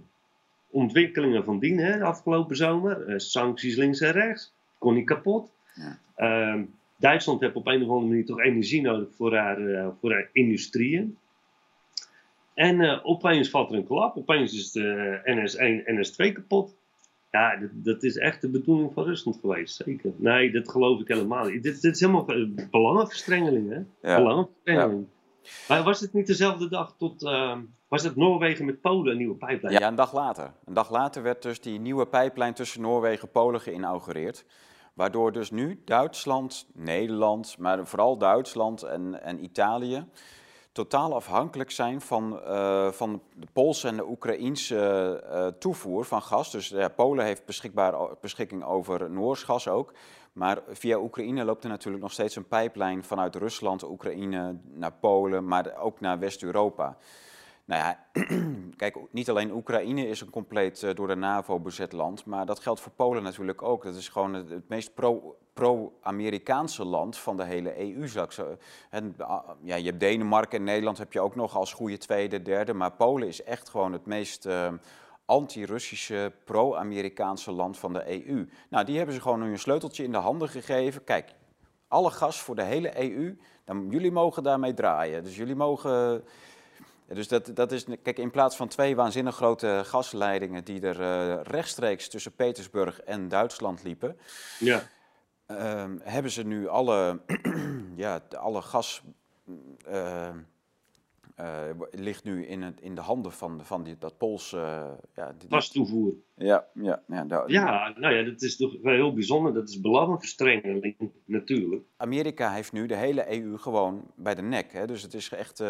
ontwikkelingen 0.69 1.43
van 1.43 1.59
dien, 1.59 1.77
hè, 1.77 2.03
afgelopen 2.03 2.55
zomer. 2.55 3.09
Uh, 3.09 3.17
sancties 3.17 3.75
links 3.75 3.99
en 3.99 4.11
rechts. 4.11 4.53
Kon 4.77 4.93
niet 4.93 5.05
kapot. 5.05 5.51
Ja. 5.73 5.99
Uh, 6.55 6.61
Duitsland 6.95 7.41
heeft 7.41 7.55
op 7.55 7.67
een 7.67 7.83
of 7.83 7.89
andere 7.89 8.07
manier 8.07 8.25
toch 8.25 8.41
energie 8.41 8.81
nodig 8.81 9.07
voor 9.15 9.35
haar, 9.35 9.59
uh, 9.59 9.87
voor 9.99 10.11
haar 10.11 10.29
industrieën. 10.31 11.17
En 12.53 13.03
opeens 13.03 13.49
valt 13.49 13.69
er 13.69 13.75
een 13.75 13.87
klap. 13.87 14.17
Opeens 14.17 14.53
is 14.53 14.71
de 14.71 15.19
NS1, 15.23 15.93
NS2 15.93 16.33
kapot. 16.33 16.75
Ja, 17.33 17.57
dat, 17.57 17.69
dat, 17.73 18.03
is 18.03 18.17
echt 18.17 18.41
de 18.41 18.49
bedoeling 18.49 18.93
van 18.93 19.03
Rusland 19.03 19.39
geweest, 19.39 19.75
zeker. 19.75 20.11
Nee, 20.15 20.51
dat 20.51 20.69
geloof 20.69 20.99
ik 20.99 21.07
helemaal 21.07 21.45
niet. 21.45 21.63
Dit, 21.63 21.81
dit 21.81 21.93
is 21.93 21.99
helemaal 21.99 22.25
belangenverstrengeling, 22.71 23.69
hè? 23.69 24.09
Ja. 24.09 24.17
Belangenverstrengeling. 24.17 25.07
Maar 25.67 25.83
was 25.83 25.99
het 25.99 26.13
niet 26.13 26.27
dezelfde 26.27 26.69
dag 26.69 26.95
tot... 26.97 27.23
Uh, 27.23 27.57
was 27.87 28.03
het 28.03 28.15
Noorwegen 28.15 28.65
met 28.65 28.81
Polen 28.81 29.11
een 29.11 29.17
nieuwe 29.17 29.35
pijplijn? 29.35 29.79
Ja, 29.79 29.87
een 29.87 29.95
dag 29.95 30.13
later. 30.13 30.53
Een 30.65 30.73
dag 30.73 30.91
later 30.91 31.23
werd 31.23 31.41
dus 31.41 31.61
die 31.61 31.79
nieuwe 31.79 32.07
pijplijn 32.07 32.53
tussen 32.53 32.81
Noorwegen 32.81 33.27
en 33.27 33.31
Polen 33.31 33.61
geïnaugureerd. 33.61 34.45
Waardoor 34.93 35.31
dus 35.31 35.51
nu 35.51 35.81
Duitsland, 35.85 36.69
Nederland, 36.73 37.57
maar 37.57 37.87
vooral 37.87 38.17
Duitsland 38.17 38.83
en, 38.83 39.23
en 39.23 39.43
Italië 39.43 40.05
totaal 40.73 41.15
afhankelijk 41.15 41.71
zijn 41.71 42.01
van, 42.01 42.39
uh, 42.47 42.91
van 42.91 43.21
de 43.33 43.47
Poolse 43.53 43.87
en 43.87 43.95
de 43.95 44.07
Oekraïense 44.07 45.23
uh, 45.31 45.47
toevoer 45.47 46.05
van 46.05 46.21
gas. 46.21 46.51
Dus 46.51 46.67
ja, 46.67 46.89
Polen 46.89 47.25
heeft 47.25 47.45
beschikbaar, 47.45 47.95
beschikking 48.21 48.63
over 48.63 49.09
Noors 49.09 49.43
gas 49.43 49.67
ook. 49.67 49.93
Maar 50.33 50.61
via 50.67 50.97
Oekraïne 50.97 51.43
loopt 51.43 51.63
er 51.63 51.69
natuurlijk 51.69 52.03
nog 52.03 52.11
steeds 52.11 52.35
een 52.35 52.47
pijplijn 52.47 53.03
vanuit 53.03 53.35
Rusland, 53.35 53.83
Oekraïne 53.83 54.57
naar 54.63 54.93
Polen, 54.93 55.47
maar 55.47 55.77
ook 55.77 55.99
naar 55.99 56.19
West-Europa. 56.19 56.97
Nou 57.65 57.81
ja, 57.81 58.05
kijk, 58.75 58.97
niet 59.11 59.29
alleen 59.29 59.51
Oekraïne 59.51 60.07
is 60.07 60.21
een 60.21 60.29
compleet 60.29 60.81
uh, 60.81 60.93
door 60.93 61.07
de 61.07 61.15
NAVO 61.15 61.59
bezet 61.59 61.91
land, 61.91 62.25
maar 62.25 62.45
dat 62.45 62.59
geldt 62.59 62.79
voor 62.79 62.91
Polen 62.91 63.23
natuurlijk 63.23 63.61
ook. 63.61 63.83
Dat 63.83 63.95
is 63.95 64.09
gewoon 64.09 64.33
het, 64.33 64.69
meest 64.69 64.91
pro-Amerikaanse 65.53 66.81
pro 66.81 66.89
land 66.89 67.17
van 67.17 67.37
de 67.37 67.43
hele 67.43 67.79
EU. 67.79 68.07
En, 68.89 69.15
uh, 69.19 69.39
ja, 69.61 69.75
je 69.75 69.85
hebt 69.85 69.99
Denemarken 69.99 70.57
en 70.57 70.63
Nederland 70.63 70.97
heb 70.97 71.13
je 71.13 71.21
ook 71.21 71.35
nog 71.35 71.55
als 71.55 71.73
goede 71.73 71.97
tweede, 71.97 72.41
derde, 72.41 72.73
maar 72.73 72.91
Polen 72.91 73.27
is 73.27 73.43
echt 73.43 73.69
gewoon 73.69 73.93
het 73.93 74.05
meest 74.05 74.45
uh, 74.45 74.67
anti-Russische, 75.25 76.31
pro-Amerikaanse 76.45 77.51
land 77.51 77.77
van 77.77 77.93
de 77.93 78.27
EU. 78.27 78.49
Nou, 78.69 78.85
die 78.85 78.97
hebben 78.97 79.15
ze 79.15 79.21
gewoon 79.21 79.41
nu 79.41 79.51
een 79.51 79.59
sleuteltje 79.59 80.03
in 80.03 80.11
de 80.11 80.17
handen 80.17 80.49
gegeven. 80.49 81.03
Kijk, 81.03 81.35
alle 81.87 82.09
gas 82.09 82.41
voor 82.41 82.55
de 82.55 82.63
hele 82.63 83.01
EU, 83.01 83.37
dan, 83.65 83.87
jullie 83.89 84.11
mogen 84.11 84.43
daarmee 84.43 84.73
draaien. 84.73 85.23
Dus 85.23 85.35
jullie 85.35 85.55
mogen 85.55 86.23
dus 87.13 87.27
dat, 87.27 87.51
dat 87.53 87.71
is, 87.71 87.85
kijk, 88.01 88.17
in 88.17 88.31
plaats 88.31 88.55
van 88.55 88.67
twee 88.67 88.95
waanzinnig 88.95 89.35
grote 89.35 89.81
gasleidingen 89.85 90.63
die 90.63 90.81
er 90.81 90.99
uh, 90.99 91.41
rechtstreeks 91.43 92.09
tussen 92.09 92.31
Petersburg 92.31 92.99
en 93.01 93.27
Duitsland 93.27 93.83
liepen, 93.83 94.17
ja. 94.59 94.83
uh, 95.47 95.85
hebben 96.01 96.31
ze 96.31 96.43
nu 96.43 96.67
alle, 96.67 97.19
ja, 97.95 98.21
alle 98.37 98.61
gas 98.61 99.01
uh, 99.87 100.29
ligt 101.91 102.23
nu 102.23 102.45
in, 102.45 102.61
het, 102.61 102.81
in 102.81 102.95
de 102.95 103.01
handen 103.01 103.31
van, 103.31 103.65
van 103.65 103.83
die, 103.83 103.97
dat 103.97 104.17
Poolse... 104.17 104.97
ja, 105.15 105.35
Gastoevoer. 105.49 106.13
Ja, 106.35 106.67
ja, 106.73 107.03
ja, 107.07 107.23
daar, 107.23 107.51
ja, 107.51 107.93
nou 107.97 108.13
ja, 108.13 108.23
dat 108.23 108.41
is 108.41 108.57
toch 108.57 108.75
wel 108.81 108.93
heel 108.93 109.13
bijzonder. 109.13 109.53
Dat 109.53 109.69
is 109.69 109.81
belangenverstrengeling 109.81 111.11
natuurlijk. 111.25 111.83
Amerika 111.97 112.51
heeft 112.51 112.71
nu 112.71 112.85
de 112.85 112.95
hele 112.95 113.41
EU 113.41 113.57
gewoon 113.57 114.11
bij 114.15 114.35
de 114.35 114.41
nek. 114.41 114.73
Hè? 114.73 114.87
Dus 114.87 115.01
het 115.01 115.13
is 115.13 115.29
echt 115.29 115.63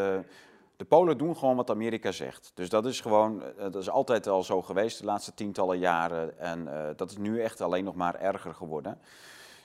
de 0.75 0.85
Polen 0.85 1.17
doen 1.17 1.37
gewoon 1.37 1.55
wat 1.55 1.69
Amerika 1.69 2.11
zegt. 2.11 2.51
Dus 2.53 2.69
dat 2.69 2.85
is 2.85 3.01
gewoon, 3.01 3.43
eh, 3.43 3.49
dat 3.57 3.75
is 3.75 3.89
altijd 3.89 4.27
al 4.27 4.43
zo 4.43 4.61
geweest 4.61 4.99
de 4.99 5.05
laatste 5.05 5.33
tientallen 5.33 5.79
jaren. 5.79 6.39
En 6.39 6.65
uh, 6.65 6.87
dat 6.95 7.09
is 7.11 7.17
nu 7.17 7.41
echt 7.41 7.61
alleen 7.61 7.83
nog 7.83 7.95
maar 7.95 8.15
erger 8.15 8.53
geworden. 8.53 8.97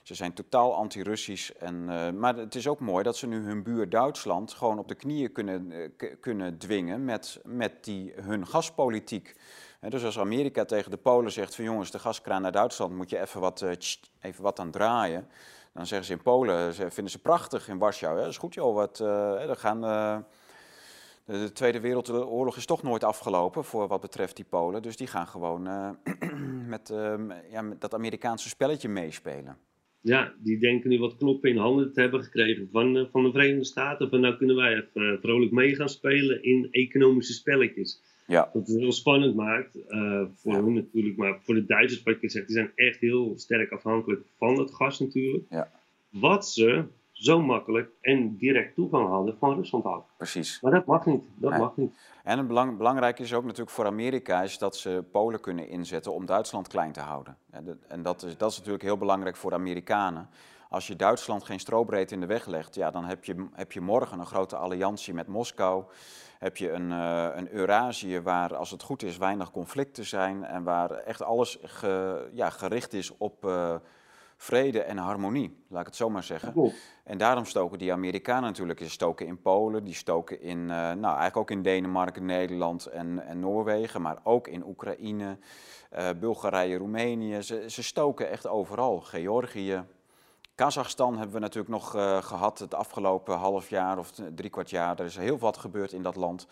Ze 0.02 0.14
zijn 0.14 0.32
totaal 0.32 0.74
anti-Russisch. 0.74 1.50
Uh, 1.62 2.10
maar 2.10 2.36
het 2.36 2.54
is 2.54 2.68
ook 2.68 2.80
mooi 2.80 3.04
dat 3.04 3.16
ze 3.16 3.26
nu 3.26 3.44
hun 3.44 3.62
buur 3.62 3.88
Duitsland 3.88 4.52
gewoon 4.52 4.78
op 4.78 4.88
de 4.88 4.94
knieën 4.94 5.32
kunnen, 5.32 5.72
kunnen 6.20 6.58
dwingen 6.58 7.04
met, 7.04 7.40
met 7.44 7.84
die, 7.84 8.12
hun 8.16 8.46
gaspolitiek. 8.46 9.36
dus 9.80 10.04
als 10.04 10.18
Amerika 10.18 10.64
tegen 10.64 10.90
de 10.90 10.96
Polen 10.96 11.32
zegt 11.32 11.54
van 11.54 11.64
jongens, 11.64 11.90
de 11.90 11.98
gaskraan 11.98 12.42
naar 12.42 12.52
Duitsland 12.52 12.94
moet 12.94 13.10
je 13.10 13.20
even 13.20 13.40
wat, 13.40 13.62
even 14.20 14.42
wat 14.42 14.58
aan 14.58 14.70
draaien. 14.70 15.28
Dan 15.72 15.86
zeggen 15.86 16.06
ze 16.06 16.12
in 16.12 16.22
Polen, 16.22 16.74
ze 16.74 16.90
vinden 16.90 17.12
ze 17.12 17.18
prachtig 17.18 17.68
in 17.68 17.78
Warschau. 17.78 18.16
Dat 18.16 18.26
is 18.26 18.38
goed 18.38 18.54
joh, 18.54 18.74
wat, 18.74 18.96
dan 19.46 19.56
gaan 19.56 19.80
de 21.28 21.52
Tweede 21.52 21.80
Wereldoorlog 21.80 22.56
is 22.56 22.66
toch 22.66 22.82
nooit 22.82 23.04
afgelopen 23.04 23.64
voor 23.64 23.88
wat 23.88 24.00
betreft 24.00 24.36
die 24.36 24.44
Polen. 24.44 24.82
Dus 24.82 24.96
die 24.96 25.06
gaan 25.06 25.26
gewoon 25.26 25.66
uh, 25.66 25.90
met, 26.74 26.90
uh, 26.90 27.14
ja, 27.50 27.62
met 27.62 27.80
dat 27.80 27.94
Amerikaanse 27.94 28.48
spelletje 28.48 28.88
meespelen. 28.88 29.56
Ja, 30.00 30.32
die 30.38 30.58
denken 30.58 30.90
nu 30.90 30.98
wat 30.98 31.16
knoppen 31.16 31.50
in 31.50 31.56
handen 31.56 31.92
te 31.92 32.00
hebben 32.00 32.22
gekregen 32.22 32.68
van, 32.72 32.96
uh, 32.96 33.04
van 33.10 33.22
de 33.22 33.30
Verenigde 33.30 33.64
Staten. 33.64 34.08
Van 34.08 34.20
nou 34.20 34.36
kunnen 34.36 34.56
wij 34.56 34.74
even 34.74 35.18
vrolijk 35.20 35.52
mee 35.52 35.74
gaan 35.74 35.88
spelen 35.88 36.42
in 36.42 36.68
economische 36.70 37.32
spelletjes. 37.32 38.02
Ja. 38.26 38.50
Dat 38.52 38.68
het 38.68 38.78
heel 38.78 38.92
spannend 38.92 39.34
maakt. 39.34 39.78
voor 40.34 40.52
ja. 40.52 40.62
hun 40.62 40.72
natuurlijk, 40.72 41.16
maar 41.16 41.38
voor 41.42 41.54
de 41.54 41.66
Duitsers, 41.66 42.02
wat 42.02 42.20
je 42.20 42.28
zegt, 42.28 42.46
die 42.46 42.56
zijn 42.56 42.72
echt 42.74 43.00
heel 43.00 43.32
sterk 43.36 43.72
afhankelijk 43.72 44.22
van 44.36 44.58
het 44.58 44.74
gas 44.74 45.00
natuurlijk. 45.00 45.44
Ja. 45.50 45.70
Wat 46.10 46.48
ze 46.48 46.84
zo 47.18 47.40
makkelijk 47.40 47.90
en 48.00 48.36
direct 48.36 48.74
toegang 48.74 49.08
hadden 49.08 49.36
van 49.38 49.54
Rusland 49.54 49.84
af. 49.84 50.04
Precies. 50.16 50.60
Maar 50.60 50.72
dat 50.72 50.86
mag 50.86 51.06
niet. 51.06 51.22
Dat 51.34 51.58
mag 51.58 51.76
niet. 51.76 51.94
En 52.24 52.46
belang, 52.46 52.76
belangrijk 52.76 53.18
is 53.18 53.34
ook 53.34 53.44
natuurlijk 53.44 53.70
voor 53.70 53.86
Amerika 53.86 54.42
is 54.42 54.58
dat 54.58 54.76
ze 54.76 55.04
Polen 55.12 55.40
kunnen 55.40 55.68
inzetten 55.68 56.14
om 56.14 56.26
Duitsland 56.26 56.68
klein 56.68 56.92
te 56.92 57.00
houden. 57.00 57.36
En 57.88 58.02
dat 58.02 58.22
is, 58.22 58.36
dat 58.36 58.50
is 58.50 58.56
natuurlijk 58.56 58.84
heel 58.84 58.98
belangrijk 58.98 59.36
voor 59.36 59.50
de 59.50 59.56
Amerikanen. 59.56 60.28
Als 60.70 60.86
je 60.86 60.96
Duitsland 60.96 61.44
geen 61.44 61.60
strobreedte 61.60 62.14
in 62.14 62.20
de 62.20 62.26
weg 62.26 62.46
legt, 62.46 62.74
ja, 62.74 62.90
dan 62.90 63.04
heb 63.04 63.24
je, 63.24 63.46
heb 63.52 63.72
je 63.72 63.80
morgen 63.80 64.18
een 64.18 64.26
grote 64.26 64.56
alliantie 64.56 65.14
met 65.14 65.26
Moskou. 65.26 65.84
Heb 66.38 66.56
je 66.56 66.70
een, 66.70 66.90
uh, 66.90 67.28
een 67.34 67.52
Eurasië 67.52 68.20
waar, 68.20 68.56
als 68.56 68.70
het 68.70 68.82
goed 68.82 69.02
is, 69.02 69.16
weinig 69.16 69.50
conflicten 69.50 70.04
zijn 70.04 70.44
en 70.44 70.62
waar 70.62 70.90
echt 70.90 71.22
alles 71.22 71.58
ge, 71.62 72.28
ja, 72.32 72.50
gericht 72.50 72.92
is 72.92 73.16
op. 73.16 73.44
Uh, 73.44 73.74
vrede 74.40 74.82
en 74.82 74.96
harmonie, 74.96 75.64
laat 75.68 75.80
ik 75.80 75.86
het 75.86 75.96
zo 75.96 76.10
maar 76.10 76.22
zeggen. 76.22 76.72
En 77.04 77.18
daarom 77.18 77.44
stoken 77.44 77.78
die 77.78 77.92
Amerikanen 77.92 78.42
natuurlijk. 78.42 78.78
Ze 78.78 78.90
stoken 78.90 79.26
in 79.26 79.40
Polen, 79.40 79.84
die 79.84 79.94
stoken 79.94 80.40
in, 80.40 80.58
uh, 80.58 80.66
nou 80.68 81.02
eigenlijk 81.02 81.36
ook 81.36 81.50
in 81.50 81.62
Denemarken, 81.62 82.24
Nederland 82.24 82.86
en, 82.86 83.26
en 83.26 83.40
Noorwegen, 83.40 84.02
maar 84.02 84.18
ook 84.22 84.48
in 84.48 84.66
Oekraïne, 84.66 85.38
uh, 85.98 86.08
Bulgarije, 86.20 86.76
Roemenië. 86.76 87.42
Ze, 87.42 87.64
ze 87.70 87.82
stoken 87.82 88.30
echt 88.30 88.46
overal. 88.46 89.00
Georgië. 89.00 89.84
Kazachstan 90.54 91.16
hebben 91.16 91.34
we 91.34 91.40
natuurlijk 91.40 91.74
nog 91.74 91.96
uh, 91.96 92.22
gehad 92.22 92.58
het 92.58 92.74
afgelopen 92.74 93.36
half 93.36 93.68
jaar 93.68 93.98
of 93.98 94.10
drie 94.34 94.50
kwart 94.50 94.70
jaar. 94.70 94.98
Er 94.98 95.04
is 95.04 95.16
heel 95.16 95.38
wat 95.38 95.56
gebeurd 95.56 95.92
in 95.92 96.02
dat 96.02 96.16
land. 96.16 96.46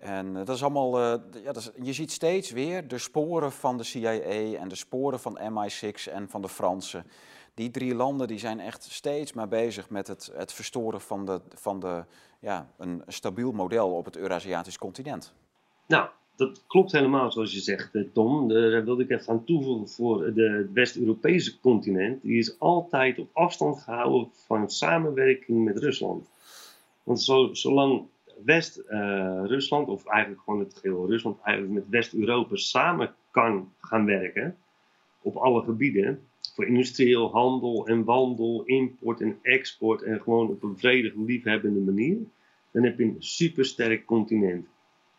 En 0.00 0.32
dat 0.32 0.48
is 0.48 0.62
allemaal, 0.62 0.98
uh, 1.00 1.20
ja, 1.44 1.52
dat 1.52 1.72
je 1.82 1.92
ziet 1.92 2.10
steeds 2.10 2.50
weer 2.50 2.88
de 2.88 2.98
sporen 2.98 3.52
van 3.52 3.76
de 3.76 3.84
CIA 3.84 4.12
en 4.58 4.68
de 4.68 4.74
sporen 4.74 5.20
van 5.20 5.38
MI6 5.38 6.12
en 6.12 6.28
van 6.28 6.42
de 6.42 6.48
Fransen. 6.48 7.06
Die 7.54 7.70
drie 7.70 7.94
landen 7.94 8.28
die 8.28 8.38
zijn 8.38 8.60
echt 8.60 8.82
steeds 8.82 9.32
maar 9.32 9.48
bezig 9.48 9.90
met 9.90 10.06
het, 10.06 10.30
het 10.34 10.52
verstoren 10.52 11.00
van, 11.00 11.24
de, 11.26 11.40
van 11.48 11.80
de, 11.80 12.04
ja, 12.40 12.70
een 12.78 13.02
stabiel 13.06 13.52
model 13.52 13.90
op 13.96 14.04
het 14.04 14.16
Eurasiatisch 14.16 14.78
continent. 14.78 15.34
Nou, 15.86 16.08
dat 16.36 16.64
klopt 16.66 16.92
helemaal 16.92 17.32
zoals 17.32 17.52
je 17.52 17.60
zegt, 17.60 17.94
eh, 17.94 18.02
Tom. 18.12 18.48
Daar 18.48 18.84
wilde 18.84 19.02
ik 19.02 19.10
even 19.10 19.32
aan 19.32 19.44
toevoegen 19.44 19.88
voor 19.88 20.24
het 20.24 20.72
West-Europese 20.72 21.60
continent. 21.60 22.22
Die 22.22 22.38
is 22.38 22.58
altijd 22.58 23.18
op 23.18 23.28
afstand 23.32 23.82
gehouden 23.82 24.28
van 24.46 24.70
samenwerking 24.70 25.64
met 25.64 25.78
Rusland. 25.78 26.28
Want 27.02 27.22
zo, 27.22 27.54
zolang 27.54 28.06
West-Rusland, 28.44 29.88
of 29.88 30.06
eigenlijk 30.06 30.42
gewoon 30.42 30.60
het 30.60 30.78
geheel 30.78 31.06
Rusland, 31.06 31.40
eigenlijk 31.42 31.74
met 31.74 31.88
West-Europa 31.88 32.56
samen 32.56 33.14
kan 33.30 33.72
gaan 33.80 34.04
werken 34.04 34.56
op 35.22 35.36
alle 35.36 35.62
gebieden. 35.62 36.22
Voor 36.54 36.66
industrieel 36.66 37.30
handel 37.30 37.86
en 37.86 38.04
wandel, 38.04 38.62
import 38.64 39.20
en 39.20 39.38
export 39.42 40.02
en 40.02 40.20
gewoon 40.20 40.48
op 40.48 40.62
een 40.62 40.78
vredige, 40.78 41.22
liefhebbende 41.22 41.80
manier. 41.80 42.18
Dan 42.70 42.84
heb 42.84 42.98
je 42.98 43.04
een 43.04 43.16
supersterk 43.18 44.04
continent 44.04 44.66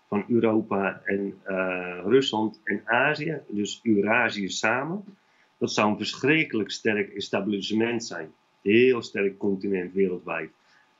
van 0.08 0.24
Europa 0.28 1.02
en 1.06 1.42
uh, 1.48 2.00
Rusland 2.06 2.62
en 2.64 2.82
Azië, 2.86 3.40
dus 3.48 3.80
Eurasië 3.84 4.50
samen. 4.50 5.04
Dat 5.58 5.72
zou 5.72 5.90
een 5.90 5.98
verschrikkelijk 5.98 6.72
sterk 6.72 7.14
establishment 7.14 8.04
zijn. 8.04 8.34
Heel 8.62 9.02
sterk 9.02 9.38
continent 9.38 9.94
wereldwijd. 9.94 10.52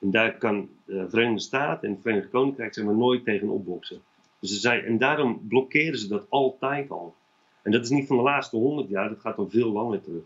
En 0.02 0.12
daar 0.12 0.38
kan 0.38 0.70
de 0.86 1.10
Verenigde 1.10 1.40
Staten 1.40 1.88
en 1.88 1.94
het 1.94 2.02
Verenigd 2.02 2.30
Koninkrijk 2.30 2.74
zeg 2.74 2.86
maar, 2.86 2.96
nooit 2.96 3.24
tegen 3.24 3.50
opboksen. 3.50 4.02
Dus 4.40 4.50
ze 4.50 4.60
zei, 4.60 4.82
en 4.82 4.98
daarom 4.98 5.48
blokkeren 5.48 6.00
ze 6.00 6.08
dat 6.08 6.26
altijd 6.30 6.90
al. 6.90 7.16
En 7.62 7.72
dat 7.72 7.84
is 7.84 7.90
niet 7.90 8.08
van 8.08 8.18
de 8.18 8.24
laatste 8.24 8.58
honderd 8.58 8.90
jaar, 8.90 9.10
dat 9.10 9.20
gaat 9.20 9.38
al 9.38 9.50
veel 9.50 9.72
langer 9.72 10.02
terug. 10.02 10.24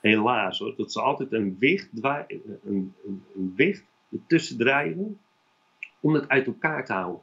Helaas 0.00 0.58
hoor, 0.58 0.74
dat 0.76 0.92
ze 0.92 1.00
altijd 1.00 1.32
een 1.32 1.56
wicht, 1.58 1.88
een, 1.92 2.54
een, 2.64 2.94
een 3.34 3.52
wicht 3.56 3.84
ertussen 4.10 4.56
drijven 4.56 5.18
om 6.00 6.14
het 6.14 6.28
uit 6.28 6.46
elkaar 6.46 6.84
te 6.84 6.92
houden. 6.92 7.20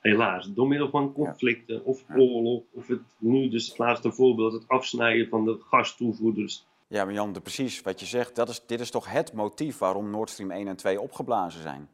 Helaas, 0.00 0.52
door 0.54 0.68
middel 0.68 0.90
van 0.90 1.12
conflicten 1.12 1.84
of 1.84 2.04
oorlog, 2.16 2.62
of 2.72 2.86
het 2.86 3.00
nu 3.18 3.48
dus 3.48 3.68
het 3.68 3.78
laatste 3.78 4.12
voorbeeld, 4.12 4.52
het 4.52 4.68
afsnijden 4.68 5.28
van 5.28 5.44
de 5.44 5.58
gastoevoerders 5.60 6.64
ja, 6.88 7.04
maar 7.04 7.14
Jan, 7.14 7.42
precies 7.42 7.82
wat 7.82 8.00
je 8.00 8.06
zegt, 8.06 8.34
dat 8.34 8.48
is, 8.48 8.62
dit 8.66 8.80
is 8.80 8.90
toch 8.90 9.10
het 9.10 9.32
motief 9.32 9.78
waarom 9.78 10.10
Nord 10.10 10.30
Stream 10.30 10.50
1 10.50 10.68
en 10.68 10.76
2 10.76 11.00
opgeblazen 11.00 11.62
zijn. 11.62 11.88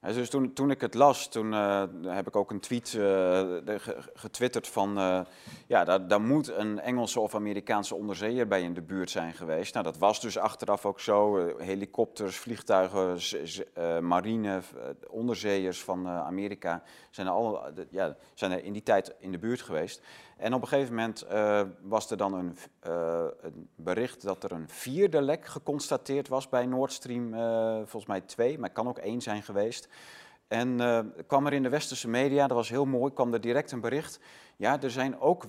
dus 0.00 0.30
toen, 0.30 0.52
toen 0.52 0.70
ik 0.70 0.80
het 0.80 0.94
las, 0.94 1.28
toen 1.28 1.52
uh, 1.52 1.82
heb 2.02 2.26
ik 2.26 2.36
ook 2.36 2.50
een 2.50 2.60
tweet 2.60 2.92
uh, 2.92 3.60
getwitterd 4.14 4.68
van... 4.68 4.98
Uh, 4.98 5.20
ja, 5.66 5.84
daar, 5.84 6.08
daar, 6.08 6.20
moet 6.20 6.48
een 6.48 6.80
Engelse 6.80 7.20
of 7.20 7.34
Amerikaanse 7.34 7.94
onderzeeër 7.94 8.48
bij 8.48 8.62
in 8.62 8.74
de 8.74 8.82
buurt 8.82 9.10
zijn 9.10 9.34
geweest. 9.34 9.72
Nou, 9.72 9.84
dat 9.84 9.98
was 9.98 10.20
dus 10.20 10.38
achteraf 10.38 10.86
ook 10.86 11.00
zo. 11.00 11.46
helikopters, 11.58 12.36
vliegtuigen, 12.36 13.18
marine, 14.06 14.60
onderzeeërs 15.08 15.82
van 15.82 16.08
Amerika 16.08 16.82
zijn 17.10 17.28
al, 17.28 17.62
ja, 17.90 18.16
zijn 18.34 18.52
er 18.52 18.64
in 18.64 18.72
die 18.72 18.82
tijd 18.82 19.14
in 19.18 19.32
de 19.32 19.38
buurt 19.38 19.62
geweest. 19.62 20.02
En 20.38 20.54
op 20.54 20.62
een 20.62 20.68
gegeven 20.68 20.94
moment 20.94 21.26
was 21.82 22.10
er 22.10 22.16
dan 22.16 22.34
een, 22.34 22.56
een, 23.40 23.68
bericht 23.74 24.22
dat 24.22 24.44
er 24.44 24.52
een 24.52 24.68
vierde 24.68 25.22
lek 25.22 25.46
geconstateerd 25.46 26.28
was 26.28 26.48
bij 26.48 26.66
Nord 26.66 26.92
Stream, 26.92 27.32
volgens 27.76 28.06
mij 28.06 28.20
twee, 28.20 28.58
maar 28.58 28.70
kan 28.70 28.88
ook 28.88 28.98
één 28.98 29.20
zijn 29.20 29.42
geweest. 29.42 29.88
En 30.48 30.78
kwam 31.26 31.46
er 31.46 31.52
in 31.52 31.62
de 31.62 31.68
westerse 31.68 32.08
media, 32.08 32.46
dat 32.46 32.56
was 32.56 32.68
heel 32.68 32.84
mooi, 32.84 33.12
kwam 33.12 33.32
er 33.32 33.40
direct 33.40 33.72
een 33.72 33.80
bericht. 33.80 34.20
Ja, 34.56 34.82
er 34.82 34.90
zijn 34.90 35.20
ook 35.20 35.44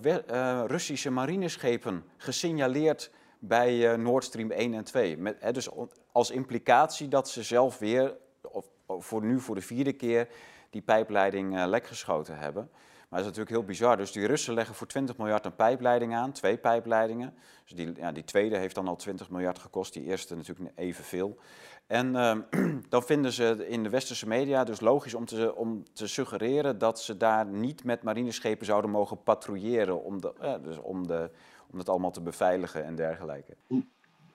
Russische 0.68 1.10
marineschepen 1.10 2.04
gesignaleerd 2.18 3.12
bij 3.40 3.98
Nord 3.98 4.24
Stream 4.24 4.52
1 4.52 4.74
en 4.74 4.84
2. 4.84 5.18
Met, 5.18 5.36
hè, 5.40 5.52
dus 5.52 5.70
als 6.12 6.32
implicatie 6.32 7.08
dat 7.08 7.30
ze 7.30 7.44
zelf 7.44 7.78
weer, 7.78 8.18
of, 8.42 8.70
voor 8.86 9.24
nu 9.24 9.40
voor 9.40 9.56
de 9.56 9.62
vierde 9.62 9.94
keer, 9.94 10.28
die 10.70 10.82
pijpleiding 10.82 11.66
lek 11.66 11.88
geschoten 11.88 12.38
hebben. 12.38 12.70
Maar 13.10 13.20
dat 13.20 13.32
is 13.32 13.38
natuurlijk 13.38 13.50
heel 13.50 13.74
bizar. 13.76 13.98
Dus 13.98 14.12
die 14.12 14.28
Russen 14.28 14.54
leggen 14.54 14.76
voor 14.76 14.88
20 14.88 15.18
miljard 15.18 15.46
een 15.46 15.56
pijpleiding 15.56 16.16
aan, 16.16 16.32
twee 16.32 16.58
pijpleidingen. 16.58 17.34
Dus 17.64 17.76
die, 17.76 17.96
ja, 17.96 18.12
die 18.12 18.24
tweede 18.24 18.58
heeft 18.58 18.76
dan 18.76 18.88
al 18.88 18.96
20 18.96 19.30
miljard 19.30 19.60
gekost, 19.60 19.94
die 19.94 20.04
eerste 20.04 20.36
natuurlijk 20.36 20.72
evenveel. 20.76 21.40
En 21.88 22.08
uh, 22.08 22.38
dan 22.90 23.04
vinden 23.04 23.32
ze 23.32 23.68
in 23.68 23.84
de 23.84 23.90
westerse 23.90 24.28
media 24.28 24.64
dus 24.64 24.80
logisch 24.80 25.14
om 25.14 25.26
te, 25.26 25.56
om 25.56 25.84
te 25.94 26.08
suggereren 26.08 26.78
dat 26.78 27.02
ze 27.02 27.18
daar 27.18 27.46
niet 27.46 27.84
met 27.84 28.04
marineschepen 28.04 28.66
zouden 28.66 28.92
mogen 28.92 29.24
patrouilleren 29.24 30.04
om, 30.04 30.22
de, 30.22 30.34
eh, 30.40 30.54
dus 30.64 30.78
om, 30.78 31.08
de, 31.08 31.30
om 31.72 31.78
het 31.78 31.90
allemaal 31.90 32.12
te 32.12 32.22
beveiligen 32.22 32.86
en 32.86 32.96
dergelijke. 32.96 33.56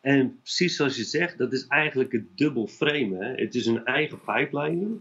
En 0.01 0.39
precies 0.43 0.77
zoals 0.77 0.97
je 0.97 1.05
zegt, 1.05 1.39
dat 1.39 1.53
is 1.53 1.67
eigenlijk 1.67 2.13
het 2.13 2.37
dubbel 2.37 2.67
frame. 2.67 3.17
Hè? 3.17 3.35
Het 3.35 3.55
is 3.55 3.67
een 3.67 3.85
eigen 3.85 4.21
pijpleiding. 4.21 4.99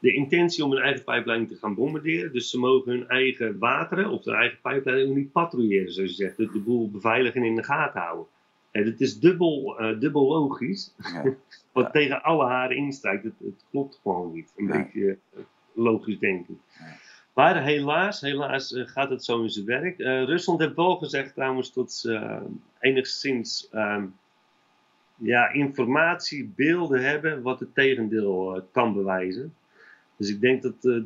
De 0.00 0.12
intentie 0.12 0.64
om 0.64 0.72
een 0.72 0.82
eigen 0.82 1.04
pijpleiding 1.04 1.50
te 1.50 1.56
gaan 1.56 1.74
bombarderen. 1.74 2.32
Dus 2.32 2.50
ze 2.50 2.58
mogen 2.58 2.92
hun 2.92 3.08
eigen 3.08 3.58
wateren 3.58 4.10
of 4.10 4.24
hun 4.24 4.34
eigen 4.34 4.58
pijpleiding 4.62 5.16
niet 5.16 5.32
patrouilleren, 5.32 5.92
zoals 5.92 6.10
je 6.10 6.16
zegt. 6.16 6.36
De, 6.36 6.50
de 6.52 6.60
boel 6.60 6.90
beveiligen 6.90 7.40
en 7.40 7.46
in 7.46 7.56
de 7.56 7.62
gaten 7.62 8.00
houden. 8.00 8.26
En 8.70 8.84
het 8.84 9.00
is 9.00 9.18
dubbel, 9.18 9.82
uh, 9.82 10.00
dubbel 10.00 10.28
logisch. 10.28 10.94
Ja. 10.96 11.34
Wat 11.72 11.92
tegen 11.92 12.22
alle 12.22 12.44
haren 12.44 12.76
instrijkt. 12.76 13.24
Het, 13.24 13.32
het, 13.38 13.64
klopt 13.70 14.00
gewoon 14.02 14.32
niet. 14.32 14.52
Een 14.56 14.66
beetje 14.66 15.18
uh, 15.34 15.42
logisch 15.72 16.18
denken. 16.18 16.60
Maar 17.34 17.62
helaas, 17.62 18.20
helaas 18.20 18.72
uh, 18.72 18.86
gaat 18.86 19.10
het 19.10 19.24
zo 19.24 19.42
in 19.42 19.50
zijn 19.50 19.66
werk. 19.66 19.98
Rusland 19.98 20.60
heeft 20.60 20.74
wel 20.74 20.96
gezegd 20.96 21.34
trouwens 21.34 21.72
dat 21.72 21.92
ze 21.92 22.42
enigszins 22.80 23.68
ehm, 23.70 24.06
ja, 25.16 25.52
informatie, 25.52 26.52
beelden 26.56 27.02
hebben 27.02 27.42
wat 27.42 27.60
het 27.60 27.74
tegendeel 27.74 28.62
kan 28.72 28.92
bewijzen. 28.92 29.54
Dus 30.20 30.28
ik 30.28 30.40
denk 30.40 30.62
dat, 30.62 30.82
dat 30.82 31.02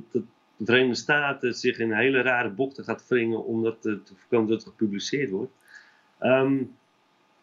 de 0.57 0.65
Verenigde 0.65 0.95
Staten 0.95 1.55
zich 1.55 1.79
in 1.79 1.93
hele 1.93 2.21
rare 2.21 2.51
bochten 2.51 2.85
gaat 2.85 3.09
wringen 3.09 3.45
om 3.45 3.63
dat 3.63 3.83
te 3.83 4.01
voorkomen 4.15 4.49
dat 4.49 4.59
het 4.59 4.69
gepubliceerd 4.69 5.31
wordt. 5.31 5.53
Um, 6.21 6.77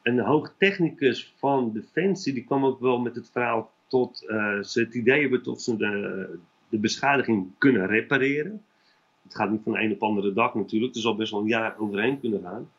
een 0.02 0.20
hoogtechnicus 0.20 1.34
van 1.38 1.74
Defensie, 1.74 2.34
die 2.34 2.44
kwam 2.44 2.66
ook 2.66 2.80
wel 2.80 3.00
met 3.00 3.16
het 3.16 3.30
verhaal 3.32 3.72
tot 3.88 4.24
uh, 4.28 4.62
ze 4.62 4.80
het 4.80 4.94
idee 4.94 5.22
hebben 5.22 5.42
tot 5.42 5.62
ze 5.62 5.78
de, 5.78 6.40
de 6.70 6.78
beschadiging 6.78 7.48
kunnen 7.58 7.88
repareren. 7.88 8.64
Het 9.24 9.36
gaat 9.36 9.52
niet 9.52 9.64
van 9.64 9.72
de 9.72 9.80
een 9.80 9.92
op 9.92 10.04
andere 10.04 10.34
dag 10.34 10.54
natuurlijk, 10.54 10.96
er 10.96 11.02
zal 11.02 11.16
best 11.16 11.32
wel 11.32 11.42
een 11.42 11.48
jaar 11.48 11.80
overheen 11.80 12.20
kunnen 12.20 12.42
gaan. 12.42 12.70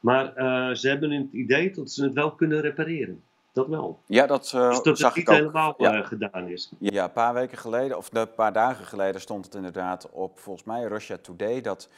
Maar 0.00 0.32
ze 0.76 0.88
hebben 0.88 1.10
het 1.10 1.32
idee 1.32 1.70
dat 1.70 1.90
ze 1.90 2.04
het 2.04 2.12
wel 2.12 2.32
kunnen 2.32 2.60
repareren. 2.60 3.22
Dat 3.58 3.68
wel. 3.68 3.98
Ja, 4.06 4.26
dat, 4.26 4.52
uh, 4.54 4.68
dus 4.68 4.82
dat 4.82 4.98
zag 4.98 5.14
het 5.14 5.28
niet 5.28 5.36
helemaal 5.36 5.74
ja. 5.78 6.02
gedaan 6.02 6.48
is. 6.48 6.72
Ja, 6.78 7.04
een 7.04 7.12
paar 7.12 7.34
weken 7.34 7.58
geleden, 7.58 7.96
of 7.96 8.08
een 8.12 8.34
paar 8.34 8.52
dagen 8.52 8.84
geleden, 8.84 9.20
stond 9.20 9.44
het 9.44 9.54
inderdaad 9.54 10.10
op 10.10 10.38
volgens 10.38 10.66
mij 10.66 10.84
Russia 10.84 11.16
Today 11.22 11.60
dat 11.60 11.88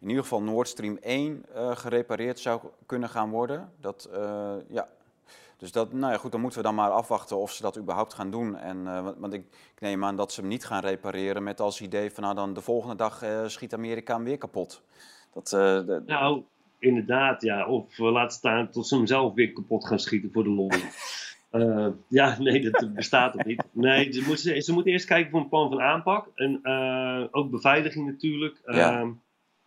in 0.00 0.08
ieder 0.08 0.22
geval 0.22 0.42
Nord 0.42 0.68
Stream 0.68 0.98
1 1.00 1.44
uh, 1.54 1.70
eh, 1.70 1.76
gerepareerd 1.76 2.38
zou 2.38 2.60
kunnen 2.86 3.08
gaan 3.08 3.30
worden. 3.30 3.72
Dat, 3.80 4.08
uh, 4.14 4.52
ja. 4.68 4.88
Dus 5.56 5.72
dat, 5.72 5.92
nou 5.92 6.12
ja, 6.12 6.18
goed, 6.18 6.32
dan 6.32 6.40
moeten 6.40 6.60
we 6.60 6.66
dan 6.66 6.74
maar 6.74 6.90
afwachten 6.90 7.36
of 7.36 7.52
ze 7.52 7.62
dat 7.62 7.78
überhaupt 7.78 8.14
gaan 8.14 8.30
doen. 8.30 8.56
En, 8.56 9.04
want 9.20 9.32
ik, 9.32 9.44
ik, 9.74 9.80
neem 9.80 10.04
aan 10.04 10.16
dat 10.16 10.32
ze 10.32 10.40
hem 10.40 10.48
niet 10.48 10.66
gaan 10.66 10.80
repareren 10.80 11.42
met 11.42 11.60
als 11.60 11.80
idee 11.80 12.12
van 12.12 12.22
nou 12.22 12.34
dan 12.34 12.52
de 12.52 12.60
volgende 12.60 12.96
dag 12.96 13.24
schiet 13.46 13.74
Amerika 13.74 14.14
hem 14.14 14.24
weer 14.24 14.38
kapot. 14.38 14.82
Dat. 15.32 15.50
Nou, 16.06 16.42
inderdaad, 16.80 17.42
ja. 17.42 17.66
Of 17.66 17.98
laat 17.98 18.32
staan 18.32 18.70
tot 18.70 18.86
ze 18.86 18.96
hem 18.96 19.06
zelf 19.06 19.34
weer 19.34 19.52
kapot 19.52 19.86
gaan 19.86 19.98
schieten 19.98 20.32
voor 20.32 20.44
de 20.44 20.50
lol. 20.50 20.70
Uh, 21.52 21.86
ja, 22.08 22.38
nee, 22.38 22.70
dat 22.70 22.94
bestaat 22.94 23.34
ook 23.34 23.44
niet. 23.44 23.64
Nee, 23.72 24.12
ze 24.12 24.24
moeten, 24.26 24.62
ze 24.62 24.72
moeten 24.72 24.92
eerst 24.92 25.06
kijken 25.06 25.30
voor 25.30 25.40
een 25.40 25.48
plan 25.48 25.68
van 25.68 25.80
aanpak. 25.80 26.28
En 26.34 26.60
uh, 26.62 27.24
ook 27.30 27.50
beveiliging 27.50 28.06
natuurlijk. 28.06 28.60
Ja. 28.64 29.02
Uh, 29.02 29.08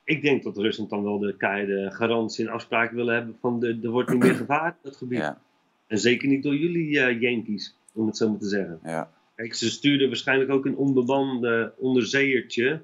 ik 0.03 0.21
denk 0.21 0.43
dat 0.43 0.57
Rusland 0.57 0.89
dan 0.89 1.03
wel 1.03 1.19
de 1.19 1.37
keiharde 1.37 1.91
garantie 1.91 2.45
en 2.45 2.53
afspraken 2.53 2.95
willen 2.95 3.13
hebben 3.13 3.37
van 3.39 3.59
de, 3.59 3.79
er 3.83 3.89
wordt 3.89 4.09
niet 4.09 4.23
meer 4.23 4.35
gevaar 4.35 4.67
in 4.69 4.77
dat 4.81 4.95
gebied. 4.95 5.19
Ja. 5.19 5.41
En 5.87 5.99
zeker 5.99 6.27
niet 6.27 6.43
door 6.43 6.55
jullie 6.55 6.89
uh, 6.89 7.21
Yankees, 7.21 7.75
om 7.93 8.05
het 8.07 8.17
zo 8.17 8.29
maar 8.29 8.39
te 8.39 8.47
zeggen. 8.47 8.79
Ja. 8.83 9.11
Kijk, 9.35 9.53
ze 9.53 9.69
stuurden 9.69 10.07
waarschijnlijk 10.07 10.51
ook 10.51 10.65
een 10.65 10.77
onbemande 10.77 11.73
onderzeeertje 11.77 12.81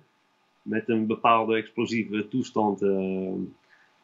met 0.61 0.89
een 0.89 1.07
bepaalde 1.07 1.55
explosieve 1.55 2.27
toestand. 2.27 2.81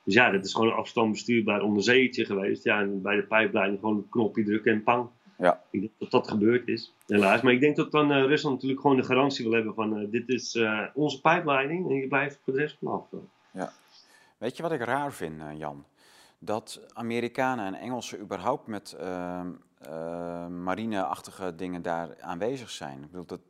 Dus 0.06 0.14
ja, 0.14 0.32
dat 0.32 0.46
is 0.46 0.54
gewoon 0.54 0.68
een 0.68 0.78
afstandsbestuurbaar 0.78 1.62
onderzeeertje 1.62 2.26
geweest. 2.26 2.64
Ja, 2.64 2.80
en 2.80 3.02
bij 3.02 3.16
de 3.16 3.24
pijpleiding 3.24 3.80
gewoon 3.80 3.96
een 3.96 4.10
knopje 4.10 4.44
drukken 4.44 4.72
en 4.74 4.84
pang. 4.84 5.10
Ja. 5.38 5.62
Ik 5.70 5.80
denk 5.80 5.92
dat 5.98 6.12
dat 6.12 6.28
gebeurd 6.28 6.68
is, 6.68 6.94
helaas. 7.08 7.42
Maar 7.42 7.54
ik 7.54 7.60
denk 7.60 7.76
dat 7.76 7.92
dan 7.92 8.12
uh, 8.12 8.26
Rusland 8.26 8.56
natuurlijk 8.56 8.82
gewoon 8.82 8.98
de 8.98 9.04
garantie 9.04 9.46
wil 9.46 9.54
hebben 9.54 9.74
van 9.74 10.00
uh, 10.00 10.12
dit 10.12 10.30
is 10.30 10.56
uh, 10.56 10.82
onze 10.94 11.22
pijpleiding 11.22 11.90
en 11.90 11.96
je 11.96 12.08
blijft 12.08 12.40
voor 12.44 12.54
de 12.54 12.60
rest 12.60 12.78
vanaf. 12.78 13.08
Ja. 13.54 13.72
Weet 14.38 14.58
je 14.58 14.64
wat 14.64 14.72
ik 14.72 14.82
raar 14.82 15.14
vind, 15.14 15.42
Jan? 15.58 15.86
Dat 16.40 16.82
Amerikanen 16.94 17.66
en 17.66 17.74
Engelsen 17.74 18.20
überhaupt 18.20 18.68
met 18.68 18.96
ehm, 19.00 19.52
marineachtige 20.64 21.56
dingen 21.56 21.82
daar 21.82 22.22
aanwezig 22.22 22.70
zijn. 22.70 23.04
Ik 23.04 23.12
bedoel, 23.12 23.26
dat, 23.26 23.42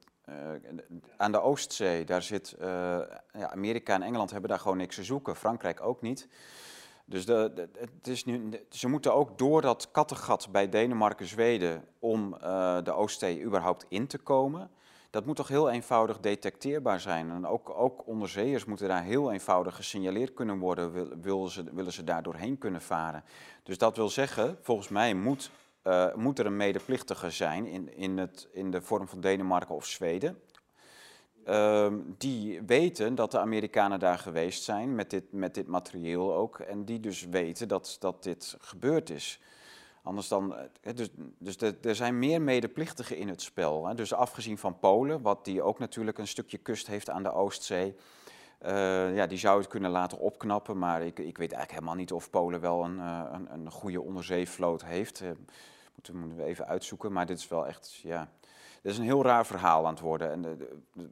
aan 1.17 1.31
de 1.31 1.41
Oostzee, 1.41 2.05
daar 2.05 2.21
zit 2.21 2.55
ja, 2.59 3.49
Amerika 3.51 3.93
en 3.93 4.01
Engeland 4.01 4.31
hebben 4.31 4.49
daar 4.49 4.59
gewoon 4.59 4.77
niks 4.77 4.95
te 4.95 5.03
zoeken. 5.03 5.35
Frankrijk 5.35 5.81
ook 5.81 6.01
niet. 6.01 6.27
Dus 7.05 7.25
het 7.25 8.07
is 8.07 8.25
nu, 8.25 8.49
ze 8.69 8.87
moeten 8.87 9.13
ook 9.13 9.37
door 9.37 9.61
dat 9.61 9.91
kattengat 9.91 10.47
bij 10.51 10.69
Denemarken, 10.69 11.25
Zweden, 11.25 11.83
om 11.99 12.33
uh, 12.33 12.77
de 12.83 12.91
Oostzee 12.91 13.43
überhaupt 13.43 13.85
in 13.87 14.07
te 14.07 14.17
komen. 14.17 14.69
Dat 15.09 15.25
moet 15.25 15.35
toch 15.35 15.47
heel 15.47 15.69
eenvoudig 15.69 16.19
detecteerbaar 16.19 16.99
zijn. 16.99 17.31
En 17.31 17.47
ook, 17.47 17.69
ook 17.69 18.07
onderzeeërs 18.07 18.65
moeten 18.65 18.87
daar 18.87 19.03
heel 19.03 19.31
eenvoudig 19.31 19.75
gesignaleerd 19.75 20.33
kunnen 20.33 20.57
worden, 20.57 21.49
ze, 21.49 21.63
willen 21.73 21.91
ze 21.91 22.03
daar 22.03 22.23
doorheen 22.23 22.57
kunnen 22.57 22.81
varen. 22.81 23.23
Dus 23.63 23.77
dat 23.77 23.95
wil 23.95 24.09
zeggen, 24.09 24.57
volgens 24.61 24.89
mij 24.89 25.13
moet, 25.13 25.51
uh, 25.87 26.13
moet 26.15 26.39
er 26.39 26.45
een 26.45 26.57
medeplichtige 26.57 27.29
zijn 27.29 27.65
in, 27.65 27.97
in, 27.97 28.17
het, 28.17 28.47
in 28.51 28.71
de 28.71 28.81
vorm 28.81 29.07
van 29.07 29.21
Denemarken 29.21 29.75
of 29.75 29.85
Zweden. 29.85 30.39
Ehm, 31.45 31.99
die 32.17 32.61
weten 32.61 33.15
dat 33.15 33.31
de 33.31 33.39
Amerikanen 33.39 33.99
daar 33.99 34.19
geweest 34.19 34.63
zijn 34.63 34.95
met 34.95 35.09
dit, 35.09 35.31
met 35.31 35.53
dit 35.53 35.67
materieel 35.67 36.33
ook. 36.33 36.59
En 36.59 36.85
die 36.85 36.99
dus 36.99 37.25
weten 37.25 37.67
dat, 37.67 37.95
dat 37.99 38.23
dit 38.23 38.55
gebeurd 38.59 39.09
is. 39.09 39.39
Anders 40.03 40.27
dan, 40.27 40.55
eh, 40.55 40.95
dus, 40.95 41.09
dus 41.37 41.57
de, 41.57 41.75
er 41.81 41.95
zijn 41.95 42.19
meer 42.19 42.41
medeplichtigen 42.41 43.17
in 43.17 43.27
het 43.27 43.41
spel. 43.41 43.87
Hè. 43.87 43.95
Dus 43.95 44.13
afgezien 44.13 44.57
van 44.57 44.79
Polen, 44.79 45.21
wat 45.21 45.45
die 45.45 45.61
ook 45.61 45.79
natuurlijk 45.79 46.17
een 46.17 46.27
stukje 46.27 46.57
kust 46.57 46.87
heeft 46.87 47.09
aan 47.09 47.23
de 47.23 47.33
Oostzee. 47.33 47.95
Uh, 48.65 49.15
ja, 49.15 49.27
die 49.27 49.37
zou 49.37 49.59
het 49.59 49.67
kunnen 49.67 49.91
laten 49.91 50.19
opknappen, 50.19 50.77
maar 50.77 51.01
ik, 51.01 51.19
ik 51.19 51.37
weet 51.37 51.51
eigenlijk 51.51 51.71
helemaal 51.71 51.95
niet 51.95 52.11
of 52.11 52.29
Polen 52.29 52.61
wel 52.61 52.83
een, 52.83 52.97
een, 52.97 53.53
een 53.53 53.71
goede 53.71 54.01
onderzeevloot 54.01 54.85
heeft. 54.85 55.23
Moeten, 55.95 56.17
moeten 56.17 56.37
we 56.37 56.43
even 56.43 56.67
uitzoeken, 56.67 57.11
maar 57.11 57.25
dit 57.25 57.37
is 57.37 57.47
wel 57.47 57.67
echt, 57.67 57.99
ja, 58.03 58.29
dit 58.81 58.91
is 58.91 58.97
een 58.97 59.03
heel 59.03 59.23
raar 59.23 59.45
verhaal 59.45 59.85
aan 59.85 59.93
het 59.93 60.01
worden. 60.01 60.31
En 60.31 60.45
eh, 60.45 60.51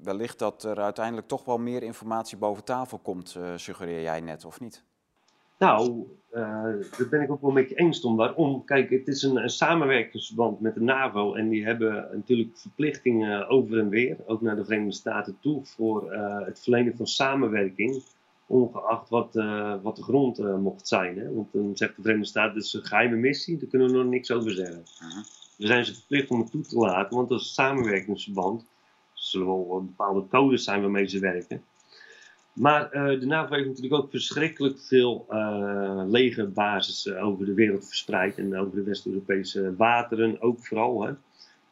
wellicht 0.04 0.40
dat 0.40 0.64
er 0.64 0.80
uiteindelijk 0.80 1.28
toch 1.28 1.46
wel 1.46 1.58
meer 1.58 1.84
informatie 1.84 2.38
boven 2.38 2.64
tafel 2.64 2.98
komt, 2.98 3.36
uh, 3.38 3.44
suggereer 3.56 4.02
jij 4.02 4.22
net, 4.22 4.46
of 4.46 4.60
niet? 4.60 4.84
Nou, 5.58 6.08
uh, 6.34 6.42
daar 6.98 7.08
ben 7.10 7.22
ik 7.22 7.32
ook 7.32 7.42
wel 7.42 7.50
een 7.50 7.56
beetje 7.56 7.76
eens 7.76 8.02
om. 8.02 8.16
Waarom? 8.16 8.66
Kijk, 8.66 8.90
het 8.90 9.08
is 9.08 9.24
een, 9.24 9.50
samenwerkingsverband 9.50 10.60
met 10.60 10.74
de 10.74 10.82
NAVO 10.82 11.34
en 11.34 11.50
die 11.50 11.66
hebben 11.66 12.10
natuurlijk 12.12 12.58
verplichtingen 12.58 13.48
over 13.48 13.80
en 13.80 13.90
weer, 13.90 14.18
ook 14.26 14.42
naar 14.42 14.56
de 14.56 14.66
Verenigde 14.66 14.96
Staten 14.96 15.38
toe, 15.40 15.66
voor 15.66 16.14
het 16.46 16.60
verlenen 16.60 16.96
van 16.96 17.08
samenwerking, 17.08 18.04
ongeacht 18.54 19.10
wat, 19.10 19.36
uh, 19.36 19.76
wat 19.82 19.96
de 19.96 20.04
grond 20.04 20.38
mocht 20.62 20.88
zijn. 20.88 21.18
Hè? 21.18 21.34
Want 21.34 21.48
dan 21.52 21.72
zegt 21.78 21.96
de 21.96 22.02
Verenigde 22.02 22.30
Staten, 22.30 22.54
dat 22.54 22.64
is 22.64 22.74
een 22.74 22.86
geheime 22.86 23.16
missie, 23.16 23.58
daar 23.58 23.70
kunnen 23.70 23.88
we 23.88 23.98
nog 23.98 24.06
niks 24.06 24.32
over 24.32 24.52
zeggen. 24.52 24.84
-huh. 25.00 25.24
We 25.58 25.68
zijn 25.68 25.86
ze 25.86 25.94
verplicht 25.94 26.30
om 26.30 26.40
het 26.40 26.52
toe 26.52 26.62
te 26.62 26.78
laten, 26.78 27.16
want 27.16 27.30
dat 27.30 27.40
is 27.40 27.46
een 27.46 27.54
samenwerkingsverband. 27.54 28.66
zullen 29.14 29.48
wel 29.48 29.84
bepaalde 29.86 30.28
codes 30.28 30.64
zijn 30.64 30.82
waarmee 30.82 31.08
ze 31.08 31.20
werken. 31.20 31.64
Maar 32.54 32.90
de 32.92 33.26
NAVO 33.26 33.56
heeft 33.56 33.68
natuurlijk 33.68 33.94
ook 33.94 34.10
verschrikkelijk 34.10 34.80
veel 34.80 35.26
legerbases 36.08 37.14
over 37.14 37.46
de 37.46 37.54
wereld 37.54 37.88
verspreid. 37.88 38.38
En 38.38 38.58
over 38.58 38.76
de 38.76 38.84
West-Europese 38.84 39.76
wateren 39.76 40.42
ook 40.42 40.66
vooral. 40.66 41.04
Hè. 41.04 41.14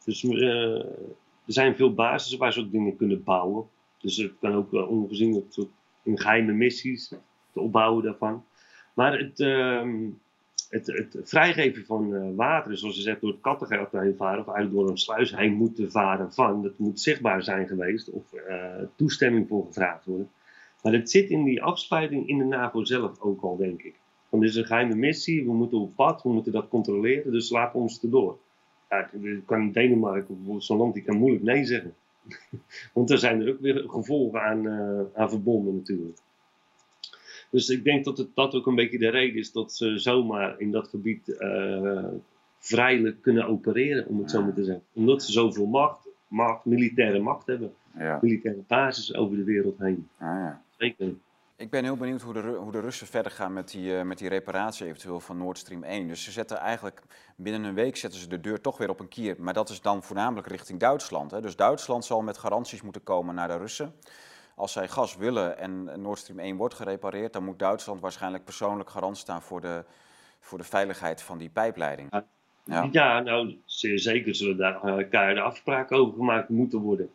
Dus 0.04 0.22
er 0.24 0.84
zijn 1.46 1.76
veel 1.76 1.94
bases 1.94 2.36
waar 2.36 2.52
ze 2.52 2.60
ook 2.60 2.72
dingen 2.72 2.96
kunnen 2.96 3.24
bouwen. 3.24 3.66
Dus 3.98 4.16
het 4.16 4.32
kan 4.40 4.54
ook 4.54 4.72
ongezien 4.72 5.44
in 6.02 6.18
geheime 6.18 6.52
missies, 6.52 7.08
te 7.52 7.60
opbouwen 7.60 8.04
daarvan. 8.04 8.44
Maar 8.94 9.18
het, 9.18 9.40
ehm, 9.40 10.08
het, 10.68 10.86
het, 10.86 11.16
vrijgeven 11.22 11.84
van 11.84 12.12
uh, 12.12 12.36
water, 12.36 12.78
zoals 12.78 12.96
je 12.96 13.02
zegt, 13.02 13.20
door 13.20 13.30
het 13.30 13.40
Kattegat 13.40 13.92
heen 13.92 14.16
varen, 14.16 14.40
of 14.40 14.46
eigenlijk 14.46 14.76
door 14.76 14.88
een 14.88 14.98
sluis 14.98 15.36
heen 15.36 15.52
moeten 15.52 15.90
varen 15.90 16.32
van, 16.32 16.62
dat 16.62 16.78
moet 16.78 17.00
zichtbaar 17.00 17.42
zijn 17.42 17.66
geweest, 17.66 18.10
of 18.10 18.32
uh, 18.32 18.66
toestemming 18.96 19.48
voor 19.48 19.66
gevraagd 19.66 20.04
worden. 20.04 20.30
Maar 20.82 20.92
het 20.92 21.10
zit 21.10 21.30
in 21.30 21.44
die 21.44 21.62
afsluiting 21.62 22.28
in 22.28 22.38
de 22.38 22.44
NAVO 22.44 22.84
zelf 22.84 23.20
ook 23.20 23.42
al, 23.42 23.56
denk 23.56 23.82
ik. 23.82 23.94
Want 24.28 24.42
dit 24.42 24.52
is 24.52 24.58
een 24.58 24.66
geheime 24.66 24.94
missie, 24.94 25.44
we 25.44 25.52
moeten 25.52 25.78
op 25.78 25.94
pad, 25.94 26.22
we 26.22 26.32
moeten 26.32 26.52
dat 26.52 26.68
controleren, 26.68 27.32
dus 27.32 27.50
laat 27.50 27.74
ons 27.74 28.02
erdoor. 28.02 28.38
Ja, 28.88 29.10
kan 29.46 29.72
Denemarken, 29.72 30.44
zo'n 30.58 30.76
land, 30.76 30.94
die 30.94 31.02
kan 31.02 31.16
moeilijk 31.16 31.44
nee 31.44 31.64
zeggen. 31.64 31.94
Want 32.94 33.10
er 33.10 33.18
zijn 33.18 33.40
er 33.40 33.52
ook 33.52 33.60
weer 33.60 33.84
gevolgen 33.86 34.42
aan, 34.42 34.66
uh, 34.66 35.00
aan 35.14 35.30
verbonden 35.30 35.74
natuurlijk. 35.74 36.18
Dus 37.50 37.68
ik 37.68 37.84
denk 37.84 38.04
dat 38.04 38.18
het, 38.18 38.28
dat 38.34 38.54
ook 38.54 38.66
een 38.66 38.74
beetje 38.74 38.98
de 38.98 39.08
reden 39.08 39.38
is 39.38 39.52
dat 39.52 39.72
ze 39.72 39.98
zomaar 39.98 40.60
in 40.60 40.70
dat 40.70 40.88
gebied 40.88 41.28
uh, 41.28 42.04
vrijelijk 42.58 43.22
kunnen 43.22 43.46
opereren, 43.46 44.06
om 44.06 44.18
het 44.18 44.30
zo 44.30 44.42
maar 44.42 44.54
te 44.54 44.64
zeggen. 44.64 44.84
Omdat 44.92 45.22
ze 45.22 45.32
zoveel 45.32 45.66
macht, 45.66 46.08
macht 46.28 46.64
militaire 46.64 47.18
macht 47.18 47.46
hebben. 47.46 47.72
Ja. 47.98 48.18
Militaire 48.22 48.62
basis 48.66 49.14
over 49.14 49.36
de 49.36 49.44
wereld 49.44 49.78
heen. 49.78 50.08
Ah, 50.18 50.28
ja. 50.28 50.62
Zeker. 50.78 51.14
Ik 51.62 51.70
ben 51.70 51.84
heel 51.84 51.96
benieuwd 51.96 52.22
hoe 52.22 52.32
de, 52.32 52.40
hoe 52.40 52.72
de 52.72 52.80
Russen 52.80 53.06
verder 53.06 53.32
gaan 53.32 53.52
met 53.52 53.70
die, 53.70 53.92
uh, 53.92 54.02
met 54.02 54.18
die 54.18 54.28
reparatie 54.28 54.86
eventueel 54.86 55.20
van 55.20 55.36
Nord 55.36 55.58
Stream 55.58 55.82
1. 55.82 56.08
Dus 56.08 56.24
ze 56.24 56.30
zetten 56.30 56.58
eigenlijk 56.58 57.02
binnen 57.36 57.64
een 57.64 57.74
week 57.74 57.96
zetten 57.96 58.20
ze 58.20 58.28
de 58.28 58.40
deur 58.40 58.60
toch 58.60 58.78
weer 58.78 58.88
op 58.88 59.00
een 59.00 59.08
kier. 59.08 59.36
Maar 59.38 59.54
dat 59.54 59.68
is 59.68 59.80
dan 59.80 60.02
voornamelijk 60.02 60.46
richting 60.46 60.80
Duitsland. 60.80 61.30
Hè. 61.30 61.40
Dus 61.40 61.56
Duitsland 61.56 62.04
zal 62.04 62.22
met 62.22 62.38
garanties 62.38 62.82
moeten 62.82 63.02
komen 63.02 63.34
naar 63.34 63.48
de 63.48 63.56
Russen 63.56 63.94
als 64.54 64.72
zij 64.72 64.88
gas 64.88 65.16
willen 65.16 65.58
en 65.58 66.00
Nord 66.00 66.18
Stream 66.18 66.38
1 66.38 66.56
wordt 66.56 66.74
gerepareerd, 66.74 67.32
dan 67.32 67.44
moet 67.44 67.58
Duitsland 67.58 68.00
waarschijnlijk 68.00 68.44
persoonlijk 68.44 68.90
garant 68.90 69.18
staan 69.18 69.42
voor 69.42 69.60
de, 69.60 69.84
voor 70.40 70.58
de 70.58 70.64
veiligheid 70.64 71.22
van 71.22 71.38
die 71.38 71.50
pijpleiding. 71.50 72.10
Ja, 72.92 73.20
nou, 73.20 73.54
zeer 73.64 73.98
zeker 73.98 74.34
zullen 74.34 74.56
daar 74.56 74.98
uh, 75.12 75.34
de 75.34 75.40
afspraken 75.40 75.96
over 75.96 76.14
gemaakt 76.14 76.48
moeten 76.48 76.78
worden. 76.78 77.10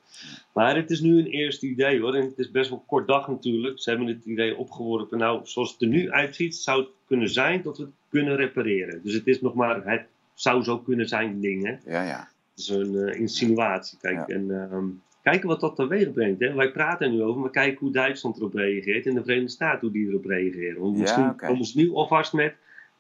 Maar 0.53 0.76
het 0.76 0.90
is 0.91 0.99
nu 0.99 1.19
een 1.19 1.28
eerste 1.28 1.68
idee 1.68 2.02
hoor, 2.02 2.15
en 2.15 2.26
het 2.26 2.38
is 2.38 2.52
best 2.52 2.69
wel 2.69 2.84
kort 2.88 3.07
dag 3.07 3.28
natuurlijk. 3.28 3.80
Ze 3.80 3.90
hebben 3.90 4.07
het 4.07 4.26
idee 4.26 4.56
opgeworpen, 4.56 5.18
nou, 5.18 5.40
zoals 5.44 5.72
het 5.72 5.82
er 5.82 5.88
nu 5.88 6.11
uitziet, 6.11 6.56
zou 6.56 6.80
het 6.80 6.90
kunnen 7.07 7.30
zijn 7.30 7.61
dat 7.61 7.78
we 7.78 7.84
het 7.84 7.94
kunnen 8.10 8.36
repareren. 8.36 8.99
Dus 9.03 9.14
het 9.14 9.28
is 9.28 9.41
nog 9.41 9.53
maar, 9.53 9.86
het 9.86 10.06
zou 10.34 10.64
zo 10.64 10.80
kunnen 10.80 11.07
zijn 11.07 11.40
dingen. 11.40 11.82
Ja, 11.86 12.03
ja. 12.03 12.30
Het 12.49 12.60
is 12.60 12.69
een 12.69 12.94
uh, 12.94 13.19
insinuatie, 13.19 13.98
kijk. 14.02 14.28
En 14.28 14.48
uh, 14.49 14.78
kijken 15.22 15.48
wat 15.48 15.60
dat 15.60 15.76
teweeg 15.76 16.14
brengt. 16.14 16.40
Hè. 16.40 16.53
Wij 16.53 16.72
praten 16.72 17.07
er 17.07 17.14
nu 17.14 17.24
over, 17.24 17.41
maar 17.41 17.49
kijken 17.49 17.80
hoe 17.80 17.91
Duitsland 17.91 18.38
erop 18.38 18.53
reageert 18.53 19.06
en 19.06 19.14
de 19.14 19.24
Verenigde 19.24 19.52
Staten 19.52 19.80
hoe 19.80 19.91
die 19.91 20.07
erop 20.07 20.26
reageren. 20.26 20.82
Want 20.82 20.98
misschien 20.98 21.24
ja, 21.24 21.30
okay. 21.30 21.49
komen 21.49 21.65
ze 21.65 21.78
nu 21.78 21.94
alvast 21.94 22.34
met, 22.34 22.56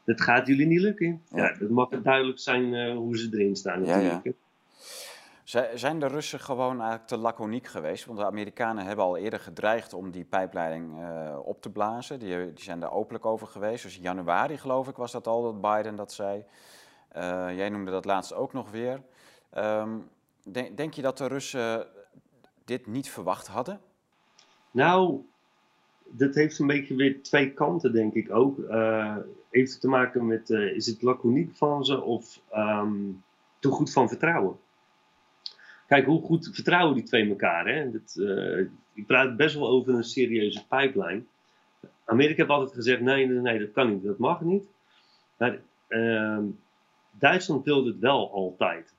dat 0.07 0.21
gaat 0.21 0.47
jullie 0.47 0.65
niet 0.65 0.79
lukken. 0.79 1.21
Ja, 1.29 1.43
ja 1.43 1.57
dat 1.59 1.69
mag 1.69 1.89
duidelijk 1.89 2.39
zijn 2.39 2.73
uh, 2.73 2.95
hoe 2.95 3.17
ze 3.17 3.29
erin 3.31 3.55
staan 3.55 3.81
natuurlijk. 3.81 4.35
Ja, 5.43 5.77
zijn 5.77 5.99
de 5.99 6.07
Russen 6.07 6.39
gewoon 6.39 6.79
eigenlijk 6.79 7.07
te 7.07 7.17
laconiek 7.17 7.67
geweest? 7.67 8.05
Want 8.05 8.17
de 8.17 8.25
Amerikanen 8.25 8.85
hebben 8.85 9.05
al 9.05 9.17
eerder 9.17 9.39
gedreigd 9.39 9.93
om 9.93 10.11
die 10.11 10.23
pijpleiding 10.23 10.99
uh, 10.99 11.37
op 11.43 11.61
te 11.61 11.69
blazen. 11.69 12.19
Die, 12.19 12.53
die, 12.53 12.63
zijn 12.63 12.79
daar 12.79 12.91
openlijk 12.91 13.25
over 13.25 13.47
geweest. 13.47 13.83
Dus 13.83 13.95
in 13.95 14.01
januari 14.01 14.57
geloof 14.57 14.87
ik 14.87 14.95
was 14.95 15.11
dat 15.11 15.27
al 15.27 15.43
dat 15.43 15.61
Biden 15.61 15.95
dat 15.95 16.11
zei. 16.11 16.43
Uh, 17.17 17.55
jij 17.55 17.69
noemde 17.69 17.91
dat 17.91 18.05
laatst 18.05 18.33
ook 18.33 18.53
nog 18.53 18.71
weer. 18.71 19.01
Um, 19.57 20.09
denk, 20.43 20.77
denk 20.77 20.93
je 20.93 21.01
dat 21.01 21.17
de 21.17 21.27
Russen 21.27 21.87
dit 22.65 22.87
niet 22.87 23.09
verwacht 23.09 23.47
hadden? 23.47 23.81
Nou, 24.71 25.21
dat 26.11 26.35
heeft 26.35 26.59
een 26.59 26.67
beetje 26.67 26.95
weer 26.95 27.21
twee 27.21 27.51
kanten, 27.53 27.93
denk 27.93 28.13
ik 28.13 28.31
ook. 28.31 28.57
Uh, 28.57 29.17
heeft 29.49 29.71
het 29.71 29.81
te 29.81 29.87
maken 29.87 30.27
met, 30.27 30.49
uh, 30.49 30.75
is 30.75 30.85
het 30.85 31.01
laconiek 31.01 31.55
van 31.55 31.85
ze 31.85 32.01
of 32.01 32.41
um, 32.55 33.23
te 33.59 33.69
goed 33.69 33.91
van 33.91 34.07
vertrouwen? 34.07 34.57
Kijk, 35.87 36.05
hoe 36.05 36.21
goed 36.21 36.49
vertrouwen 36.53 36.95
die 36.95 37.03
twee 37.03 37.29
elkaar? 37.29 37.67
Hè? 37.67 37.91
Dat, 37.91 38.15
uh, 38.19 38.59
ik 38.93 39.05
praat 39.05 39.37
best 39.37 39.55
wel 39.55 39.67
over 39.67 39.93
een 39.93 40.03
serieuze 40.03 40.67
pijplijn. 40.67 41.27
Amerika 42.05 42.35
heeft 42.35 42.49
altijd 42.49 42.73
gezegd, 42.73 43.01
nee, 43.01 43.27
nee, 43.27 43.39
nee, 43.39 43.59
dat 43.59 43.71
kan 43.71 43.89
niet, 43.89 44.03
dat 44.03 44.17
mag 44.17 44.41
niet. 44.41 44.67
Maar 45.37 45.59
ehm, 45.87 46.43
Duitsland 47.11 47.65
wilde 47.65 47.89
het 47.89 47.99
wel 47.99 48.31
altijd 48.31 48.93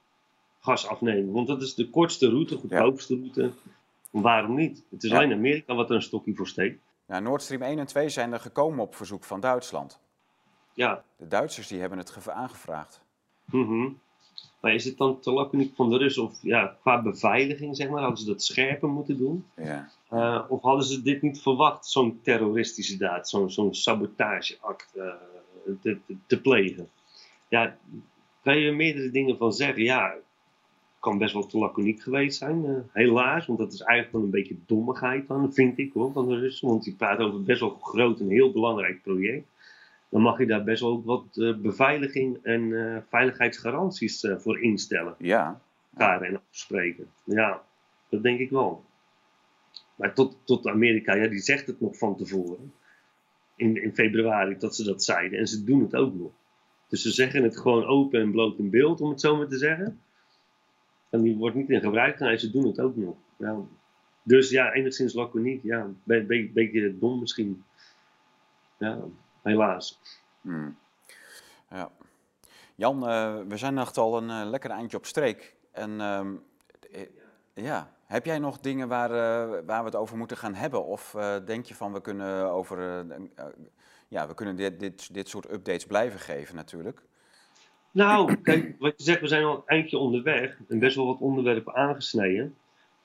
gas 0.61 0.87
afnemen. 0.87 1.33
Want 1.33 1.47
dat 1.47 1.63
is 1.63 1.75
de 1.75 1.91
kortste 1.91 2.29
route, 2.29 2.57
goedkoopste 2.57 3.15
ja. 3.15 3.21
route. 3.21 3.51
Waarom 4.11 4.55
niet? 4.55 4.85
Het 4.91 5.03
is 5.03 5.13
alleen 5.13 5.33
Amerika 5.33 5.75
wat 5.75 5.89
er 5.89 5.97
een 5.97 6.03
stokje 6.03 6.35
voor 6.35 6.49
steekt. 6.49 6.81
Ja, 7.09 7.21
Nord 7.21 7.43
Stream 7.43 7.63
1 7.63 7.79
en 7.79 7.87
2 7.87 8.09
zijn 8.09 8.33
er 8.33 8.41
gekomen 8.41 8.79
op 8.79 8.95
verzoek 8.95 9.25
van 9.25 9.41
Duitsland. 9.41 10.01
Ja. 10.73 11.05
De 11.17 11.29
Duitsers 11.29 11.69
die 11.69 11.81
hebben 11.81 11.99
het 11.99 12.29
aangevraagd. 12.29 13.01
Mm 13.45 14.01
Maar 14.61 14.75
is 14.75 14.85
het 14.85 14.99
dan 14.99 15.21
te 15.21 15.33
laconiek 15.33 15.75
van 15.75 15.91
de 15.91 15.97
Russen? 15.99 16.23
Of 16.23 16.39
ja, 16.43 16.77
qua 16.81 17.03
beveiliging, 17.03 17.77
zeg 17.77 17.89
maar, 17.89 18.01
hadden 18.01 18.19
ze 18.19 18.27
dat 18.27 18.43
scherper 18.43 18.89
moeten 18.89 19.19
doen? 19.19 19.47
Ja. 19.57 19.91
Uh, 20.13 20.45
of 20.49 20.63
hadden 20.63 20.85
ze 20.85 21.03
dit 21.03 21.23
niet 21.23 21.43
verwacht, 21.43 21.87
zo'n 21.87 22.21
terroristische 22.23 22.97
daad, 22.97 23.29
zo'n 23.29 23.51
zo'n 23.51 23.75
sabotageact 23.75 24.93
uh, 24.95 25.05
te, 25.65 25.99
te, 26.07 26.17
te, 26.27 26.41
plegen? 26.41 26.89
Ja, 27.49 27.77
kan 28.43 28.59
je 28.59 28.69
er 28.69 28.77
meerdere 28.77 29.11
dingen 29.11 29.37
van 29.37 29.53
zeggen? 29.53 29.83
Ja, 29.83 30.15
kan 31.09 31.19
best 31.19 31.33
wel 31.33 31.47
te 31.47 31.59
laconiek 31.59 32.03
geweest 32.03 32.39
zijn, 32.39 32.65
uh, 32.65 32.79
helaas. 32.93 33.47
Want 33.47 33.59
dat 33.59 33.73
is 33.73 33.81
eigenlijk 33.81 34.17
wel 34.17 34.25
een 34.25 34.39
beetje 34.39 34.57
dommigheid 34.67 35.29
dan, 35.29 35.53
vind 35.53 35.79
ik 35.79 35.93
hoor, 35.93 36.13
van 36.13 36.29
de 36.29 36.39
Russen. 36.39 36.69
Want 36.69 36.85
die 36.85 36.95
praat 36.95 37.19
over 37.19 37.43
best 37.43 37.61
wel 37.61 37.79
groot 37.81 38.21
en 38.21 38.29
heel 38.29 38.53
belangrijk 38.53 39.03
project. 39.03 39.47
Dan 40.09 40.23
mag 40.23 40.39
je 40.39 40.47
daar 40.47 40.65
best 40.65 40.81
wel 40.81 41.03
wat 41.05 41.25
uh, 41.35 41.57
beveiliging 41.57 42.39
en 42.43 42.61
uh, 42.61 42.97
veiligheidsgaranties 43.09 44.27
voor 44.39 44.63
instellen. 44.63 45.15
Ja. 45.19 45.61
Elkaar 45.93 46.23
en 46.23 46.41
afspreken. 46.51 47.07
Ja, 47.25 47.63
dat 48.09 48.23
denk 48.23 48.39
ik 48.39 48.51
wel. 48.51 48.85
Maar 49.95 50.15
tot, 50.15 50.37
tot 50.45 50.67
Amerika, 50.67 51.15
ja, 51.15 51.29
die 51.29 51.39
zegt 51.41 51.67
het 51.67 51.81
nog 51.81 51.97
van 51.99 52.17
tevoren. 52.17 52.73
In, 53.57 53.83
in 53.83 53.95
februari 53.95 54.59
dat 54.59 54.77
ze 54.77 54.85
dat 54.85 55.05
zeiden. 55.05 55.39
En 55.39 55.47
ze 55.47 55.65
doen 55.65 55.81
het 55.81 55.95
ook 55.95 56.15
nog. 56.15 56.31
Dus 56.89 57.03
ze 57.03 57.11
zeggen 57.11 57.43
het 57.43 57.59
gewoon 57.59 57.85
open 57.85 58.21
en 58.21 58.31
bloot 58.31 58.59
in 58.59 58.71
beeld, 58.71 59.01
om 59.01 59.11
het 59.11 59.21
zo 59.21 59.37
maar 59.37 59.49
te 59.49 59.59
zeggen. 59.59 60.01
En 61.11 61.23
die 61.23 61.37
wordt 61.37 61.57
niet 61.57 61.71
in 61.71 61.81
gebruik 61.81 62.17
genomen. 62.17 62.41
Ze 62.41 62.51
doen 62.51 62.67
het 62.67 62.81
ook 62.81 62.97
nog. 62.97 63.17
Dus 64.23 64.51
ja, 64.51 64.73
enigszins 64.73 65.15
laconiek. 65.15 65.63
Ja, 65.63 65.81
een 65.81 66.01
be 66.05 66.51
beetje 66.55 66.99
dom 66.99 67.21
misschien. 67.21 67.65
Ja, 68.79 68.99
helaas. 69.43 70.01
Hmm. 70.41 70.77
Ja. 71.71 71.91
Jan, 72.75 73.09
uh, 73.09 73.41
we 73.49 73.57
zijn 73.57 73.79
echt 73.79 73.97
al 73.97 74.17
een 74.17 74.29
uh, 74.29 74.51
lekker 74.51 74.71
eindje 74.71 74.97
op 74.97 75.07
streek. 75.07 75.55
En 75.73 75.91
uh, 75.91 76.27
ja, 77.55 77.93
heb 78.07 78.25
jij 78.25 78.39
nog 78.39 78.59
dingen 78.59 78.89
waar, 78.89 79.11
waar 79.65 79.79
we 79.79 79.85
het 79.85 79.97
over 79.97 80.17
moeten 80.17 80.37
gaan 80.37 80.55
hebben? 80.55 80.85
Of 80.85 81.17
denk 81.45 81.65
je 81.65 81.75
van 81.75 81.93
we 81.93 82.01
kunnen 82.01 82.51
over. 82.51 83.07
ja, 84.09 84.29
we 84.29 84.35
kunnen 84.35 84.57
dit, 84.57 84.81
dit, 84.81 85.15
dit 85.15 85.29
soort 85.29 85.53
updates 85.53 85.87
blijven 85.87 86.21
geven 86.21 86.55
natuurlijk? 86.55 87.03
Nou, 87.91 88.37
kijk, 88.37 88.75
wat 88.79 88.95
je 88.97 89.05
zegt, 89.05 89.21
we 89.21 89.27
zijn 89.27 89.45
al 89.45 89.55
een 89.55 89.63
eindje 89.67 89.99
onderweg 89.99 90.59
en 90.69 90.79
best 90.79 90.97
wel 90.97 91.07
wat 91.07 91.21
onderwerpen 91.21 91.75
aangesneden. 91.75 92.57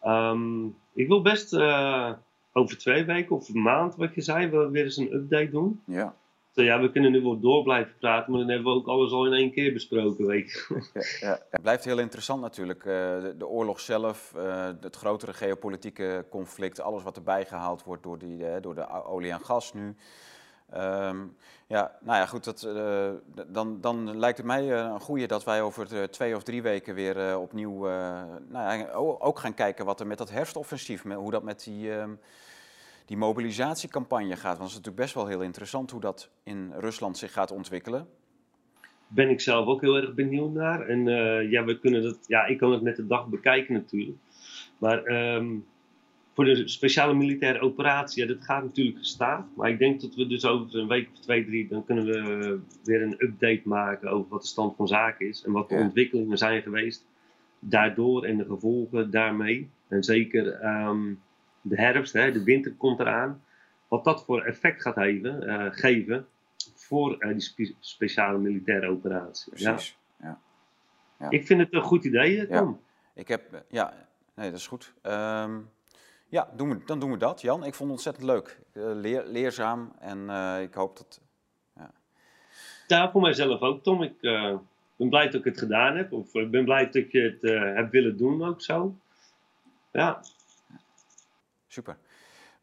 Um, 0.05 0.76
ik 0.93 1.07
wil 1.07 1.22
best 1.22 1.53
uh, 1.53 2.11
over 2.53 2.77
twee 2.77 3.03
weken 3.03 3.35
of 3.35 3.49
een 3.49 3.61
maand, 3.61 3.95
wat 3.95 4.15
je 4.15 4.22
zei, 4.22 4.47
we 4.47 4.69
weer 4.69 4.84
eens 4.84 4.97
een 4.97 5.14
update 5.14 5.49
doen. 5.49 5.81
Ja. 5.85 6.15
So, 6.55 6.61
ja, 6.61 6.81
we 6.81 6.91
kunnen 6.91 7.11
nu 7.11 7.22
wel 7.22 7.39
door 7.39 7.64
blijven 7.64 7.93
praten, 7.99 8.31
maar 8.31 8.39
dan 8.39 8.49
hebben 8.49 8.72
we 8.72 8.80
ook 8.80 8.88
alles 8.88 9.11
al 9.11 9.26
in 9.26 9.34
één 9.34 9.51
keer 9.51 9.73
besproken, 9.73 10.26
weet 10.26 10.51
je. 10.51 10.89
Ja, 10.93 11.27
ja. 11.27 11.39
Het 11.49 11.61
blijft 11.61 11.85
heel 11.85 11.99
interessant 11.99 12.41
natuurlijk. 12.41 12.80
Uh, 12.80 12.93
de, 12.93 13.35
de, 13.38 13.47
oorlog 13.47 13.80
zelf, 13.80 14.34
uh, 14.38 14.69
het 14.81 14.95
grotere 14.95 15.34
geopolitieke 15.34 16.26
conflict, 16.30 16.81
alles 16.81 17.03
wat 17.03 17.15
erbij 17.15 17.45
gehaald 17.45 17.84
wordt 17.84 18.03
door, 18.03 18.18
die, 18.18 18.60
door 18.60 18.76
de 18.76 19.03
olie 19.03 19.31
en 19.31 19.39
gas 19.39 19.73
nu. 19.73 19.95
Um, 20.78 21.36
ja, 21.68 21.91
nou 22.02 22.18
ja, 22.18 22.26
goed, 22.26 22.44
dat, 22.44 22.64
uh, 22.76 23.10
dan, 23.48 23.82
dan 23.82 24.18
lijkt 24.18 24.38
het 24.38 24.45
mij 24.45 24.64
uh, 24.64 24.78
een 24.78 25.00
goede 25.00 25.26
dat 25.26 25.44
wij 25.44 25.62
over 25.62 26.10
twee 26.10 26.36
of 26.36 26.44
drie 26.44 26.62
weken 26.62 26.95
weer 26.95 27.30
uh, 27.30 27.41
opnieuw 27.41 27.80
nou 28.50 28.78
ja, 28.78 28.91
ook 29.20 29.40
gaan 29.40 29.54
kijken 29.54 29.86
wat 29.86 30.00
er 30.00 30.08
met 30.08 30.18
dat 30.18 30.30
herfstoffensief, 30.30 31.04
hoe 31.04 31.32
dat 31.32 31.44
met 31.44 31.64
die, 31.64 31.88
uh, 31.88 32.06
die 33.06 33.18
mobilisatiecampagne 33.18 34.36
gaat. 34.36 34.58
Want 34.58 34.58
het 34.58 34.70
is 34.70 34.76
natuurlijk 34.76 35.02
best 35.04 35.14
wel 35.14 35.28
heel 35.28 35.41
interessant 35.41 35.91
hoe 35.91 36.02
dat 36.02 36.30
in 36.44 36.72
Rusland 36.78 37.18
zich 37.18 37.34
gaat 37.34 37.52
ontwikkelen. 37.52 38.08
Ben 39.08 39.30
ik 39.30 39.41
zelf 39.41 39.68
ook 39.68 39.82
heel 39.82 39.95
erg 39.95 40.14
benieuwd 40.14 40.54
naar. 40.54 40.88
En 40.88 41.06
ja, 41.50 41.64
we 41.64 41.80
kunnen 41.80 42.04
dat, 42.04 42.18
ja, 42.28 42.45
ik 42.45 42.58
kan 42.58 42.72
het 42.72 42.82
met 42.82 42.95
de 42.95 43.08
dag 43.08 43.28
bekijken 43.28 43.74
natuurlijk. 43.74 44.18
Maar 44.78 45.04
ehm, 45.04 45.56
voor 46.34 46.45
de 46.45 46.68
speciale 46.68 47.14
militaire 47.14 47.60
operatie, 47.60 48.22
ja, 48.22 48.34
dat 48.34 48.43
gaat 48.43 48.64
natuurlijk 48.64 48.97
gestaag. 48.97 49.43
Maar 49.55 49.69
ik 49.69 49.80
denk 49.80 50.01
dat 50.01 50.15
we 50.15 50.27
dus 50.27 50.45
over 50.45 50.80
een 50.80 50.88
week 50.88 51.10
of 51.11 51.19
twee, 51.19 51.45
drie, 51.45 51.68
dan 51.68 51.85
kunnen 51.85 52.05
we 52.05 52.60
weer 52.84 53.01
een 53.01 53.15
update 53.18 53.61
maken 53.64 54.10
over 54.10 54.30
wat 54.30 54.41
de 54.41 54.47
stand 54.47 54.76
van 54.76 54.88
zaken 54.88 55.27
is. 55.27 55.43
En 55.43 55.51
wat 55.51 55.69
de 55.69 55.76
ontwikkelingen 55.76 56.38
zijn 56.38 56.61
geweest 56.61 57.05
daardoor 57.60 58.23
en 58.23 58.38
de 58.38 58.45
gevolgen 58.45 59.11
daarmee. 59.11 59.69
En 59.88 60.03
zeker 60.03 60.53
ehm, 60.53 61.14
de 61.61 61.76
herfst, 61.76 62.14
hè, 62.14 62.31
de 62.31 62.43
winter 62.43 62.73
komt 62.73 62.99
eraan. 62.99 63.43
Wat 63.88 64.03
dat 64.03 64.23
voor 64.23 64.41
effect 64.41 64.81
gaat 64.81 64.93
geven, 64.93 65.43
uh, 65.43 65.65
geven 65.72 66.27
voor 66.76 67.23
uh, 67.23 67.38
die 67.55 67.76
speciale 67.80 68.38
militaire 68.38 68.89
operatie. 68.89 69.53
Precies. 69.53 69.97
Ja. 70.19 70.39
ja. 71.19 71.30
Ik 71.30 71.45
vind 71.45 71.60
het 71.60 71.73
een 71.73 71.81
goed 71.81 72.03
idee, 72.03 72.47
Tom. 72.47 72.80
Ja. 73.15 73.22
Ik 73.22 73.27
heb, 73.27 73.53
eh, 73.53 73.60
ja, 73.69 73.93
nee, 74.35 74.49
dat 74.49 74.60
is 74.60 74.68
goed. 74.68 74.93
Um, 75.03 75.69
ja, 76.34 76.49
doen 76.55 76.69
we, 76.69 76.84
dan 76.85 76.99
doen 76.99 77.11
we 77.11 77.18
dat. 77.18 77.41
Jan, 77.41 77.64
ik 77.64 77.73
vond 77.73 77.89
het 77.89 77.89
ontzettend 77.89 78.26
leuk. 78.26 78.60
Leer, 78.73 79.23
leerzaam 79.26 79.93
en 79.99 80.30
ik 80.61 80.73
hoop 80.73 80.97
dat... 80.97 81.22
Ja. 81.76 81.91
ja, 82.88 83.11
voor 83.11 83.22
mijzelf 83.22 83.61
ook, 83.61 83.84
Tom. 83.84 84.03
Ik 84.03 84.22
ben 84.95 85.10
blij 85.10 85.26
dat 85.26 85.34
ik 85.34 85.43
het 85.43 85.57
gedaan 85.57 85.97
heb. 85.97 86.11
Of 86.11 86.34
ik 86.34 86.51
ben 86.51 86.65
blij 86.65 86.89
dat 86.89 87.11
je 87.11 87.22
het 87.22 87.51
hebt 87.76 87.91
willen 87.91 88.18
doen 88.18 88.45
ook 88.45 88.61
zo. 88.61 88.95
Ja. 89.91 90.22
Super. 91.68 91.97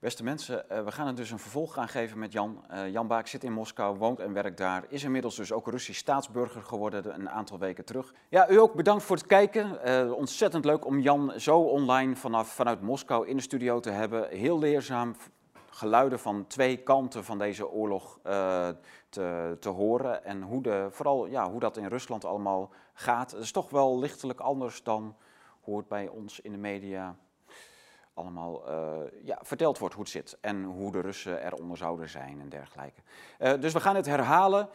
Beste 0.01 0.24
mensen, 0.24 0.64
uh, 0.72 0.85
we 0.85 0.93
gaan 0.93 1.06
het 1.06 1.16
dus 1.16 1.31
een 1.31 1.39
vervolg 1.39 1.72
gaan 1.72 1.89
geven 1.89 2.18
met 2.18 2.32
Jan. 2.32 2.64
Uh, 2.72 2.89
Jan 2.89 3.06
Baak 3.06 3.27
zit 3.27 3.44
in 3.44 3.52
Moskou, 3.52 3.98
woont 3.98 4.20
en 4.20 4.32
werkt 4.32 4.59
daar. 4.59 4.85
Is 4.89 5.05
inmiddels 5.05 5.36
dus 5.36 5.52
ook 5.52 5.68
Russisch 5.68 6.01
staatsburger 6.01 6.62
geworden 6.62 7.14
een 7.14 7.31
aantal 7.31 7.59
weken 7.59 7.85
terug. 7.85 8.14
Ja, 8.28 8.51
u 8.51 8.60
ook 8.60 8.74
bedankt 8.74 9.02
voor 9.02 9.16
het 9.16 9.27
kijken. 9.27 9.78
Uh, 9.85 10.12
ontzettend 10.12 10.64
leuk 10.64 10.86
om 10.86 11.01
Jan 11.01 11.32
zo 11.36 11.59
online 11.59 12.16
vanaf, 12.16 12.48
vanuit 12.48 12.81
Moskou 12.81 13.28
in 13.28 13.36
de 13.36 13.43
studio 13.43 13.81
te 13.81 13.90
hebben. 13.90 14.28
Heel 14.28 14.59
leerzaam, 14.59 15.16
geluiden 15.70 16.18
van 16.18 16.47
twee 16.47 16.77
kanten 16.77 17.24
van 17.24 17.39
deze 17.39 17.70
oorlog 17.70 18.18
te, 19.09 19.56
te 19.60 19.68
horen. 19.68 20.24
En 20.24 20.43
hoe 20.43 20.62
de, 20.62 20.86
vooral 20.90 21.27
ja, 21.27 21.51
hoe 21.51 21.60
dat 21.60 21.77
in 21.77 21.86
Rusland 21.86 22.24
allemaal 22.24 22.70
gaat. 22.94 23.31
Het 23.31 23.43
is 23.43 23.52
toch 23.52 23.70
wel 23.70 23.98
lichtelijk 23.98 24.40
anders 24.40 24.82
dan 24.82 25.16
hoe 25.60 25.78
het 25.78 25.89
bij 25.89 26.09
ons 26.09 26.40
in 26.40 26.52
de 26.52 26.59
media 26.59 27.16
allemaal 28.20 28.70
uh, 28.70 29.10
ja, 29.22 29.38
verteld 29.42 29.78
wordt 29.78 29.94
hoe 29.94 30.05
het 30.05 30.12
zit. 30.12 30.38
En 30.40 30.64
hoe 30.64 30.92
de 30.92 31.01
Russen 31.01 31.44
eronder 31.44 31.76
zouden 31.76 32.09
zijn 32.09 32.40
en 32.40 32.48
dergelijke. 32.48 33.01
Uh, 33.38 33.52
dus 33.60 33.72
we 33.72 33.80
gaan 33.80 33.97
het 33.97 34.06
herhalen. 34.06 34.68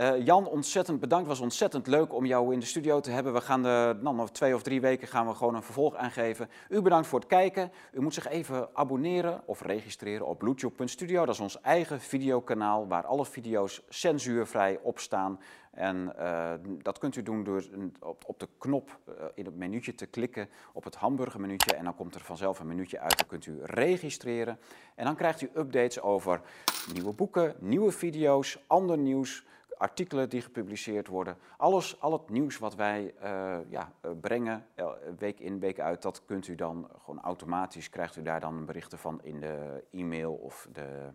Uh, 0.00 0.24
Jan, 0.24 0.46
ontzettend 0.46 1.00
bedankt. 1.00 1.28
Was 1.28 1.40
ontzettend 1.40 1.86
leuk 1.86 2.14
om 2.14 2.26
jou 2.26 2.52
in 2.52 2.60
de 2.60 2.66
studio 2.66 3.00
te 3.00 3.10
hebben. 3.10 3.32
We 3.32 3.40
gaan 3.40 3.62
de, 3.62 3.96
nou, 4.00 4.16
nog 4.16 4.30
twee 4.30 4.54
of 4.54 4.62
drie 4.62 4.80
weken 4.80 5.08
gaan 5.08 5.26
we 5.26 5.34
gewoon 5.34 5.54
een 5.54 5.62
vervolg 5.62 5.94
aangeven. 5.94 6.48
U 6.68 6.82
bedankt 6.82 7.06
voor 7.06 7.18
het 7.18 7.28
kijken. 7.28 7.72
U 7.92 8.00
moet 8.00 8.14
zich 8.14 8.28
even 8.28 8.68
abonneren 8.72 9.42
of 9.44 9.62
registreren 9.62 10.26
op 10.26 10.38
bluetooth.studio. 10.38 11.24
Dat 11.24 11.34
is 11.34 11.40
ons 11.40 11.60
eigen 11.60 12.00
videokanaal 12.00 12.86
waar 12.88 13.04
alle 13.06 13.26
video's 13.26 13.82
censuurvrij 13.88 14.78
op 14.82 14.98
staan. 14.98 15.40
En 15.70 16.12
uh, 16.18 16.52
dat 16.82 16.98
kunt 16.98 17.16
u 17.16 17.22
doen 17.22 17.44
door 17.44 17.64
op, 18.26 18.38
de 18.38 18.48
knop 18.58 18.98
uh, 19.08 19.14
in 19.34 19.44
het 19.44 19.56
menuutje 19.56 19.94
te 19.94 20.06
klikken 20.06 20.48
op 20.72 20.84
het 20.84 20.94
hamburgermenuutje. 20.94 21.74
En 21.74 21.84
dan 21.84 21.94
komt 21.94 22.14
er 22.14 22.20
vanzelf 22.20 22.60
een 22.60 22.66
menuutje 22.66 23.00
uit. 23.00 23.18
Dan 23.18 23.26
kunt 23.26 23.46
u 23.46 23.58
registreren. 23.62 24.58
En 24.94 25.04
dan 25.04 25.16
krijgt 25.16 25.40
u 25.40 25.50
updates 25.56 26.00
over 26.00 26.40
nieuwe 26.92 27.12
boeken, 27.12 27.54
nieuwe 27.58 27.92
video's, 27.92 28.58
ander 28.66 28.98
nieuws 28.98 29.44
artikelen 29.78 30.28
die 30.28 30.40
gepubliceerd 30.40 31.08
worden. 31.08 31.36
Alles, 31.56 32.00
al 32.00 32.12
het 32.12 32.30
nieuws 32.30 32.58
wat 32.58 32.74
wij 32.74 33.14
uh, 33.22 33.56
ja, 33.68 33.92
uh, 34.04 34.10
brengen, 34.20 34.66
uh, 34.76 34.90
week 35.18 35.40
in, 35.40 35.60
week 35.60 35.80
uit, 35.80 36.02
dat 36.02 36.24
kunt 36.24 36.48
u 36.48 36.54
dan 36.54 36.88
gewoon 37.04 37.20
automatisch, 37.20 37.90
krijgt 37.90 38.16
u 38.16 38.22
daar 38.22 38.40
dan 38.40 38.64
berichten 38.64 38.98
van 38.98 39.22
in 39.22 39.40
de 39.40 39.84
e-mail 39.90 40.32
of 40.32 40.68
de 40.72 41.12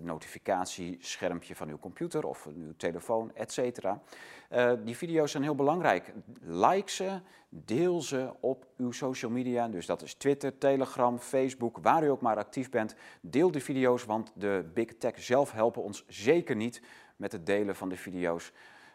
notificatieschermpje 0.00 1.56
van 1.56 1.68
uw 1.68 1.78
computer 1.78 2.26
of 2.26 2.46
uw 2.46 2.72
telefoon, 2.76 3.34
etc. 3.34 3.90
die 4.84 4.96
video's 4.96 5.30
zijn 5.30 5.42
heel 5.42 5.54
belangrijk. 5.54 6.12
Like 6.40 6.90
ze, 6.90 7.20
deel 7.48 8.02
ze 8.02 8.32
op 8.40 8.66
uw 8.76 8.92
social 8.92 9.30
media, 9.30 9.68
dus 9.68 9.86
dat 9.86 10.02
is 10.02 10.14
Twitter, 10.14 10.58
Telegram, 10.58 11.18
Facebook, 11.18 11.78
waar 11.82 12.04
u 12.04 12.08
ook 12.08 12.20
maar 12.20 12.36
actief 12.36 12.70
bent. 12.70 12.94
Deel 13.20 13.50
die 13.50 13.62
video's, 13.62 14.04
want 14.04 14.32
de 14.34 14.70
big 14.74 14.96
tech 14.98 15.22
zelf 15.22 15.52
helpen 15.52 15.82
ons 15.82 16.04
zeker 16.08 16.56
niet 16.56 16.82
met 17.16 17.32
het 17.32 17.46
delen 17.46 17.76
van 17.76 17.88
de 17.88 17.96
video's. 17.96 18.52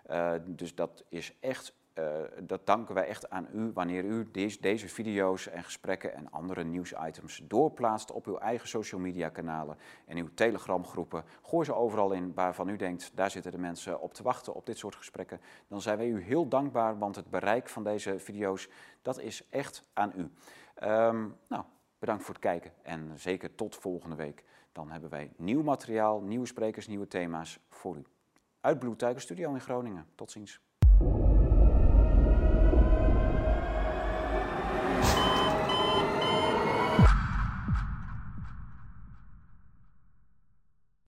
Uh, 0.10 0.34
dus 0.46 0.76
dat 0.76 1.04
is 1.10 1.38
echt, 1.40 1.74
uh, 1.96 2.06
dat 2.44 2.66
danken 2.66 2.96
wij 2.96 3.08
echt 3.08 3.30
aan 3.30 3.48
u 3.54 3.72
wanneer 3.74 4.04
u 4.04 4.32
deze, 4.32 4.62
deze 4.62 4.90
video's 4.90 5.48
en 5.48 5.64
gesprekken 5.64 6.14
en 6.14 6.32
andere 6.32 6.64
nieuwsitems 6.64 7.42
doorplaatst 7.44 8.12
op 8.12 8.26
uw 8.26 8.38
eigen 8.38 8.68
social 8.68 9.02
media 9.02 9.30
kanalen 9.30 9.78
en 10.06 10.18
uw 10.18 10.30
Telegram 10.34 10.86
groepen. 10.86 11.24
Gooi 11.42 11.66
ze 11.66 11.74
overal 11.74 12.12
in 12.12 12.34
waarvan 12.34 12.70
u 12.70 12.76
denkt, 12.76 13.12
daar 13.14 13.32
zitten 13.32 13.52
de 13.52 13.58
mensen 13.58 14.02
op 14.02 14.14
te 14.14 14.24
wachten 14.24 14.54
op 14.54 14.66
dit 14.66 14.78
soort 14.78 14.96
gesprekken. 14.96 15.42
Dan 15.68 15.82
zijn 15.82 15.98
wij 15.98 16.08
u 16.08 16.22
heel 16.22 16.48
dankbaar, 16.48 16.98
want 16.98 17.16
het 17.16 17.30
bereik 17.30 17.70
van 17.70 17.84
deze 17.84 18.20
video's, 18.20 18.70
dat 19.02 19.20
is 19.20 19.48
echt 19.50 19.84
aan 19.94 20.14
u. 20.16 20.32
Um, 20.88 21.36
nou, 21.48 21.64
bedankt 22.00 22.24
voor 22.24 22.34
het 22.34 22.44
kijken 22.44 22.72
en 22.82 23.12
zeker 23.16 23.56
tot 23.56 23.76
volgende 23.76 24.16
week. 24.16 24.44
Dan 24.72 24.92
hebben 24.92 25.10
wij 25.10 25.32
nieuw 25.38 25.62
materiaal, 25.62 26.22
nieuwe 26.22 26.46
sprekers, 26.46 26.88
nieuwe 26.88 27.08
thema's 27.08 27.60
voor 27.70 27.98
u. 27.98 28.04
Uit 28.62 28.80
Blue 28.80 28.96
Studio 29.20 29.54
in 29.54 29.62
Groningen. 29.62 30.06
Tot 30.16 30.32
ziens. 30.32 30.62